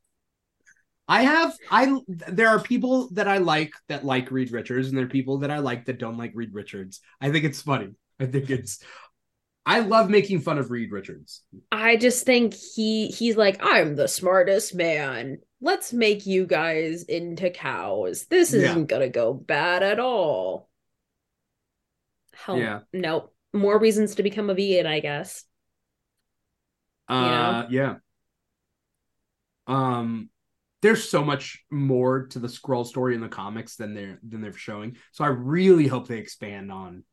I 1.09 1.25
have 1.25 1.53
I 1.71 1.99
there 2.07 2.49
are 2.49 2.61
people 2.61 3.11
that 3.15 3.29
I 3.29 3.39
like 3.39 3.73
that 3.89 4.05
like 4.05 4.31
Reed 4.31 4.53
Richards 4.53 4.89
and 4.89 4.97
there 4.97 5.07
are 5.07 5.11
people 5.11 5.39
that 5.39 5.51
I 5.51 5.59
like 5.59 5.87
that 5.87 5.99
don't 5.99 6.17
like 6.17 6.31
Reed 6.35 6.55
Richards. 6.55 7.01
I 7.21 7.31
think 7.31 7.45
it's 7.45 7.61
funny. 7.61 7.91
I 8.21 8.27
think 8.27 8.49
it's 8.49 8.79
I 9.65 9.81
love 9.81 10.11
making 10.11 10.41
fun 10.41 10.59
of 10.59 10.71
Reed 10.71 10.91
Richards. 10.91 11.43
I 11.71 11.97
just 11.97 12.27
think 12.27 12.55
he 12.55 13.07
he's 13.09 13.37
like 13.37 13.59
I'm 13.63 13.95
the 13.95 14.09
smartest 14.09 14.75
man. 14.75 15.39
Let's 15.61 15.93
make 15.93 16.27
you 16.27 16.47
guys 16.47 17.05
into 17.05 17.49
cows. 17.51 18.27
This 18.27 18.53
isn't 18.53 18.87
going 18.87 19.03
to 19.03 19.09
go 19.09 19.33
bad 19.33 19.85
at 19.85 20.01
all. 20.01 20.69
Hell, 22.35 22.59
Yeah. 22.59 22.81
Nope. 22.93 23.33
More 23.53 23.79
reasons 23.79 24.17
to 24.17 24.23
become 24.23 24.51
a 24.51 24.55
vegan, 24.55 24.87
I 24.87 25.01
guess. 25.01 25.45
Uh 27.09 27.67
yeah. 27.71 27.97
Um 29.67 30.31
there's 30.81 31.09
so 31.09 31.25
much 31.25 31.65
more 31.71 32.27
to 32.29 32.41
the 32.41 32.49
Skrull 32.49 32.85
story 32.85 33.15
in 33.15 33.21
the 33.21 33.29
comics 33.29 33.77
than 33.77 33.95
they're 33.95 34.19
than 34.27 34.41
they're 34.41 34.53
showing. 34.53 34.97
So 35.13 35.23
I 35.23 35.29
really 35.29 35.87
hope 35.87 36.09
they 36.09 36.19
expand 36.19 36.73
on 36.73 37.05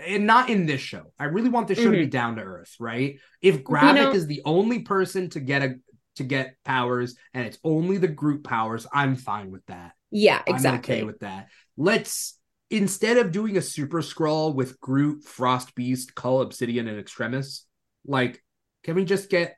and 0.00 0.26
not 0.26 0.48
in 0.50 0.66
this 0.66 0.80
show. 0.80 1.12
I 1.18 1.24
really 1.24 1.48
want 1.50 1.68
this 1.68 1.78
show 1.78 1.90
to 1.90 1.90
be 1.90 2.06
down 2.06 2.36
to 2.36 2.42
earth, 2.42 2.74
right? 2.80 3.18
If 3.40 3.62
Gravik 3.62 3.94
know- 3.94 4.12
is 4.12 4.26
the 4.26 4.42
only 4.44 4.80
person 4.80 5.28
to 5.30 5.40
get 5.40 5.62
a 5.62 5.74
to 6.16 6.24
get 6.24 6.56
powers 6.64 7.16
and 7.32 7.46
it's 7.46 7.58
only 7.64 7.96
the 7.96 8.08
group 8.08 8.44
powers, 8.44 8.86
I'm 8.92 9.16
fine 9.16 9.50
with 9.50 9.64
that. 9.66 9.92
Yeah, 10.10 10.42
I'm 10.46 10.54
exactly. 10.54 10.96
okay 10.96 11.04
with 11.04 11.20
that. 11.20 11.48
Let's 11.76 12.38
instead 12.70 13.18
of 13.18 13.32
doing 13.32 13.56
a 13.56 13.62
super 13.62 14.00
Skrull 14.00 14.54
with 14.54 14.80
Groot, 14.80 15.24
Frost 15.24 15.74
Beast, 15.74 16.14
Cull, 16.14 16.40
Obsidian, 16.40 16.88
and 16.88 16.98
Extremis, 16.98 17.66
like, 18.06 18.42
can 18.82 18.94
we 18.94 19.04
just 19.04 19.28
get 19.30 19.56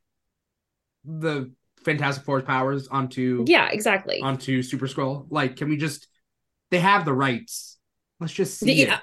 the 1.05 1.52
Fantastic 1.85 2.24
Four's 2.24 2.43
powers 2.44 2.89
onto 2.89 3.44
yeah, 3.47 3.69
exactly. 3.70 4.20
onto 4.20 4.62
Super 4.62 4.86
Skrull? 4.86 5.27
Like, 5.31 5.56
can 5.56 5.69
we 5.69 5.77
just 5.77 6.09
they 6.70 6.81
have 6.81 7.05
the 7.05 7.12
rights. 7.12 7.78
Let's 8.20 8.32
just 8.32 8.59
see 8.59 8.73
Yeah. 8.85 8.97
it. 8.97 9.01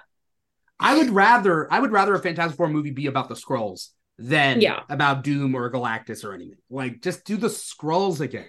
I 0.82 0.98
would 0.98 1.10
rather 1.12 1.72
I 1.72 1.80
would 1.80 1.92
rather 1.92 2.14
a 2.16 2.20
Fantastic 2.20 2.58
Four 2.58 2.68
movie 2.68 2.92
be 2.92 3.06
about 3.06 3.30
the 3.30 3.36
Skrulls 3.36 3.90
than 4.18 4.62
Yeah. 4.62 4.82
about 4.90 5.24
Doom 5.24 5.56
or 5.56 5.70
Galactus 5.72 6.24
or 6.26 6.34
anything. 6.34 6.58
Like 6.70 7.02
just 7.02 7.24
do 7.26 7.38
the 7.38 7.48
Skrulls 7.48 8.20
again. 8.20 8.46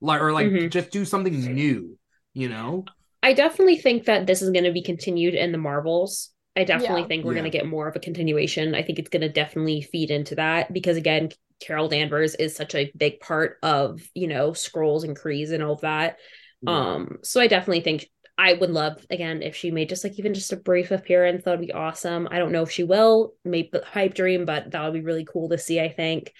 Like 0.00 0.20
or 0.20 0.32
like 0.32 0.48
Mhm. 0.48 0.70
just 0.70 0.90
do 0.90 1.04
something 1.04 1.32
new, 1.54 1.96
you 2.34 2.48
know? 2.48 2.84
I 3.22 3.32
definitely 3.32 3.76
think 3.78 4.04
that 4.04 4.26
this 4.26 4.42
is 4.42 4.50
going 4.50 4.64
to 4.64 4.72
be 4.72 4.82
continued 4.82 5.34
in 5.34 5.50
the 5.52 5.58
Marvels. 5.58 6.30
I 6.54 6.64
definitely 6.64 7.02
Yeah. 7.02 7.06
think 7.08 7.24
we're 7.24 7.32
Yeah. 7.32 7.40
going 7.40 7.50
to 7.50 7.58
get 7.58 7.66
more 7.66 7.88
of 7.88 7.96
a 7.96 8.00
continuation. 8.00 8.74
I 8.74 8.82
think 8.82 8.98
it's 8.98 9.08
going 9.08 9.22
to 9.22 9.28
definitely 9.28 9.82
feed 9.82 10.10
into 10.10 10.34
that 10.36 10.72
because 10.72 10.96
again, 10.96 11.30
Carol 11.60 11.88
Danvers 11.88 12.34
is 12.34 12.54
such 12.54 12.74
a 12.74 12.92
big 12.96 13.18
part 13.20 13.56
of, 13.62 14.00
you 14.14 14.28
know, 14.28 14.50
Skrulls 14.50 15.04
and 15.04 15.18
Krees 15.18 15.50
and 15.50 15.62
all 15.62 15.72
of 15.72 15.80
that. 15.80 16.18
Um, 16.66 17.18
so 17.22 17.40
I 17.40 17.46
definitely 17.46 17.80
think 17.80 18.08
I 18.38 18.52
would 18.52 18.70
love 18.70 19.04
again 19.08 19.42
if 19.42 19.56
she 19.56 19.70
made 19.70 19.88
just 19.88 20.04
like 20.04 20.18
even 20.18 20.34
just 20.34 20.52
a 20.52 20.56
brief 20.56 20.90
appearance, 20.90 21.44
that 21.44 21.50
would 21.50 21.66
be 21.66 21.72
awesome. 21.72 22.28
I 22.30 22.38
don't 22.38 22.52
know 22.52 22.62
if 22.62 22.70
she 22.70 22.84
will, 22.84 23.34
maybe 23.44 23.70
hype 23.84 24.14
dream, 24.14 24.44
but 24.44 24.70
that 24.70 24.84
would 24.84 24.92
be 24.92 25.00
really 25.00 25.24
cool 25.24 25.48
to 25.48 25.58
see, 25.58 25.80
I 25.80 25.90
think. 25.90 26.32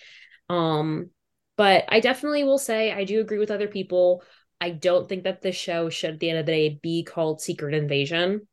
Um, 0.49 1.11
but 1.57 1.85
I 1.89 2.01
definitely 2.01 2.45
will 2.45 2.59
say 2.59 2.93
I 2.93 3.05
do 3.05 3.21
agree 3.21 3.39
with 3.39 3.51
other 3.51 3.69
people. 3.69 4.23
I 4.61 4.71
don't 4.71 5.09
think 5.09 5.25
that 5.25 5.43
this 5.43 5.57
show 5.57 5.89
should 5.89 6.15
at 6.15 6.21
the 6.21 6.31
end 6.31 6.39
of 6.39 6.47
the 6.47 6.53
day 6.53 6.79
be 6.83 7.03
called 7.03 7.41
Secret 7.41 7.75
Invasion 7.75 8.47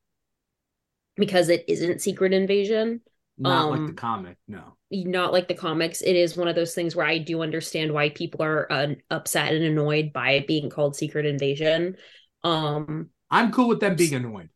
because 1.15 1.49
it 1.49 1.65
isn't 1.67 2.01
Secret 2.01 2.33
Invasion 2.33 3.01
not 3.37 3.69
like 3.69 3.79
um, 3.79 3.87
the 3.87 3.93
comic, 3.93 4.37
no. 4.47 4.75
not 4.91 5.33
like 5.33 5.47
the 5.47 5.55
comics 5.55 6.01
it 6.01 6.15
is 6.15 6.37
one 6.37 6.47
of 6.47 6.55
those 6.55 6.75
things 6.75 6.95
where 6.95 7.05
i 7.05 7.17
do 7.17 7.41
understand 7.41 7.91
why 7.91 8.09
people 8.09 8.43
are 8.43 8.71
uh, 8.71 8.87
upset 9.09 9.53
and 9.53 9.63
annoyed 9.63 10.13
by 10.13 10.31
it 10.31 10.47
being 10.47 10.69
called 10.69 10.95
secret 10.95 11.25
invasion 11.25 11.95
um 12.43 13.09
I'm 13.34 13.51
cool 13.51 13.68
with 13.68 13.80
them 13.81 13.95
being 13.95 14.14
annoyed. 14.14 14.49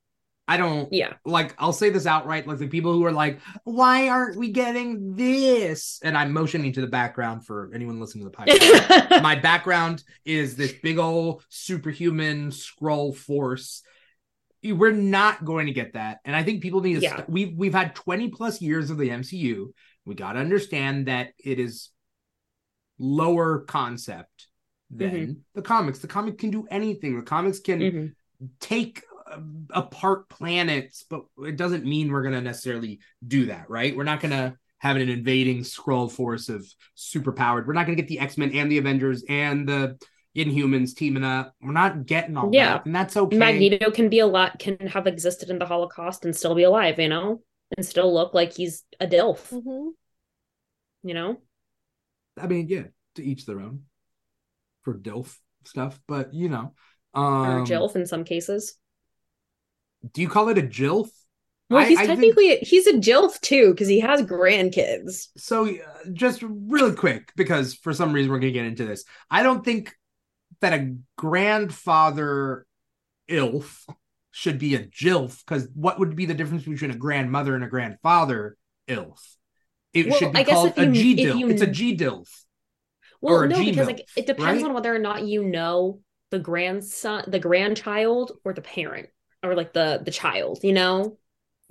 I 0.49 0.56
don't 0.56 0.88
yeah 0.94 1.16
like 1.26 1.54
I'll 1.58 1.74
say 1.74 1.90
this 1.90 2.06
outright, 2.06 2.48
like 2.48 2.58
the 2.60 2.68
people 2.70 2.94
who 2.94 3.04
are 3.04 3.12
like, 3.12 3.40
why 3.66 4.08
aren't 4.08 4.38
we 4.38 4.52
getting 4.52 5.14
this? 5.16 5.99
And 6.02 6.18
I'm 6.18 6.32
motioning 6.32 6.72
to 6.74 6.80
the 6.82 6.88
background 6.88 7.45
for 7.45 7.70
anyone 7.76 7.99
listening 7.99 8.24
to 8.24 8.30
the 8.32 8.38
podcast. 8.38 9.22
my 9.22 9.36
background 9.36 10.06
is 10.24 10.56
this 10.56 10.72
big 10.82 10.99
old 10.99 11.44
superhuman 11.49 12.52
Skrull 12.52 13.14
force. 13.14 13.84
We're 14.64 14.91
not 14.94 15.44
going 15.45 15.68
to 15.68 15.74
get 15.74 15.94
that, 15.94 16.20
and 16.26 16.36
I 16.36 16.44
think 16.44 16.62
people 16.64 16.82
need 16.82 16.95
to. 16.95 17.02
Yeah. 17.02 17.16
st- 17.18 17.30
we've 17.30 17.54
we've 17.58 17.74
had 17.74 17.94
twenty 17.95 18.30
plus 18.30 18.62
years 18.62 18.90
of 18.90 18.98
the 18.98 19.10
MCU. 19.10 19.68
We 20.06 20.16
got 20.16 20.34
to 20.34 20.40
understand 20.40 21.08
that 21.08 21.30
it 21.38 21.60
is 21.60 21.90
lower 22.99 23.60
concept 23.68 24.48
than 24.90 25.12
Mm-hmm. 25.12 25.32
the 25.56 25.62
comics. 25.62 25.99
The 25.99 26.08
comic 26.08 26.38
can 26.38 26.49
do 26.52 26.66
anything. 26.72 27.18
The 27.18 27.22
comics 27.26 27.60
can 27.60 27.80
Mhm. 27.80 28.14
Take 28.59 29.03
uh, 29.31 29.39
apart 29.72 30.30
planets, 30.30 31.05
but 31.09 31.23
it 31.39 31.57
doesn't 31.57 31.85
mean 31.85 32.11
we're 32.11 32.22
going 32.22 32.35
to 32.35 32.41
necessarily 32.41 32.99
do 33.26 33.47
that, 33.47 33.69
right? 33.69 33.95
We're 33.95 34.03
not 34.03 34.19
going 34.19 34.31
to 34.31 34.55
have 34.80 34.95
an 34.95 35.09
invading 35.09 35.59
Skrull 35.59 36.11
force 36.11 36.49
of 36.49 36.65
superpowered. 36.95 37.65
We're 37.65 37.73
not 37.73 37.85
going 37.85 37.97
to 37.97 38.01
get 38.01 38.07
the 38.09 38.19
X 38.19 38.38
Men 38.38 38.51
and 38.53 38.72
the 38.72 38.77
Avengers 38.77 39.23
and 39.27 39.68
the 39.68 39.97
Inhumans 40.35 40.95
teaming 40.95 41.23
up. 41.23 41.53
We're 41.61 41.72
not 41.72 42.05
getting 42.05 42.38
all 42.38 42.51
Yeah. 42.51 42.77
that, 42.77 42.85
and 42.85 42.95
that's 42.95 43.18
okay. 43.18 43.38
magneto 43.38 43.89
can 43.89 44.09
be 44.09 44.19
a 44.19 44.27
lot 44.27 44.59
can 44.59 44.77
have 44.88 45.07
existed 45.07 45.49
in 45.49 45.57
the 45.57 45.65
holocaust 45.65 46.26
and 46.26 46.35
still 46.35 46.53
be 46.53 46.64
alive 46.64 46.99
you 46.99 47.09
know 47.09 47.41
and 47.76 47.85
still 47.85 48.14
look 48.14 48.34
like 48.34 48.53
he's 48.53 48.84
a 48.99 49.07
dilf 49.07 49.49
hmm 49.49 49.89
you 51.03 51.14
know 51.14 51.38
I 52.39 52.47
mean, 52.47 52.68
yeah, 52.69 52.84
to 53.15 53.23
each 53.23 53.45
their 53.45 53.59
own 53.59 53.84
for 54.84 54.93
Dilf 54.93 55.35
stuff, 55.65 55.99
but 56.07 56.34
you 56.34 56.49
know, 56.49 56.73
um, 57.18 57.49
or 57.49 57.65
jilf 57.65 57.95
in 57.95 58.06
some 58.06 58.23
cases 58.23 58.76
Do 60.14 60.22
you 60.22 60.30
call 60.30 60.49
it 60.49 60.57
a 60.57 60.61
Jilf? 60.61 61.10
well 61.69 61.81
I- 61.84 61.85
he's 61.89 61.98
I 61.99 62.06
think- 62.06 62.19
technically 62.19 62.57
he's 62.57 62.88
a 62.88 62.94
jilf 62.94 63.39
too 63.41 63.72
because 63.72 63.88
he 63.89 63.99
has 63.99 64.22
grandkids 64.22 65.27
So, 65.38 65.68
uh, 65.68 65.73
just 66.14 66.41
really 66.44 66.95
quick, 66.95 67.31
because 67.35 67.73
for 67.73 67.94
some 67.94 68.14
reason 68.14 68.31
we're 68.31 68.39
going 68.39 68.53
to 68.53 68.60
get 68.60 68.65
into 68.68 68.85
this. 68.85 69.03
I 69.30 69.44
don't 69.44 69.65
think 69.65 69.94
that 70.61 70.73
a 70.73 70.95
grandfather 71.18 72.65
ilf 73.30 73.85
should 74.31 74.60
be 74.60 74.76
a 74.76 74.84
jilf, 74.85 75.44
because 75.45 75.68
what 75.73 75.99
would 75.99 76.15
be 76.15 76.26
the 76.26 76.34
difference 76.35 76.64
between 76.64 76.91
a 76.91 76.95
grandmother 76.95 77.56
and 77.56 77.64
a 77.64 77.68
grandfather 77.68 78.56
ilf? 78.88 79.19
It 79.94 80.07
Well, 80.07 80.18
should 80.19 80.31
be 80.34 80.44
called 80.44 80.69
if 80.69 80.77
a 80.77 80.85
you- 80.85 80.94
G 80.94 81.15
dilf. 81.26 81.39
you- 81.39 81.49
It's 81.49 81.61
a 81.64 81.68
G 81.68 81.98
dilf. 81.98 82.30
Well, 83.19 83.48
no, 83.48 83.64
because 83.65 83.88
like 83.88 84.07
it 84.15 84.27
depends 84.27 84.61
right? 84.61 84.69
on 84.69 84.73
whether 84.76 84.94
or 84.94 84.99
not 84.99 85.23
you 85.23 85.44
know 85.44 86.02
the 86.32 86.40
grandson, 86.40 87.24
the 87.28 87.40
grandchild, 87.40 88.34
or 88.45 88.54
the 88.54 88.62
parent, 88.62 89.10
or 89.44 89.56
like 89.56 89.74
the 89.74 90.02
the 90.04 90.12
child. 90.12 90.60
You 90.64 90.74
know, 90.74 91.18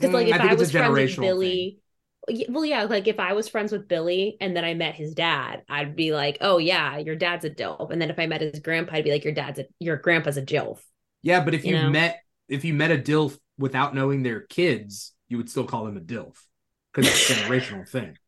because 0.00 0.12
like 0.14 0.26
Mm, 0.26 0.32
if 0.32 0.40
I 0.40 0.40
I, 0.40 0.50
think 0.50 0.52
it's 0.52 0.62
a 0.62 0.66
was 0.66 0.72
friends 0.72 0.98
with 0.98 1.18
Billy, 1.18 1.80
y- 2.28 2.46
well, 2.48 2.64
yeah, 2.64 2.84
like 2.84 3.08
if 3.08 3.18
I 3.20 3.32
was 3.34 3.48
friends 3.48 3.72
with 3.72 3.88
Billy 3.88 4.36
and 4.40 4.56
then 4.56 4.64
I 4.64 4.74
met 4.74 4.94
his 4.94 5.14
dad, 5.14 5.64
I'd 5.68 5.96
be 5.96 6.12
like, 6.12 6.38
oh 6.40 6.58
yeah, 6.58 6.98
your 6.98 7.16
dad's 7.16 7.44
a 7.44 7.50
dilf. 7.50 7.90
And 7.90 8.00
then 8.00 8.10
if 8.10 8.18
I 8.18 8.26
met 8.26 8.40
his 8.40 8.60
grandpa, 8.60 8.96
I'd 8.96 9.04
be 9.04 9.12
like, 9.12 9.24
your 9.24 9.34
dad's 9.34 9.58
a 9.60 9.66
your 9.80 9.96
grandpa's 9.96 10.36
a 10.36 10.42
jilf. 10.42 10.80
Yeah, 11.22 11.44
but 11.44 11.54
if 11.54 11.64
You 11.64 11.70
you 11.70 11.74
know? 11.74 11.90
met 11.90 12.20
if 12.48 12.64
you 12.64 12.74
met 12.74 12.90
a 12.92 12.98
dilf 12.98 13.38
without 13.58 13.94
knowing 13.94 14.22
their 14.22 14.40
kids, 14.40 15.12
you 15.28 15.36
would 15.36 15.50
still 15.50 15.66
call 15.66 15.84
them 15.84 15.96
a 15.96 16.00
dilf 16.00 16.36
because 16.92 17.06
it's 17.08 17.28
a 17.28 17.32
generational 17.32 17.88
thing. 17.88 18.18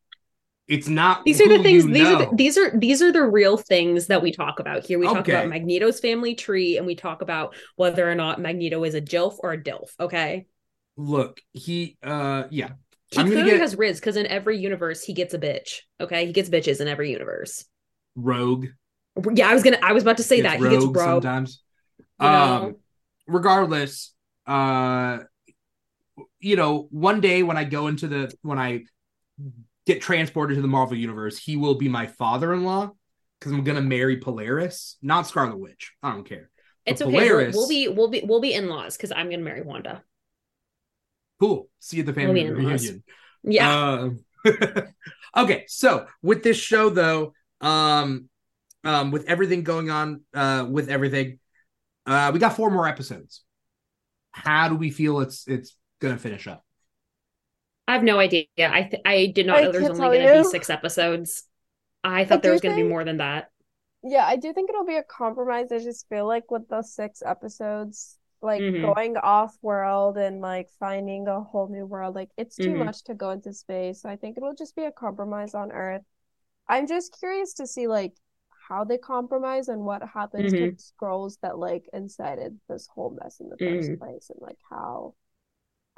It's 0.69 0.87
not. 0.87 1.25
These 1.25 1.41
are 1.41 1.49
the 1.49 1.63
things. 1.63 1.85
These 1.85 2.07
are 2.07 2.17
the, 2.29 2.35
these 2.35 2.57
are 2.57 2.77
these 2.77 3.01
are 3.01 3.11
the 3.11 3.23
real 3.23 3.57
things 3.57 4.05
that 4.07 4.21
we 4.21 4.31
talk 4.31 4.59
about 4.59 4.85
here. 4.85 4.99
We 4.99 5.07
talk 5.07 5.17
Okay. 5.21 5.31
about 5.33 5.47
Magneto's 5.49 5.99
family 5.99 6.35
tree, 6.35 6.77
and 6.77 6.85
we 6.85 6.95
talk 6.95 7.23
about 7.23 7.55
whether 7.75 8.09
or 8.09 8.13
not 8.13 8.39
Magneto 8.39 8.83
is 8.83 8.93
a 8.93 9.01
jilf 9.01 9.37
or 9.39 9.51
a 9.53 9.57
dilf. 9.57 9.89
Okay. 9.99 10.45
Look, 10.95 11.41
he. 11.53 11.97
uh 12.03 12.43
Yeah, 12.51 12.69
He 13.09 13.17
I'm 13.19 13.25
clearly 13.27 13.51
get- 13.51 13.61
has 13.61 13.75
Riz 13.75 13.99
because 13.99 14.15
in 14.15 14.27
every 14.27 14.59
universe 14.59 15.01
he 15.03 15.13
gets 15.13 15.33
a 15.33 15.39
bitch. 15.39 15.79
Okay, 15.99 16.27
he 16.27 16.33
gets 16.33 16.49
bitches 16.49 16.79
in 16.81 16.87
every 16.87 17.11
universe. 17.11 17.65
rogue. 18.15 18.67
Yeah, 19.33 19.49
I 19.49 19.53
was 19.55 19.63
gonna. 19.63 19.79
I 19.81 19.93
was 19.93 20.03
about 20.03 20.17
to 20.17 20.23
say 20.23 20.39
gets 20.41 20.61
that 20.61 20.63
he 20.63 20.69
gets 20.69 20.85
rogue. 20.85 20.97
sometimes. 20.97 21.63
You 22.21 22.27
know? 22.27 22.31
Um, 22.31 22.75
regardless, 23.27 24.13
uh, 24.45 25.19
you 26.39 26.55
know, 26.55 26.87
one 26.91 27.21
day 27.21 27.41
when 27.41 27.57
I 27.57 27.63
go 27.63 27.87
into 27.87 28.07
the 28.07 28.31
when 28.43 28.59
I 28.59 28.83
get 29.89 30.01
transported 30.01 30.55
to 30.55 30.61
the 30.61 30.67
Marvel 30.67 30.95
universe, 30.95 31.37
he 31.39 31.57
will 31.57 31.73
be 31.73 31.89
my 31.89 32.05
father-in-law 32.05 32.91
because 33.39 33.51
I'm 33.51 33.63
gonna 33.63 33.81
marry 33.81 34.17
Polaris, 34.17 34.97
not 35.01 35.25
Scarlet 35.25 35.57
Witch. 35.57 35.93
I 36.03 36.11
don't 36.11 36.25
care. 36.25 36.51
it's 36.85 37.01
but 37.01 37.07
okay. 37.07 37.17
We'll, 37.17 37.27
Polaris- 37.27 37.55
we'll 37.55 37.67
be 37.67 37.87
we'll 37.87 38.07
be 38.07 38.21
we'll 38.23 38.39
be 38.41 38.53
in 38.53 38.69
laws 38.69 38.95
because 38.95 39.11
I'm 39.11 39.31
gonna 39.31 39.43
marry 39.43 39.63
Wanda. 39.63 40.03
Cool. 41.39 41.69
See 41.79 41.97
you 41.97 42.03
at 42.03 42.07
the 42.07 42.13
family 42.13 42.43
We'll 42.43 42.53
reunion. 42.53 43.03
Yeah, 43.41 43.93
Um, 43.93 44.25
okay, 45.37 45.63
so 45.67 46.05
with 46.21 46.43
this 46.43 46.57
show 46.57 46.89
though, 46.89 47.33
um, 47.61 48.29
um, 48.83 49.11
with 49.11 49.25
everything 49.25 49.63
going 49.63 49.89
on, 49.89 50.21
uh, 50.33 50.67
with 50.69 50.89
everything, 50.89 51.39
uh, 52.05 52.31
we 52.33 52.39
got 52.39 52.55
four 52.55 52.69
more 52.69 52.87
episodes. 52.87 53.43
How 54.31 54.67
do 54.67 54.75
we 54.75 54.91
feel 54.91 55.21
it's 55.21 55.47
it's 55.47 55.75
gonna 55.99 56.17
finish 56.17 56.45
up? 56.45 56.63
I 57.89 57.93
have 57.93 58.03
no 58.03 58.19
idea. 58.19 58.45
I 58.59 58.83
th- 58.83 59.01
I 59.05 59.25
did 59.27 59.47
not 59.47 59.57
I 59.57 59.61
know 59.63 59.71
there 59.73 59.81
was 59.81 59.89
only 59.89 60.09
gonna 60.11 60.29
be 60.29 60.43
six 60.43 60.69
episodes. 60.69 61.43
I 62.03 62.25
thought 62.25 62.41
I 62.41 62.41
there 62.43 62.51
was 62.53 62.61
gonna 62.61 62.75
be 62.75 62.83
more 62.83 63.03
than 63.03 63.17
that. 63.17 63.51
Yeah, 64.03 64.25
I 64.25 64.37
do 64.37 64.53
think 64.53 64.69
it'll 64.69 64.85
be 64.85 64.95
a 64.95 65.03
compromise. 65.03 65.71
I 65.71 65.79
just 65.79 66.07
feel 66.07 66.25
like 66.27 66.49
with 66.51 66.67
the 66.69 66.81
six 66.81 67.21
episodes, 67.21 68.17
like 68.41 68.65
Mhm. 68.65 68.81
going 68.81 69.17
off 69.17 69.57
world 69.61 70.17
and 70.17 70.39
like 70.41 70.69
finding 70.79 71.27
a 71.27 71.41
whole 71.41 71.67
new 71.67 71.85
world, 71.85 72.15
like 72.15 72.31
it's 72.37 72.57
too 72.57 72.75
Mhm. 72.75 72.77
much 72.77 73.03
to 73.05 73.13
go 73.13 73.31
into 73.31 73.53
space. 73.53 74.01
So 74.01 74.09
I 74.09 74.15
think 74.15 74.37
it'll 74.37 74.53
just 74.55 74.75
be 74.75 74.85
a 74.85 74.91
compromise 74.91 75.53
on 75.53 75.71
Earth. 75.71 76.03
I'm 76.69 76.87
just 76.87 77.17
curious 77.19 77.53
to 77.55 77.67
see 77.67 77.87
like 77.87 78.13
how 78.69 78.83
they 78.85 78.97
compromise 78.99 79.69
and 79.69 79.85
what 79.85 80.03
happens 80.03 80.53
to 80.55 80.67
the 80.67 80.77
Skrulls 80.77 81.39
that 81.41 81.59
like 81.59 81.89
incited 81.93 82.59
this 82.69 82.87
whole 82.87 83.11
mess 83.11 83.39
in 83.41 83.49
the 83.49 83.59
first 83.59 83.91
Mhm. 83.91 83.99
place 83.99 84.29
and 84.29 84.39
like 84.41 84.59
how 84.69 85.15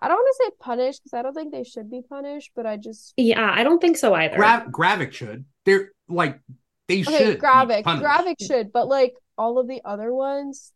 I 0.02 0.08
don't 0.08 0.18
want 0.18 0.36
to 0.38 0.44
say 0.46 0.56
punish 0.60 1.00
because 1.00 1.14
I 1.14 1.22
don't 1.22 1.34
think 1.34 1.52
they 1.52 1.64
should 1.64 1.90
be 1.90 2.02
punished, 2.08 2.52
but 2.56 2.66
I 2.66 2.78
just 2.78 3.14
Yeah, 3.18 3.50
I 3.54 3.64
don't 3.64 3.80
think 3.80 3.98
so 3.98 4.14
either. 4.14 4.36
Gra- 4.36 4.68
Gravik 4.72 5.14
should. 5.14 5.46
They're 5.66 5.92
like 6.10 6.40
they 6.88 7.02
okay, 7.02 7.18
should. 7.18 7.36
be 7.38 7.46
Gravik. 7.46 7.84
Gravik 7.84 8.36
should, 8.42 8.72
but 8.74 8.88
like 8.88 9.14
all 9.38 9.60
of 9.60 9.68
the 9.68 9.82
other 9.86 10.14
ones, 10.14 10.72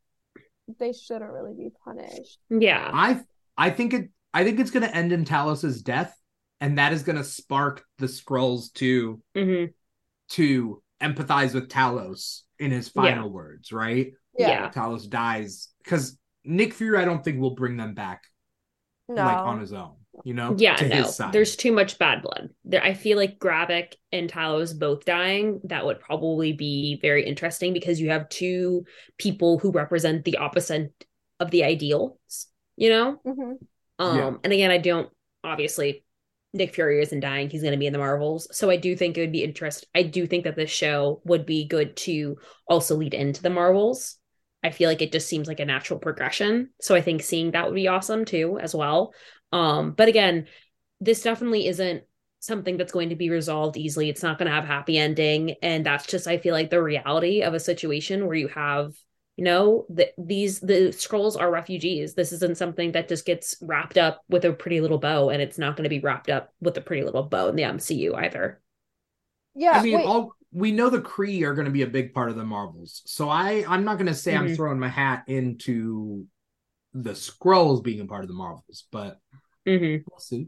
they 0.79 0.93
shouldn't 0.93 1.31
really 1.31 1.53
be 1.53 1.69
punished. 1.83 2.39
yeah, 2.49 2.89
I 2.93 3.21
I 3.57 3.69
think 3.71 3.93
it. 3.93 4.09
I 4.33 4.43
think 4.43 4.59
it's 4.59 4.71
gonna 4.71 4.87
end 4.87 5.11
in 5.11 5.25
Talos's 5.25 5.81
death, 5.81 6.15
and 6.61 6.77
that 6.77 6.93
is 6.93 7.03
gonna 7.03 7.23
spark 7.23 7.83
the 7.97 8.07
Skrulls 8.07 8.71
to 8.73 9.21
hmm 9.35 9.65
to 10.29 10.81
empathize 11.01 11.53
with 11.53 11.69
Talos 11.69 12.41
in 12.59 12.71
his 12.71 12.89
final 12.89 13.29
words, 13.29 13.71
right? 13.71 14.13
Yeah, 14.37 14.49
Yeah. 14.49 14.71
Talos 14.71 15.09
dies 15.09 15.69
because 15.83 16.17
Nick 16.43 16.73
Fury, 16.73 16.97
I 16.97 17.05
don't 17.05 17.23
think 17.23 17.39
will 17.39 17.55
bring 17.55 17.77
them 17.77 17.93
back 17.93 18.23
no, 19.07 19.15
like 19.15 19.37
on 19.37 19.59
his 19.59 19.73
own. 19.73 19.91
You 20.23 20.33
know, 20.33 20.55
Yeah, 20.57 20.75
to 20.77 20.87
no. 20.87 20.95
his 20.97 21.15
side. 21.15 21.33
There's 21.33 21.55
too 21.57 21.73
much 21.73 21.99
bad 21.99 22.21
blood. 22.21 22.49
There 22.63 22.81
I 22.83 22.93
feel 22.93 23.17
like 23.17 23.37
Gravik 23.37 23.95
and 24.13 24.31
Talos 24.31 24.77
both 24.77 25.03
dying, 25.03 25.59
that 25.65 25.85
would 25.85 25.99
probably 25.99 26.53
be 26.53 26.97
very 27.01 27.25
interesting 27.25 27.73
because 27.73 27.99
you 27.99 28.11
have 28.11 28.29
two 28.29 28.85
people 29.17 29.59
who 29.59 29.71
represent 29.71 30.23
the 30.23 30.37
opposite 30.37 30.93
of 31.41 31.51
the 31.51 31.65
ideals, 31.65 32.47
you 32.77 32.89
know? 32.89 33.19
Mhm. 33.25 33.57
Um 33.99 34.17
Yeah. 34.17 34.35
and 34.43 34.53
again 34.53 34.71
I 34.71 34.77
don't 34.77 35.09
obviously 35.43 36.03
Nick 36.53 36.73
Fury 36.73 37.01
isn't 37.01 37.19
dying, 37.19 37.49
he's 37.49 37.61
going 37.61 37.73
to 37.73 37.77
be 37.77 37.85
in 37.87 37.91
the 37.91 37.99
Marvels. 37.99 38.47
So 38.57 38.69
I 38.69 38.77
do 38.77 38.95
think 38.95 39.17
it 39.17 39.21
would 39.21 39.33
be 39.33 39.43
interesting. 39.43 39.89
I 39.93 40.03
do 40.03 40.25
think 40.25 40.45
that 40.45 40.55
this 40.55 40.69
show 40.71 41.21
would 41.25 41.45
be 41.45 41.65
good 41.67 41.97
to 41.97 42.37
also 42.69 42.95
lead 42.95 43.13
into 43.13 43.41
the 43.43 43.49
Marvels. 43.49 44.17
I 44.65 44.71
feel 44.71 44.89
like 44.89 45.01
it 45.01 45.11
just 45.11 45.29
seems 45.29 45.47
like 45.47 45.59
a 45.59 45.65
natural 45.65 45.99
progression. 45.99 46.71
So 46.81 46.95
I 46.95 47.01
think 47.01 47.23
seeing 47.23 47.51
that 47.51 47.67
would 47.67 47.75
be 47.75 47.87
awesome 47.87 48.25
too, 48.25 48.59
as 48.59 48.75
well. 48.75 49.13
Um, 49.51 49.93
but 49.93 50.09
again, 50.09 50.47
this 50.99 51.21
definitely 51.21 51.67
isn't 51.67 52.03
something 52.39 52.77
that's 52.77 52.91
going 52.93 53.09
to 53.09 53.15
be 53.15 53.29
resolved 53.29 53.77
easily. 53.77 54.09
It's 54.09 54.23
not 54.23 54.37
going 54.37 54.47
to 54.47 54.55
have 54.55 54.65
a 54.65 54.67
happy 54.67 54.97
ending, 54.97 55.55
and 55.61 55.85
that's 55.85 56.07
just 56.07 56.27
I 56.27 56.37
feel 56.37 56.53
like 56.53 56.69
the 56.69 56.81
reality 56.83 57.41
of 57.43 57.53
a 57.53 57.59
situation 57.59 58.27
where 58.27 58.35
you 58.35 58.47
have 58.49 58.93
you 59.37 59.43
know 59.43 59.85
the, 59.89 60.09
these 60.17 60.59
the 60.61 60.89
Skrulls 60.93 61.37
are 61.39 61.51
refugees 61.51 62.13
this 62.15 62.31
isn't 62.31 62.57
something 62.57 62.93
that 62.93 63.09
just 63.09 63.25
gets 63.25 63.57
wrapped 63.61 63.97
up 63.97 64.21
with 64.29 64.45
a 64.45 64.53
pretty 64.53 64.79
little 64.79 64.97
bow 64.97 65.29
and 65.29 65.41
it's 65.41 65.57
not 65.57 65.75
going 65.75 65.83
to 65.83 65.89
be 65.89 65.99
wrapped 65.99 66.29
up 66.29 66.53
with 66.61 66.77
a 66.77 66.81
pretty 66.81 67.03
little 67.03 67.23
bow 67.23 67.49
in 67.49 67.55
the 67.57 67.63
mcu 67.63 68.15
either 68.15 68.61
Yeah, 69.53 69.79
I 69.79 69.81
mean, 69.81 69.95
wait. 69.95 70.05
all 70.05 70.35
we 70.55 70.71
know 70.71 70.89
the 70.89 71.01
Kree 71.01 71.43
are 71.43 71.53
going 71.53 71.65
to 71.65 71.71
be 71.71 71.81
a 71.81 71.87
big 71.87 72.13
part 72.13 72.29
of 72.29 72.37
the 72.37 72.45
Marvels, 72.45 73.01
so 73.05 73.27
I 73.29 73.65
I'm 73.67 73.83
not 73.83 73.95
going 73.97 74.07
to 74.07 74.13
say 74.15 74.33
I'm 74.35 74.47
Mhm. 74.47 74.55
throwing 74.55 74.79
my 74.79 74.87
hat 74.87 75.25
into 75.27 76.25
the 76.93 77.11
Skrulls 77.11 77.83
being 77.83 77.99
a 77.99 78.05
part 78.05 78.23
of 78.23 78.29
the 78.29 78.33
Marvels, 78.35 78.85
but 78.91 79.19
hmm 79.67 79.97
we'll 80.09 80.19
see. 80.19 80.47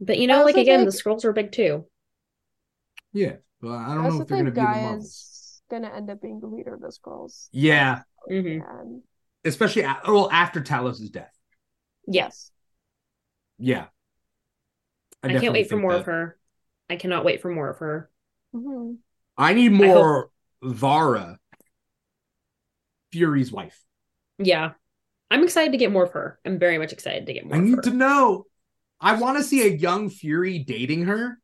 but 0.00 0.16
you 0.18 0.24
I 0.24 0.26
know 0.38 0.44
like 0.44 0.56
again 0.56 0.80
think- 0.80 0.90
the 0.90 0.96
Skrulls 0.96 1.24
are 1.24 1.32
big 1.32 1.52
too 1.52 1.86
Yeah, 3.12 3.36
but 3.60 3.68
I 3.68 3.92
I 3.92 3.94
don't 3.94 4.04
know 4.08 4.22
if 4.22 4.28
they're 4.28 4.36
going 4.42 4.46
to 4.46 4.50
be 4.52 4.60
the 4.60 4.66
Marvels. 4.66 5.04
is 5.04 5.62
gonna 5.70 5.88
end 5.94 6.08
up 6.10 6.20
being 6.22 6.40
the 6.40 6.46
leader 6.46 6.74
of 6.74 6.80
the 6.80 6.88
Skrulls. 6.88 7.48
Yeah, 7.52 8.02
hmm 8.28 8.60
especially 9.44 9.82
a- 9.82 10.00
well 10.06 10.30
after 10.30 10.62
Talos' 10.62 11.12
death. 11.12 11.36
yes 12.06 12.50
Yeah, 13.58 13.86
i, 15.22 15.28
can't 15.38 15.52
wait 15.52 15.68
for 15.68 15.76
more 15.76 15.92
that. 15.92 16.00
of 16.00 16.06
her 16.06 16.38
i 16.88 16.96
cannot 16.96 17.24
wait 17.26 17.42
for 17.42 17.50
more 17.50 17.68
of 17.68 17.78
her 17.78 18.10
Mhm. 18.54 18.98
I 19.36 19.52
need 19.54 19.72
hope- 19.72 19.80
more 19.80 20.30
Varra, 20.62 21.38
Fury's 23.12 23.52
wife. 23.52 23.80
yeah 24.38 24.72
i'm 25.30 25.44
excited 25.44 25.70
to 25.72 25.78
get 25.78 25.92
more 25.92 26.04
of 26.04 26.10
her 26.12 26.38
i'm 26.44 26.58
very 26.58 26.76
much 26.78 26.92
excited 26.92 27.26
to 27.26 27.32
get 27.32 27.44
more 27.46 27.54
I 27.54 27.58
of 27.58 27.64
need 27.64 27.76
her. 27.76 27.82
to 27.82 27.90
know. 27.90 28.46
I 29.00 29.14
want 29.20 29.36
to 29.38 29.44
see 29.44 29.62
a 29.66 29.70
young 29.76 30.08
Fury 30.08 30.60
dating 30.60 31.04
her. 31.04 31.38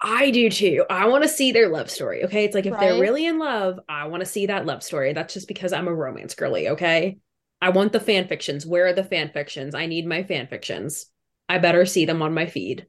I 0.00 0.30
do 0.30 0.48
too. 0.48 0.86
I 0.88 1.08
want 1.08 1.24
to 1.24 1.28
see 1.28 1.52
their 1.52 1.68
love 1.68 1.90
story. 1.90 2.24
Okay. 2.24 2.44
It's 2.44 2.54
like 2.54 2.64
if 2.64 2.78
they're 2.78 3.00
really 3.00 3.26
in 3.26 3.38
love, 3.38 3.78
I 3.88 4.06
want 4.06 4.20
to 4.22 4.26
see 4.26 4.46
that 4.46 4.64
love 4.64 4.82
story. 4.82 5.12
That's 5.12 5.34
just 5.34 5.46
because 5.46 5.72
I'm 5.74 5.88
a 5.88 5.94
romance 5.94 6.34
girly. 6.34 6.70
Okay. 6.70 7.18
I 7.60 7.68
want 7.70 7.92
the 7.92 8.00
fan 8.00 8.28
fictions. 8.28 8.64
Where 8.64 8.86
are 8.86 8.92
the 8.94 9.04
fan 9.04 9.30
fictions? 9.30 9.74
I 9.74 9.86
need 9.86 10.06
my 10.06 10.22
fan 10.22 10.46
fictions. 10.46 11.06
I 11.50 11.58
better 11.58 11.84
see 11.84 12.06
them 12.06 12.22
on 12.22 12.32
my 12.32 12.46
feed. 12.46 12.86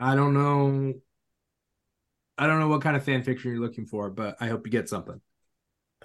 I 0.00 0.14
don't 0.14 0.32
know. 0.34 0.94
I 2.36 2.46
don't 2.46 2.58
know 2.58 2.68
what 2.68 2.82
kind 2.82 2.96
of 2.96 3.04
fan 3.04 3.22
fiction 3.22 3.52
you're 3.52 3.60
looking 3.60 3.86
for, 3.86 4.10
but 4.10 4.36
I 4.40 4.48
hope 4.48 4.66
you 4.66 4.72
get 4.72 4.88
something. 4.88 5.20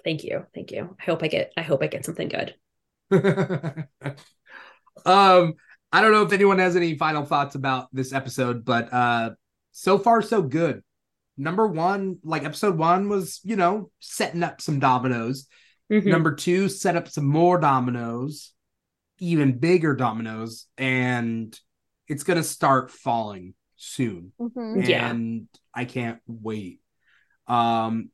Thank 0.04 0.24
you. 0.24 0.46
Thank 0.54 0.70
you. 0.70 0.96
I 0.98 1.04
hope 1.04 1.22
I 1.22 1.28
get 1.28 1.52
I 1.56 1.62
hope 1.62 1.82
I 1.82 1.86
get 1.86 2.04
something 2.04 2.28
good. 2.28 2.54
um, 5.04 5.54
I 5.92 6.00
don't 6.00 6.12
know 6.12 6.22
if 6.22 6.32
anyone 6.32 6.58
has 6.58 6.76
any 6.76 6.96
final 6.96 7.24
thoughts 7.24 7.54
about 7.54 7.88
this 7.92 8.12
episode, 8.12 8.64
but 8.64 8.92
uh 8.92 9.30
so 9.72 9.98
far 9.98 10.22
so 10.22 10.42
good. 10.42 10.82
Number 11.36 11.66
one, 11.66 12.18
like 12.22 12.44
episode 12.44 12.76
one 12.76 13.08
was, 13.08 13.40
you 13.44 13.56
know, 13.56 13.90
setting 14.00 14.42
up 14.42 14.60
some 14.60 14.78
dominoes. 14.78 15.46
Mhm. 15.90 16.06
Number 16.06 16.34
two, 16.34 16.68
set 16.68 16.96
up 16.96 17.08
some 17.08 17.26
more 17.26 17.58
dominoes, 17.58 18.52
even 19.18 19.58
bigger 19.58 19.94
dominoes, 19.94 20.66
and 20.78 21.58
it's 22.08 22.22
gonna 22.22 22.42
start 22.42 22.90
falling 22.90 23.54
soon. 23.80 24.32
Mhm. 24.40 24.86
Yeah. 24.88 25.10
And 25.10 25.48
I 25.74 25.84
can't 25.84 26.20
wait. 26.26 26.80
Um 27.48 28.10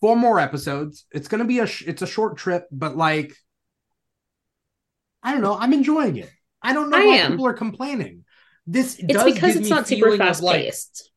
four 0.00 0.16
more 0.16 0.38
episodes. 0.40 1.06
It's 1.12 1.28
gonna 1.28 1.44
be 1.44 1.60
a 1.60 1.66
sh- 1.66 1.84
it's 1.86 2.02
a 2.02 2.06
short 2.06 2.36
trip, 2.36 2.66
but 2.70 2.96
like 2.96 3.34
I 5.22 5.32
don't 5.32 5.40
know, 5.42 5.56
I'm 5.58 5.72
enjoying 5.72 6.16
it. 6.16 6.30
I 6.62 6.72
don't 6.72 6.90
know 6.90 6.98
I 6.98 7.04
why 7.04 7.16
am. 7.16 7.30
people 7.32 7.46
are 7.46 7.52
complaining. 7.54 8.24
This 8.66 9.02
It's 9.08 9.12
does 9.12 9.24
because 9.24 9.56
it's 9.56 9.70
not 9.70 9.86
super 9.88 10.10
feeling 10.10 10.26
of, 10.26 10.26
fast 10.28 10.42
like, 10.42 10.56
paced. 10.64 11.10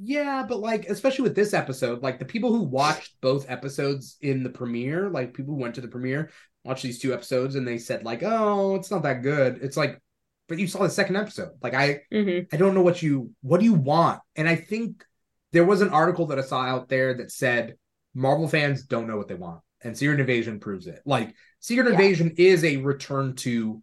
yeah, 0.00 0.44
but 0.48 0.60
like, 0.60 0.86
especially 0.86 1.24
with 1.24 1.34
this 1.36 1.52
episode, 1.54 2.02
like 2.02 2.18
the 2.18 2.24
people 2.24 2.52
who 2.52 2.62
watched 2.62 3.20
both 3.20 3.50
episodes 3.50 4.16
in 4.20 4.42
the 4.42 4.50
premiere, 4.50 5.10
like 5.10 5.34
people 5.34 5.54
who 5.54 5.60
went 5.60 5.74
to 5.76 5.80
the 5.80 5.88
premiere, 5.88 6.30
watched 6.64 6.82
these 6.82 6.98
two 7.00 7.12
episodes, 7.12 7.54
and 7.56 7.66
they 7.66 7.78
said 7.78 8.04
like, 8.04 8.22
"Oh, 8.22 8.74
it's 8.76 8.90
not 8.90 9.02
that 9.02 9.22
good." 9.22 9.58
It's 9.62 9.76
like, 9.76 10.00
but 10.48 10.58
you 10.58 10.66
saw 10.66 10.82
the 10.82 10.90
second 10.90 11.16
episode. 11.16 11.50
Like, 11.62 11.74
I, 11.74 12.00
hmm 12.12 12.40
I 12.52 12.56
don't 12.56 12.74
know 12.74 12.82
what 12.82 13.02
you, 13.02 13.30
what 13.42 13.58
do 13.60 13.64
you 13.64 13.74
want? 13.74 14.20
And 14.36 14.48
I 14.48 14.56
think 14.56 15.04
there 15.52 15.64
was 15.64 15.80
an 15.82 15.90
article 15.90 16.26
that 16.26 16.38
I 16.38 16.42
saw 16.42 16.62
out 16.62 16.88
there 16.88 17.14
that 17.14 17.30
said 17.30 17.76
Marvel 18.14 18.48
fans 18.48 18.84
don't 18.84 19.06
know 19.06 19.16
what 19.16 19.28
they 19.28 19.34
want, 19.34 19.60
and 19.82 19.96
Secret 19.96 20.20
Invasion 20.20 20.60
proves 20.60 20.86
it. 20.86 21.00
Like, 21.04 21.34
Secret 21.60 21.84
Yeah. 21.86 21.92
Invasion 21.92 22.34
is 22.36 22.64
a 22.64 22.78
return 22.78 23.34
to 23.36 23.82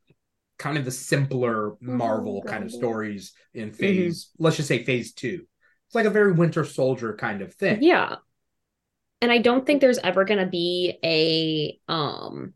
kind 0.57 0.77
of 0.77 0.84
the 0.86 0.91
simpler 0.91 1.76
Marvel 1.80 2.44
kind 2.44 2.64
of 2.64 2.72
stories 2.72 3.34
in 3.53 3.72
phase, 3.72 4.30
let's 4.38 4.57
just 4.57 4.68
say 4.68 4.84
phase 4.84 5.14
two. 5.14 5.45
It's 5.88 5.95
like 5.95 6.06
a 6.06 6.10
very 6.10 6.34
Winter 6.34 6.65
Soldier 6.65 7.15
kind 7.15 7.41
of 7.41 7.53
thing. 7.56 7.81
Yeah. 7.81 8.18
And 9.22 9.31
I 9.31 9.40
don't 9.40 9.65
think 9.65 9.81
there's 9.81 9.98
ever 9.99 10.26
going 10.26 10.40
to 10.40 10.45
be 10.45 10.98
a 11.03 11.80
um 11.91 12.53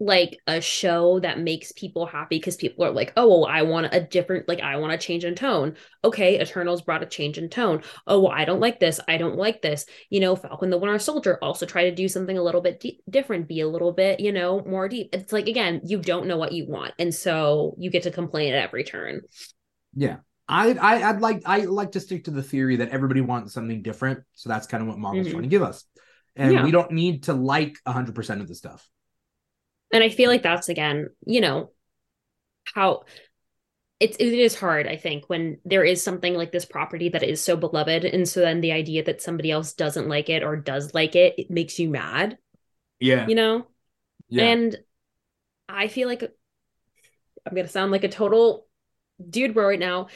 like 0.00 0.38
a 0.46 0.60
show 0.60 1.20
that 1.20 1.38
makes 1.38 1.72
people 1.72 2.06
happy 2.06 2.38
because 2.38 2.56
people 2.56 2.84
are 2.84 2.90
like, 2.90 3.12
"Oh, 3.16 3.28
well, 3.28 3.44
I 3.46 3.62
want 3.62 3.88
a 3.92 4.00
different 4.00 4.48
like 4.48 4.60
I 4.60 4.76
want 4.76 4.92
a 4.94 4.98
change 4.98 5.24
in 5.24 5.34
tone." 5.34 5.76
Okay, 6.02 6.40
Eternals 6.40 6.82
brought 6.82 7.02
a 7.02 7.06
change 7.06 7.36
in 7.38 7.48
tone. 7.50 7.82
Oh, 8.06 8.20
well, 8.20 8.32
I 8.32 8.44
don't 8.44 8.60
like 8.60 8.80
this. 8.80 8.98
I 9.06 9.18
don't 9.18 9.36
like 9.36 9.60
this. 9.62 9.84
You 10.08 10.20
know, 10.20 10.34
Falcon 10.34 10.70
the 10.70 10.78
Winter 10.78 10.98
Soldier 10.98 11.38
also 11.42 11.66
try 11.66 11.84
to 11.84 11.94
do 11.94 12.08
something 12.08 12.36
a 12.36 12.42
little 12.42 12.62
bit 12.62 12.80
de- 12.80 13.00
different, 13.08 13.46
be 13.46 13.60
a 13.60 13.68
little 13.68 13.92
bit, 13.92 14.18
you 14.20 14.32
know, 14.32 14.64
more 14.64 14.88
deep. 14.88 15.10
It's 15.12 15.32
like 15.32 15.46
again, 15.46 15.82
you 15.84 15.98
don't 15.98 16.26
know 16.26 16.38
what 16.38 16.52
you 16.52 16.66
want, 16.66 16.94
and 16.98 17.14
so 17.14 17.74
you 17.78 17.90
get 17.90 18.04
to 18.04 18.10
complain 18.10 18.52
at 18.54 18.64
every 18.64 18.84
turn. 18.84 19.20
Yeah. 19.94 20.16
I, 20.48 20.72
I 20.72 21.10
I'd 21.10 21.20
like 21.20 21.42
I 21.46 21.58
like 21.60 21.92
to 21.92 22.00
stick 22.00 22.24
to 22.24 22.32
the 22.32 22.42
theory 22.42 22.76
that 22.76 22.88
everybody 22.88 23.20
wants 23.20 23.54
something 23.54 23.82
different. 23.82 24.24
So 24.34 24.48
that's 24.48 24.66
kind 24.66 24.82
of 24.82 24.88
what 24.88 24.98
Marvel's 24.98 25.28
Mhm. 25.28 25.30
trying 25.30 25.42
to 25.42 25.48
give 25.48 25.62
us. 25.62 25.84
And 26.34 26.52
Yeah. 26.52 26.64
we 26.64 26.70
don't 26.72 26.90
need 26.90 27.24
to 27.24 27.34
like 27.34 27.76
hundred 27.86 28.14
percent 28.16 28.40
of 28.40 28.48
the 28.48 28.54
stuff. 28.56 28.88
And 29.92 30.04
I 30.04 30.08
feel 30.08 30.30
like 30.30 30.42
that's 30.42 30.68
again, 30.68 31.10
you 31.26 31.40
know, 31.40 31.70
how 32.74 33.04
it's 33.98 34.16
it 34.18 34.32
is 34.32 34.58
hard, 34.58 34.86
I 34.86 34.96
think, 34.96 35.26
when 35.28 35.58
there 35.64 35.84
is 35.84 36.02
something 36.02 36.34
like 36.34 36.52
this 36.52 36.64
property 36.64 37.10
that 37.10 37.22
is 37.22 37.42
so 37.42 37.56
beloved. 37.56 38.04
And 38.04 38.28
so 38.28 38.40
then 38.40 38.60
the 38.62 38.72
idea 38.72 39.04
that 39.04 39.20
somebody 39.22 39.50
else 39.50 39.74
doesn't 39.74 40.08
like 40.08 40.30
it 40.30 40.42
or 40.42 40.56
does 40.56 40.94
like 40.94 41.16
it, 41.16 41.34
it 41.38 41.50
makes 41.50 41.78
you 41.78 41.90
mad, 41.90 42.38
Yeah. 42.98 43.28
you 43.28 43.34
know? 43.34 43.66
Yeah. 44.28 44.44
And 44.44 44.76
I 45.68 45.88
feel 45.88 46.08
like 46.08 46.22
I'm 47.46 47.54
gonna 47.54 47.68
sound 47.68 47.92
like 47.92 48.04
a 48.04 48.08
total 48.08 48.66
dude 49.28 49.54
bro 49.54 49.68
right 49.68 49.78
now. 49.78 50.08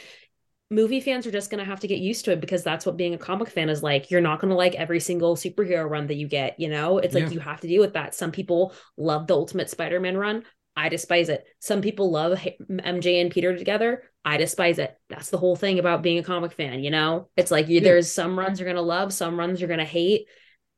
Movie 0.70 1.00
fans 1.00 1.26
are 1.26 1.30
just 1.30 1.50
gonna 1.50 1.64
have 1.64 1.80
to 1.80 1.88
get 1.88 1.98
used 1.98 2.24
to 2.24 2.32
it 2.32 2.40
because 2.40 2.64
that's 2.64 2.86
what 2.86 2.96
being 2.96 3.14
a 3.14 3.18
comic 3.18 3.48
fan 3.48 3.68
is 3.68 3.82
like. 3.82 4.10
You're 4.10 4.20
not 4.20 4.40
gonna 4.40 4.54
like 4.56 4.74
every 4.74 5.00
single 5.00 5.36
superhero 5.36 5.88
run 5.88 6.06
that 6.08 6.14
you 6.16 6.26
get, 6.26 6.58
you 6.58 6.68
know? 6.68 6.98
It's 6.98 7.14
like 7.14 7.24
Yeah. 7.24 7.30
you 7.30 7.40
have 7.40 7.60
to 7.60 7.68
deal 7.68 7.80
with 7.82 7.92
that. 7.94 8.14
Some 8.14 8.32
people 8.32 8.72
love 8.96 9.26
the 9.26 9.34
Ultimate 9.34 9.70
Spider-Man 9.70 10.16
run. 10.16 10.44
I 10.76 10.88
despise 10.88 11.28
it. 11.28 11.44
Some 11.60 11.82
people 11.82 12.10
love 12.10 12.38
MJ 12.70 13.20
and 13.20 13.30
Peter 13.30 13.56
together. 13.56 14.02
I 14.24 14.38
despise 14.38 14.78
it. 14.78 14.96
That's 15.08 15.30
the 15.30 15.38
whole 15.38 15.54
thing 15.54 15.78
about 15.78 16.02
being 16.02 16.18
a 16.18 16.24
comic 16.24 16.52
fan, 16.52 16.82
you 16.82 16.90
know? 16.90 17.28
It's 17.36 17.50
like 17.50 17.68
you, 17.68 17.76
Yeah. 17.76 17.84
there's 17.84 18.10
some 18.10 18.36
runs 18.36 18.58
you're 18.58 18.68
gonna 18.68 18.82
love, 18.82 19.12
some 19.12 19.38
runs 19.38 19.60
you're 19.60 19.68
gonna 19.68 19.84
hate, 19.84 20.26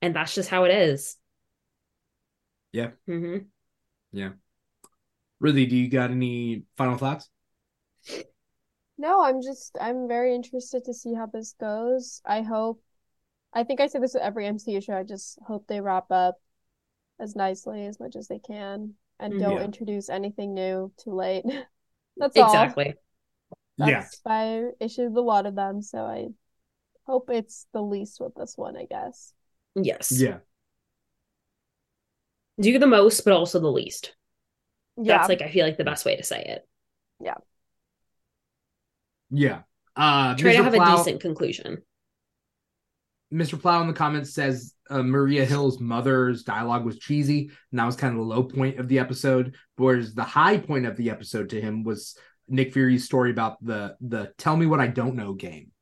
and 0.03 0.15
that's 0.15 0.35
just 0.35 0.51
how 0.51 0.65
it 0.65 0.75
is. 0.75 1.17
Yeah. 2.73 2.91
Mm-hmm. 3.09 3.47
Yeah. 4.13 4.33
really, 5.39 5.67
do 5.67 5.77
you 5.77 5.89
got 5.89 6.11
any 6.11 6.65
final 6.77 6.99
thoughts? 6.99 7.31
No, 8.99 9.23
I'm 9.23 9.43
just 9.43 9.77
I'm 9.81 10.09
very 10.09 10.35
interested 10.35 10.85
to 10.85 10.95
see 10.95 11.15
how 11.15 11.27
this 11.27 11.55
goes. 11.61 12.23
I 12.25 12.43
hope 12.43 12.83
I 13.53 13.65
think 13.65 13.81
I 13.81 13.87
say 13.87 13.99
this 13.99 14.15
with 14.15 14.23
every 14.23 14.47
MCU 14.47 14.81
show. 14.81 14.97
I 14.97 15.03
just 15.03 15.39
hope 15.47 15.67
they 15.67 15.81
wrap 15.81 16.11
up 16.11 16.37
as 17.19 17.35
nicely 17.37 17.87
as 17.87 17.99
much 18.01 18.17
as 18.17 18.29
they 18.29 18.39
can 18.39 18.95
and 19.19 19.33
mm-hmm. 19.33 19.43
don't 19.43 19.57
Yeah. 19.59 19.65
introduce 19.65 20.09
anything 20.09 20.55
new 20.55 20.93
too 20.99 21.13
late. 21.15 21.45
That's 22.17 22.37
all. 22.37 22.47
Exactly. 22.47 22.95
Yeah. 23.79 24.01
That's 24.01 24.21
I 24.25 24.71
issued 24.81 25.13
a 25.17 25.21
lot 25.21 25.47
of 25.47 25.55
them, 25.55 25.83
so 25.83 25.99
I 25.99 26.29
hope 27.05 27.31
it's 27.31 27.67
the 27.73 27.83
least 27.83 28.21
with 28.21 28.35
this 28.35 28.57
one, 28.57 28.77
I 28.77 28.87
guess. 28.87 29.33
Yes. 29.75 30.13
Yeah. 30.13 30.39
Do 32.59 32.79
the 32.79 32.87
most, 32.87 33.23
but 33.25 33.35
also 33.35 33.61
the 33.61 33.71
least. 33.71 34.15
Yeah. 34.97 35.19
That's 35.19 35.29
like 35.29 35.43
I 35.43 35.51
feel 35.51 35.67
like 35.67 35.77
the 35.77 35.85
best 35.85 36.07
way 36.07 36.17
to 36.17 36.23
say 36.23 36.43
it. 36.43 36.67
Yeah. 37.23 37.35
Uh 39.33 40.35
Try 40.37 40.53
to 40.57 40.63
have 40.63 40.73
Plow, 40.75 40.95
a 40.95 40.97
decent 40.99 41.21
conclusion. 41.21 41.83
Mr. 43.33 43.61
Plow 43.61 43.81
in 43.81 43.89
the 43.89 43.93
comments 43.93 44.33
says 44.33 44.75
uh, 44.89 45.03
Maria 45.03 45.45
Hill's 45.45 45.81
mother's 45.81 46.45
dialogue 46.45 46.85
was 46.85 46.99
cheesy, 46.99 47.51
and 47.73 47.79
that 47.81 47.85
was 47.87 47.97
kind 47.97 48.13
of 48.13 48.19
the 48.19 48.25
low 48.27 48.45
point 48.45 48.79
of 48.79 48.89
the 48.89 48.99
episode. 49.01 49.57
Whereas 49.77 50.15
the 50.15 50.23
high 50.23 50.59
point 50.59 50.87
of 50.87 50.97
the 50.97 51.11
episode 51.11 51.51
to 51.51 51.61
him 51.61 51.83
was 51.83 52.17
Nick 52.49 52.73
Fury's 52.73 53.05
story 53.05 53.31
about 53.31 53.63
the 53.65 53.97
the 54.01 54.33
"Tell 54.39 54.57
Me 54.57 54.67
What 54.67 54.81
I 54.81 54.87
Don't 54.87 55.17
Know" 55.17 55.33
game. 55.33 55.73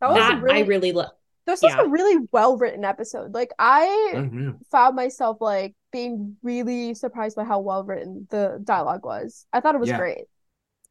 That 0.00 0.10
was 0.10 0.18
That 0.18 0.42
really, 0.42 0.58
I 0.62 0.66
really 0.66 0.92
love. 0.92 1.10
this 1.46 1.62
was 1.62 1.72
a 1.72 1.88
really 1.88 2.26
well 2.32 2.58
written 2.58 2.84
episode. 2.84 3.32
Like 3.32 3.52
I 3.58 4.12
Mhm. 4.14 4.58
found 4.70 4.94
myself 4.96 5.38
like 5.40 5.74
being 5.90 6.36
really 6.42 6.92
surprised 6.94 7.36
by 7.36 7.44
how 7.44 7.60
well 7.60 7.84
written 7.84 8.26
the 8.30 8.60
dialogue 8.62 9.04
was. 9.06 9.46
I 9.52 9.60
thought 9.60 9.74
it 9.74 9.80
was 9.80 9.88
Yeah. 9.88 9.96
great. 9.98 10.24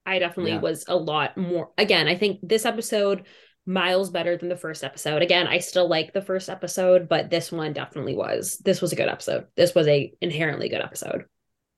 I 0.06 0.20
definitely 0.20 0.52
Yeah. 0.54 0.60
was 0.60 0.86
a 0.88 0.96
lot 0.96 1.38
more. 1.38 1.72
Again, 1.78 2.08
I 2.08 2.16
think 2.16 2.40
this 2.44 2.66
episode 2.66 3.26
miles 3.66 4.10
better 4.10 4.36
than 4.38 4.50
the 4.50 4.58
first 4.58 4.84
episode. 4.84 5.22
Again, 5.22 5.48
I 5.48 5.60
still 5.60 5.88
like 5.88 6.12
the 6.14 6.22
first 6.22 6.50
episode, 6.50 7.08
but 7.08 7.30
this 7.30 7.52
one 7.52 7.72
definitely 7.74 8.16
was. 8.16 8.58
This 8.58 8.82
was 8.82 8.92
a 8.92 8.98
good 8.98 9.08
episode. 9.08 9.48
This 9.56 9.74
was 9.74 9.88
a 9.88 10.14
inherently 10.20 10.68
good 10.68 10.82
episode, 10.82 11.26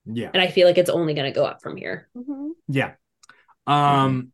Yeah, 0.06 0.32
and 0.34 0.42
I 0.42 0.48
feel 0.48 0.68
like 0.68 0.80
it's 0.80 0.90
only 0.90 1.14
going 1.14 1.32
to 1.32 1.36
go 1.40 1.46
up 1.46 1.62
from 1.62 1.78
here. 1.78 2.10
hmm 2.16 2.50
yeah. 2.68 2.94
Um, 3.68 4.32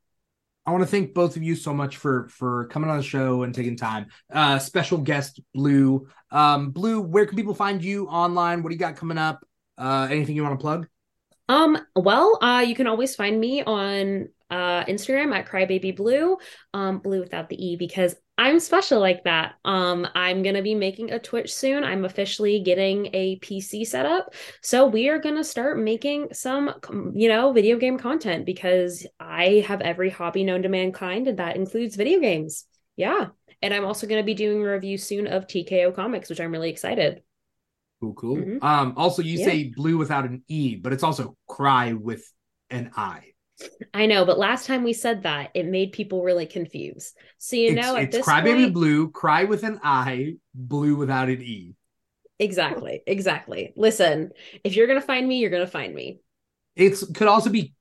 I 0.66 0.72
want 0.72 0.84
to 0.84 0.88
thank 0.90 1.14
both 1.14 1.36
of 1.36 1.44
you 1.44 1.56
so 1.56 1.74
much 1.74 1.98
for 1.98 2.28
for 2.30 2.68
coming 2.68 2.90
on 2.90 2.98
the 2.98 3.04
show 3.04 3.44
and 3.44 3.54
taking 3.54 3.76
time. 3.76 4.08
Uh, 4.32 4.60
special 4.60 5.00
guest 5.00 5.42
Blue. 5.54 6.08
Um, 6.32 6.70
Blue, 6.72 7.02
where 7.02 7.26
can 7.26 7.36
people 7.36 7.56
find 7.56 7.84
you 7.84 8.08
online? 8.08 8.62
What 8.64 8.70
do 8.70 8.76
you 8.76 8.80
got 8.80 8.96
coming 8.96 9.18
up? 9.18 9.46
Uh, 9.78 10.08
anything 10.12 10.36
you 10.36 10.44
want 10.44 10.58
to 10.60 10.62
plug? 10.62 10.88
Um, 11.52 11.78
well, 11.98 12.40
uh, 12.42 12.64
you 12.66 12.76
can 12.76 12.88
always 12.88 13.14
find 13.14 13.38
me 13.38 13.62
on 13.62 14.30
uh 14.50 14.86
Instagram 14.86 15.34
at 15.36 15.48
cribabyblu, 15.48 16.38
um, 16.74 17.00
blue 17.00 17.20
without 17.20 17.50
the 17.50 17.62
E 17.62 17.76
because 17.76 18.16
I'm 18.38 18.60
special 18.62 19.02
like 19.02 19.26
that. 19.26 19.56
Um, 19.66 20.08
I'm 20.16 20.44
gonna 20.44 20.62
be 20.62 20.76
making 20.76 21.12
a 21.12 21.20
Twitch 21.20 21.54
soon. 21.54 21.84
I'm 21.84 22.06
officially 22.06 22.62
getting 22.62 23.08
a 23.14 23.38
PC 23.40 23.86
set 23.86 24.06
up, 24.06 24.34
so 24.62 24.88
we 24.88 25.10
are 25.10 25.20
gonna 25.20 25.44
start 25.44 25.78
making 25.78 26.30
some, 26.32 26.74
you 27.14 27.28
know, 27.28 27.52
video 27.52 27.78
game 27.78 27.98
content 27.98 28.46
because 28.46 29.06
I 29.20 29.66
have 29.68 29.82
every 29.82 30.10
hobby 30.10 30.46
known 30.46 30.64
to 30.64 30.70
mankind, 30.70 31.28
and 31.28 31.40
that 31.40 31.58
includes 31.58 31.98
video 31.98 32.22
games. 32.22 32.66
Yeah, 32.96 33.28
and 33.62 33.74
I'm 33.74 33.84
also 33.84 34.08
gonna 34.08 34.24
be 34.24 34.36
doing 34.36 34.62
a 34.62 34.72
review 34.72 34.98
soon 34.98 35.28
of 35.28 35.48
TKO 35.48 35.94
Comics, 35.94 36.30
which 36.30 36.40
I'm 36.40 36.52
really 36.54 36.70
excited. 36.70 37.24
Cool, 38.02 38.14
cool. 38.16 38.38
Mhm. 38.42 38.60
Um, 38.62 38.94
also 38.98 39.22
you 39.22 39.38
Yeah. 39.38 39.46
say 39.46 39.66
blue 39.66 39.98
without 39.98 40.26
an 40.26 40.44
E, 40.48 40.76
but 40.76 40.92
it's 40.92 41.04
also 41.04 41.38
cry 41.48 41.94
with 41.94 42.24
an 42.72 42.92
I. 42.98 43.34
I 43.94 44.06
know, 44.06 44.26
but 44.26 44.38
last 44.40 44.66
time 44.68 44.84
we 44.84 44.94
said 44.94 45.24
that, 45.24 45.52
it 45.54 45.66
made 45.66 45.92
people 45.92 46.24
really 46.24 46.46
confused. 46.46 47.16
So 47.38 47.56
you 47.56 47.74
it's 47.74 47.74
know, 47.74 47.96
at 47.96 48.12
it's 48.12 48.18
crybaby 48.20 48.72
point, 48.72 48.74
blue, 48.74 49.10
cry 49.12 49.44
with 49.46 49.64
an 49.64 49.80
I, 49.84 50.36
blue 50.54 50.96
without 50.96 51.30
an 51.30 51.42
E. 51.42 51.76
exactly, 52.40 53.02
exactly. 53.08 53.74
Listen, 53.76 54.32
if 54.64 54.76
you're 54.76 54.88
gonna 54.88 55.02
find 55.02 55.28
me, 55.28 55.40
you're 55.40 55.50
gonna 55.50 55.68
find 55.68 55.94
me. 55.94 56.20
It's 56.76 57.06
could 57.12 57.28
also 57.28 57.50
be 57.50 57.74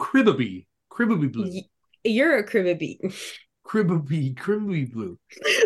cribbaby, 0.00 0.66
cribbaby 0.92 1.32
blue, 1.32 1.52
Y- 1.52 1.68
You're 2.04 2.38
a 2.38 2.44
cribby. 2.44 3.00
cribbaby, 3.66 4.34
cribbaby 4.34 4.92
blue. 4.92 5.18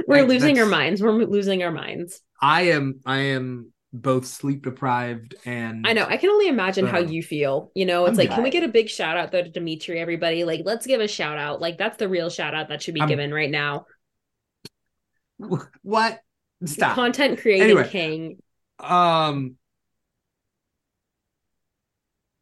We're 0.07 0.23
Like, 0.23 0.29
losing 0.29 0.59
our 0.59 0.67
minds. 0.67 1.03
We're 1.03 1.13
losing 1.13 1.63
our 1.63 1.71
minds. 1.73 2.21
I 2.41 2.63
am 2.63 3.01
I 3.05 3.19
am 3.37 3.73
both 3.93 4.27
sleep 4.27 4.63
deprived 4.63 5.35
and 5.47 5.87
I 5.87 5.93
know. 5.95 6.05
I 6.05 6.17
can 6.19 6.29
only 6.31 6.49
imagine 6.49 6.87
how 6.87 6.99
you 6.99 7.23
feel. 7.23 7.71
You 7.75 7.87
know, 7.87 8.05
it's 8.05 8.19
I'm 8.19 8.27
like, 8.27 8.31
can 8.35 8.43
we 8.43 8.51
get 8.51 8.63
a 8.63 8.69
big 8.69 8.89
shout 8.89 9.17
out 9.17 9.33
though 9.33 9.43
to 9.43 9.51
Dimithri, 9.51 9.97
everybody? 9.97 10.45
Like, 10.45 10.63
let's 10.65 10.87
give 10.87 11.01
a 11.01 11.09
shout 11.09 11.39
out. 11.39 11.61
Like, 11.61 11.79
that's 11.79 11.97
the 11.97 12.09
real 12.09 12.29
shout 12.29 12.55
out 12.55 12.69
that 12.69 12.83
should 12.83 12.95
be 12.95 13.01
I'm- 13.01 13.09
given 13.09 13.33
right 13.33 13.51
now. 13.51 13.87
what? 15.83 16.21
Stop. 16.65 16.97
Content 16.97 17.41
creating 17.41 17.63
Anyway. 17.65 17.89
king. 17.89 18.43
Um 18.81 19.57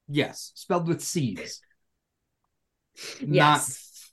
Yes, 0.08 0.52
spelled 0.54 0.88
with 0.88 1.02
C's. 1.02 1.60
Yes. 3.20 4.10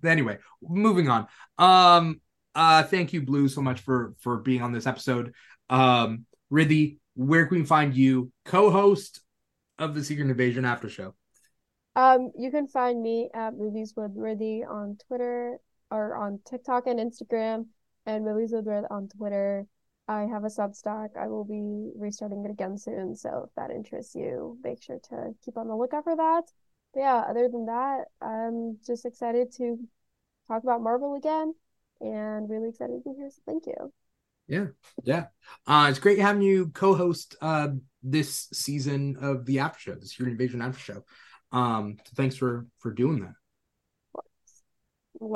Not 0.00 0.10
anyway, 0.10 0.38
moving 0.62 1.08
on. 1.08 1.26
Um 1.58 2.20
uh 2.54 2.84
thank 2.84 3.12
you, 3.12 3.22
Blu, 3.22 3.48
so 3.48 3.60
much 3.62 3.80
for 3.80 4.14
for 4.20 4.36
being 4.38 4.62
on 4.62 4.70
this 4.72 4.86
episode. 4.86 5.34
Um 5.68 6.24
Riddhi, 6.52 6.98
where 7.14 7.46
can 7.46 7.58
we 7.58 7.64
find 7.64 7.94
you? 7.94 8.30
Co-host 8.44 9.20
of 9.78 9.94
the 9.94 10.04
Secret 10.04 10.28
Invasion 10.28 10.64
After 10.64 10.88
Show. 10.88 11.14
Um, 11.96 12.30
you 12.38 12.50
can 12.50 12.66
find 12.68 13.02
me 13.02 13.30
at 13.34 13.54
Movies 13.54 13.94
with 13.96 14.16
Riddhi 14.16 14.68
on 14.68 14.98
Twitter 15.08 15.58
or 15.90 16.16
on 16.16 16.40
TikTok 16.48 16.86
and 16.86 16.98
Instagram, 16.98 17.66
and 18.06 18.24
Movies 18.24 18.52
with 18.52 18.66
Rid 18.66 18.84
on 18.90 19.08
Twitter. 19.08 19.66
I 20.08 20.22
have 20.22 20.44
a 20.44 20.48
Substack. 20.48 21.16
I 21.18 21.28
will 21.28 21.44
be 21.44 21.92
restarting 21.98 22.44
it 22.44 22.50
again 22.50 22.76
soon, 22.76 23.14
so 23.14 23.46
if 23.46 23.54
that 23.56 23.70
interests 23.70 24.14
you, 24.14 24.58
make 24.62 24.82
sure 24.82 24.98
to 25.10 25.34
keep 25.44 25.56
on 25.56 25.68
the 25.68 25.76
lookout 25.76 26.04
for 26.04 26.16
that. 26.16 26.44
But 26.92 27.00
yeah, 27.00 27.24
other 27.28 27.48
than 27.48 27.66
that, 27.66 28.04
I'm 28.20 28.78
just 28.86 29.06
excited 29.06 29.52
to 29.56 29.78
talk 30.48 30.62
about 30.62 30.82
Marvel 30.82 31.14
again, 31.14 31.54
and 32.00 32.48
really 32.50 32.70
excited 32.70 33.02
to 33.04 33.10
be 33.10 33.16
here. 33.16 33.30
So 33.30 33.40
thank 33.46 33.66
you. 33.66 33.92
Yeah. 34.48 34.66
Yeah. 35.04 35.26
Uh 35.66 35.86
it's 35.90 35.98
great 35.98 36.18
having 36.18 36.42
you 36.42 36.68
co-host 36.68 37.36
uh 37.40 37.68
this 38.02 38.48
season 38.52 39.16
of 39.20 39.46
the 39.46 39.60
After 39.60 39.78
Show, 39.78 39.94
the 39.94 40.06
Secret 40.06 40.32
Invasion 40.32 40.60
After 40.62 40.80
Show. 40.80 41.04
Um 41.52 41.96
so 42.04 42.12
thanks 42.16 42.36
for 42.36 42.66
for 42.78 42.90
doing 42.92 43.20
that. 43.20 43.34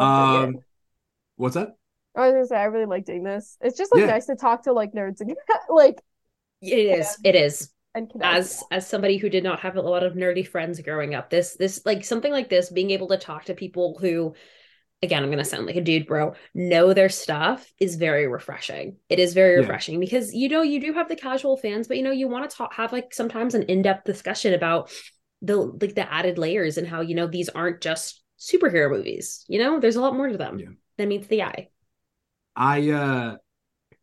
Um, 0.02 0.54
it. 0.56 0.60
What's 1.36 1.54
that? 1.54 1.76
I 2.16 2.20
was 2.22 2.32
gonna 2.32 2.46
say 2.46 2.56
I 2.56 2.64
really 2.64 2.86
like 2.86 3.04
doing 3.04 3.22
this. 3.22 3.56
It's 3.60 3.76
just 3.78 3.92
like 3.92 4.00
Yeah. 4.00 4.06
nice 4.06 4.26
to 4.26 4.36
talk 4.36 4.62
to 4.64 4.72
like 4.72 4.92
nerds 4.92 5.20
again, 5.20 5.36
like 5.68 6.00
It 6.62 6.98
is. 6.98 7.18
It 7.22 7.34
is. 7.34 7.70
and 7.94 8.10
connect. 8.10 8.36
as 8.36 8.64
as 8.70 8.86
somebody 8.86 9.16
who 9.18 9.28
did 9.28 9.44
not 9.44 9.60
have 9.60 9.76
a 9.76 9.82
lot 9.82 10.02
of 10.02 10.14
nerdy 10.14 10.46
friends 10.46 10.80
growing 10.80 11.14
up 11.14 11.30
this 11.30 11.56
this 11.56 11.84
like 11.86 12.04
something 12.04 12.32
like 12.32 12.48
this 12.48 12.70
being 12.70 12.90
able 12.90 13.08
to 13.08 13.18
talk 13.18 13.44
to 13.44 13.54
people 13.54 13.96
who 14.00 14.34
again 15.02 15.22
i'm 15.22 15.28
going 15.28 15.38
to 15.38 15.44
sound 15.44 15.66
like 15.66 15.76
a 15.76 15.80
dude 15.80 16.06
bro 16.06 16.34
know 16.54 16.92
their 16.92 17.08
stuff 17.08 17.70
is 17.78 17.96
very 17.96 18.26
refreshing 18.26 18.96
it 19.08 19.18
is 19.18 19.34
very 19.34 19.56
Yeah. 19.56 19.58
refreshing 19.58 20.00
because 20.00 20.34
you 20.34 20.48
know 20.48 20.62
you 20.62 20.80
do 20.80 20.92
have 20.92 21.08
the 21.08 21.16
casual 21.16 21.56
fans 21.56 21.86
but 21.86 21.96
you 21.96 22.02
know 22.02 22.10
you 22.10 22.28
want 22.28 22.48
to 22.48 22.56
talk 22.56 22.72
have 22.74 22.92
like 22.92 23.12
sometimes 23.12 23.54
an 23.54 23.62
in-depth 23.64 24.04
discussion 24.04 24.54
about 24.54 24.90
the 25.42 25.56
like 25.56 25.94
the 25.94 26.12
added 26.12 26.38
layers 26.38 26.78
and 26.78 26.88
how 26.88 27.00
you 27.00 27.14
know 27.14 27.26
these 27.26 27.48
aren't 27.50 27.80
just 27.80 28.22
superhero 28.38 28.90
movies 28.90 29.44
you 29.48 29.58
know 29.58 29.80
there's 29.80 29.96
a 29.96 30.00
lot 30.00 30.14
more 30.16 30.28
to 30.28 30.36
them 30.38 30.58
Yeah. 30.58 30.68
than 30.98 31.08
meets 31.08 31.26
the 31.28 31.42
eye 31.42 31.68
I 32.54 32.90
uh 32.90 33.36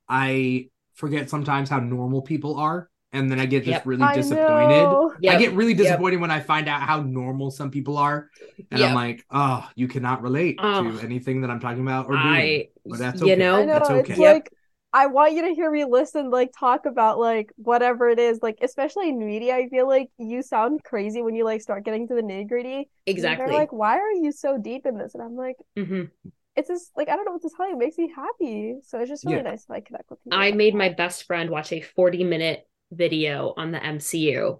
I 0.09 0.69
forget 0.95 1.29
sometimes 1.31 1.69
how 1.69 1.79
normal 1.79 2.23
people 2.23 2.57
are 2.57 2.89
and 3.13 3.31
then 3.31 3.39
I 3.39 3.45
get 3.45 3.63
just 3.63 3.85
Yep. 3.85 3.85
really 3.85 4.07
I 4.09 4.17
disappointed. 4.17 4.99
know. 4.99 5.13
I 5.27 5.35
Yep. 5.35 5.37
get 5.37 5.53
really 5.53 5.73
Yep. 5.75 5.75
disappointed 5.75 6.19
when 6.21 6.31
I 6.31 6.39
find 6.41 6.67
out 6.67 6.81
how 6.81 7.01
normal 7.01 7.51
some 7.51 7.71
people 7.71 7.97
are 7.97 8.29
and 8.71 8.83
I'm 8.83 8.93
like, 8.93 9.25
"Oh, 9.31 9.69
you 9.75 9.87
cannot 9.87 10.21
relate 10.23 10.71
to 10.73 10.99
anything 10.99 11.41
that 11.41 11.49
I'm 11.51 11.59
talking 11.59 11.81
about 11.83 12.07
or 12.07 12.17
doing." 12.17 12.59
i 12.59 12.67
but 12.89 12.99
that's 12.99 13.21
you 13.21 13.35
know 13.35 13.39
I 13.53 13.65
know 13.65 13.71
that's 13.71 13.89
it's 13.89 14.15
okay. 14.15 14.19
Yep. 14.19 14.43
like 14.43 14.49
I 14.95 15.07
want 15.07 15.33
you 15.33 15.41
to 15.47 15.55
hear 15.55 15.71
me 15.71 15.85
listen, 15.85 16.29
like 16.29 16.51
talk 16.57 16.85
about 16.85 17.17
like 17.19 17.51
whatever 17.57 18.09
it 18.09 18.19
is, 18.19 18.39
like 18.43 18.59
especially 18.61 19.09
in 19.09 19.17
media. 19.17 19.55
I 19.55 19.67
feel 19.69 19.87
like 19.87 20.09
you 20.19 20.43
sound 20.43 20.83
crazy 20.83 21.21
when 21.23 21.33
you 21.35 21.45
like 21.45 21.61
start 21.61 21.83
getting 21.83 22.07
to 22.07 22.13
the 22.15 22.21
nitty 22.21 22.47
gritty. 22.47 22.89
exactly 23.05 23.35
They're 23.37 23.51
like, 23.51 23.73
why 23.73 23.97
are 23.97 24.11
you 24.11 24.31
so 24.31 24.57
deep 24.59 24.85
in 24.85 24.97
this? 24.97 25.15
And 25.15 25.23
I'm 25.23 25.35
like, 25.35 25.55
Mhm. 25.75 26.11
it's 26.55 26.67
just 26.69 26.91
like 26.95 27.09
I 27.09 27.15
don't 27.15 27.25
know 27.25 27.33
what 27.33 27.41
to 27.43 27.49
tell 27.55 27.67
you. 27.69 27.75
It 27.75 27.79
makes 27.79 27.97
me 27.97 28.11
happy. 28.15 28.75
So 28.83 28.99
it's 28.99 29.09
just 29.09 29.25
really 29.25 29.41
Yeah. 29.41 29.43
nice 29.43 29.65
to 29.65 29.71
like 29.71 29.85
connect 29.85 30.09
with 30.11 30.23
people. 30.23 30.39
I 30.39 30.51
made 30.51 30.75
my 30.75 30.89
best 30.89 31.23
friend 31.25 31.49
watch 31.49 31.71
a 31.71 31.81
40 31.81 32.23
minute 32.23 32.67
video 32.95 33.53
on 33.57 33.71
the 33.71 33.79
MCU 33.79 34.59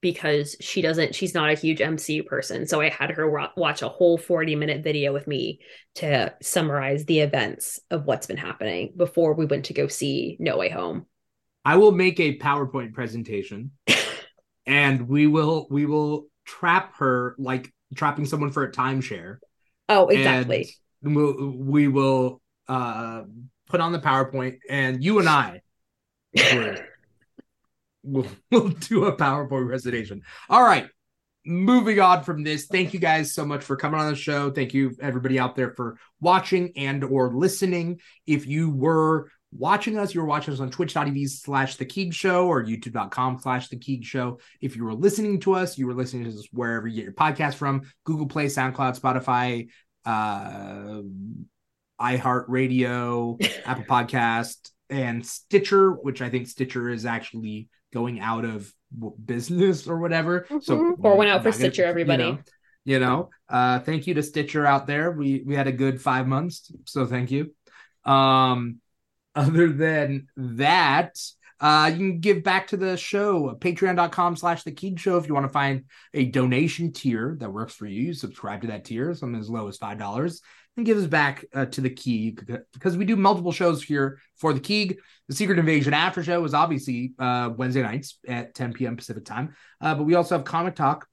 because 0.00 0.56
she 0.60 0.82
doesn't, 0.82 1.14
she's 1.14 1.34
not 1.34 1.50
a 1.50 1.54
huge 1.54 1.80
MCU 1.80 2.24
person. 2.26 2.66
So 2.66 2.80
I 2.80 2.90
had 2.90 3.10
her 3.10 3.28
wa- 3.28 3.50
watch 3.56 3.82
a 3.82 3.88
whole 3.88 4.18
40 4.18 4.54
minute 4.54 4.84
video 4.84 5.12
with 5.12 5.26
me 5.26 5.60
to 5.96 6.34
summarize 6.42 7.04
the 7.04 7.20
events 7.20 7.80
of 7.90 8.04
what's 8.04 8.26
been 8.26 8.36
happening 8.36 8.92
before 8.96 9.34
we 9.34 9.46
went 9.46 9.66
to 9.66 9.74
go 9.74 9.88
see 9.88 10.36
No 10.38 10.58
Way 10.58 10.68
Home. 10.68 11.06
I 11.64 11.76
will 11.76 11.92
make 11.92 12.20
a 12.20 12.38
PowerPoint 12.38 12.92
presentation 12.92 13.72
and 14.66 15.08
we 15.08 15.26
will 15.26 15.66
we 15.70 15.86
will 15.86 16.26
trap 16.44 16.94
her 16.98 17.34
like 17.38 17.72
trapping 17.94 18.26
someone 18.26 18.52
for 18.52 18.62
a 18.62 18.70
timeshare. 18.70 19.38
Oh, 19.88 20.06
exactly. 20.08 20.68
We'll, 21.02 21.50
we 21.50 21.88
will 21.88 22.40
uh 22.68 23.22
put 23.68 23.80
on 23.80 23.92
the 23.92 23.98
PowerPoint 23.98 24.58
and 24.68 25.02
you 25.02 25.18
and 25.18 25.28
I 25.28 25.62
we'll, 28.06 28.26
we'll 28.50 28.68
do 28.68 29.04
a 29.04 29.16
PowerPoint 29.16 29.68
presentation. 29.68 30.22
All 30.48 30.62
right. 30.62 30.88
Moving 31.48 32.00
on 32.00 32.24
from 32.24 32.42
this, 32.42 32.66
thank 32.66 32.92
you 32.92 32.98
guys 32.98 33.32
so 33.32 33.46
much 33.46 33.62
for 33.62 33.76
coming 33.76 34.00
on 34.00 34.10
the 34.10 34.16
show. 34.16 34.50
Thank 34.50 34.74
you 34.74 34.96
everybody 35.00 35.38
out 35.38 35.54
there 35.54 35.70
for 35.74 35.96
watching 36.20 36.72
and 36.74 37.04
or 37.04 37.32
listening. 37.32 38.00
If 38.26 38.48
you 38.48 38.68
were 38.68 39.30
watching 39.52 39.96
us, 39.96 40.12
you 40.12 40.20
were 40.20 40.26
watching 40.26 40.54
us 40.54 40.58
on 40.58 40.70
twitch.tv 40.70 41.28
slash 41.28 41.76
the 41.76 41.84
Keeg 41.84 42.12
Show 42.12 42.48
or 42.48 42.64
youtube.com 42.64 43.38
slash 43.38 43.68
the 43.68 43.76
Keeg 43.76 44.04
Show. 44.04 44.40
If 44.60 44.74
you 44.74 44.84
were 44.84 44.94
listening 44.94 45.38
to 45.42 45.54
us, 45.54 45.78
you 45.78 45.86
were 45.86 45.94
listening 45.94 46.24
to 46.24 46.30
us 46.30 46.48
wherever 46.50 46.88
you 46.88 46.96
get 46.96 47.04
your 47.04 47.12
podcast 47.12 47.54
from, 47.54 47.82
Google 48.02 48.26
Play, 48.26 48.46
SoundCloud, 48.46 48.98
Spotify, 48.98 49.68
uh 50.04 51.02
iHeartRadio, 52.00 53.40
Apple 53.64 53.84
Podcast, 53.84 54.70
and 54.90 55.24
Stitcher, 55.24 55.92
which 55.92 56.22
I 56.22 56.30
think 56.30 56.46
Stitcher 56.46 56.90
is 56.90 57.04
actually 57.06 57.68
going 57.92 58.20
out 58.20 58.44
of 58.44 58.72
business 59.24 59.86
or 59.86 59.98
whatever. 59.98 60.46
So 60.60 60.78
Mhm. 60.78 60.98
Pour 61.00 61.16
one 61.16 61.26
out 61.28 61.42
for 61.42 61.48
not 61.48 61.54
gonna- 61.58 61.72
Stitcher, 61.72 61.84
everybody. 61.84 62.38
You 62.84 63.00
know, 63.00 63.30
uh, 63.48 63.80
thank 63.80 64.06
you 64.06 64.14
to 64.14 64.22
Stitcher 64.22 64.64
out 64.64 64.86
there. 64.86 65.10
We 65.10 65.42
we 65.44 65.56
had 65.56 65.66
a 65.66 65.72
good 65.72 66.00
five 66.00 66.28
months, 66.28 66.70
so 66.84 67.04
thank 67.04 67.32
you. 67.32 67.52
Um, 68.04 68.80
other 69.34 69.68
than 69.72 70.28
that, 70.36 71.18
uh, 71.60 71.90
you 71.92 71.96
can 71.98 72.20
give 72.20 72.44
back 72.44 72.68
to 72.68 72.76
the 72.76 72.96
show, 72.96 73.56
patreon.com 73.58 74.36
slash 74.36 74.62
the 74.62 74.70
Keeg 74.70 75.00
Show. 75.00 75.16
If 75.16 75.26
you 75.26 75.34
want 75.34 75.46
to 75.46 75.52
find 75.52 75.84
a 76.14 76.26
donation 76.26 76.92
tier 76.92 77.36
that 77.40 77.52
works 77.52 77.74
for 77.74 77.86
you, 77.86 78.02
you 78.02 78.14
subscribe 78.14 78.60
to 78.62 78.68
that 78.68 78.84
tier, 78.84 79.12
something 79.14 79.40
as 79.40 79.50
low 79.50 79.66
as 79.66 79.78
$5, 79.78 80.40
and 80.76 80.86
give 80.86 80.98
us 80.98 81.06
back 81.06 81.44
uh, 81.54 81.66
to 81.66 81.80
the 81.80 81.90
Keeg 81.90 82.46
because 82.72 82.96
we 82.96 83.04
do 83.04 83.16
multiple 83.16 83.52
shows 83.52 83.82
here 83.82 84.18
for 84.36 84.52
the 84.52 84.60
Keeg. 84.60 84.98
The 85.28 85.34
Secret 85.34 85.58
Invasion 85.58 85.94
after 85.94 86.22
show 86.22 86.44
is 86.44 86.54
obviously 86.54 87.12
uh, 87.18 87.50
Wednesday 87.56 87.82
nights 87.82 88.18
at 88.28 88.54
10 88.54 88.74
p.m. 88.74 88.96
Pacific 88.96 89.24
time, 89.24 89.54
uh, 89.80 89.94
but 89.94 90.04
we 90.04 90.14
also 90.14 90.36
have 90.36 90.44
Comic 90.44 90.74
Talk 90.74 91.06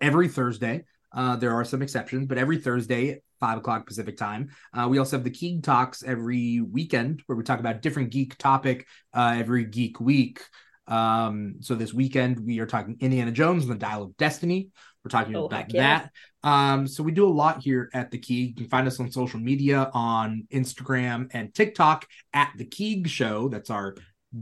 every 0.00 0.28
Thursday. 0.28 0.84
Uh, 1.14 1.36
there 1.36 1.52
are 1.52 1.64
some 1.64 1.82
exceptions, 1.82 2.26
but 2.26 2.38
every 2.38 2.58
Thursday 2.58 3.10
at 3.10 3.18
five 3.42 3.58
o'clock 3.58 3.86
Pacific 3.86 4.16
time. 4.16 4.50
Uh, 4.72 4.86
we 4.88 4.98
also 4.98 5.16
have 5.16 5.24
the 5.24 5.30
Keeg 5.30 5.62
Talks 5.62 6.04
every 6.04 6.60
weekend 6.60 7.22
where 7.26 7.36
we 7.36 7.42
talk 7.42 7.58
about 7.58 7.82
different 7.82 8.10
geek 8.10 8.38
topic 8.38 8.86
uh, 9.12 9.34
every 9.36 9.64
geek 9.64 10.00
week. 10.00 10.40
Um, 10.86 11.56
so 11.60 11.74
this 11.74 11.92
weekend 11.92 12.38
we 12.40 12.60
are 12.60 12.66
talking 12.66 12.96
Indiana 13.00 13.32
Jones 13.32 13.64
and 13.64 13.72
the 13.72 13.78
Dial 13.78 14.04
of 14.04 14.16
Destiny. 14.16 14.70
We're 15.04 15.10
talking 15.10 15.36
oh, 15.36 15.46
about 15.46 15.72
yeah. 15.72 16.08
that. 16.42 16.48
Um, 16.48 16.86
so 16.86 17.02
we 17.02 17.12
do 17.12 17.26
a 17.26 17.30
lot 17.30 17.62
here 17.62 17.90
at 17.92 18.10
the 18.10 18.18
Keeg. 18.18 18.50
You 18.50 18.54
can 18.64 18.70
find 18.70 18.86
us 18.86 19.00
on 19.00 19.10
social 19.10 19.40
media 19.40 19.90
on 19.94 20.46
Instagram 20.52 21.28
and 21.32 21.52
TikTok 21.54 22.06
at 22.32 22.52
the 22.56 22.64
Keeg 22.64 23.08
Show. 23.08 23.48
That's 23.48 23.70
our 23.70 23.96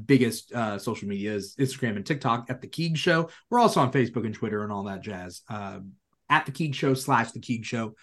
biggest 0.07 0.53
uh, 0.53 0.79
social 0.79 1.09
media 1.09 1.35
is 1.35 1.57
Instagram 1.57 1.97
and 1.97 2.07
TikTok 2.07 2.51
at 2.51 2.61
the 2.61 2.69
Keeg 2.69 2.97
Show. 2.97 3.31
We're 3.49 3.59
also 3.59 3.81
on 3.81 3.93
Facebook 3.93 4.25
and 4.25 4.35
Twitter 4.35 4.63
and 4.63 4.73
all 4.73 4.85
that 4.85 5.03
jazz. 5.03 5.43
Uh, 5.49 5.81
at 6.29 6.47
the 6.47 6.53
Keeg 6.53 6.75
Show 6.75 6.95
slash 6.95 7.33
the 7.33 7.41
Keeg 7.41 7.65
Show 7.65 7.95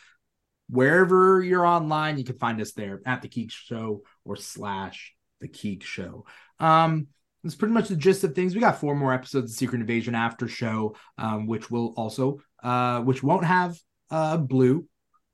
wherever 0.70 1.42
you're 1.42 1.66
online, 1.66 2.18
you 2.18 2.24
can 2.24 2.38
find 2.38 2.62
us 2.62 2.74
there 2.74 3.02
at 3.06 3.22
the 3.22 3.28
Keeg 3.28 3.52
Show 3.52 4.04
or 4.26 4.36
slash 4.36 5.14
the 5.40 5.48
Keeg 5.48 5.84
Show. 5.84 6.26
Um, 6.60 7.08
that's 7.44 7.56
pretty 7.56 7.74
much 7.74 7.90
the 7.90 7.96
gist 7.96 8.24
of 8.24 8.36
things. 8.36 8.56
We 8.56 8.62
got 8.62 8.80
four 8.80 8.96
more 8.96 9.14
episodes 9.14 9.52
of 9.52 9.58
Secret 9.58 9.82
Invasion 9.82 10.16
after 10.16 10.48
show, 10.48 10.96
um, 11.18 11.48
which 11.48 11.70
will 11.72 11.94
also, 11.98 12.40
uh, 12.64 13.02
which 13.02 13.24
won't 13.24 13.46
have 13.46 13.78
uh, 14.10 14.38
Blu, 14.38 14.86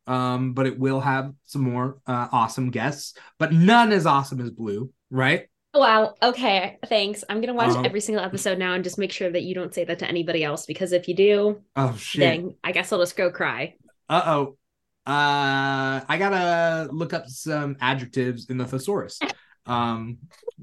um, 0.08 0.54
but 0.54 0.68
it 0.68 0.78
will 0.78 1.00
have 1.00 1.34
some 1.46 1.64
more 1.64 1.98
uh, 2.06 2.28
awesome 2.32 2.72
guests, 2.72 3.16
but 3.40 3.54
none 3.54 3.92
as 3.92 4.06
awesome 4.06 4.42
as 4.42 4.52
Blu, 4.52 4.92
right? 5.10 5.48
Wow. 5.74 6.14
Okay. 6.22 6.78
Thanks. 6.86 7.24
I'm 7.28 7.42
gonna 7.42 7.56
watch 7.56 7.76
um, 7.76 7.86
every 7.86 8.02
single 8.02 8.24
episode 8.24 8.60
now 8.60 8.74
and 8.74 8.84
just 8.84 9.00
make 9.00 9.12
sure 9.12 9.32
that 9.32 9.42
you 9.42 9.56
don't 9.56 9.74
say 9.74 9.84
that 9.86 10.00
to 10.00 10.08
anybody 10.08 10.44
else 10.44 10.68
because 10.68 10.92
if 10.92 11.08
you 11.08 11.16
do, 11.16 11.62
oh 11.76 11.96
shit, 11.98 12.22
dang, 12.22 12.56
I 12.64 12.72
guess 12.72 12.92
I'll 12.92 13.00
just 13.00 13.16
go 13.16 13.32
cry. 13.32 13.76
Uh 14.08 14.22
oh. 14.26 14.58
Uh, 15.06 16.00
I 16.08 16.18
gotta 16.18 16.92
look 16.92 17.14
up 17.14 17.28
some 17.28 17.76
adjectives 17.82 18.50
in 18.50 18.58
the 18.58 18.66
thesaurus. 18.66 19.20
Um, 19.66 20.18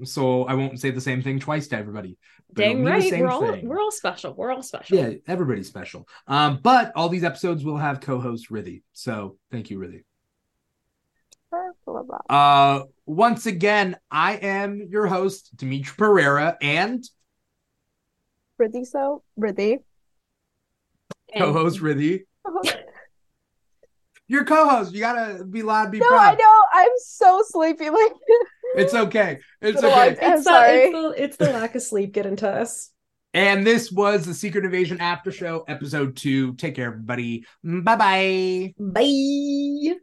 so 0.05 0.45
I 0.45 0.55
won't 0.55 0.81
say 0.81 0.91
the 0.91 1.01
same 1.01 1.23
thing 1.23 1.39
twice 1.39 1.69
to 1.69 1.77
everybody. 1.77 2.19
Dang 2.53 2.85
right, 2.85 3.13
we're 3.13 3.29
all 3.29 3.53
thing. 3.53 3.69
we're 3.69 3.81
all 3.81 3.93
special. 3.93 4.35
We're 4.35 4.53
all 4.53 4.63
special. 4.63 4.97
Yeah, 4.97 5.13
everybody's 5.27 5.69
special. 5.69 6.09
Um, 6.27 6.59
but 6.63 6.93
all 6.97 7.09
these 7.09 7.25
episodes 7.25 7.65
will 7.65 7.77
have 7.77 8.01
co-host 8.01 8.51
Riddhi. 8.51 8.83
So 8.93 9.37
thank 9.51 9.71
you, 9.71 9.79
Riddhi. 9.79 10.05
Uh, 12.29 12.83
once 13.07 13.47
again, 13.47 13.97
I 14.11 14.35
am 14.35 14.87
your 14.89 15.07
host, 15.07 15.57
Dimithri 15.57 15.97
Perera, 15.97 16.57
and 16.61 17.05
Riddhi. 18.61 18.87
So 18.87 19.23
Riddhi, 19.39 19.79
co-host 21.37 21.81
Riddhi. 21.81 22.25
Your 24.31 24.45
co-host. 24.45 24.95
You 24.95 25.01
gotta 25.01 25.45
be 25.45 25.63
loud, 25.63 25.91
be 25.91 25.99
no, 25.99 26.07
proud. 26.07 26.21
I 26.21 26.35
know. 26.37 26.63
I'm 26.73 26.93
so 26.99 27.43
sleepy. 27.49 27.91
Like 27.91 28.13
it's 28.77 28.95
okay. 28.95 29.41
It's 29.61 29.79
okay. 29.85 30.17
I'm 30.21 30.35
it's 30.35 30.45
sorry. 30.45 30.93
The, 30.93 31.11
it's, 31.11 31.17
the, 31.17 31.23
it's 31.25 31.37
the 31.37 31.53
lack 31.53 31.75
of 31.75 31.83
sleep 31.83 32.13
getting 32.13 32.37
to 32.37 32.49
us. 32.49 32.91
And 33.33 33.65
this 33.65 33.93
was 33.93 34.27
the 34.27 34.35
Secret 34.35 34.65
Invasion 34.65 35.01
After 35.01 35.31
Show, 35.31 35.65
episode 35.69 36.17
two. 36.17 36.55
Take 36.55 36.75
care, 36.75 36.89
everybody. 36.89 37.45
Bye-bye. 37.63 38.75
Bye. 38.79 40.01